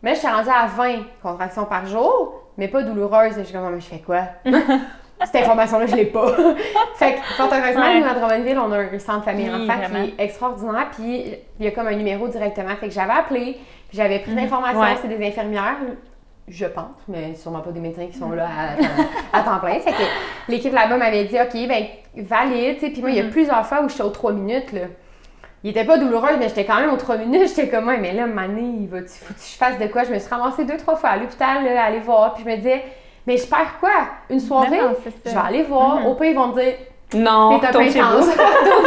Mais 0.03 0.15
je 0.15 0.21
suis 0.21 0.29
rendue 0.29 0.49
à 0.51 0.67
20 0.67 0.99
contractions 1.23 1.65
par 1.65 1.85
jour, 1.87 2.43
mais 2.57 2.69
pas 2.69 2.83
douloureuses. 2.83 3.37
Et 3.39 3.41
je 3.41 3.45
suis 3.47 3.55
comme, 3.55 3.69
mais 3.75 3.81
je 3.81 3.87
fais 3.87 3.99
quoi? 4.05 4.23
Cette 5.25 5.37
information-là, 5.43 5.87
je 5.87 5.97
l'ai 5.97 6.05
pas. 6.07 6.27
fait 6.97 7.15
que, 7.15 7.21
fort 7.37 7.49
heureusement, 7.53 7.83
Ouais. 7.83 8.01
nous, 8.01 8.07
à 8.07 8.15
Drummondville, 8.15 8.59
on 8.59 8.71
a 8.73 8.79
un 8.79 8.99
centre 8.99 9.25
famille 9.25 9.49
Oui, 9.53 9.63
enfant 9.65 9.79
vraiment. 9.79 10.05
qui 10.05 10.15
est 10.19 10.25
extraordinaire. 10.25 10.87
Puis, 10.95 11.25
il 11.59 11.65
y 11.65 11.69
a 11.69 11.71
comme 11.71 11.87
un 11.87 11.95
numéro 11.95 12.29
directement. 12.29 12.75
Fait 12.77 12.89
que 12.89 12.93
j'avais 12.95 13.13
appelé, 13.13 13.59
puis 13.89 13.97
j'avais 13.97 14.19
pris 14.19 14.35
l'information. 14.35 14.81
Ouais. 14.81 14.97
C'est 15.01 15.09
des 15.09 15.27
infirmières, 15.27 15.77
je 16.49 16.67
pense, 16.67 16.95
mais 17.09 17.35
sûrement 17.35 17.61
pas 17.61 17.71
des 17.73 17.81
médecins 17.81 18.07
qui 18.07 18.19
sont 18.19 18.31
là 18.31 18.47
à, 19.33 19.39
à 19.39 19.43
temps 19.43 19.59
plein. 19.59 19.81
Fait 19.81 19.91
que 19.93 20.03
l'équipe 20.53 20.73
là-bas 20.73 20.97
m'avait 20.99 21.25
dit, 21.25 21.37
OK, 21.41 21.67
ben, 21.67 21.87
valide. 22.17 22.79
Puis 22.79 23.01
moi, 23.01 23.11
il 23.11 23.17
y 23.17 23.21
a 23.21 23.25
plusieurs 23.25 23.65
fois 23.67 23.83
où 23.83 23.89
j'étais 23.89 24.03
aux 24.03 24.11
3 24.11 24.33
minutes, 24.33 24.73
là. 24.73 24.83
Il 25.65 25.71
était 25.71 25.85
pas 25.85 25.99
douloureux, 25.99 26.37
mais 26.39 26.49
j'étais 26.49 26.65
quand 26.65 26.77
même 26.79 26.91
aux 26.91 26.97
3 26.99 27.17
minutes. 27.17 27.49
J'étais 27.57 27.69
comme, 27.69 27.89
ouais, 27.89 27.97
mais 27.99 28.13
là, 28.13 28.27
Mané, 28.27 28.61
il 28.83 28.87
va, 28.89 28.99
faut 29.01 29.35
que 29.35 29.41
je 29.41 29.57
fasse 29.57 29.79
de 29.81 29.87
quoi? 29.89 30.05
Je 30.05 30.13
me 30.13 30.19
suis 30.21 30.29
ramassée 30.29 30.65
deux, 30.65 30.77
trois 30.77 30.95
fois 30.95 31.09
à 31.09 31.17
l'hôpital, 31.17 31.67
aller 31.67 31.99
voir. 31.99 32.35
Puis 32.35 32.45
je 32.45 32.51
me 32.51 32.57
disais, 32.57 32.85
mais 33.27 33.37
je 33.37 33.47
perds 33.47 33.75
quoi? 33.81 33.91
Une 34.31 34.41
soirée? 34.41 34.79
Non, 34.79 34.89
non, 34.91 34.97
c'est 35.03 35.31
je 35.31 35.35
vais 35.35 35.41
aller 35.47 35.63
voir. 35.65 36.07
Au 36.07 36.15
pire, 36.15 36.31
ils 36.31 36.35
vont 36.37 36.49
me 36.49 36.61
dire, 36.63 36.75
Non, 37.15 37.59
t'es 37.61 37.91
chez 37.91 38.01
vous. 38.01 38.33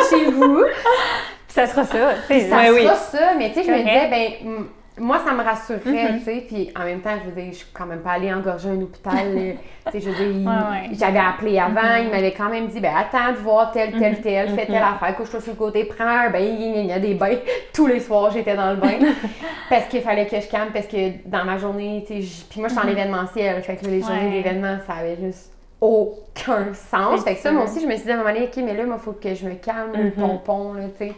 chez 0.09 0.25
vous. 0.31 0.63
Puis 0.65 1.53
ça 1.55 1.65
sera 1.67 1.83
ça. 1.83 1.97
Ça 2.27 2.33
Ouais, 2.33 2.39
sera 2.41 2.71
oui. 2.73 2.87
ça, 3.11 3.17
mais 3.37 3.49
tu 3.49 3.55
sais, 3.55 3.63
je 3.63 3.71
me 3.71 3.77
disais, 3.79 4.07
ben, 4.09 4.31
m- 4.47 4.67
moi, 4.99 5.19
ça 5.25 5.33
me 5.33 5.43
rassurerait, 5.43 6.11
Mm-hmm. 6.13 6.17
tu 6.19 6.23
sais, 6.25 6.43
puis 6.47 6.71
en 6.79 6.83
même 6.83 7.01
temps, 7.01 7.15
je 7.23 7.29
veux 7.29 7.41
dire, 7.41 7.51
je 7.53 7.57
suis 7.57 7.67
quand 7.73 7.85
même 7.85 7.99
pas 8.01 8.11
allée 8.11 8.33
engorger 8.33 8.69
un 8.69 8.81
hôpital, 8.81 9.25
tu 9.85 9.91
sais, 9.91 9.99
je 10.01 10.09
veux 10.09 10.15
dire, 10.15 10.27
il- 10.27 10.47
Ouais, 10.47 10.53
ouais. 10.53 10.89
j'avais 10.93 11.19
appelé 11.19 11.57
avant, 11.59 11.95
il 12.01 12.09
m'avait 12.09 12.33
quand 12.33 12.49
même 12.49 12.67
dit, 12.67 12.79
ben, 12.79 12.91
attends 12.95 13.31
de 13.31 13.37
voir 13.37 13.71
tel, 13.71 13.91
tel, 13.97 14.21
tel, 14.21 14.49
fais 14.49 14.65
telle 14.65 14.75
affaire, 14.83 15.15
couche-toi 15.15 15.41
sur 15.41 15.53
le 15.53 15.57
côté, 15.57 15.85
prends 15.85 16.05
un 16.05 16.29
bain, 16.29 16.39
il 16.39 16.85
y 16.85 16.91
a 16.91 16.99
des 16.99 17.13
bains, 17.15 17.37
tous 17.73 17.87
les 17.87 17.99
soirs, 17.99 18.31
j'étais 18.31 18.55
dans 18.55 18.71
le 18.71 18.77
bain, 18.77 18.97
parce 19.69 19.85
qu'il 19.85 20.01
fallait 20.01 20.27
que 20.27 20.39
je 20.39 20.47
calme, 20.47 20.69
parce 20.73 20.87
que 20.87 21.27
dans 21.27 21.45
ma 21.45 21.57
journée, 21.57 22.03
tu 22.07 22.21
sais, 22.21 22.45
puis 22.49 22.59
moi, 22.59 22.69
je 22.69 22.75
suis 22.75 22.83
en 22.83 22.87
événementiel, 22.89 23.61
fait 23.63 23.75
que 23.77 23.85
les 23.85 24.01
journées. 24.01 24.25
Ouais. 24.25 24.31
d'événements, 24.43 24.77
ça 24.85 24.93
avait 24.93 25.17
juste 25.21 25.51
aucun 25.81 26.73
sens, 26.73 27.23
fait 27.23 27.35
que 27.35 27.39
ça, 27.39 27.51
moi 27.51 27.63
aussi, 27.63 27.79
je 27.81 27.87
me 27.87 27.93
suis 27.95 28.03
dit 28.05 28.11
à 28.11 28.15
un 28.15 28.17
moment 28.17 28.33
donné, 28.33 28.45
ok, 28.47 28.57
mais 28.63 28.73
là, 28.75 28.83
il 28.85 28.99
faut 28.99 29.13
que 29.13 29.33
je 29.33 29.45
me 29.45 29.55
calme, 29.55 29.91
le 29.93 30.03
Mhm. 30.05 30.11
pompon, 30.11 30.73
là, 30.73 30.83
tu 30.99 31.07
sais. 31.07 31.13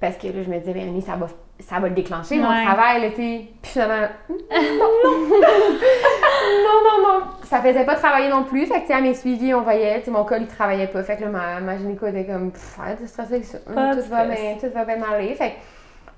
Parce 0.00 0.16
que 0.16 0.26
là, 0.28 0.42
je 0.44 0.50
me 0.50 0.58
disais, 0.58 0.72
ben, 0.72 0.82
Annie, 0.88 1.02
ça 1.02 1.16
va, 1.16 1.26
ça 1.60 1.78
va 1.80 1.88
le 1.88 1.94
déclencher, 1.94 2.38
mon 2.38 2.44
travail, 2.64 3.02
là, 3.02 3.08
tu. 3.10 3.14
Puis 3.16 3.48
finalement, 3.62 4.08
non, 4.38 4.46
non, 6.64 6.78
non, 6.84 7.08
non. 7.20 7.24
Ça 7.44 7.60
faisait 7.60 7.84
pas 7.84 7.94
travailler 7.96 8.28
non 8.28 8.44
plus. 8.44 8.66
Fait 8.66 8.74
que, 8.76 8.80
tu 8.82 8.86
sais, 8.88 8.92
à 8.94 9.00
mes 9.00 9.14
suivis, 9.14 9.54
on 9.54 9.62
voyait, 9.62 10.00
tu 10.02 10.10
mon 10.10 10.24
col, 10.24 10.42
il 10.42 10.46
travaillait 10.46 10.86
pas. 10.86 11.02
Fait 11.02 11.16
que 11.16 11.22
là, 11.22 11.28
ma, 11.28 11.60
ma 11.60 11.76
gynéco 11.76 12.06
était 12.06 12.24
comme, 12.26 12.52
arrête 12.80 13.00
de 13.02 13.06
stresser 13.06 13.34
avec 13.34 13.44
ça. 13.44 13.58
Tout, 13.58 13.72
va 14.10 14.24
bien, 14.24 14.56
tout 14.60 14.70
va 14.72 14.84
bien 14.84 15.02
aller. 15.02 15.34
Fait 15.34 15.50
que, 15.50 15.54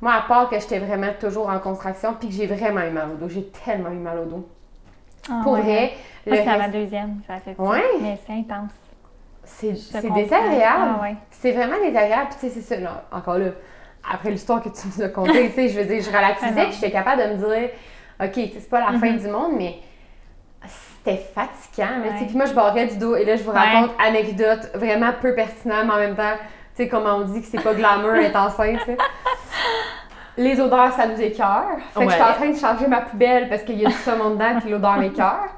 moi, 0.01 0.15
à 0.15 0.23
part 0.23 0.49
que 0.49 0.59
j'étais 0.59 0.79
vraiment 0.79 1.13
toujours 1.21 1.49
en 1.49 1.59
contraction, 1.59 2.15
puis 2.19 2.29
que 2.29 2.35
j'ai 2.35 2.47
vraiment 2.47 2.81
eu 2.83 2.91
mal 2.91 3.09
au 3.13 3.17
dos. 3.17 3.29
J'ai 3.29 3.47
tellement 3.65 3.91
eu 3.91 3.95
mal 3.99 4.19
au 4.21 4.25
dos. 4.25 4.49
Ah, 5.31 5.41
Pour 5.43 5.53
ouais. 5.53 5.61
vrai, 5.63 5.93
Moi, 6.27 6.37
c'est 6.37 6.43
à 6.43 6.57
ma 6.57 6.65
reste- 6.65 6.73
deuxième, 6.73 7.21
ça 7.27 7.37
fait 7.37 7.55
ça. 7.55 7.63
Ouais? 7.63 7.85
Mais 8.01 8.19
c'est 8.27 8.33
intense. 8.33 8.73
c'est 9.45 9.73
désagréable. 10.15 10.95
Ah, 10.99 11.03
ouais. 11.03 11.15
C'est 11.31 11.53
vraiment 11.53 11.77
désagréable. 11.83 12.29
Puis, 12.31 12.39
tu 12.41 12.55
sais, 12.55 12.61
c'est 12.61 12.75
ça, 12.75 12.81
là, 12.81 13.05
encore 13.13 13.39
là, 13.39 13.51
après 14.09 14.31
l'histoire 14.31 14.63
que 14.63 14.69
tu 14.69 14.81
nous 14.87 15.03
as 15.03 15.09
contée, 15.09 15.49
tu 15.49 15.55
sais, 15.55 15.69
je 15.69 15.79
veux 15.81 15.85
dire, 15.87 16.03
je 16.03 16.11
Ah 16.15 16.19
relativais, 16.19 16.51
non. 16.63 16.69
puis 16.69 16.75
j'étais 16.75 16.91
capable 16.91 17.23
de 17.23 17.29
me 17.29 17.37
dire, 17.37 17.71
OK, 18.23 18.33
c'est 18.35 18.71
pas 18.71 18.81
la 18.81 18.99
fin 18.99 19.13
Mhm. 19.13 19.19
du 19.19 19.29
monde, 19.29 19.53
mais 19.57 19.79
c'était 20.67 21.23
fatigant. 21.35 22.01
Ouais. 22.03 22.27
Puis 22.27 22.37
moi, 22.37 22.45
je 22.47 22.53
barrais 22.55 22.87
du 22.87 22.97
dos, 22.99 23.17
et 23.17 23.25
là, 23.25 23.37
je 23.37 23.43
vous 23.43 23.51
Ouais. 23.53 23.59
raconte 23.59 23.91
anecdote 23.99 24.71
vraiment 24.75 25.11
peu 25.21 25.35
pertinente, 25.35 25.85
mais 25.87 25.93
en 25.93 25.99
même 25.99 26.17
temps, 26.17 26.37
tu 26.77 26.83
sais, 26.85 26.89
comment 26.89 27.17
on 27.17 27.21
dit 27.23 27.41
que 27.41 27.47
c'est 27.47 27.63
pas 27.63 27.75
glamour 27.75 28.15
être 28.17 28.37
enceinte, 28.37 28.79
tu 28.81 28.85
sais. 28.87 28.97
Les 30.37 30.59
odeurs, 30.61 30.93
ça 30.93 31.07
nous 31.07 31.21
écœure. 31.21 31.77
Fait 31.93 32.01
que 32.01 32.05
Ouais. 32.07 32.11
j'étais 32.13 32.23
en 32.23 32.33
train 32.35 32.49
de 32.51 32.57
changer 32.59 32.87
ma 32.87 33.01
poubelle 33.03 33.49
parce 33.49 33.63
qu'il 33.63 33.79
y 33.81 33.85
a 33.85 33.89
du 33.89 33.95
saumon 33.97 34.31
dedans, 34.31 34.59
puis 34.61 34.71
l'odeur 34.71 34.97
m'écœure. 34.97 35.49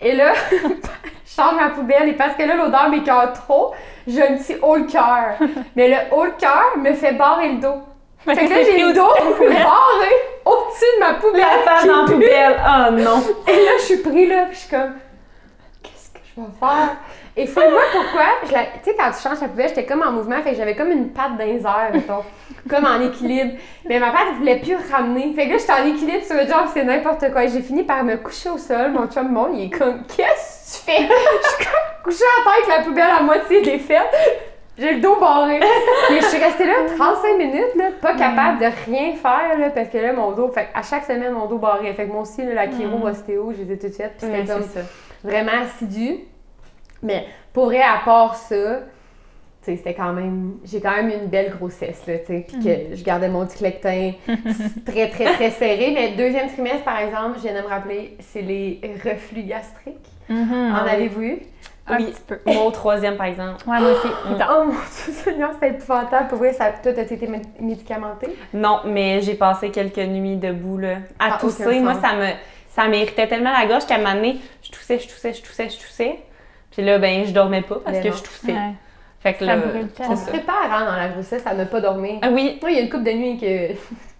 Et 0.00 0.12
là, 0.14 0.32
change 1.38 1.54
ma 1.56 1.70
poubelle 1.70 2.08
et 2.08 2.12
parce 2.12 2.34
que 2.34 2.42
là, 2.42 2.56
l'odeur 2.56 2.88
m'écœure 2.90 3.32
trop, 3.32 3.72
j'ai 4.06 4.22
un 4.22 4.36
petit 4.36 4.56
haut 4.60 4.76
le 4.76 4.84
cœur. 4.84 5.36
Mais 5.76 5.88
le 5.88 6.14
haut 6.14 6.24
le 6.24 6.32
cœur 6.32 6.76
me 6.76 6.92
fait 6.92 7.12
barrer 7.12 7.52
le 7.52 7.58
dos. 7.58 7.82
Fait 8.18 8.34
que 8.34 8.50
là, 8.50 8.62
j'ai 8.64 8.78
le 8.82 8.92
dos 8.92 9.06
barré 9.38 10.14
au-dessus 10.44 10.84
de 10.96 11.00
ma 11.00 11.14
poubelle. 11.14 11.44
La 11.64 11.86
dans 11.86 12.02
la 12.02 12.12
poubelle. 12.12 12.56
Oh 12.66 12.90
non. 12.92 13.22
Et 13.46 13.64
là, 13.64 13.70
je 13.78 13.84
suis 13.84 13.98
pris 13.98 14.26
là, 14.26 14.46
puis 14.46 14.54
je 14.54 14.60
suis 14.60 14.70
comme, 14.70 14.94
qu'est-ce 15.82 16.10
que 16.10 16.18
je 16.36 16.40
vais 16.40 16.48
faire? 16.58 16.96
Et 17.40 17.46
fais-moi 17.46 17.80
pourquoi, 17.92 18.24
tu 18.42 18.48
sais, 18.48 18.96
quand 18.98 19.10
tu 19.12 19.22
changes 19.22 19.40
la 19.40 19.46
poubelle, 19.46 19.68
j'étais 19.68 19.86
comme 19.86 20.02
en 20.02 20.10
mouvement, 20.10 20.42
fait 20.42 20.50
que 20.50 20.56
j'avais 20.56 20.74
comme 20.74 20.90
une 20.90 21.10
patte 21.10 21.36
dans 21.38 21.44
les 21.44 21.64
airs, 21.64 21.90
mettons, 21.92 22.24
comme 22.68 22.84
en 22.84 23.00
équilibre. 23.00 23.52
Mais 23.88 24.00
ma 24.00 24.10
patte, 24.10 24.34
voulait 24.38 24.58
plus 24.58 24.76
ramener. 24.90 25.32
Fait 25.34 25.46
que 25.46 25.52
là, 25.52 25.58
j'étais 25.58 25.72
en 25.72 25.86
équilibre 25.86 26.24
sur 26.24 26.34
le 26.34 26.48
genre, 26.48 26.66
c'est 26.74 26.82
n'importe 26.82 27.30
quoi. 27.30 27.44
Et 27.44 27.48
j'ai 27.48 27.62
fini 27.62 27.84
par 27.84 28.02
me 28.02 28.16
coucher 28.16 28.50
au 28.50 28.58
sol. 28.58 28.90
Mon 28.90 29.06
chum, 29.06 29.30
mon, 29.30 29.54
il 29.54 29.66
est 29.66 29.70
comme, 29.70 30.02
qu'est-ce 30.08 30.82
que 30.82 30.90
tu 30.90 30.90
fais? 30.90 31.02
Je 31.02 31.48
suis 31.48 31.64
comme 31.64 32.02
couchée 32.02 32.24
à 32.40 32.42
terre 32.42 32.52
avec 32.56 32.76
la 32.76 32.84
poubelle 32.84 33.10
à 33.20 33.22
moitié 33.22 33.62
défaite. 33.62 34.50
J'ai 34.76 34.94
le 34.94 35.00
dos 35.00 35.14
barré. 35.20 35.60
Mais 36.10 36.20
je 36.20 36.26
suis 36.26 36.42
restée 36.42 36.66
là 36.66 36.72
35 36.96 37.38
minutes, 37.38 37.74
là, 37.76 37.84
pas 38.02 38.14
capable 38.14 38.58
de 38.58 38.66
rien 38.84 39.12
faire, 39.12 39.58
là, 39.60 39.70
parce 39.70 39.88
que 39.90 39.98
là, 39.98 40.12
mon 40.12 40.32
dos, 40.32 40.48
fait 40.48 40.68
à 40.74 40.82
chaque 40.82 41.04
semaine, 41.04 41.34
mon 41.34 41.46
dos 41.46 41.58
barré. 41.58 41.92
Fait 41.94 42.06
que 42.06 42.10
moi 42.10 42.22
aussi, 42.22 42.44
là, 42.44 42.54
la 42.54 42.70
chiro, 42.70 43.06
ostéo, 43.06 43.52
j'ai 43.56 43.78
tout 43.78 43.94
fait. 43.94 44.12
Puis 44.18 44.26
c'était 44.26 44.44
comme 44.44 44.64
vraiment 45.22 45.62
assidu. 45.62 46.24
Mais 47.02 47.26
pour 47.52 47.66
vrai, 47.66 47.80
à 47.82 48.00
part 48.04 48.34
ça, 48.36 48.80
c'était 49.62 49.94
quand 49.94 50.12
même. 50.12 50.54
J'ai 50.64 50.80
quand 50.80 50.92
même 50.96 51.10
eu 51.10 51.14
une 51.14 51.26
belle 51.26 51.50
grossesse, 51.50 52.06
là, 52.06 52.14
tu. 52.18 52.40
Puis 52.42 52.58
que 52.64 52.96
je 52.96 53.04
gardais 53.04 53.28
mon 53.28 53.46
petit 53.46 53.62
lectin 53.62 54.12
très, 54.86 55.08
très, 55.10 55.24
très 55.34 55.50
serré. 55.50 55.90
Mais 55.94 56.10
deuxième 56.16 56.48
trimestre, 56.50 56.84
par 56.84 56.98
exemple, 57.00 57.36
je 57.36 57.42
viens 57.42 57.54
de 57.60 57.62
me 57.66 57.68
rappeler, 57.70 58.16
c'est 58.20 58.42
les 58.42 58.80
reflux 59.04 59.42
gastriques. 59.42 59.96
Mhm. 60.28 60.72
En 60.74 60.86
avez-vous 60.86 61.22
eu? 61.22 61.38
Un 61.90 61.96
Oui. 61.96 62.06
petit 62.06 62.20
peu. 62.26 62.38
Moi 62.46 62.64
au 62.66 62.70
troisième, 62.70 63.16
par 63.16 63.26
exemple. 63.26 63.66
Ouais, 63.66 63.80
moi 63.80 63.92
aussi. 63.92 64.08
Putain. 64.30 64.46
Oh 64.50 64.64
mon 64.66 64.72
Dieu, 64.72 65.12
Seigneur, 65.12 65.50
c'était 65.54 65.70
épouvantable. 65.70 66.28
Pour 66.28 66.38
vrai, 66.38 66.52
ça, 66.52 66.70
toi, 66.82 66.92
t'as 66.92 67.02
été 67.02 67.16
mé- 67.26 67.40
médicamenté? 67.60 68.28
Non, 68.52 68.80
mais 68.84 69.22
j'ai 69.22 69.34
passé 69.34 69.70
quelques 69.70 69.96
nuits 69.98 70.36
debout, 70.36 70.76
là. 70.78 70.96
À 71.18 71.34
Ah, 71.34 71.38
tousser, 71.40 71.80
moi, 71.80 71.94
sens. 71.94 72.02
ça 72.02 72.14
me, 72.14 72.26
ça 72.68 72.88
m'irritait 72.88 73.26
tellement 73.26 73.52
la 73.52 73.64
gorge 73.66 73.86
qu'à 73.86 73.94
un 73.94 73.98
moment 73.98 74.14
donné, 74.16 74.36
je 74.62 74.70
toussais, 74.70 74.98
je 74.98 75.08
toussais, 75.08 75.32
je 75.32 75.42
toussais, 75.42 75.68
je 75.70 75.78
toussais. 75.78 76.18
Puis 76.78 76.86
là, 76.86 76.96
ben, 77.00 77.24
je 77.26 77.32
dormais 77.32 77.62
pas 77.62 77.80
parce 77.84 77.98
que 77.98 78.06
non. 78.06 78.14
je 78.14 78.22
toussais. 78.22 78.52
Ouais. 78.52 78.72
Fait 79.20 79.32
que 79.34 79.40
Ça 79.40 79.46
là, 79.46 79.56
brûle 79.56 79.88
c'est 79.92 80.02
On 80.02 80.06
tellement. 80.06 80.16
se 80.16 80.24
ça. 80.26 80.30
prépare 80.30 80.72
hein, 80.72 80.84
dans 80.86 80.96
la 80.96 81.08
grossesse 81.08 81.44
à 81.44 81.52
ne 81.54 81.64
pas 81.64 81.80
dormir. 81.80 82.20
Ah 82.22 82.28
oui, 82.30 82.56
Moi, 82.62 82.70
il 82.70 82.76
y 82.76 82.78
a 82.78 82.82
une 82.82 82.88
couple 82.88 83.02
de 83.02 83.10
nuits 83.10 83.36
que 83.36 83.72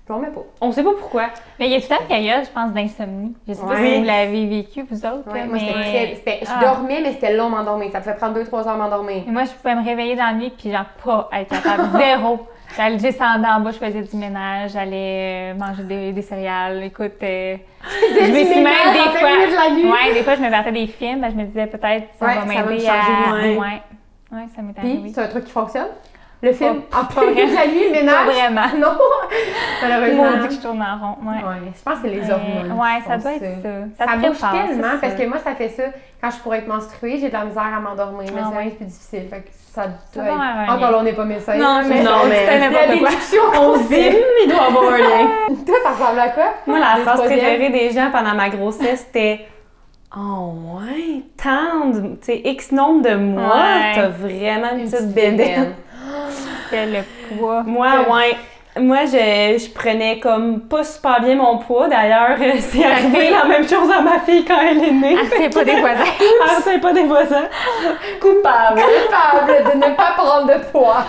je 0.08 0.12
dormais 0.14 0.28
pas. 0.30 0.40
on 0.62 0.72
sait 0.72 0.82
pas 0.82 0.92
pourquoi. 0.98 1.26
Mais 1.58 1.66
il 1.66 1.72
y 1.72 1.76
a 1.76 1.80
tout 1.80 1.92
une 1.92 2.06
période, 2.08 2.44
je 2.44 2.50
pense, 2.50 2.72
d'insomnie. 2.72 3.34
Je 3.46 3.52
sais 3.52 3.60
pas 3.60 3.68
Ouais. 3.68 3.92
si 3.92 3.98
vous 3.98 4.04
l'avez 4.04 4.46
vécu, 4.46 4.86
vous 4.90 5.04
autres. 5.04 5.30
Ouais, 5.32 5.44
moi, 5.44 5.58
c'était 5.58 5.72
très. 5.72 6.14
c'était- 6.16 6.38
Je 6.42 6.50
Ah. 6.56 6.60
dormais, 6.64 7.00
mais 7.02 7.12
c'était 7.12 7.36
long 7.36 7.50
m'endormir. 7.50 7.90
Ça 7.92 8.00
pouvait 8.00 8.14
prendre 8.16 8.34
2-3 8.34 8.66
heures 8.66 8.76
m'endormir. 8.78 9.22
Et 9.26 9.30
moi, 9.30 9.44
je 9.44 9.50
pouvais 9.50 9.74
me 9.74 9.84
réveiller 9.84 10.16
dans 10.16 10.24
la 10.24 10.32
nuit 10.32 10.50
puis 10.56 10.72
genre 10.72 10.86
pas 11.04 11.28
être 11.38 11.48
capable. 11.62 11.90
Zéro. 11.98 12.46
J'allais 12.76 12.96
descendre 12.98 13.46
en 13.48 13.60
bas, 13.60 13.70
je 13.70 13.78
faisais 13.78 14.02
du 14.02 14.16
ménage, 14.16 14.72
j'allais 14.72 15.52
euh, 15.52 15.54
manger 15.54 15.84
des, 15.84 16.12
des 16.12 16.22
céréales. 16.22 16.82
Écoute, 16.84 17.12
euh, 17.22 17.56
je 17.82 18.20
me 18.30 18.44
suis 18.44 18.62
même 18.62 18.74
des 18.92 18.98
milieu 18.98 19.50
de 19.50 19.54
la 19.54 19.70
nuit. 19.74 19.82
fois. 19.88 19.92
Ouais, 20.06 20.14
des 20.14 20.22
fois, 20.22 20.34
je 20.34 20.40
me 20.42 20.50
battais 20.50 20.72
des 20.72 20.86
films, 20.86 21.20
ben, 21.22 21.30
je 21.30 21.34
me 21.36 21.44
disais 21.44 21.66
peut-être 21.66 22.08
ça 22.18 22.26
Ouais, 22.26 22.34
va 22.34 22.40
ça 22.40 22.46
va 22.46 22.62
me 22.64 22.68
m'aider 22.70 22.84
changer, 22.84 22.92
à. 22.92 23.32
ouais. 23.34 23.56
Ouais. 23.56 23.82
Ouais, 24.30 24.44
ça 24.54 24.60
m'est 24.60 24.74
Puis, 24.74 24.86
arrivé. 24.86 25.10
c'est 25.14 25.22
un 25.22 25.28
truc 25.28 25.44
qui 25.46 25.52
fonctionne? 25.52 25.86
Le 26.40 26.52
film, 26.52 26.82
Pas- 26.82 26.98
en 27.00 27.02
vraiment. 27.04 27.34
la 27.34 27.66
nuit, 27.66 27.84
le 27.86 27.90
ménage? 27.90 28.14
Pas 28.26 28.32
vraiment. 28.32 28.66
Non, 28.78 28.98
malheureusement. 29.82 30.24
Maudit 30.36 30.48
que 30.48 30.54
je 30.54 30.60
tourne 30.60 30.82
en 30.82 30.98
rond. 31.06 31.16
Ouais. 31.28 31.36
Ouais, 31.36 31.72
je 31.76 31.82
pense 31.82 31.94
que 31.94 32.00
c'est 32.02 32.14
les 32.14 32.30
hormones. 32.30 32.78
Ouais, 32.78 33.02
ça 33.06 33.16
doit 33.16 33.32
être 33.32 33.62
ça. 33.98 34.06
Ça, 34.06 34.16
bouge 34.16 34.38
prépare, 34.38 34.66
tellement 34.68 34.98
parce 35.00 35.14
que 35.14 35.26
moi, 35.26 35.38
ça 35.38 35.54
fait 35.56 35.68
ça. 35.68 35.82
Quand 36.20 36.30
je 36.30 36.36
pourrais 36.38 36.58
être 36.58 36.68
menstruée, 36.68 37.18
j'ai 37.18 37.28
de 37.28 37.32
la 37.32 37.44
misère 37.44 37.62
à 37.76 37.80
m'endormir. 37.80 38.30
Mais 38.34 38.40
Ah 38.40 38.50
c'est 38.50 38.56
ouais. 38.56 38.62
vrai 38.62 38.64
que 38.66 38.70
c'est 38.70 38.76
plus 38.76 38.84
difficile. 38.86 39.26
Fait 39.30 39.40
que 39.40 39.48
ça 39.50 39.86
doit 40.14 40.24
être... 40.24 40.32
un 40.32 40.74
Encore 40.76 40.90
là, 40.92 40.98
on 40.98 41.02
n'est 41.02 41.12
pas 41.12 41.24
médecin. 41.24 41.54
Non, 41.56 41.80
mais 41.88 42.02
non, 42.02 42.10
mais 42.28 42.34
c'était 42.40 42.56
il 42.56 42.60
y 42.60 42.64
a 42.64 42.70
n'importe 42.70 42.90
des 42.90 42.98
quoi. 42.98 43.08
discussions 43.08 43.42
On 43.54 43.72
qu'on 43.72 43.76
dit, 43.78 44.16
il 44.44 44.50
doit 44.50 44.62
avoir 44.66 44.92
un 44.92 44.98
lien. 44.98 45.28
Toi, 45.66 45.76
ça 45.82 45.90
ressemble 45.90 46.20
à 46.20 46.28
quoi? 46.28 46.54
Moi, 46.66 46.78
la 46.78 46.96
phrase 47.02 47.20
préférée 47.24 47.70
des 47.70 47.90
gens 47.90 48.10
pendant 48.12 48.34
ma 48.34 48.48
grossesse, 48.48 49.06
c'était 49.06 49.46
Oh, 50.16 50.54
ouais, 50.80 51.22
tant 51.36 51.90
de. 51.90 52.00
Tu 52.16 52.16
sais, 52.22 52.40
X 52.42 52.72
nombre 52.72 53.02
de 53.08 53.14
mois, 53.14 53.62
t'as 53.94 54.08
vraiment 54.08 54.70
une, 54.74 54.90
petite 54.90 55.12
bédaine. 55.12 55.74
C'était 56.70 56.86
le 56.86 56.98
poids. 57.36 57.62
Moi, 57.64 57.88
ouais. 58.10 58.36
Moi, 58.80 58.98
je, 59.06 59.58
je 59.58 59.70
prenais 59.70 60.20
comme 60.20 60.60
pas 60.60 60.84
super 60.84 61.20
bien 61.20 61.34
mon 61.34 61.58
poids. 61.58 61.88
D'ailleurs, 61.88 62.36
euh, 62.40 62.52
c'est 62.60 62.84
arrivé 62.84 63.30
la 63.30 63.44
même 63.44 63.68
chose 63.68 63.90
à 63.90 64.00
ma 64.00 64.20
fille 64.20 64.44
quand 64.44 64.60
elle 64.60 64.84
est 64.84 64.92
née. 64.92 65.16
Ah, 65.18 65.24
c'est 65.36 65.52
pas 65.52 65.64
des 65.64 65.80
voisins. 65.80 66.04
Ah, 66.44 66.56
c'est 66.62 66.80
pas 66.80 66.92
des 66.92 67.02
voisins. 67.04 67.48
Coupable. 68.20 68.80
Capable 69.10 69.72
de 69.72 69.78
ne 69.78 69.94
pas 69.94 70.12
prendre 70.16 70.46
de 70.46 70.60
poids. 70.70 71.04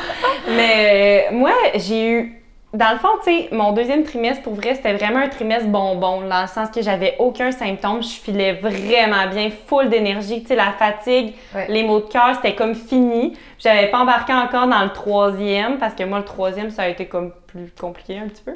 Mais 0.47 1.27
euh, 1.31 1.35
moi, 1.35 1.51
j'ai 1.75 2.09
eu. 2.09 2.38
Dans 2.71 2.91
le 2.91 2.99
fond, 2.99 3.07
tu 3.23 3.31
sais, 3.31 3.49
mon 3.51 3.71
deuxième 3.71 4.03
trimestre, 4.03 4.43
pour 4.43 4.53
vrai, 4.53 4.75
c'était 4.75 4.93
vraiment 4.93 5.21
un 5.21 5.27
trimestre 5.27 5.67
bonbon, 5.69 6.21
dans 6.21 6.41
le 6.41 6.47
sens 6.47 6.69
que 6.69 6.83
j'avais 6.83 7.15
aucun 7.17 7.51
symptôme. 7.51 8.03
Je 8.03 8.09
filais 8.09 8.53
vraiment 8.53 9.25
bien, 9.27 9.49
full 9.65 9.89
d'énergie. 9.89 10.41
Tu 10.41 10.49
sais, 10.49 10.55
la 10.55 10.71
fatigue, 10.73 11.33
Ouais. 11.55 11.65
les 11.67 11.81
maux 11.83 11.99
de 11.99 12.05
cœur, 12.05 12.35
c'était 12.35 12.53
comme 12.53 12.75
fini. 12.75 13.35
J'avais 13.57 13.87
pas 13.87 13.97
embarqué 13.99 14.33
encore 14.33 14.67
dans 14.67 14.83
le 14.83 14.91
troisième, 14.93 15.79
parce 15.79 15.95
que 15.95 16.03
moi, 16.03 16.19
le 16.19 16.25
troisième, 16.25 16.69
ça 16.69 16.83
a 16.83 16.87
été 16.89 17.07
comme 17.07 17.31
plus 17.47 17.71
compliqué 17.79 18.19
un 18.19 18.27
petit 18.27 18.43
peu. 18.43 18.53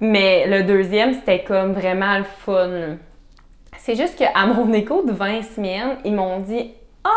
Mais 0.00 0.46
le 0.48 0.64
deuxième, 0.64 1.14
c'était 1.14 1.44
comme 1.44 1.72
vraiment 1.72 2.18
le 2.18 2.24
fun. 2.24 2.96
C'est 3.78 3.94
juste 3.94 4.18
qu'à 4.18 4.44
mon 4.46 4.72
écho 4.72 5.04
de 5.04 5.12
20 5.12 5.42
semaines, 5.42 5.98
ils 6.04 6.14
m'ont 6.14 6.40
dit 6.40 6.72
Ah, 7.04 7.10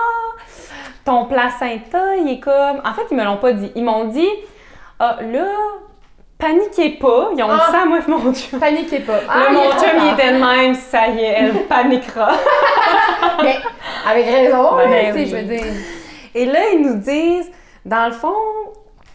ton 1.06 1.26
placenta, 1.26 2.16
il 2.18 2.30
est 2.30 2.40
comme. 2.40 2.82
En 2.86 2.94
fait, 2.94 3.04
ils 3.10 3.18
me 3.18 3.24
l'ont 3.24 3.38
pas 3.38 3.54
dit. 3.54 3.72
Ils 3.76 3.84
m'ont 3.84 4.04
dit 4.06 4.30
Ah, 5.00 5.18
là, 5.22 5.48
paniquez 6.38 6.92
pas. 6.92 7.30
Ils 7.38 7.44
ont 7.44 7.48
Ah. 7.50 7.64
dit 7.66 7.72
ça 7.72 7.82
à 7.82 7.86
moi 7.86 8.00
mon 8.08 8.34
chum. 8.34 8.60
Paniquez 8.60 9.00
pas. 9.00 9.20
Ah, 9.30 9.50
mon 9.52 9.64
chum, 9.72 9.90
il 10.02 10.14
était 10.14 10.34
de 10.34 10.38
même, 10.44 10.76
ça 10.76 11.08
y 11.08 11.20
est, 11.20 11.36
elle 11.40 11.64
paniquera. 11.68 12.32
Mais 13.42 13.58
avec 14.10 14.26
raison, 14.26 14.76
Ben 14.78 14.90
mais 14.90 15.12
oui. 15.14 15.26
je 15.28 15.36
veux 15.36 15.44
dire. 15.44 15.66
Et 16.36 16.46
là, 16.46 16.60
ils 16.74 16.82
nous 16.82 16.98
disent, 16.98 17.50
dans 17.86 18.08
le 18.08 18.14
fond, 18.14 18.34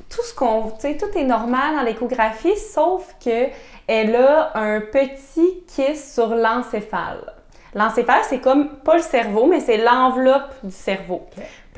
tout 0.09 0.23
ce 0.23 0.35
qu'on, 0.35 0.71
tu 0.71 0.81
sais, 0.81 0.97
tout 0.97 1.17
est 1.19 1.25
normal 1.25 1.77
dans 1.77 1.83
l'échographie, 1.83 2.57
sauf 2.57 3.15
que 3.23 3.47
elle 3.87 4.17
a 4.17 4.53
un 4.55 4.81
petit 4.81 5.65
kiss 5.75 6.15
sur 6.15 6.29
l'encéphale. 6.29 7.33
L'encéphale, 7.75 8.21
c'est 8.23 8.39
comme 8.41 8.69
pas 8.79 8.95
le 8.97 9.03
cerveau, 9.03 9.47
mais 9.47 9.61
c'est 9.61 9.77
l'enveloppe 9.77 10.55
du 10.63 10.71
cerveau. 10.73 11.27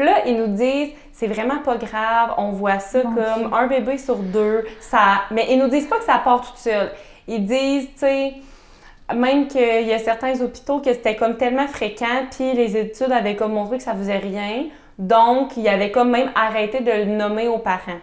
Puis 0.01 0.09
là, 0.09 0.23
ils 0.25 0.35
nous 0.35 0.47
disent, 0.47 0.93
c'est 1.13 1.27
vraiment 1.27 1.59
pas 1.59 1.77
grave, 1.77 2.33
on 2.39 2.53
voit 2.53 2.79
ça 2.79 3.03
Mon 3.05 3.17
comme 3.17 3.49
Dieu. 3.49 3.49
un 3.53 3.67
bébé 3.67 3.99
sur 3.99 4.17
deux. 4.17 4.65
Ça... 4.81 5.25
Mais 5.31 5.49
ils 5.51 5.59
nous 5.59 5.69
disent 5.69 5.89
pas 5.89 5.99
que 5.99 6.05
ça 6.05 6.19
part 6.25 6.41
tout 6.41 6.57
seul. 6.57 6.91
Ils 7.29 7.45
disent, 7.45 7.89
tu 7.93 7.99
sais, 7.99 8.33
même 9.15 9.47
qu'il 9.47 9.87
y 9.87 9.93
a 9.93 9.99
certains 9.99 10.41
hôpitaux 10.41 10.79
que 10.79 10.91
c'était 10.95 11.17
comme 11.17 11.37
tellement 11.37 11.69
fréquent, 11.69 12.25
puis 12.31 12.55
les 12.55 12.79
études 12.79 13.13
avaient 13.13 13.37
comme 13.37 13.53
montré 13.53 13.77
que 13.77 13.83
ça 13.83 13.95
faisait 13.95 14.17
rien. 14.17 14.69
Donc, 14.99 15.59
il 15.59 15.69
avait 15.69 15.91
comme 15.91 16.11
même 16.11 16.31
arrêté 16.35 16.81
de 16.81 16.93
le 16.93 17.05
nommer 17.05 17.49
aux 17.49 17.59
parents. 17.59 18.01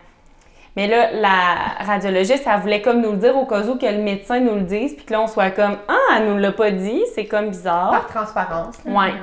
Mais 0.75 0.85
là, 0.85 1.09
la 1.13 1.83
radiologiste, 1.83 2.45
elle 2.45 2.61
voulait 2.61 2.83
comme 2.83 3.01
nous 3.01 3.13
le 3.13 3.17
dire 3.17 3.35
au 3.35 3.47
cas 3.47 3.63
où 3.63 3.79
que 3.79 3.87
le 3.87 4.03
médecin 4.03 4.39
nous 4.39 4.53
le 4.53 4.61
dise, 4.61 4.93
puis 4.93 5.03
que 5.03 5.13
là, 5.13 5.21
on 5.21 5.27
soit 5.27 5.49
comme 5.49 5.77
«Ah, 5.87 6.17
elle 6.17 6.27
nous 6.27 6.37
l'a 6.37 6.51
pas 6.51 6.69
dit, 6.69 7.01
c'est 7.15 7.25
comme 7.25 7.49
bizarre. 7.49 7.89
Par 7.89 8.05
transparence.» 8.05 8.75
Ouais. 8.85 9.13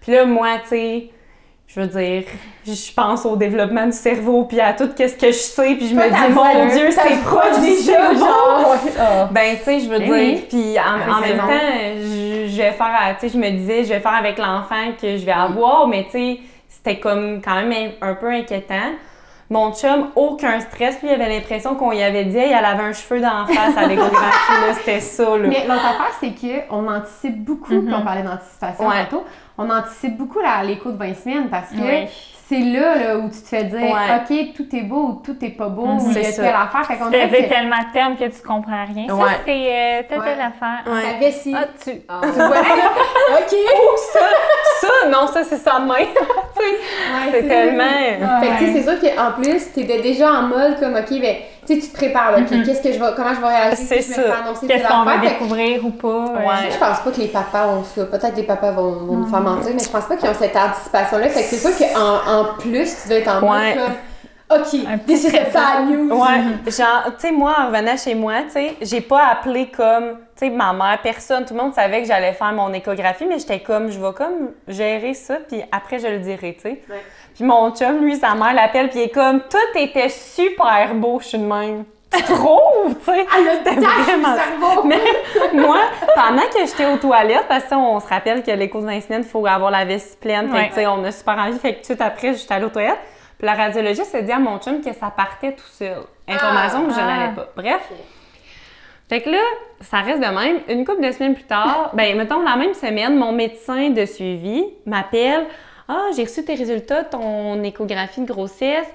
Puis 0.00 0.10
là, 0.10 0.24
moi, 0.24 0.58
tu 0.64 0.70
sais, 0.70 1.10
je 1.72 1.80
veux 1.80 1.86
dire, 1.86 2.24
je 2.66 2.92
pense 2.92 3.24
au 3.24 3.36
développement 3.36 3.86
du 3.86 3.92
cerveau, 3.92 4.44
puis 4.44 4.60
à 4.60 4.72
tout 4.72 4.88
ce 4.96 5.14
que 5.14 5.28
je 5.28 5.32
sais, 5.32 5.74
puis 5.76 5.86
je 5.88 5.94
me 5.94 6.02
dis 6.02 6.34
«Mon 6.34 6.66
Dieu, 6.74 6.90
c'est 6.90 7.22
proche 7.22 7.40
proche 7.42 7.60
du 7.60 7.66
déjà, 7.66 7.82
cerveau!» 7.92 8.18
genre. 8.18 8.74
Ah. 8.98 9.28
Ben, 9.30 9.56
tu 9.56 9.64
sais, 9.64 9.80
je 9.80 9.88
veux 9.88 9.98
Eh 10.00 10.04
dire, 10.04 10.12
oui. 10.12 10.44
puis 10.48 10.76
en, 10.80 11.16
en 11.16 11.20
même 11.20 11.38
temps, 11.38 11.46
je, 11.96 12.48
je 12.48 12.56
vais 12.56 12.72
faire, 12.72 13.16
tu 13.20 13.28
sais, 13.28 13.32
je 13.32 13.38
me 13.38 13.50
disais, 13.50 13.84
je 13.84 13.90
vais 13.90 14.00
faire 14.00 14.14
avec 14.14 14.36
l'enfant 14.38 14.92
que 15.00 15.16
je 15.16 15.24
vais 15.24 15.30
avoir, 15.32 15.86
mais 15.86 16.04
tu 16.04 16.10
sais, 16.10 16.40
c'était 16.68 16.98
comme 16.98 17.40
quand 17.40 17.62
même 17.62 17.92
un, 18.00 18.14
peu 18.14 18.28
inquiétant. 18.30 18.74
Mon 19.48 19.72
chum, 19.72 20.10
aucun 20.14 20.60
stress, 20.60 21.00
lui, 21.02 21.08
il 21.08 21.14
avait 21.20 21.28
l'impression 21.28 21.74
qu'on 21.74 21.90
y 21.92 22.02
avait 22.02 22.24
dit, 22.24 22.36
elle 22.38 22.64
avait 22.64 22.84
un 22.84 22.92
cheveu 22.92 23.20
d'en 23.20 23.46
face 23.46 23.76
à 23.76 23.86
l'échographie, 23.86 24.60
là, 24.66 24.74
c'était 24.74 25.00
ça, 25.00 25.24
là. 25.36 25.38
Mais 25.48 25.62
l'autre 25.66 25.84
affaire, 25.86 26.12
c'est 26.20 26.34
qu'on 26.68 26.86
anticipe 26.88 27.44
beaucoup, 27.44 27.80
puis 27.82 27.92
on 27.94 28.02
parlait 28.02 28.22
d'anticipation 28.22 28.86
Ouais. 28.88 29.04
tantôt, 29.10 29.24
on 29.62 29.70
anticipe 29.70 30.16
beaucoup 30.16 30.40
la- 30.40 30.62
l'écho 30.64 30.90
de 30.90 30.96
20 30.96 31.14
semaines 31.14 31.48
parce 31.50 31.68
que 31.70 31.76
Oui. 31.76 32.08
c'est 32.48 32.58
là, 32.60 32.96
là 32.96 33.18
où 33.18 33.28
tu 33.28 33.40
te 33.42 33.46
fais 33.48 33.64
dire, 33.64 33.78
Ouais. 33.80 33.88
OK, 34.48 34.54
tout 34.56 34.74
est 34.74 34.82
beau 34.82 35.02
ou 35.02 35.22
tout 35.24 35.36
est 35.44 35.50
pas 35.50 35.68
beau, 35.68 35.86
Mhm. 35.86 35.98
ou 35.98 36.10
il 36.10 36.16
y 36.16 36.18
a 36.18 36.24
C'est 36.24 36.32
ça. 36.32 36.42
telle 36.42 36.54
affaire. 36.54 36.84
Fait 36.86 36.96
Tu 36.96 37.10
fais 37.10 37.26
dire 37.28 37.44
que 37.48 37.54
tellement 37.54 37.78
de 37.78 37.92
termes 37.92 38.16
que 38.16 38.24
tu 38.24 38.42
comprends 38.42 38.84
rien. 38.92 39.06
Ça, 39.08 39.14
c'est 39.44 39.50
euh, 39.52 40.02
telle, 40.08 40.18
Ouais. 40.18 40.24
telle 40.24 40.40
affaire. 40.40 40.82
Ouais. 40.92 41.02
ça 41.12 41.18
vessie. 41.18 41.54
Ah, 41.56 41.64
tu... 41.82 41.90
Tu 41.90 42.06
vois 42.08 42.64
ça? 42.64 42.74
OK! 43.38 43.54
ça, 44.12 44.20
ça, 44.80 45.08
non, 45.10 45.26
ça, 45.28 45.44
c'est 45.44 45.58
sa 45.58 45.78
main. 45.78 45.94
Tu 46.56 46.66
sais, 46.66 46.72
Ouais, 46.72 47.30
c'est 47.32 47.48
tellement... 47.48 48.40
Fait 48.40 48.48
que, 48.48 48.58
tu 48.70 48.72
c'est 48.72 48.82
sûr 48.82 49.00
qu'en 49.16 49.32
plus, 49.40 49.72
t'étais 49.72 50.00
déjà 50.02 50.30
en 50.32 50.42
mode 50.42 50.78
comme, 50.80 50.94
OK, 50.96 51.20
ben, 51.20 51.36
tu 51.66 51.74
sais, 51.74 51.80
tu 51.80 51.88
te 51.88 51.96
prépares, 51.96 52.32
là, 52.32 52.38
OK, 52.38 52.48
qu'est-ce 52.64 52.82
que 52.82 52.92
je 52.92 52.98
vais, 52.98 53.10
comment 53.16 53.34
je 53.34 53.40
vais 53.40 53.46
réagir? 53.48 53.78
C'est 53.78 54.02
si 54.02 54.14
je 54.14 54.20
annoncer 54.20 54.66
Qu'est-ce 54.66 54.88
qu'on 54.88 55.04
que 55.04 55.20
découvrir 55.20 55.84
ou 55.84 55.90
pas. 55.90 56.08
euh, 56.08 56.46
Ouais. 56.46 56.70
Je 56.70 56.78
pense 56.78 57.00
pas 57.00 57.10
que 57.10 57.20
les 57.20 57.28
papas 57.28 57.66
ont 57.68 57.84
ça. 57.84 58.04
Peut-être 58.04 58.32
que 58.32 58.36
les 58.36 58.42
papas 58.46 58.70
vont, 58.72 58.92
vont 58.92 59.16
nous 59.16 59.26
faire 59.26 59.40
mentir, 59.40 59.72
mais 59.74 59.82
je 59.82 59.88
pense 59.88 60.04
pas 60.04 60.16
qu'ils 60.16 60.28
ont 60.28 60.34
cette 60.34 60.56
anticipation-là. 60.56 61.28
Fait 61.28 61.42
que 61.42 61.46
c'est 61.46 61.56
sûr 61.56 61.70
qu'en 61.94 62.32
en 62.32 62.44
plus, 62.58 63.02
tu 63.02 63.08
dois 63.08 63.18
être 63.18 63.28
en 63.28 63.40
mode 63.40 63.74
comme 63.74 63.94
OK, 64.52 65.06
this 65.06 65.22
is 65.22 65.36
a 65.36 65.82
news. 65.84 66.12
Ouais, 66.12 66.40
genre, 66.72 67.04
tu 67.20 67.28
sais, 67.28 67.30
moi, 67.30 67.54
en 67.56 67.66
revenant 67.68 67.96
chez 67.96 68.16
moi, 68.16 68.32
tu 68.46 68.50
sais, 68.54 68.74
j'ai 68.82 69.00
pas 69.00 69.26
appelé 69.30 69.68
comme, 69.70 70.16
tu 70.36 70.46
sais, 70.46 70.50
ma 70.50 70.72
mère, 70.72 70.98
personne, 71.04 71.44
tout 71.44 71.54
le 71.54 71.60
monde 71.62 71.72
savait 71.72 72.02
que 72.02 72.08
j'allais 72.08 72.32
faire 72.32 72.52
mon 72.52 72.72
échographie, 72.72 73.26
mais 73.28 73.38
j'étais 73.38 73.60
comme, 73.60 73.92
je 73.92 74.00
vais 74.00 74.12
comme 74.12 74.50
gérer 74.66 75.14
ça, 75.14 75.36
puis 75.48 75.62
après, 75.70 76.00
je 76.00 76.08
le 76.08 76.18
dirai, 76.18 76.54
tu 76.54 76.62
sais. 76.62 76.82
Ouais. 76.90 76.96
Puis 77.40 77.48
mon 77.48 77.70
chum, 77.74 78.04
lui, 78.04 78.16
sa 78.16 78.34
mère 78.34 78.52
l'appelle, 78.52 78.90
puis 78.90 78.98
il 78.98 79.02
est 79.04 79.08
comme, 79.08 79.40
tout 79.40 79.78
était 79.78 80.10
super 80.10 80.94
beau, 80.94 81.20
je 81.22 81.28
suis 81.28 81.38
de 81.38 81.44
même. 81.46 81.84
Tu 82.14 82.22
trouves, 82.24 82.94
tu 82.98 83.04
sais? 83.10 83.26
Ah, 83.32 83.36
C'était 83.64 83.76
vraiment 83.80 84.34
cerveau! 84.36 84.82
Mais 84.84 85.00
moi, 85.54 85.78
pendant 86.14 86.42
que 86.42 86.58
j'étais 86.66 86.84
aux 86.84 86.98
toilettes, 86.98 87.46
parce 87.48 87.64
que 87.64 87.74
on 87.74 87.98
se 87.98 88.06
rappelle 88.08 88.42
que 88.42 88.50
les 88.50 88.66
20 88.66 89.00
semaines, 89.00 89.22
il 89.22 89.24
faut 89.24 89.46
avoir 89.46 89.70
la 89.70 89.86
vessie 89.86 90.18
pleine. 90.20 90.48
Fait 90.50 90.52
que, 90.52 90.54
Ouais. 90.58 90.68
tu 90.68 90.74
sais, 90.74 90.86
on 90.86 91.02
a 91.02 91.10
super 91.12 91.38
envie. 91.38 91.58
Fait 91.58 91.70
que 91.70 91.76
tout 91.76 91.80
de 91.80 91.84
suite 91.86 92.00
après, 92.02 92.34
j'étais 92.34 92.52
allée 92.52 92.66
aux 92.66 92.70
toilettes. 92.70 92.98
Puis 93.38 93.46
la 93.46 93.54
radiologiste 93.54 94.14
a 94.14 94.20
dit 94.20 94.32
à 94.32 94.38
mon 94.38 94.58
chum 94.58 94.82
que 94.82 94.92
ça 94.92 95.10
partait 95.16 95.52
tout 95.52 95.62
seul. 95.72 95.96
Information 96.28 96.84
que 96.88 96.92
je 96.92 97.00
Ah. 97.00 97.06
n'avais 97.06 97.34
pas. 97.36 97.48
Bref. 97.56 97.88
Fait 99.08 99.22
que 99.22 99.30
là, 99.30 99.38
ça 99.80 99.98
reste 100.00 100.20
de 100.20 100.26
même. 100.26 100.58
Une 100.68 100.84
couple 100.84 101.00
de 101.06 101.10
semaines 101.10 101.34
plus 101.34 101.44
tard, 101.44 101.90
ben, 101.94 102.16
mettons, 102.18 102.42
la 102.42 102.56
même 102.56 102.74
semaine, 102.74 103.16
mon 103.16 103.32
médecin 103.32 103.88
de 103.90 104.04
suivi 104.04 104.64
m'appelle. 104.84 105.46
Ah, 105.90 106.06
j'ai 106.14 106.22
reçu 106.24 106.44
tes 106.44 106.54
résultats 106.54 107.02
ton 107.04 107.62
échographie 107.62 108.20
de 108.20 108.26
grossesse. 108.26 108.86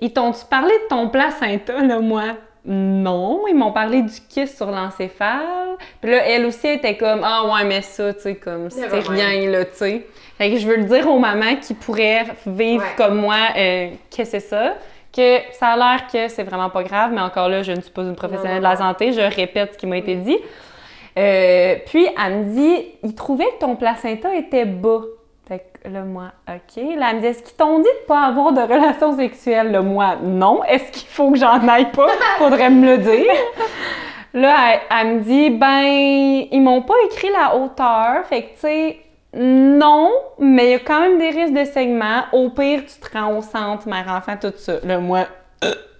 Ils 0.00 0.12
t'ont-tu 0.12 0.44
parlé 0.50 0.72
de 0.84 0.88
ton 0.88 1.08
placenta, 1.08 1.82
là, 1.82 1.98
moi? 2.00 2.22
Non, 2.64 3.42
ils 3.48 3.56
m'ont 3.56 3.72
parlé 3.72 4.02
du 4.02 4.12
kiss 4.28 4.56
sur 4.56 4.66
l'encéphale. 4.70 5.76
Puis 6.00 6.10
là, 6.10 6.18
elle 6.26 6.46
aussi 6.46 6.68
était 6.68 6.96
comme 6.96 7.22
Ah 7.24 7.44
ouais, 7.52 7.64
mais 7.64 7.82
ça, 7.82 8.12
tu 8.14 8.20
sais, 8.20 8.34
comme 8.36 8.70
c'est 8.70 8.86
rien, 8.88 9.50
là, 9.50 9.64
tu 9.64 9.70
sais. 9.74 10.06
Fait 10.38 10.50
que 10.50 10.58
je 10.58 10.66
veux 10.68 10.76
le 10.76 10.84
dire 10.84 11.08
aux 11.10 11.18
mamans 11.18 11.56
qui 11.60 11.74
pourraient 11.74 12.24
vivre 12.46 12.82
Ouais. 12.84 12.90
comme 12.96 13.16
moi 13.20 13.36
euh, 13.56 13.88
que 14.16 14.24
c'est 14.24 14.40
ça, 14.40 14.74
que 15.14 15.38
ça 15.52 15.68
a 15.68 15.76
l'air 15.76 16.06
que 16.12 16.28
c'est 16.28 16.42
vraiment 16.44 16.70
pas 16.70 16.82
grave, 16.84 17.10
mais 17.12 17.20
encore 17.20 17.48
là, 17.48 17.62
je 17.62 17.72
ne 17.72 17.80
suis 17.80 17.90
pas 17.90 18.02
une 18.02 18.14
professionnelle 18.16 18.58
de 18.58 18.62
la 18.62 18.76
santé, 18.76 19.12
je 19.12 19.20
répète 19.20 19.72
ce 19.72 19.78
qui 19.78 19.86
m'a 19.86 19.96
été 19.98 20.14
dit. 20.16 20.38
Euh, 21.18 21.76
puis 21.86 22.06
elle 22.24 22.34
me 22.38 22.44
dit 22.54 22.86
Il 23.02 23.14
trouvait 23.14 23.44
que 23.54 23.58
ton 23.60 23.74
placenta 23.76 24.34
était 24.34 24.64
bas. 24.64 25.02
Fait 25.48 25.64
que 25.82 25.88
là, 25.88 26.02
moi, 26.02 26.32
OK. 26.48 26.82
Là, 26.96 27.10
elle 27.10 27.16
me 27.16 27.20
dit 27.20 27.26
Est-ce 27.26 27.42
qu'ils 27.42 27.56
t'ont 27.56 27.78
dit 27.78 27.84
de 27.84 28.06
pas 28.06 28.26
avoir 28.26 28.52
de 28.52 28.60
relations 28.60 29.16
sexuelles? 29.16 29.72
Là, 29.72 29.82
moi, 29.82 30.16
non. 30.22 30.62
Est-ce 30.64 30.92
qu'il 30.92 31.08
faut 31.08 31.30
que 31.30 31.38
j'en 31.38 31.66
aille 31.66 31.90
pas? 31.90 32.08
Faudrait 32.38 32.70
me 32.70 32.96
le 32.96 32.98
dire. 32.98 33.32
Là, 34.34 34.54
elle, 34.72 34.80
elle 34.90 35.14
me 35.14 35.20
dit 35.20 35.50
Ben, 35.50 36.46
ils 36.50 36.60
m'ont 36.60 36.82
pas 36.82 36.94
écrit 37.06 37.30
la 37.30 37.56
hauteur. 37.56 38.24
Fait 38.26 38.42
que, 38.42 38.48
tu 38.54 38.60
sais, 38.60 38.98
non, 39.34 40.10
mais 40.38 40.66
il 40.66 40.70
y 40.72 40.74
a 40.74 40.78
quand 40.78 41.00
même 41.00 41.18
des 41.18 41.30
risques 41.30 41.54
de 41.54 41.64
segment. 41.64 42.22
Au 42.32 42.50
pire, 42.50 42.82
tu 42.86 43.00
te 43.00 43.18
rends 43.18 43.38
au 43.38 43.42
centre, 43.42 43.88
mère 43.88 44.06
enfant, 44.08 44.36
tout 44.40 44.52
ça. 44.56 44.74
Là, 44.84 44.98
moi, 44.98 45.26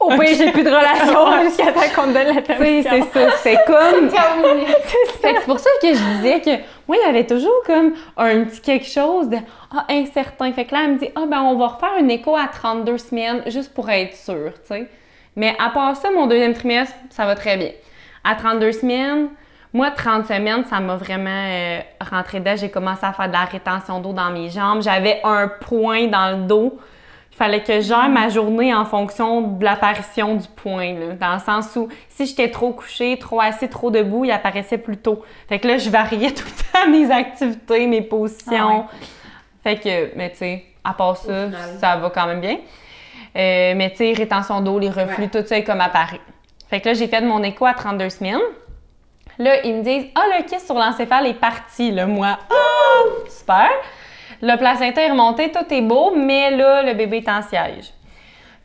Au 0.00 0.08
pire, 0.10 0.36
j'ai 0.36 0.50
plus 0.50 0.64
de 0.64 0.68
relation 0.68 1.42
jusqu'à 1.44 1.72
temps 1.72 1.80
qu'on 1.94 2.08
me 2.08 2.12
donne 2.12 2.34
la 2.34 2.42
permission. 2.42 2.90
c'est 2.90 3.20
ça. 3.20 3.30
C'est 3.42 3.58
comme. 3.66 4.10
C'est 5.20 5.44
pour 5.44 5.58
ça 5.58 5.70
que 5.80 5.94
je 5.94 6.16
disais 6.16 6.40
que 6.40 6.62
moi, 6.88 6.96
il 7.00 7.06
y 7.06 7.08
avait 7.08 7.26
toujours 7.26 7.62
comme 7.64 7.92
un 8.16 8.44
petit 8.44 8.60
quelque 8.60 8.86
chose 8.86 9.28
de 9.28 9.36
ah, 9.74 9.84
incertain. 9.88 10.52
Fait 10.52 10.64
que 10.64 10.74
là, 10.74 10.82
elle 10.84 10.94
me 10.94 10.98
dit 10.98 11.08
Ah, 11.14 11.24
ben, 11.28 11.40
on 11.42 11.56
va 11.56 11.68
refaire 11.68 11.96
une 11.98 12.10
écho 12.10 12.36
à 12.36 12.48
32 12.52 12.98
semaines 12.98 13.42
juste 13.46 13.72
pour 13.72 13.88
être 13.90 14.16
sûr, 14.16 14.52
tu 14.54 14.74
sais. 14.74 14.88
Mais 15.36 15.54
à 15.58 15.70
part 15.70 15.96
ça, 15.96 16.10
mon 16.10 16.26
deuxième 16.26 16.54
trimestre, 16.54 16.94
ça 17.10 17.24
va 17.24 17.34
très 17.34 17.56
bien. 17.56 17.70
À 18.24 18.34
32 18.34 18.72
semaines, 18.72 19.28
moi, 19.72 19.90
30 19.90 20.26
semaines, 20.26 20.64
ça 20.64 20.80
m'a 20.80 20.96
vraiment 20.96 21.30
euh, 21.30 21.80
rentré 22.10 22.40
dedans. 22.40 22.56
J'ai 22.56 22.70
commencé 22.70 23.06
à 23.06 23.12
faire 23.12 23.28
de 23.28 23.32
la 23.32 23.44
rétention 23.44 24.00
d'eau 24.00 24.12
dans 24.12 24.30
mes 24.30 24.50
jambes. 24.50 24.82
J'avais 24.82 25.20
un 25.24 25.48
point 25.48 26.08
dans 26.08 26.36
le 26.36 26.46
dos. 26.46 26.78
Il 27.33 27.37
fallait 27.37 27.62
que 27.62 27.80
gère 27.80 28.09
ma 28.11 28.28
journée 28.28 28.74
en 28.74 28.85
fonction 28.85 29.41
de 29.41 29.64
l'apparition 29.64 30.35
du 30.37 30.47
point, 30.49 30.93
là, 30.93 31.14
dans 31.18 31.33
le 31.33 31.39
sens 31.41 31.74
où 31.76 31.89
si 32.09 32.26
j'étais 32.26 32.51
trop 32.51 32.72
couchée, 32.72 33.18
trop 33.18 33.41
assis, 33.41 33.68
trop 33.68 33.91
debout, 33.91 34.24
il 34.26 34.30
apparaissait 34.30 34.76
plus 34.78 34.99
tôt. 34.99 35.22
Fait 35.49 35.59
que 35.59 35.66
là, 35.66 35.78
je 35.78 35.89
variais 35.91 36.30
tout 36.35 36.45
le 36.45 36.72
temps 36.72 36.91
mes 36.91 37.11
activités, 37.11 37.87
mes 37.87 38.03
positions. 38.03 38.85
Fait 39.62 39.76
que, 39.76 40.14
mais 40.16 40.30
tu 40.30 40.37
sais, 40.39 40.64
à 40.85 40.93
part 40.93 41.16
ça, 41.16 41.49
ça 41.80 41.97
va 41.97 42.11
quand 42.11 42.26
même 42.26 42.41
bien. 42.41 42.59
Euh, 43.35 43.72
mais 43.76 43.91
tu 43.91 43.97
sais, 43.99 44.12
rétention 44.12 44.61
d'eau, 44.61 44.78
les 44.78 44.91
reflux, 44.91 45.24
Ouais. 45.24 45.30
tout 45.43 45.47
ça 45.47 45.57
est 45.57 45.64
comme 45.64 45.80
apparu. 45.80 46.18
Fait 46.68 46.80
que 46.80 46.89
là, 46.89 46.95
j'ai 46.95 47.09
fait 47.09 47.22
mon 47.22 47.43
écho 47.43 47.64
à 47.64 47.72
32 47.72 48.11
semaines. 48.11 48.41
Là, 49.39 49.64
ils 49.64 49.74
me 49.76 49.83
disent 49.83 50.07
Ah, 50.14 50.24
le 50.37 50.45
kiss 50.45 50.64
sur 50.66 50.74
l'encéphale 50.74 51.26
est 51.26 51.35
parti, 51.35 51.91
là, 51.93 52.05
moi. 52.07 52.39
Ah, 52.51 53.09
super. 53.28 53.68
Le 54.43 54.57
placenta 54.57 55.01
est 55.03 55.11
remonté, 55.11 55.51
tout 55.53 55.72
est 55.72 55.82
beau, 55.82 56.12
mais 56.16 56.51
là, 56.51 56.82
le 56.82 56.95
bébé 56.95 57.18
est 57.18 57.28
en 57.28 57.43
siège. 57.43 57.93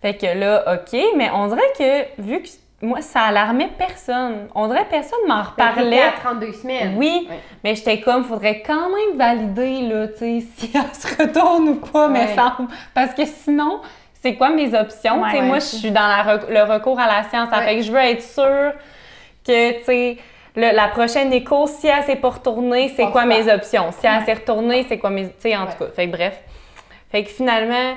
Fait 0.02 0.16
que 0.16 0.26
là, 0.38 0.64
OK, 0.74 1.00
mais 1.16 1.30
on 1.34 1.48
dirait 1.48 1.62
que, 1.78 2.22
vu 2.22 2.42
que 2.42 2.48
moi, 2.82 3.02
ça 3.02 3.22
alarmait 3.22 3.70
personne, 3.78 4.48
on 4.54 4.68
dirait 4.68 4.86
que 4.86 4.92
personne 4.92 5.20
m'en 5.28 5.42
reparlait. 5.44 6.02
à 6.02 6.12
32 6.24 6.52
semaines. 6.54 6.94
Oui, 6.98 7.28
mais 7.64 7.76
j'étais 7.76 8.00
comme, 8.02 8.24
faudrait 8.24 8.62
quand 8.62 8.90
même 8.90 9.18
valider, 9.18 9.82
là, 9.82 10.08
tu 10.08 10.18
sais, 10.18 10.44
si 10.58 10.72
elle 10.76 10.94
se 10.96 11.22
retourne 11.22 11.70
ou 11.70 11.76
pas, 11.76 12.08
me 12.08 12.20
Ouais. 12.20 12.36
semble. 12.36 12.70
Parce 12.94 13.14
que 13.14 13.26
sinon, 13.26 13.82
c'est 14.22 14.36
quoi 14.36 14.50
mes 14.50 14.74
options? 14.78 15.22
Ouais, 15.22 15.30
tu 15.30 15.36
sais, 15.36 15.42
ouais, 15.42 15.48
moi, 15.48 15.60
je 15.60 15.66
suis 15.66 15.92
dans 15.92 16.08
la 16.08 16.40
le 16.50 16.72
recours 16.74 17.00
à 17.00 17.08
la 17.08 17.24
science. 17.30 17.50
Ouais. 17.52 17.64
fait 17.66 17.76
que 17.78 17.82
je 17.84 17.92
veux 17.92 18.00
être 18.00 18.22
sûre 18.24 18.74
que, 19.46 19.78
tu 19.80 19.84
sais, 19.86 20.18
le- 20.58 20.76
la 20.76 20.88
prochaine 20.90 21.32
écho, 21.32 21.66
si 21.68 21.88
elle 21.88 22.04
s'est 22.04 22.16
pas 22.18 22.30
retournée, 22.32 22.90
c'est 22.96 23.10
quoi 23.12 23.26
mes 23.26 23.50
options? 23.52 23.92
Si 23.94 24.06
elle 24.06 24.24
s'est 24.26 24.34
retournée, 24.34 24.86
c'est 24.90 24.98
quoi 24.98 25.10
mes... 25.12 25.28
Tu 25.28 25.34
sais, 25.40 25.56
en 25.56 25.66
Ouais. 25.66 25.72
tout 25.72 25.86
cas, 25.86 25.92
fait 25.96 26.08
que 26.08 26.12
bref. 26.12 26.40
Fait 27.12 27.24
que 27.24 27.30
finalement, 27.30 27.94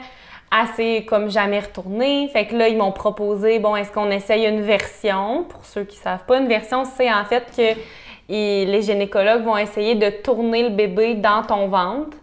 elle 0.52 0.66
s'est 0.76 1.04
comme 1.08 1.30
jamais 1.30 1.58
retournée. 1.60 2.28
Fait 2.32 2.46
que 2.46 2.54
là, 2.54 2.68
ils 2.68 2.76
m'ont 2.76 2.92
proposé, 2.92 3.58
bon, 3.58 3.74
est-ce 3.76 3.90
qu'on 3.90 4.10
essaye 4.10 4.46
une 4.46 4.60
version? 4.62 5.44
Pour 5.48 5.64
ceux 5.64 5.84
qui 5.84 5.96
savent 5.96 6.24
pas, 6.26 6.38
une 6.38 6.48
version, 6.48 6.84
c'est 6.84 7.10
en 7.12 7.24
fait 7.24 7.44
que 7.56 7.78
et 8.32 8.64
les 8.66 8.82
gynécologues 8.82 9.42
vont 9.42 9.56
essayer 9.56 9.96
de 9.96 10.08
tourner 10.10 10.62
le 10.62 10.68
bébé 10.68 11.14
dans 11.14 11.42
ton 11.42 11.66
ventre 11.66 12.16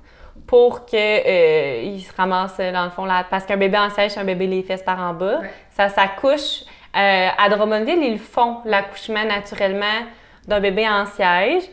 pour 0.45 0.85
que 0.85 0.95
euh, 0.95 1.81
il 1.83 1.99
se 2.01 2.13
ramasse 2.15 2.55
dans 2.59 2.85
le 2.85 2.91
fond 2.91 3.03
là 3.03 3.25
parce 3.29 3.43
qu'un 3.45 3.57
bébé 3.57 3.77
en 3.77 3.89
c'est 3.89 4.17
un 4.17 4.23
bébé 4.23 4.47
les 4.47 4.63
fesses 4.63 4.83
par 4.83 4.97
en 5.01 5.13
bas 5.13 5.39
Ouais. 5.41 5.51
ça 5.71 5.89
s'accouche 5.89 6.61
Euh, 6.95 7.27
à 7.37 7.49
Drummondville 7.49 8.01
ils 8.01 8.17
font 8.17 8.59
l'accouchement 8.63 9.25
naturellement 9.25 9.99
d'un 10.47 10.59
bébé 10.59 10.87
en 10.87 11.05
siège 11.05 11.63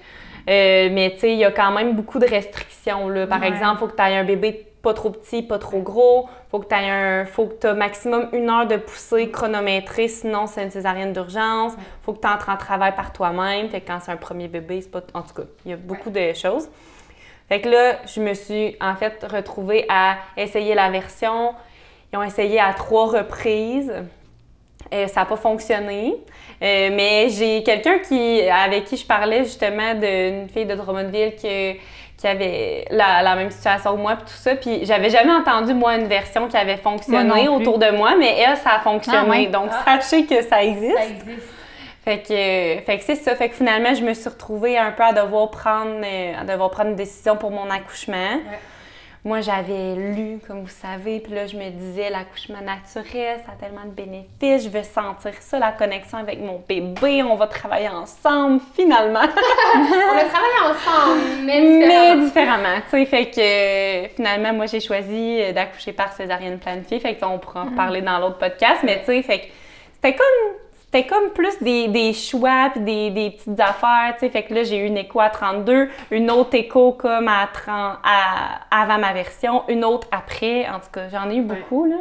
Euh, 0.46 0.90
mais 0.92 1.12
tu 1.14 1.20
sais 1.20 1.32
il 1.32 1.38
y 1.38 1.44
a 1.46 1.50
quand 1.50 1.70
même 1.72 1.94
beaucoup 1.96 2.18
de 2.18 2.26
restrictions 2.26 3.08
là 3.08 3.26
par 3.26 3.40
Ouais. 3.40 3.48
exemple 3.48 3.78
faut 3.78 3.86
que 3.86 3.96
tu 3.96 4.02
aies 4.02 4.16
un 4.16 4.24
bébé 4.24 4.66
pas 4.82 4.92
trop 4.92 5.08
petit, 5.08 5.42
pas 5.42 5.58
trop 5.58 5.80
gros. 5.80 6.28
Faut 6.50 6.58
que 6.58 6.68
tu 6.68 6.74
un, 6.74 7.24
faut 7.24 7.46
que 7.46 7.54
tu 7.68 7.74
maximum 7.74 8.28
une 8.34 8.50
heure 8.50 8.66
de 8.66 8.76
poussée 8.76 9.30
chronométrée, 9.30 10.08
sinon 10.08 10.46
c'est 10.46 10.62
une 10.62 10.70
césarienne 10.70 11.14
d'urgence. 11.14 11.72
Faut 12.02 12.12
que 12.12 12.20
tu 12.20 12.28
entres 12.28 12.50
en 12.50 12.58
travail 12.58 12.94
par 12.94 13.10
toi-même. 13.14 13.70
Fait 13.70 13.80
que 13.80 13.86
quand 13.86 13.98
c'est 14.02 14.12
un 14.12 14.18
premier 14.18 14.46
bébé, 14.48 14.82
c'est 14.82 14.90
pas. 14.90 15.00
En 15.14 15.22
tout 15.22 15.32
cas, 15.34 15.48
il 15.64 15.70
y 15.70 15.74
a 15.74 15.78
beaucoup 15.78 16.10
de 16.10 16.34
choses. 16.34 16.68
Fait 17.48 17.62
que 17.62 17.68
là, 17.70 17.96
je 18.06 18.20
me 18.20 18.34
suis 18.34 18.76
en 18.78 18.94
fait 18.94 19.24
retrouvée 19.30 19.86
à 19.88 20.16
essayer 20.36 20.74
la 20.74 20.90
version. 20.90 21.54
Ils 22.12 22.18
ont 22.18 22.22
essayé 22.22 22.60
à 22.60 22.74
trois 22.74 23.06
reprises. 23.06 23.90
Euh, 24.92 25.06
ça 25.06 25.20
n'a 25.20 25.26
pas 25.26 25.36
fonctionné. 25.36 26.14
Euh, 26.62 26.90
mais 26.92 27.28
j'ai 27.30 27.62
quelqu'un 27.62 27.98
qui, 27.98 28.42
avec 28.48 28.84
qui 28.84 28.96
je 28.96 29.06
parlais 29.06 29.44
justement 29.44 29.94
d'une 29.94 30.48
fille 30.48 30.66
de 30.66 30.74
Drummondville 30.74 31.34
qui, 31.36 31.78
qui 32.16 32.26
avait 32.26 32.84
la, 32.90 33.22
la 33.22 33.34
même 33.34 33.50
situation 33.50 33.96
que 33.96 34.00
moi, 34.00 34.16
puis 34.16 34.24
tout 34.26 34.40
ça. 34.40 34.54
Puis 34.54 34.80
j'avais 34.84 35.10
jamais 35.10 35.32
entendu, 35.32 35.74
moi, 35.74 35.96
une 35.96 36.06
version 36.06 36.46
qui 36.48 36.56
avait 36.56 36.76
fonctionné 36.76 37.48
autour 37.48 37.78
de 37.78 37.90
moi, 37.90 38.14
mais 38.18 38.38
elle, 38.38 38.56
ça 38.56 38.70
a 38.76 38.80
fonctionné. 38.80 39.48
Ah? 39.48 39.50
Donc, 39.58 39.70
Ah. 39.72 39.98
sachez 40.00 40.26
que 40.26 40.42
ça 40.42 40.62
existe. 40.62 40.96
Ça 40.96 41.04
existe. 41.06 41.48
Fait 42.04 42.18
que, 42.18 42.84
fait 42.84 42.98
que 42.98 43.04
c'est 43.04 43.14
ça. 43.14 43.34
Fait 43.34 43.48
que 43.48 43.54
finalement, 43.54 43.94
je 43.94 44.02
me 44.04 44.12
suis 44.12 44.28
retrouvée 44.28 44.76
un 44.76 44.90
peu 44.92 45.02
à 45.02 45.12
devoir 45.14 45.50
prendre, 45.50 46.02
euh, 46.04 46.32
à 46.38 46.44
devoir 46.44 46.70
prendre 46.70 46.90
une 46.90 46.96
décision 46.96 47.36
pour 47.36 47.50
mon 47.50 47.70
accouchement. 47.70 48.40
Moi, 49.26 49.40
j'avais 49.40 49.94
lu, 49.94 50.38
comme 50.46 50.60
vous 50.60 50.68
savez, 50.68 51.18
puis 51.18 51.32
là, 51.32 51.46
je 51.46 51.56
me 51.56 51.70
disais, 51.70 52.10
l'accouchement 52.10 52.60
naturel, 52.60 53.40
ça 53.46 53.52
a 53.52 53.56
tellement 53.58 53.86
de 53.86 53.92
bénéfices, 53.92 54.64
je 54.64 54.68
veux 54.68 54.82
sentir 54.82 55.32
ça, 55.40 55.58
la 55.58 55.72
connexion 55.72 56.18
avec 56.18 56.40
mon 56.40 56.62
bébé, 56.68 57.22
on 57.22 57.34
va 57.34 57.46
travailler 57.46 57.88
ensemble, 57.88 58.60
finalement. 58.76 59.20
On 59.74 60.16
a 60.18 60.24
travaillé 60.24 60.60
ensemble, 60.68 61.20
mais 61.42 61.58
Mais 61.58 62.16
différemment. 62.16 62.24
différemment, 62.24 62.80
tu 62.82 62.90
sais, 62.90 63.06
fait 63.06 63.30
que 63.30 63.40
euh, 63.40 64.08
finalement, 64.14 64.52
moi, 64.52 64.66
j'ai 64.66 64.80
choisi 64.80 65.40
d'accoucher 65.54 65.92
par 65.94 66.12
césarienne 66.12 66.58
planifiée, 66.58 67.00
fait 67.00 67.14
que 67.14 67.24
on 67.24 67.38
pourra 67.38 67.62
en 67.62 67.70
reparler 67.70 68.02
dans 68.02 68.18
l'autre 68.18 68.36
podcast, 68.36 68.82
mais 68.84 68.98
tu 69.00 69.06
sais, 69.06 69.22
fait 69.22 69.38
que 69.38 69.46
c'était 69.94 70.16
comme, 70.16 70.54
c'était 70.94 71.08
comme 71.08 71.30
plus 71.34 71.58
des, 71.60 71.88
des 71.88 72.12
choix 72.12 72.70
puis 72.72 72.80
des, 72.82 73.10
des 73.10 73.30
petites 73.30 73.58
affaires, 73.58 74.14
tu 74.14 74.20
sais, 74.20 74.28
fait 74.30 74.42
que 74.44 74.54
là, 74.54 74.62
j'ai 74.62 74.78
eu 74.78 74.86
une 74.86 74.96
écho 74.96 75.18
à 75.20 75.28
32, 75.28 75.88
une 76.12 76.30
autre 76.30 76.54
écho 76.54 76.92
comme 76.92 77.26
à 77.26 77.48
30, 77.52 77.98
à, 78.04 78.60
avant 78.82 78.98
ma 78.98 79.12
version, 79.12 79.62
une 79.68 79.84
autre 79.84 80.06
après, 80.12 80.66
en 80.68 80.78
tout 80.78 80.90
cas, 80.92 81.08
j'en 81.10 81.28
ai 81.30 81.36
eu 81.36 81.42
beaucoup, 81.42 81.84
là. 81.86 81.96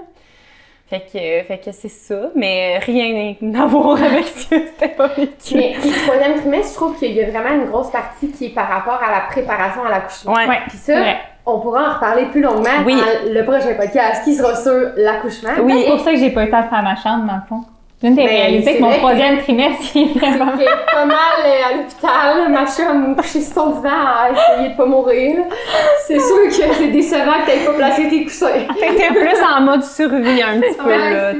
Fait 0.90 1.00
que, 1.12 1.48
fait 1.48 1.58
que 1.66 1.72
c'est 1.72 1.88
ça, 1.90 2.30
mais 2.36 2.78
rien 2.80 3.34
à 3.60 3.66
voir 3.66 3.98
avec 4.04 4.26
ça, 4.28 4.58
c'était 4.68 4.90
pas 4.90 5.08
vécu. 5.08 5.56
Mais 5.56 5.74
le 5.84 6.06
troisième 6.08 6.40
trimestre, 6.40 6.74
je 6.74 6.76
trouve 6.76 7.00
qu'il 7.00 7.14
y 7.14 7.24
a 7.24 7.30
vraiment 7.32 7.56
une 7.64 7.66
grosse 7.66 7.90
partie 7.90 8.32
qui 8.32 8.46
est 8.48 8.50
par 8.54 8.68
rapport 8.68 9.02
à 9.02 9.10
la 9.12 9.22
préparation 9.22 9.84
à 9.86 9.90
l'accouchement. 9.90 10.34
Ouais. 10.34 10.60
Puis 10.68 10.78
ça, 10.78 10.94
Ouais. 10.94 11.18
on 11.48 11.60
pourra 11.62 11.90
en 11.90 11.94
reparler 11.96 12.26
plus 12.26 12.42
longuement 12.42 12.84
Oui. 12.86 12.96
dans 12.96 13.32
le 13.34 13.44
prochain 13.44 13.74
podcast 13.74 14.24
qui 14.24 14.36
sera 14.36 14.56
sur 14.56 14.92
l'accouchement. 14.98 15.50
Oui. 15.64 15.84
C'est 15.86 15.90
pour 15.92 16.00
ça 16.02 16.12
que 16.12 16.18
j'ai 16.20 16.30
pas 16.30 16.44
eu 16.44 16.46
le 16.46 16.52
temps 16.52 16.62
de 16.62 16.68
faire 16.70 16.84
ma 16.84 16.96
chambre, 16.96 17.26
dans 17.26 17.36
le 17.38 17.48
fond. 17.50 17.64
Je 18.04 18.10
viens 18.10 18.12
de 18.12 18.16
Ben, 18.18 18.28
réaliser 18.28 18.76
que 18.76 18.82
mon 18.82 18.92
troisième 18.92 19.38
trimestre, 19.40 19.82
il 19.96 20.02
est 20.12 20.20
vraiment... 20.20 20.52
Pas 20.52 21.06
mal 21.06 21.16
euh, 21.46 21.70
à 21.72 21.78
l'hôpital, 21.78 22.52
ma 22.52 22.66
chum 22.66 23.16
couchée 23.16 23.40
sur 23.40 23.54
son 23.54 23.70
divan 23.70 23.90
à 23.90 24.30
essayer 24.32 24.70
de 24.72 24.76
pas 24.76 24.86
mourir. 24.86 25.38
C'est 26.06 26.20
sûr 26.20 26.44
que 26.48 26.74
c'est 26.76 26.88
décevant 26.90 27.32
que 27.46 27.52
t'aies 27.52 27.66
pas 27.66 27.74
placé 27.74 28.10
tes 28.10 28.24
coussins. 28.26 28.48
T'étais 28.80 29.08
plus 29.08 29.38
en 29.58 29.62
mode 29.62 29.84
survie 29.84 30.42
un 30.42 30.60
petit 30.60 30.78
peu, 30.78 30.90
Ouais, 30.90 31.14
là. 31.14 31.32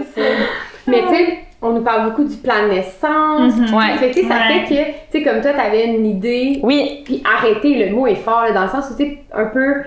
Mais 0.88 1.02
tu 1.02 1.16
sais, 1.16 1.38
on 1.62 1.72
nous 1.72 1.82
parle 1.82 2.10
beaucoup 2.10 2.24
du 2.24 2.38
plan 2.38 2.64
de 2.64 2.70
naissance. 2.76 3.56
Mhm. 3.58 3.74
Ouais. 3.76 3.98
Fait 3.98 4.10
que, 4.12 4.14
tu 4.16 4.22
sais, 4.22 4.28
ça 4.30 4.36
fait 4.48 4.64
que, 4.64 4.92
tu 4.92 4.94
sais, 5.12 5.22
comme 5.24 5.42
toi, 5.42 5.52
t'avais 5.52 5.86
une 5.88 6.06
idée. 6.06 6.60
Oui, 6.64 7.02
Puis 7.04 7.22
arrêter, 7.26 7.76
le 7.90 7.94
mot 7.94 8.08
est 8.08 8.16
fort, 8.16 8.44
là, 8.44 8.52
dans 8.54 8.64
le 8.64 8.70
sens 8.70 8.86
où 8.90 8.96
tu 8.98 9.04
sais, 9.04 9.18
un 9.34 9.46
peu 9.46 9.84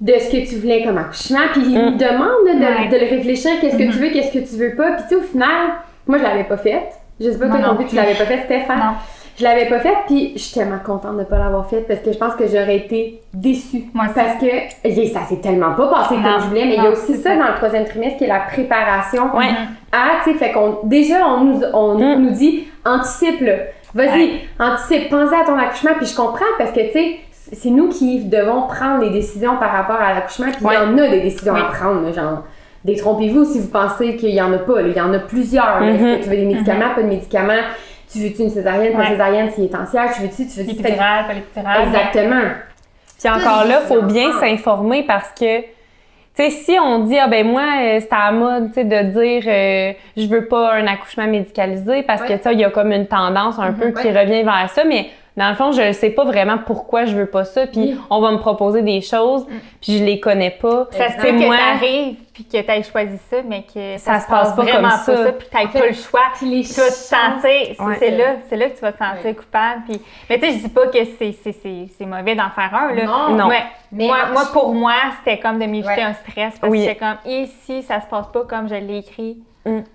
de 0.00 0.12
ce 0.12 0.30
que 0.30 0.48
tu 0.48 0.60
voulais 0.60 0.84
comme 0.84 0.98
accouchement. 0.98 1.40
Puis 1.52 1.62
il 1.66 1.76
Mm. 1.76 1.96
demande 1.96 2.46
de, 2.90 2.96
le 2.98 3.10
réfléchir, 3.16 3.50
qu'est-ce 3.60 3.76
que 3.76 3.82
tu 3.82 3.98
veux, 3.98 4.10
qu'est-ce 4.10 4.32
que 4.32 4.48
tu 4.48 4.56
veux 4.60 4.76
pas? 4.76 4.92
Puis 4.92 5.02
tu 5.08 5.08
sais, 5.08 5.14
au 5.16 5.22
final, 5.22 5.48
moi, 6.08 6.18
je 6.18 6.22
l'avais 6.24 6.44
pas 6.44 6.56
faite. 6.56 6.92
Je 7.20 7.30
sais 7.30 7.38
pas, 7.38 7.46
toi 7.48 7.58
non 7.58 7.68
non 7.68 7.76
plus, 7.76 7.86
tu 7.86 7.96
l'avais 7.96 8.14
pas 8.14 8.24
faite, 8.24 8.44
Stéphane? 8.44 8.78
Non. 8.78 8.92
Je 9.38 9.44
l'avais 9.44 9.66
pas 9.66 9.78
faite, 9.78 9.94
puis 10.06 10.32
je 10.34 10.40
suis 10.40 10.54
tellement 10.54 10.78
contente 10.84 11.16
de 11.16 11.22
pas 11.22 11.38
l'avoir 11.38 11.68
faite 11.68 11.86
parce 11.86 12.00
que 12.00 12.12
je 12.12 12.18
pense 12.18 12.34
que 12.34 12.46
j'aurais 12.48 12.76
été 12.76 13.20
déçue. 13.32 13.84
Moi 13.94 14.06
aussi. 14.06 14.14
Parce 14.14 14.34
que 14.40 14.46
et 14.84 15.06
ça 15.06 15.20
s'est 15.28 15.36
tellement 15.40 15.74
pas 15.74 15.86
passé 15.88 16.16
Non. 16.16 16.22
comme 16.22 16.40
je 16.42 16.46
voulais, 16.48 16.64
mais 16.64 16.74
il 16.76 16.82
y 16.82 16.86
a 16.86 16.90
aussi 16.90 17.14
ça 17.14 17.30
ça. 17.30 17.36
dans 17.36 17.46
le 17.48 17.54
troisième 17.54 17.84
trimestre 17.84 18.18
qui 18.18 18.24
est 18.24 18.28
la 18.28 18.40
préparation 18.40 19.36
Ouais. 19.36 19.46
à, 19.92 20.22
tu 20.24 20.32
sais, 20.32 20.38
fait 20.38 20.50
qu'on, 20.52 20.78
déjà, 20.84 21.24
on 21.26 21.44
nous, 21.44 21.60
on 21.72 21.94
Mm. 21.98 22.20
nous 22.22 22.30
dit, 22.30 22.66
anticipe, 22.84 23.40
là. 23.40 23.52
Vas-y, 23.94 24.40
anticipe, 24.58 25.08
pense 25.08 25.30
à 25.32 25.44
ton 25.46 25.56
accouchement, 25.56 25.92
puis 25.96 26.06
je 26.06 26.16
comprends 26.16 26.44
parce 26.58 26.72
que, 26.72 26.80
tu 26.86 26.92
sais, 26.92 27.16
c'est 27.52 27.70
nous 27.70 27.88
qui 27.88 28.24
devons 28.24 28.62
prendre 28.62 29.02
les 29.04 29.10
décisions 29.10 29.56
par 29.56 29.70
rapport 29.72 29.96
à 30.00 30.14
l'accouchement, 30.14 30.46
puis 30.54 30.64
Ouais. 30.66 30.74
il 30.74 30.82
y 30.82 30.92
en 30.94 30.98
a 30.98 31.08
des 31.08 31.20
décisions 31.20 31.54
Oui. 31.54 31.60
à 31.60 31.72
prendre, 31.72 32.12
genre. 32.12 32.42
Détrompez-vous 32.84 33.44
si 33.44 33.58
vous 33.60 33.68
pensez 33.68 34.16
qu'il 34.16 34.30
y 34.30 34.40
en 34.40 34.52
a 34.52 34.58
pas, 34.58 34.80
là. 34.82 34.88
il 34.88 34.96
y 34.96 35.00
en 35.00 35.12
a 35.12 35.18
plusieurs. 35.18 35.82
Est-ce 35.82 36.02
Mhm. 36.02 36.16
que 36.18 36.22
tu 36.24 36.30
veux 36.30 36.36
des 36.36 36.44
médicaments, 36.46 36.94
pas 36.94 37.02
de 37.02 37.08
médicaments? 37.08 37.52
Tu 38.10 38.20
veux-tu 38.20 38.42
une 38.42 38.50
césarienne, 38.50 38.92
pas 38.92 38.98
de 38.98 39.02
Ouais. 39.04 39.10
césarienne 39.10 39.50
s'il 39.50 39.64
est 39.64 39.74
en 39.74 39.84
siège? 39.84 40.10
Tu 40.16 40.22
veux-tu, 40.22 40.46
tu 40.46 40.60
veux-tu... 40.62 40.82
Pas 40.82 41.32
l'épidural. 41.34 41.82
Exactement. 41.88 42.42
Puis 43.18 43.28
encore 43.28 43.64
là, 43.64 43.80
faut 43.80 44.02
bien 44.02 44.32
s'informer 44.38 45.02
parce 45.02 45.30
que, 45.38 45.60
tu 45.60 45.66
sais, 46.36 46.50
si 46.50 46.78
on 46.80 47.00
dit, 47.00 47.18
ah 47.18 47.26
ben 47.26 47.44
moi, 47.46 47.62
euh, 47.82 47.98
c'est 48.00 48.12
à 48.12 48.26
la 48.26 48.32
mode, 48.32 48.68
tu 48.68 48.74
sais, 48.74 48.84
de 48.84 49.02
dire, 49.10 49.42
euh, 49.46 49.92
je 50.16 50.26
veux 50.28 50.46
pas 50.46 50.74
un 50.74 50.86
accouchement 50.86 51.26
médicalisé 51.26 52.02
parce 52.04 52.22
que, 52.22 52.32
Ouais. 52.34 52.40
sais, 52.42 52.52
il 52.54 52.60
y 52.60 52.64
a 52.64 52.70
comme 52.70 52.92
une 52.92 53.06
tendance 53.08 53.58
un 53.58 53.72
peu 53.72 53.90
qui 53.90 54.08
revient 54.08 54.44
vers 54.44 54.70
ça, 54.72 54.84
mais 54.84 55.08
dans 55.38 55.48
le 55.50 55.54
fond, 55.54 55.72
je 55.72 55.80
ne 55.80 55.92
sais 55.92 56.10
pas 56.10 56.24
vraiment 56.24 56.58
pourquoi 56.58 57.04
je 57.06 57.16
veux 57.16 57.26
pas 57.26 57.44
ça, 57.44 57.66
puis 57.66 57.96
on 58.10 58.20
va 58.20 58.32
me 58.32 58.38
proposer 58.38 58.82
des 58.82 59.00
choses, 59.00 59.46
puis 59.80 59.98
je 59.98 60.04
les 60.04 60.20
connais 60.20 60.50
pas. 60.50 60.88
Ça 60.90 61.10
se 61.10 61.16
peut 61.16 61.28
que 61.32 61.48
t'arrives 61.48 62.16
puis 62.34 62.44
que 62.44 62.60
t'aies 62.60 62.82
choisi 62.84 63.18
ça, 63.30 63.38
mais 63.44 63.62
que 63.62 63.96
ça, 63.98 64.14
Ça 64.14 64.20
se 64.20 64.28
passe 64.28 64.54
pas 64.54 64.62
vraiment 64.62 64.88
comme 64.90 64.98
pas 65.14 65.24
ça. 65.24 65.32
puis 65.32 65.48
t'aies 65.50 65.66
pas 65.80 65.86
le 65.86 65.92
choix. 65.92 66.20
Puis 66.36 66.46
les 66.48 66.62
tu 66.62 66.74
vas 66.74 66.86
te 66.86 66.92
sentir, 66.92 67.40
c'est 67.42 67.80
Ouais. 67.82 67.96
c'est 67.98 68.10
là, 68.10 68.24
c'est 68.48 68.56
là 68.56 68.68
que 68.68 68.74
tu 68.76 68.80
vas 68.80 68.92
te 68.92 68.98
sentir 68.98 69.24
Ouais. 69.24 69.34
coupable. 69.34 69.82
Puis, 69.88 70.00
mais 70.30 70.38
tu 70.38 70.46
sais, 70.46 70.52
je 70.52 70.58
dis 70.58 70.68
pas 70.68 70.86
que 70.86 70.98
c'est 71.04 72.06
mauvais 72.06 72.34
d'en 72.36 72.50
faire 72.50 72.74
un 72.74 72.94
là. 72.94 73.04
Non. 73.04 73.36
Non. 73.36 73.48
Ouais. 73.48 73.62
Mais 73.90 74.06
moi, 74.06 74.18
pour 74.52 74.72
moi, 74.74 74.92
c'était 75.18 75.38
comme 75.40 75.58
de 75.58 75.64
m'éviter 75.66 75.88
Ouais. 75.88 76.02
un 76.02 76.14
stress 76.14 76.58
parce 76.60 76.70
Oui. 76.70 76.78
que 76.78 76.84
j'étais 76.84 76.98
comme, 76.98 77.16
et 77.26 77.46
si 77.64 77.82
ça 77.82 78.00
se 78.00 78.06
passe 78.06 78.26
pas 78.28 78.44
comme 78.44 78.68
je 78.68 78.74
l'ai 78.74 78.98
écrit, 78.98 79.38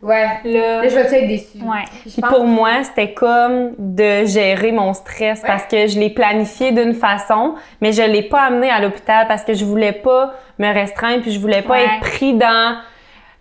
Ouais. 0.01 0.28
là, 0.45 0.82
Là, 0.84 0.88
je 0.88 0.95
vais 0.95 1.01
être 1.21 1.28
déçue. 1.28 1.57
ouais. 1.59 1.84
Puis 2.01 2.21
pense 2.21 2.30
pour 2.32 2.45
moi, 2.45 2.84
c'était 2.84 3.13
comme 3.13 3.71
de 3.78 4.26
gérer 4.26 4.71
mon 4.71 4.93
stress 4.93 5.41
Ouais. 5.41 5.47
parce 5.47 5.65
que 5.65 5.88
je 5.88 5.99
l'ai 5.99 6.09
planifié 6.09 6.71
d'une 6.71 6.93
façon, 6.93 7.55
mais 7.82 7.91
je 7.91 8.01
l'ai 8.03 8.24
pas 8.24 8.41
amené 8.41 8.69
à 8.69 8.80
l'hôpital 8.80 9.28
parce 9.28 9.43
que 9.43 9.53
je 9.53 9.65
voulais 9.65 9.91
pas 9.93 10.34
me 10.59 10.74
restreindre 10.74 11.21
puis 11.21 11.32
je 11.32 11.39
voulais 11.39 11.61
pas 11.61 11.74
Ouais. 11.74 11.84
être 11.86 11.99
pris 12.01 12.34
dans 12.34 12.78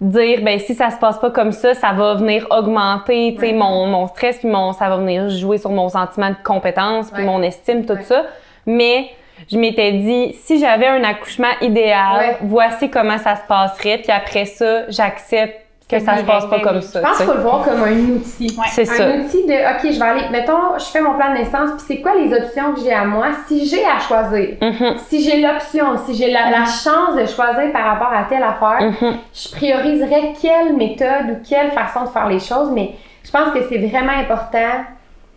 dire 0.00 0.40
ben 0.42 0.58
si 0.58 0.74
ça 0.74 0.90
se 0.90 0.96
passe 0.96 1.18
pas 1.18 1.30
comme 1.30 1.52
ça, 1.52 1.74
ça 1.74 1.92
va 1.92 2.14
venir 2.14 2.46
augmenter, 2.50 3.34
tu 3.38 3.46
sais 3.46 3.52
mon, 3.52 3.86
mon 3.86 4.08
stress 4.08 4.38
puis 4.38 4.48
mon 4.48 4.72
ça 4.72 4.88
va 4.88 4.96
venir 4.96 5.28
jouer 5.28 5.58
sur 5.58 5.70
mon 5.70 5.88
sentiment 5.88 6.30
de 6.30 6.36
compétence 6.42 7.10
puis 7.12 7.22
mon 7.24 7.40
estime 7.42 7.86
tout 7.86 7.98
ça. 8.02 8.24
Mais 8.66 9.10
je 9.50 9.56
m'étais 9.58 9.92
dit 9.92 10.32
si 10.34 10.58
j'avais 10.58 10.88
un 10.88 11.04
accouchement 11.04 11.52
idéal, 11.60 12.18
Ouais. 12.18 12.36
voici 12.42 12.90
comment 12.90 13.18
ça 13.18 13.36
se 13.36 13.42
passerait 13.46 13.98
puis 13.98 14.10
après 14.10 14.44
ça, 14.44 14.88
j'accepte 14.88 15.60
que 15.98 16.04
ça 16.04 16.16
se 16.16 16.22
passe 16.24 16.46
pas 16.46 16.60
comme 16.60 16.80
ça. 16.80 17.00
Je 17.00 17.04
pense 17.06 17.16
qu'il 17.18 17.26
faut 17.26 17.34
le 17.34 17.40
voir 17.40 17.62
comme 17.64 17.82
un 17.82 17.92
outil. 18.16 18.56
Ouais. 18.58 18.66
C'est 18.70 18.88
un 18.88 18.94
ça. 18.94 19.08
outil 19.08 19.46
de 19.46 19.52
OK, 19.52 19.92
je 19.92 19.98
vais 19.98 20.04
aller, 20.04 20.28
mettons, 20.30 20.78
je 20.78 20.84
fais 20.84 21.00
mon 21.00 21.14
plan 21.14 21.30
de 21.32 21.38
naissance, 21.38 21.70
puis 21.76 21.84
c'est 21.86 22.00
quoi 22.00 22.12
les 22.14 22.32
options 22.36 22.72
que 22.74 22.80
j'ai 22.80 22.92
à 22.92 23.04
moi? 23.04 23.26
Si 23.46 23.66
j'ai 23.66 23.84
à 23.84 23.98
choisir? 24.00 24.56
Mhm. 24.60 24.96
Si 24.98 25.22
j'ai 25.22 25.40
l'option, 25.40 25.96
si 26.06 26.14
j'ai 26.14 26.30
la, 26.30 26.50
la 26.50 26.64
chance 26.64 27.14
de 27.16 27.26
choisir 27.26 27.72
par 27.72 27.84
rapport 27.84 28.12
à 28.12 28.24
telle 28.24 28.42
affaire, 28.42 28.80
Mhm. 28.80 29.16
je 29.34 29.48
prioriserais 29.54 30.32
quelle 30.40 30.74
méthode 30.76 31.30
ou 31.30 31.36
quelle 31.48 31.70
façon 31.72 32.04
de 32.04 32.08
faire 32.08 32.28
les 32.28 32.40
choses, 32.40 32.70
mais 32.72 32.92
je 33.24 33.30
pense 33.30 33.50
que 33.52 33.60
c'est 33.68 33.78
vraiment 33.78 34.12
important, 34.18 34.84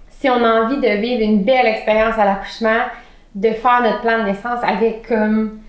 si 0.10 0.30
on 0.30 0.44
a 0.44 0.62
envie 0.64 0.78
de 0.78 0.88
vivre 1.02 1.22
une 1.22 1.44
belle 1.44 1.66
expérience 1.68 2.18
à 2.18 2.26
l'accouchement, 2.26 2.80
de 3.36 3.50
faire 3.50 3.82
notre 3.84 4.02
plan 4.02 4.20
de 4.20 4.24
naissance 4.24 4.60
avec 4.66 5.08
comme 5.08 5.60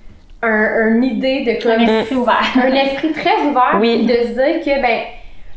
un, 0.47 0.89
une 0.97 1.05
idée 1.05 1.45
de 1.45 1.51
Un 1.69 1.77
comme 1.77 1.83
esprit 1.89 2.17
ouvert. 2.17 2.43
un 2.65 2.73
esprit 2.73 3.13
très 3.13 3.43
ouvert, 3.47 3.77
Oui. 3.81 4.07
de 4.07 4.13
se 4.13 4.29
dire 4.35 4.61
que 4.65 4.81
ben 4.83 5.01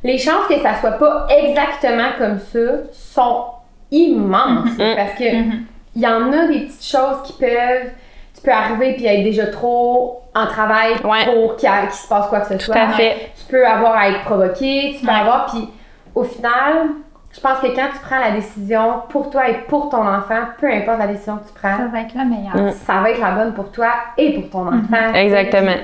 les 0.04 0.18
chances 0.18 0.48
que 0.48 0.60
ça 0.60 0.76
soit 0.80 0.92
pas 0.94 1.28
exactement 1.30 2.10
comme 2.18 2.40
ça 2.40 2.60
sont 2.92 3.44
immenses 3.92 4.78
Mhm. 4.78 4.96
parce 4.96 5.14
que 5.14 5.36
Mhm. 5.36 5.64
il 5.96 6.02
y 6.02 6.08
en 6.08 6.32
a 6.32 6.48
des 6.48 6.60
petites 6.62 6.86
choses 6.86 7.22
qui 7.26 7.34
peuvent 7.34 7.90
tu 8.36 8.42
peux 8.46 8.52
arriver 8.52 8.94
puis 8.94 9.06
être 9.06 9.24
déjà 9.24 9.48
trop 9.48 10.22
en 10.34 10.46
travail 10.48 10.94
Ouais. 11.04 11.26
pour 11.26 11.58
qu'il 11.58 11.68
se 11.92 12.08
passe 12.08 12.28
quoi 12.28 12.40
que 12.42 12.48
ce 12.48 12.54
Tout 12.54 12.72
soit. 12.72 12.76
à 12.76 12.90
fait. 12.90 13.32
Tu 13.38 13.46
peux 13.52 13.66
avoir 13.68 13.96
à 13.98 14.08
être 14.10 14.22
provoqué, 14.22 14.96
tu 14.98 15.06
peux 15.06 15.12
Ouais. 15.12 15.20
avoir 15.20 15.48
puis 15.48 15.68
au 16.16 16.24
final, 16.24 16.90
je 17.42 17.48
pense 17.48 17.60
que 17.60 17.68
quand 17.76 17.88
tu 17.94 18.00
prends 18.06 18.20
la 18.20 18.32
décision 18.32 18.96
pour 19.10 19.30
toi 19.30 19.50
et 19.50 19.54
pour 19.70 19.88
ton 19.90 20.06
enfant, 20.06 20.42
peu 20.60 20.68
importe 20.70 21.00
la 21.00 21.08
décision 21.08 21.38
que 21.38 21.48
tu 21.48 21.54
prends, 21.54 21.78
Ça 21.78 21.86
va 21.92 22.02
être 22.02 22.14
la 22.16 22.26
meilleure. 22.26 22.56
Mm. 22.56 22.72
ça 22.72 22.94
va 23.02 23.12
être 23.12 23.22
la 23.22 23.32
bonne 23.32 23.54
pour 23.54 23.72
toi 23.72 23.88
et 24.18 24.34
pour 24.34 24.50
ton 24.50 24.68
enfant. 24.68 25.14
Exactement. 25.16 25.76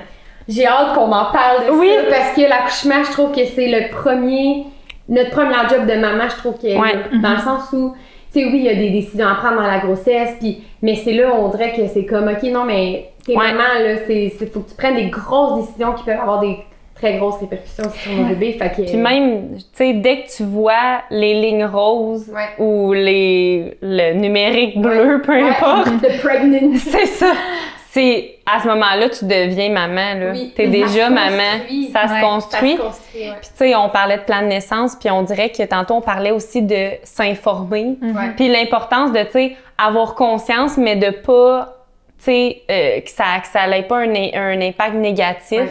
J'ai 0.48 0.68
hâte 0.68 0.94
qu'on 0.94 1.12
en 1.12 1.32
parle 1.32 1.66
de 1.68 1.72
Oui. 1.72 1.90
ça 1.96 2.02
parce 2.10 2.34
que 2.36 2.42
l'accouchement, 2.42 3.04
je 3.06 3.12
trouve 3.12 3.32
que 3.32 3.46
c'est 3.46 3.68
le 3.68 3.90
premier, 3.90 4.66
notre 5.10 5.32
premier 5.32 5.56
job 5.70 5.86
de 5.88 5.94
maman, 6.00 6.26
je 6.30 6.36
trouve 6.38 6.56
est 6.64 6.78
Ouais. 6.78 6.94
dans 7.22 7.32
le 7.32 7.40
sens 7.40 7.72
où, 7.74 7.96
tu 8.34 8.42
sais, 8.42 8.46
oui, 8.46 8.58
il 8.58 8.64
y 8.66 8.70
a 8.70 8.76
des 8.76 8.90
décisions 8.90 9.28
à 9.28 9.36
prendre 9.36 9.56
dans 9.56 9.68
la 9.68 9.80
grossesse, 9.80 10.36
puis, 10.40 10.64
mais 10.82 10.96
c'est 10.96 11.14
là 11.14 11.30
où 11.34 11.46
on 11.46 11.48
dirait 11.50 11.74
que 11.74 11.88
c'est 11.88 12.06
comme, 12.06 12.28
ok, 12.28 12.44
non, 12.52 12.66
mais 12.66 13.10
t'es 13.26 13.36
Ouais. 13.36 13.54
maman, 13.54 13.64
là, 13.82 13.96
c'est, 14.06 14.34
c'est- 14.38 14.54
faut 14.54 14.60
que 14.60 14.70
tu 14.70 14.76
prennes 14.76 14.96
des 14.96 15.08
grosses 15.10 15.66
décisions 15.66 15.94
qui 15.94 16.04
peuvent 16.04 16.20
avoir 16.20 16.42
des 16.42 16.60
très 16.96 17.18
grosses 17.18 17.40
répercussions 17.42 17.90
sur 17.92 18.12
ton 18.16 18.24
bébé. 18.30 18.54
Fait 18.54 18.70
que, 18.70 18.82
Puis 18.84 18.96
même, 18.98 19.58
tu 19.58 19.64
sais, 19.74 19.94
dès 19.94 20.22
que 20.24 20.30
tu 20.38 20.44
vois 20.44 21.02
les 21.10 21.34
lignes 21.42 21.66
roses 21.66 22.30
Ouais. 22.34 22.64
ou 22.64 22.94
les, 22.94 23.78
le 23.82 24.14
numérique 24.14 24.80
bleu, 24.82 25.22
peu 25.24 25.34
Ouais, 25.34 25.50
importe, 25.50 25.88
The 26.02 26.22
pregnancy. 26.22 26.80
c'est 26.90 27.06
ça. 27.06 27.34
C'est 27.92 28.36
à 28.46 28.62
ce 28.62 28.68
moment-là, 28.68 29.08
tu 29.10 29.24
deviens 29.26 29.70
maman. 29.70 30.20
Là. 30.20 30.32
Oui. 30.34 30.52
T'es 30.56 30.66
Ça 30.66 30.70
déjà 30.72 31.10
maman. 31.10 31.60
Ça 31.94 32.02
Ouais, 32.02 32.08
se 32.08 32.14
Ça 32.14 32.20
construit. 32.22 32.76
se 32.76 32.82
construit, 32.82 33.22
ouais. 33.22 33.36
Puis 33.42 33.50
tu 33.50 33.56
sais, 33.58 33.76
on 33.76 33.88
parlait 33.90 34.18
de 34.18 34.24
plan 34.24 34.42
de 34.42 34.48
naissance, 34.48 34.96
puis 34.98 35.10
on 35.10 35.22
dirait 35.22 35.50
que 35.50 35.64
tantôt 35.64 35.94
on 35.96 36.02
parlait 36.02 36.32
aussi 36.32 36.62
de 36.62 36.90
s'informer. 37.04 37.96
Ouais. 38.02 38.32
Puis 38.36 38.48
l'importance 38.50 39.12
de, 39.14 39.20
tu 39.24 39.32
sais, 39.32 39.56
avoir 39.78 40.16
conscience, 40.16 40.78
mais 40.78 40.96
de 40.98 41.10
pas, 41.12 41.74
tu 42.20 42.26
sais, 42.26 42.62
euh, 42.70 43.00
que 43.00 43.10
ça 43.10 43.24
que 43.42 43.48
ça 43.48 43.66
n'ait 43.68 43.84
pas 43.84 44.00
un, 44.00 44.14
un 44.34 44.62
impact 44.62 44.96
négatif. 44.96 45.62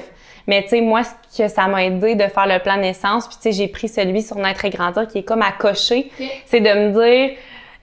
Mais 0.46 0.62
tu 0.62 0.68
sais, 0.70 0.80
moi, 0.80 1.02
ce 1.04 1.42
que 1.42 1.48
ça 1.48 1.66
m'a 1.66 1.84
aidé 1.84 2.14
de 2.14 2.24
faire 2.24 2.46
le 2.46 2.58
plan 2.58 2.76
naissance, 2.76 3.26
puis 3.26 3.36
tu 3.36 3.42
sais, 3.42 3.52
j'ai 3.52 3.68
pris 3.68 3.88
celui 3.88 4.22
sur 4.22 4.36
Naître 4.36 4.64
et 4.64 4.70
Grandir 4.70 5.06
qui 5.08 5.18
est 5.18 5.22
comme 5.22 5.42
à 5.42 5.52
cocher, 5.52 6.10
c'est 6.46 6.60
de 6.60 6.68
me 6.68 6.90
dire, 6.92 7.36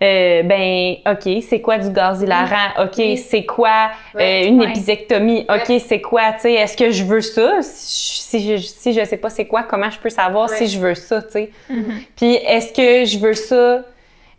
euh, 0.03 0.43
ben, 0.43 0.95
OK, 1.11 1.43
c'est 1.47 1.61
quoi 1.61 1.77
du 1.77 1.89
gaz 1.91 2.21
hilarant? 2.21 2.69
OK, 2.83 2.93
Oui. 2.97 3.17
c'est 3.17 3.45
quoi 3.45 3.91
euh, 4.19 4.45
une 4.45 4.61
épisectomie? 4.63 5.45
OK, 5.49 5.79
c'est 5.87 6.01
quoi, 6.01 6.33
tu 6.33 6.41
sais, 6.41 6.53
est-ce 6.53 6.75
que 6.75 6.89
je 6.91 7.03
veux 7.03 7.21
ça? 7.21 7.59
Si 7.61 8.39
je, 8.57 8.61
si 8.61 8.93
je 8.93 9.03
sais 9.05 9.17
pas 9.17 9.29
c'est 9.29 9.45
quoi, 9.45 9.63
comment 9.63 9.89
je 9.91 9.99
peux 9.99 10.09
savoir 10.09 10.49
si 10.49 10.67
je 10.67 10.79
veux 10.79 10.95
ça, 10.95 11.21
tu 11.21 11.31
sais? 11.31 11.49
Mhm. 11.69 12.01
Puis 12.15 12.33
est-ce 12.35 12.73
que 12.73 13.05
je 13.05 13.19
veux 13.19 13.33
ça? 13.33 13.81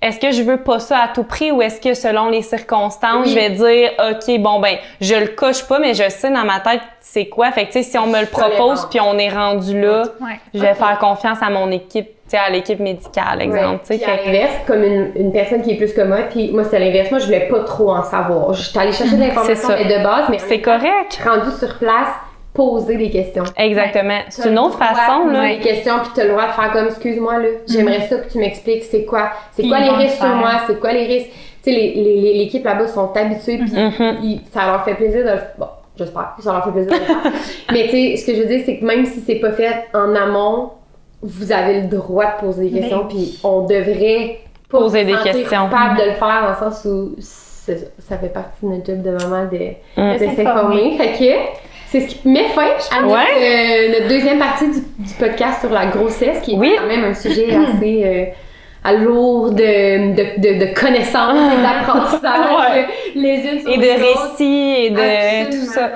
Est-ce 0.03 0.18
que 0.18 0.32
je 0.32 0.42
veux 0.42 0.57
pas 0.59 0.80
ça 0.80 0.98
à 0.98 1.09
tout 1.09 1.22
prix 1.22 1.53
ou 1.53 1.62
est-ce 1.62 1.80
que 1.80 1.94
selon 1.94 2.28
les 2.28 2.42
circonstances, 2.42 3.26
Oui. 3.26 3.30
je 3.30 3.34
vais 3.38 3.50
dire 3.50 3.90
OK, 4.11 4.40
bon 4.40 4.59
ben, 4.61 4.76
je 5.00 5.14
le 5.14 5.28
coche 5.28 5.62
pas 5.68 5.78
mais 5.78 5.94
je 5.94 6.09
sais 6.11 6.28
dans 6.30 6.44
ma 6.44 6.59
tête 6.61 6.80
c'est 7.00 7.26
quoi. 7.26 7.53
Fait 7.53 7.62
que 7.66 7.72
tu 7.72 7.82
sais 7.82 7.82
si 7.82 7.96
on 7.98 8.07
me 8.09 8.20
le 8.20 8.26
propose 8.26 8.86
puis 8.90 9.00
on 9.00 9.16
est 9.18 9.28
rendu 9.30 9.80
là, 9.80 10.03
Ouais. 10.20 10.38
je 10.55 10.59
vais 10.61 10.74
faire 10.74 10.98
confiance 10.98 11.38
à 11.40 11.50
mon 11.50 11.70
équipe, 11.70 12.07
tu 12.07 12.12
sais 12.30 12.36
à 12.38 12.50
l'équipe 12.50 12.80
médicale 12.80 13.42
exemple, 13.42 13.80
tu 13.86 13.96
sais. 13.96 14.03
Puis 14.05 14.11
à 14.11 14.16
l'inverse, 14.24 14.55
comme 14.66 14.82
une, 14.82 15.12
une 15.16 15.32
personne 15.32 15.62
qui 15.62 15.70
est 15.72 15.76
plus 15.76 15.92
que 15.94 16.03
moi, 16.03 16.18
puis 16.30 16.50
moi 16.53 16.64
c'était 16.64 16.80
l'inverse, 16.80 17.11
moi 17.11 17.20
je 17.20 17.26
voulais 17.26 17.48
pas 17.48 17.61
trop 17.61 17.92
en 17.92 18.03
savoir. 18.03 18.55
J'étais 18.55 18.78
allée 18.80 18.92
chercher 18.92 19.16
de 19.16 19.20
l'information 19.26 19.68
C'est 19.76 19.84
de 19.98 20.03
base, 20.03 20.24
mais 20.30 20.38
C'est 20.38 20.61
correct. 20.61 21.20
rendu 21.24 21.50
sur 21.59 21.78
place, 21.78 22.09
poser 22.55 22.96
des 22.96 23.11
questions. 23.11 23.44
Exactement. 23.57 24.18
C'est 24.28 24.48
une 24.50 24.59
autre 24.59 24.76
façon 24.78 25.26
là. 25.28 25.40
poser 25.40 25.57
des 25.57 25.62
questions, 25.62 25.94
puis 26.03 26.11
t'as 26.14 26.24
le 26.24 26.30
droit 26.30 26.46
de 26.48 26.53
faire 26.53 26.72
comme, 26.72 26.86
excuse-moi 26.86 27.38
là, 27.38 27.48
j'aimerais 27.68 28.07
ça 28.09 28.16
que 28.16 28.30
tu 28.30 28.38
m'expliques 28.38 28.84
c'est 28.84 29.05
quoi, 29.05 29.30
c'est 29.53 29.66
quoi 29.66 29.80
les 29.80 29.88
risques 29.90 30.16
sur 30.18 30.26
moi, 30.36 30.53
c'est 30.66 30.78
quoi 30.78 30.92
les 30.92 31.07
risques. 31.07 31.30
Tu 31.64 31.70
sais, 31.70 31.76
les- 31.78 31.94
les- 31.94 32.20
les- 32.20 32.34
l'équipe 32.38 32.64
là-bas 32.64 32.88
sont 32.88 33.11
habitués, 33.16 33.59
puis 33.59 33.72
Mhm. 33.72 34.16
ils- 34.22 34.40
ça 34.53 34.66
leur 34.66 34.84
fait 34.84 34.94
plaisir 34.94 35.24
de 35.24 35.30
le 35.30 35.38
Bon, 35.59 35.66
j'espère 35.96 36.34
que 36.36 36.42
ça 36.42 36.53
leur 36.53 36.64
fait 36.64 36.72
plaisir 36.72 36.90
de 36.92 36.98
le 36.98 37.05
faire. 37.05 37.32
Mais 37.72 37.84
tu 37.84 37.90
sais, 37.90 38.16
ce 38.16 38.26
que 38.26 38.34
je 38.34 38.40
veux 38.42 38.48
dire, 38.48 38.62
c'est 38.66 38.78
que 38.78 38.84
même 38.84 39.07
si 39.07 39.20
c'est 39.20 39.36
pas 39.36 39.53
fait 39.53 39.84
en 39.94 40.14
amont, 40.14 40.70
vous 41.22 41.53
avez 41.53 41.80
le 41.82 41.86
droit 41.86 42.26
de 42.36 42.40
poser 42.44 42.68
des 42.68 42.80
questions, 42.80 43.05
Mais- 43.09 43.14
puis 43.14 43.38
on 43.44 43.61
devrait 43.62 44.40
Poser 44.68 45.03
se 45.03 45.07
des 45.07 45.12
questions. 45.30 45.64
coupable 45.68 45.98
de 46.00 46.05
le 46.05 46.14
faire 46.14 46.42
dans 46.42 46.50
le 46.66 46.70
sens 46.72 46.84
où 46.84 47.14
ça, 47.20 47.72
ça 48.00 48.18
fait 48.18 48.32
partie 48.32 48.64
de 48.66 48.70
notre 48.72 48.84
job 48.86 49.03
de 49.03 49.11
maman 49.12 49.44
de, 49.44 49.57
Mm. 49.96 50.14
de 50.14 50.18
De 50.18 50.34
s'informer. 50.36 50.96
Fait 50.98 51.12
que 51.16 51.71
c'est 51.93 52.01
ce 52.01 52.07
qui 52.16 52.28
met 52.28 52.49
fin 52.49 52.62
à 52.90 53.03
notre, 53.03 53.14
Ouais. 53.14 53.20
euh, 53.40 53.93
notre 53.93 54.09
deuxième 54.09 54.38
partie 54.38 54.64
du, 54.66 54.80
du 54.80 55.14
podcast 55.18 55.61
sur 55.61 55.70
la 55.70 55.86
grossesse, 55.86 56.40
qui 56.43 56.55
est 56.55 56.59
Oui. 56.59 56.74
quand 56.78 56.86
même 56.86 57.05
un 57.05 57.14
sujet 57.14 57.49
assez 57.55 58.03
euh, 58.05 58.24
à 58.84 58.95
lourd 58.95 59.51
de, 59.53 60.14
de, 60.14 60.40
de, 60.40 60.59
de 60.66 60.74
connaissances 60.74 61.53
et 61.53 61.62
d'apprentissage 61.62 62.51
Ouais. 62.74 62.86
les 63.14 63.36
unes 63.49 63.61
sur 63.61 63.70
Et 63.72 63.76
de 63.76 63.82
les 63.82 63.93
autres. 64.03 64.30
récits 64.30 64.74
et 64.86 64.90
de 64.90 64.99
Absolument. 65.01 65.51
tout 65.51 65.72
ça. 65.72 65.90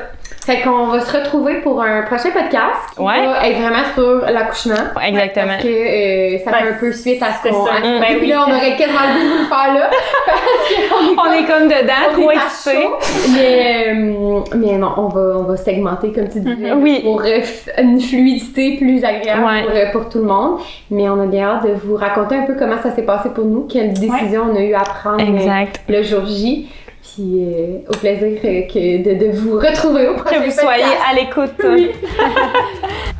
Fait 0.45 0.61
qu'on 0.63 0.87
va 0.87 1.01
se 1.01 1.17
retrouver 1.17 1.57
pour 1.61 1.83
un 1.83 2.03
prochain 2.03 2.31
podcast 2.31 2.95
qui 2.95 3.03
Ouais. 3.03 3.27
va 3.27 3.49
être 3.49 3.59
vraiment 3.59 3.83
sur 3.95 4.31
l'accouchement. 4.31 4.75
Exactement. 5.05 5.47
Parce 5.49 5.63
que 5.65 5.69
euh, 5.69 6.39
ça 6.45 6.51
Ben, 6.53 6.59
fait 6.59 6.69
un 6.69 6.73
peu 6.79 6.93
suite 6.93 7.23
à 7.23 7.27
ce 7.33 7.49
qu'on 7.49 7.67
ça. 7.67 7.73
a 7.75 7.81
Mm. 7.81 7.85
Et 7.85 8.01
Ben 8.01 8.07
puis 8.07 8.17
oui. 8.21 8.29
là, 8.29 8.45
on 8.47 8.51
aurait 8.53 8.77
quasiment 8.77 9.01
le 9.01 9.19
goût 9.19 9.35
de 9.35 9.39
le 9.41 9.47
faire 9.47 9.75
là. 9.75 9.91
Parce 10.27 10.89
qu'on 10.89 11.05
est 11.07 11.19
On 11.19 11.33
est 11.33 11.47
comme 11.47 11.69
dedans, 11.69 12.13
trop 12.13 12.31
chaud. 12.33 12.97
Mais, 13.35 13.87
euh, 13.89 14.41
mais 14.57 14.79
non, 14.79 14.93
on 14.99 15.09
va, 15.09 15.39
on 15.39 15.43
va 15.43 15.57
segmenter, 15.57 16.13
comme 16.13 16.29
tu 16.29 16.41
disais, 16.41 16.73
Oui. 16.73 17.01
pour 17.03 17.23
euh, 17.23 17.41
une 17.79 18.01
fluidité 18.01 18.77
plus 18.77 19.05
agréable 19.05 19.45
Ouais. 19.45 19.91
pour, 19.93 20.03
pour 20.03 20.11
tout 20.11 20.19
le 20.19 20.25
monde. 20.27 20.59
Mais 20.91 21.09
on 21.09 21.21
a 21.23 21.27
bien 21.27 21.49
hâte 21.49 21.65
de 21.67 21.73
vous 21.73 21.97
raconter 21.97 22.37
un 22.37 22.43
peu 22.43 22.55
comment 22.55 22.81
ça 22.83 22.95
s'est 22.95 23.03
passé 23.03 23.31
pour 23.35 23.45
nous, 23.45 23.63
quelles 23.71 23.93
décisions 23.95 24.45
on 24.53 24.57
a 24.57 24.61
eu 24.61 24.75
à 24.75 24.81
prendre 24.81 25.21
Exact. 25.21 25.81
le 25.89 26.03
jour 26.03 26.25
J. 26.27 26.69
Puis 27.17 27.41
euh, 27.41 27.79
au 27.89 27.97
plaisir 27.97 28.43
que 28.43 29.03
de, 29.03 29.27
de 29.27 29.39
vous 29.39 29.55
retrouver 29.59 30.07
au 30.09 30.17
prochain 30.17 30.39
Que 30.39 30.45
vous 30.45 30.51
soyez 30.51 30.85
à 30.85 31.15
l'écoute. 31.15 31.55
Oui. 31.65 31.93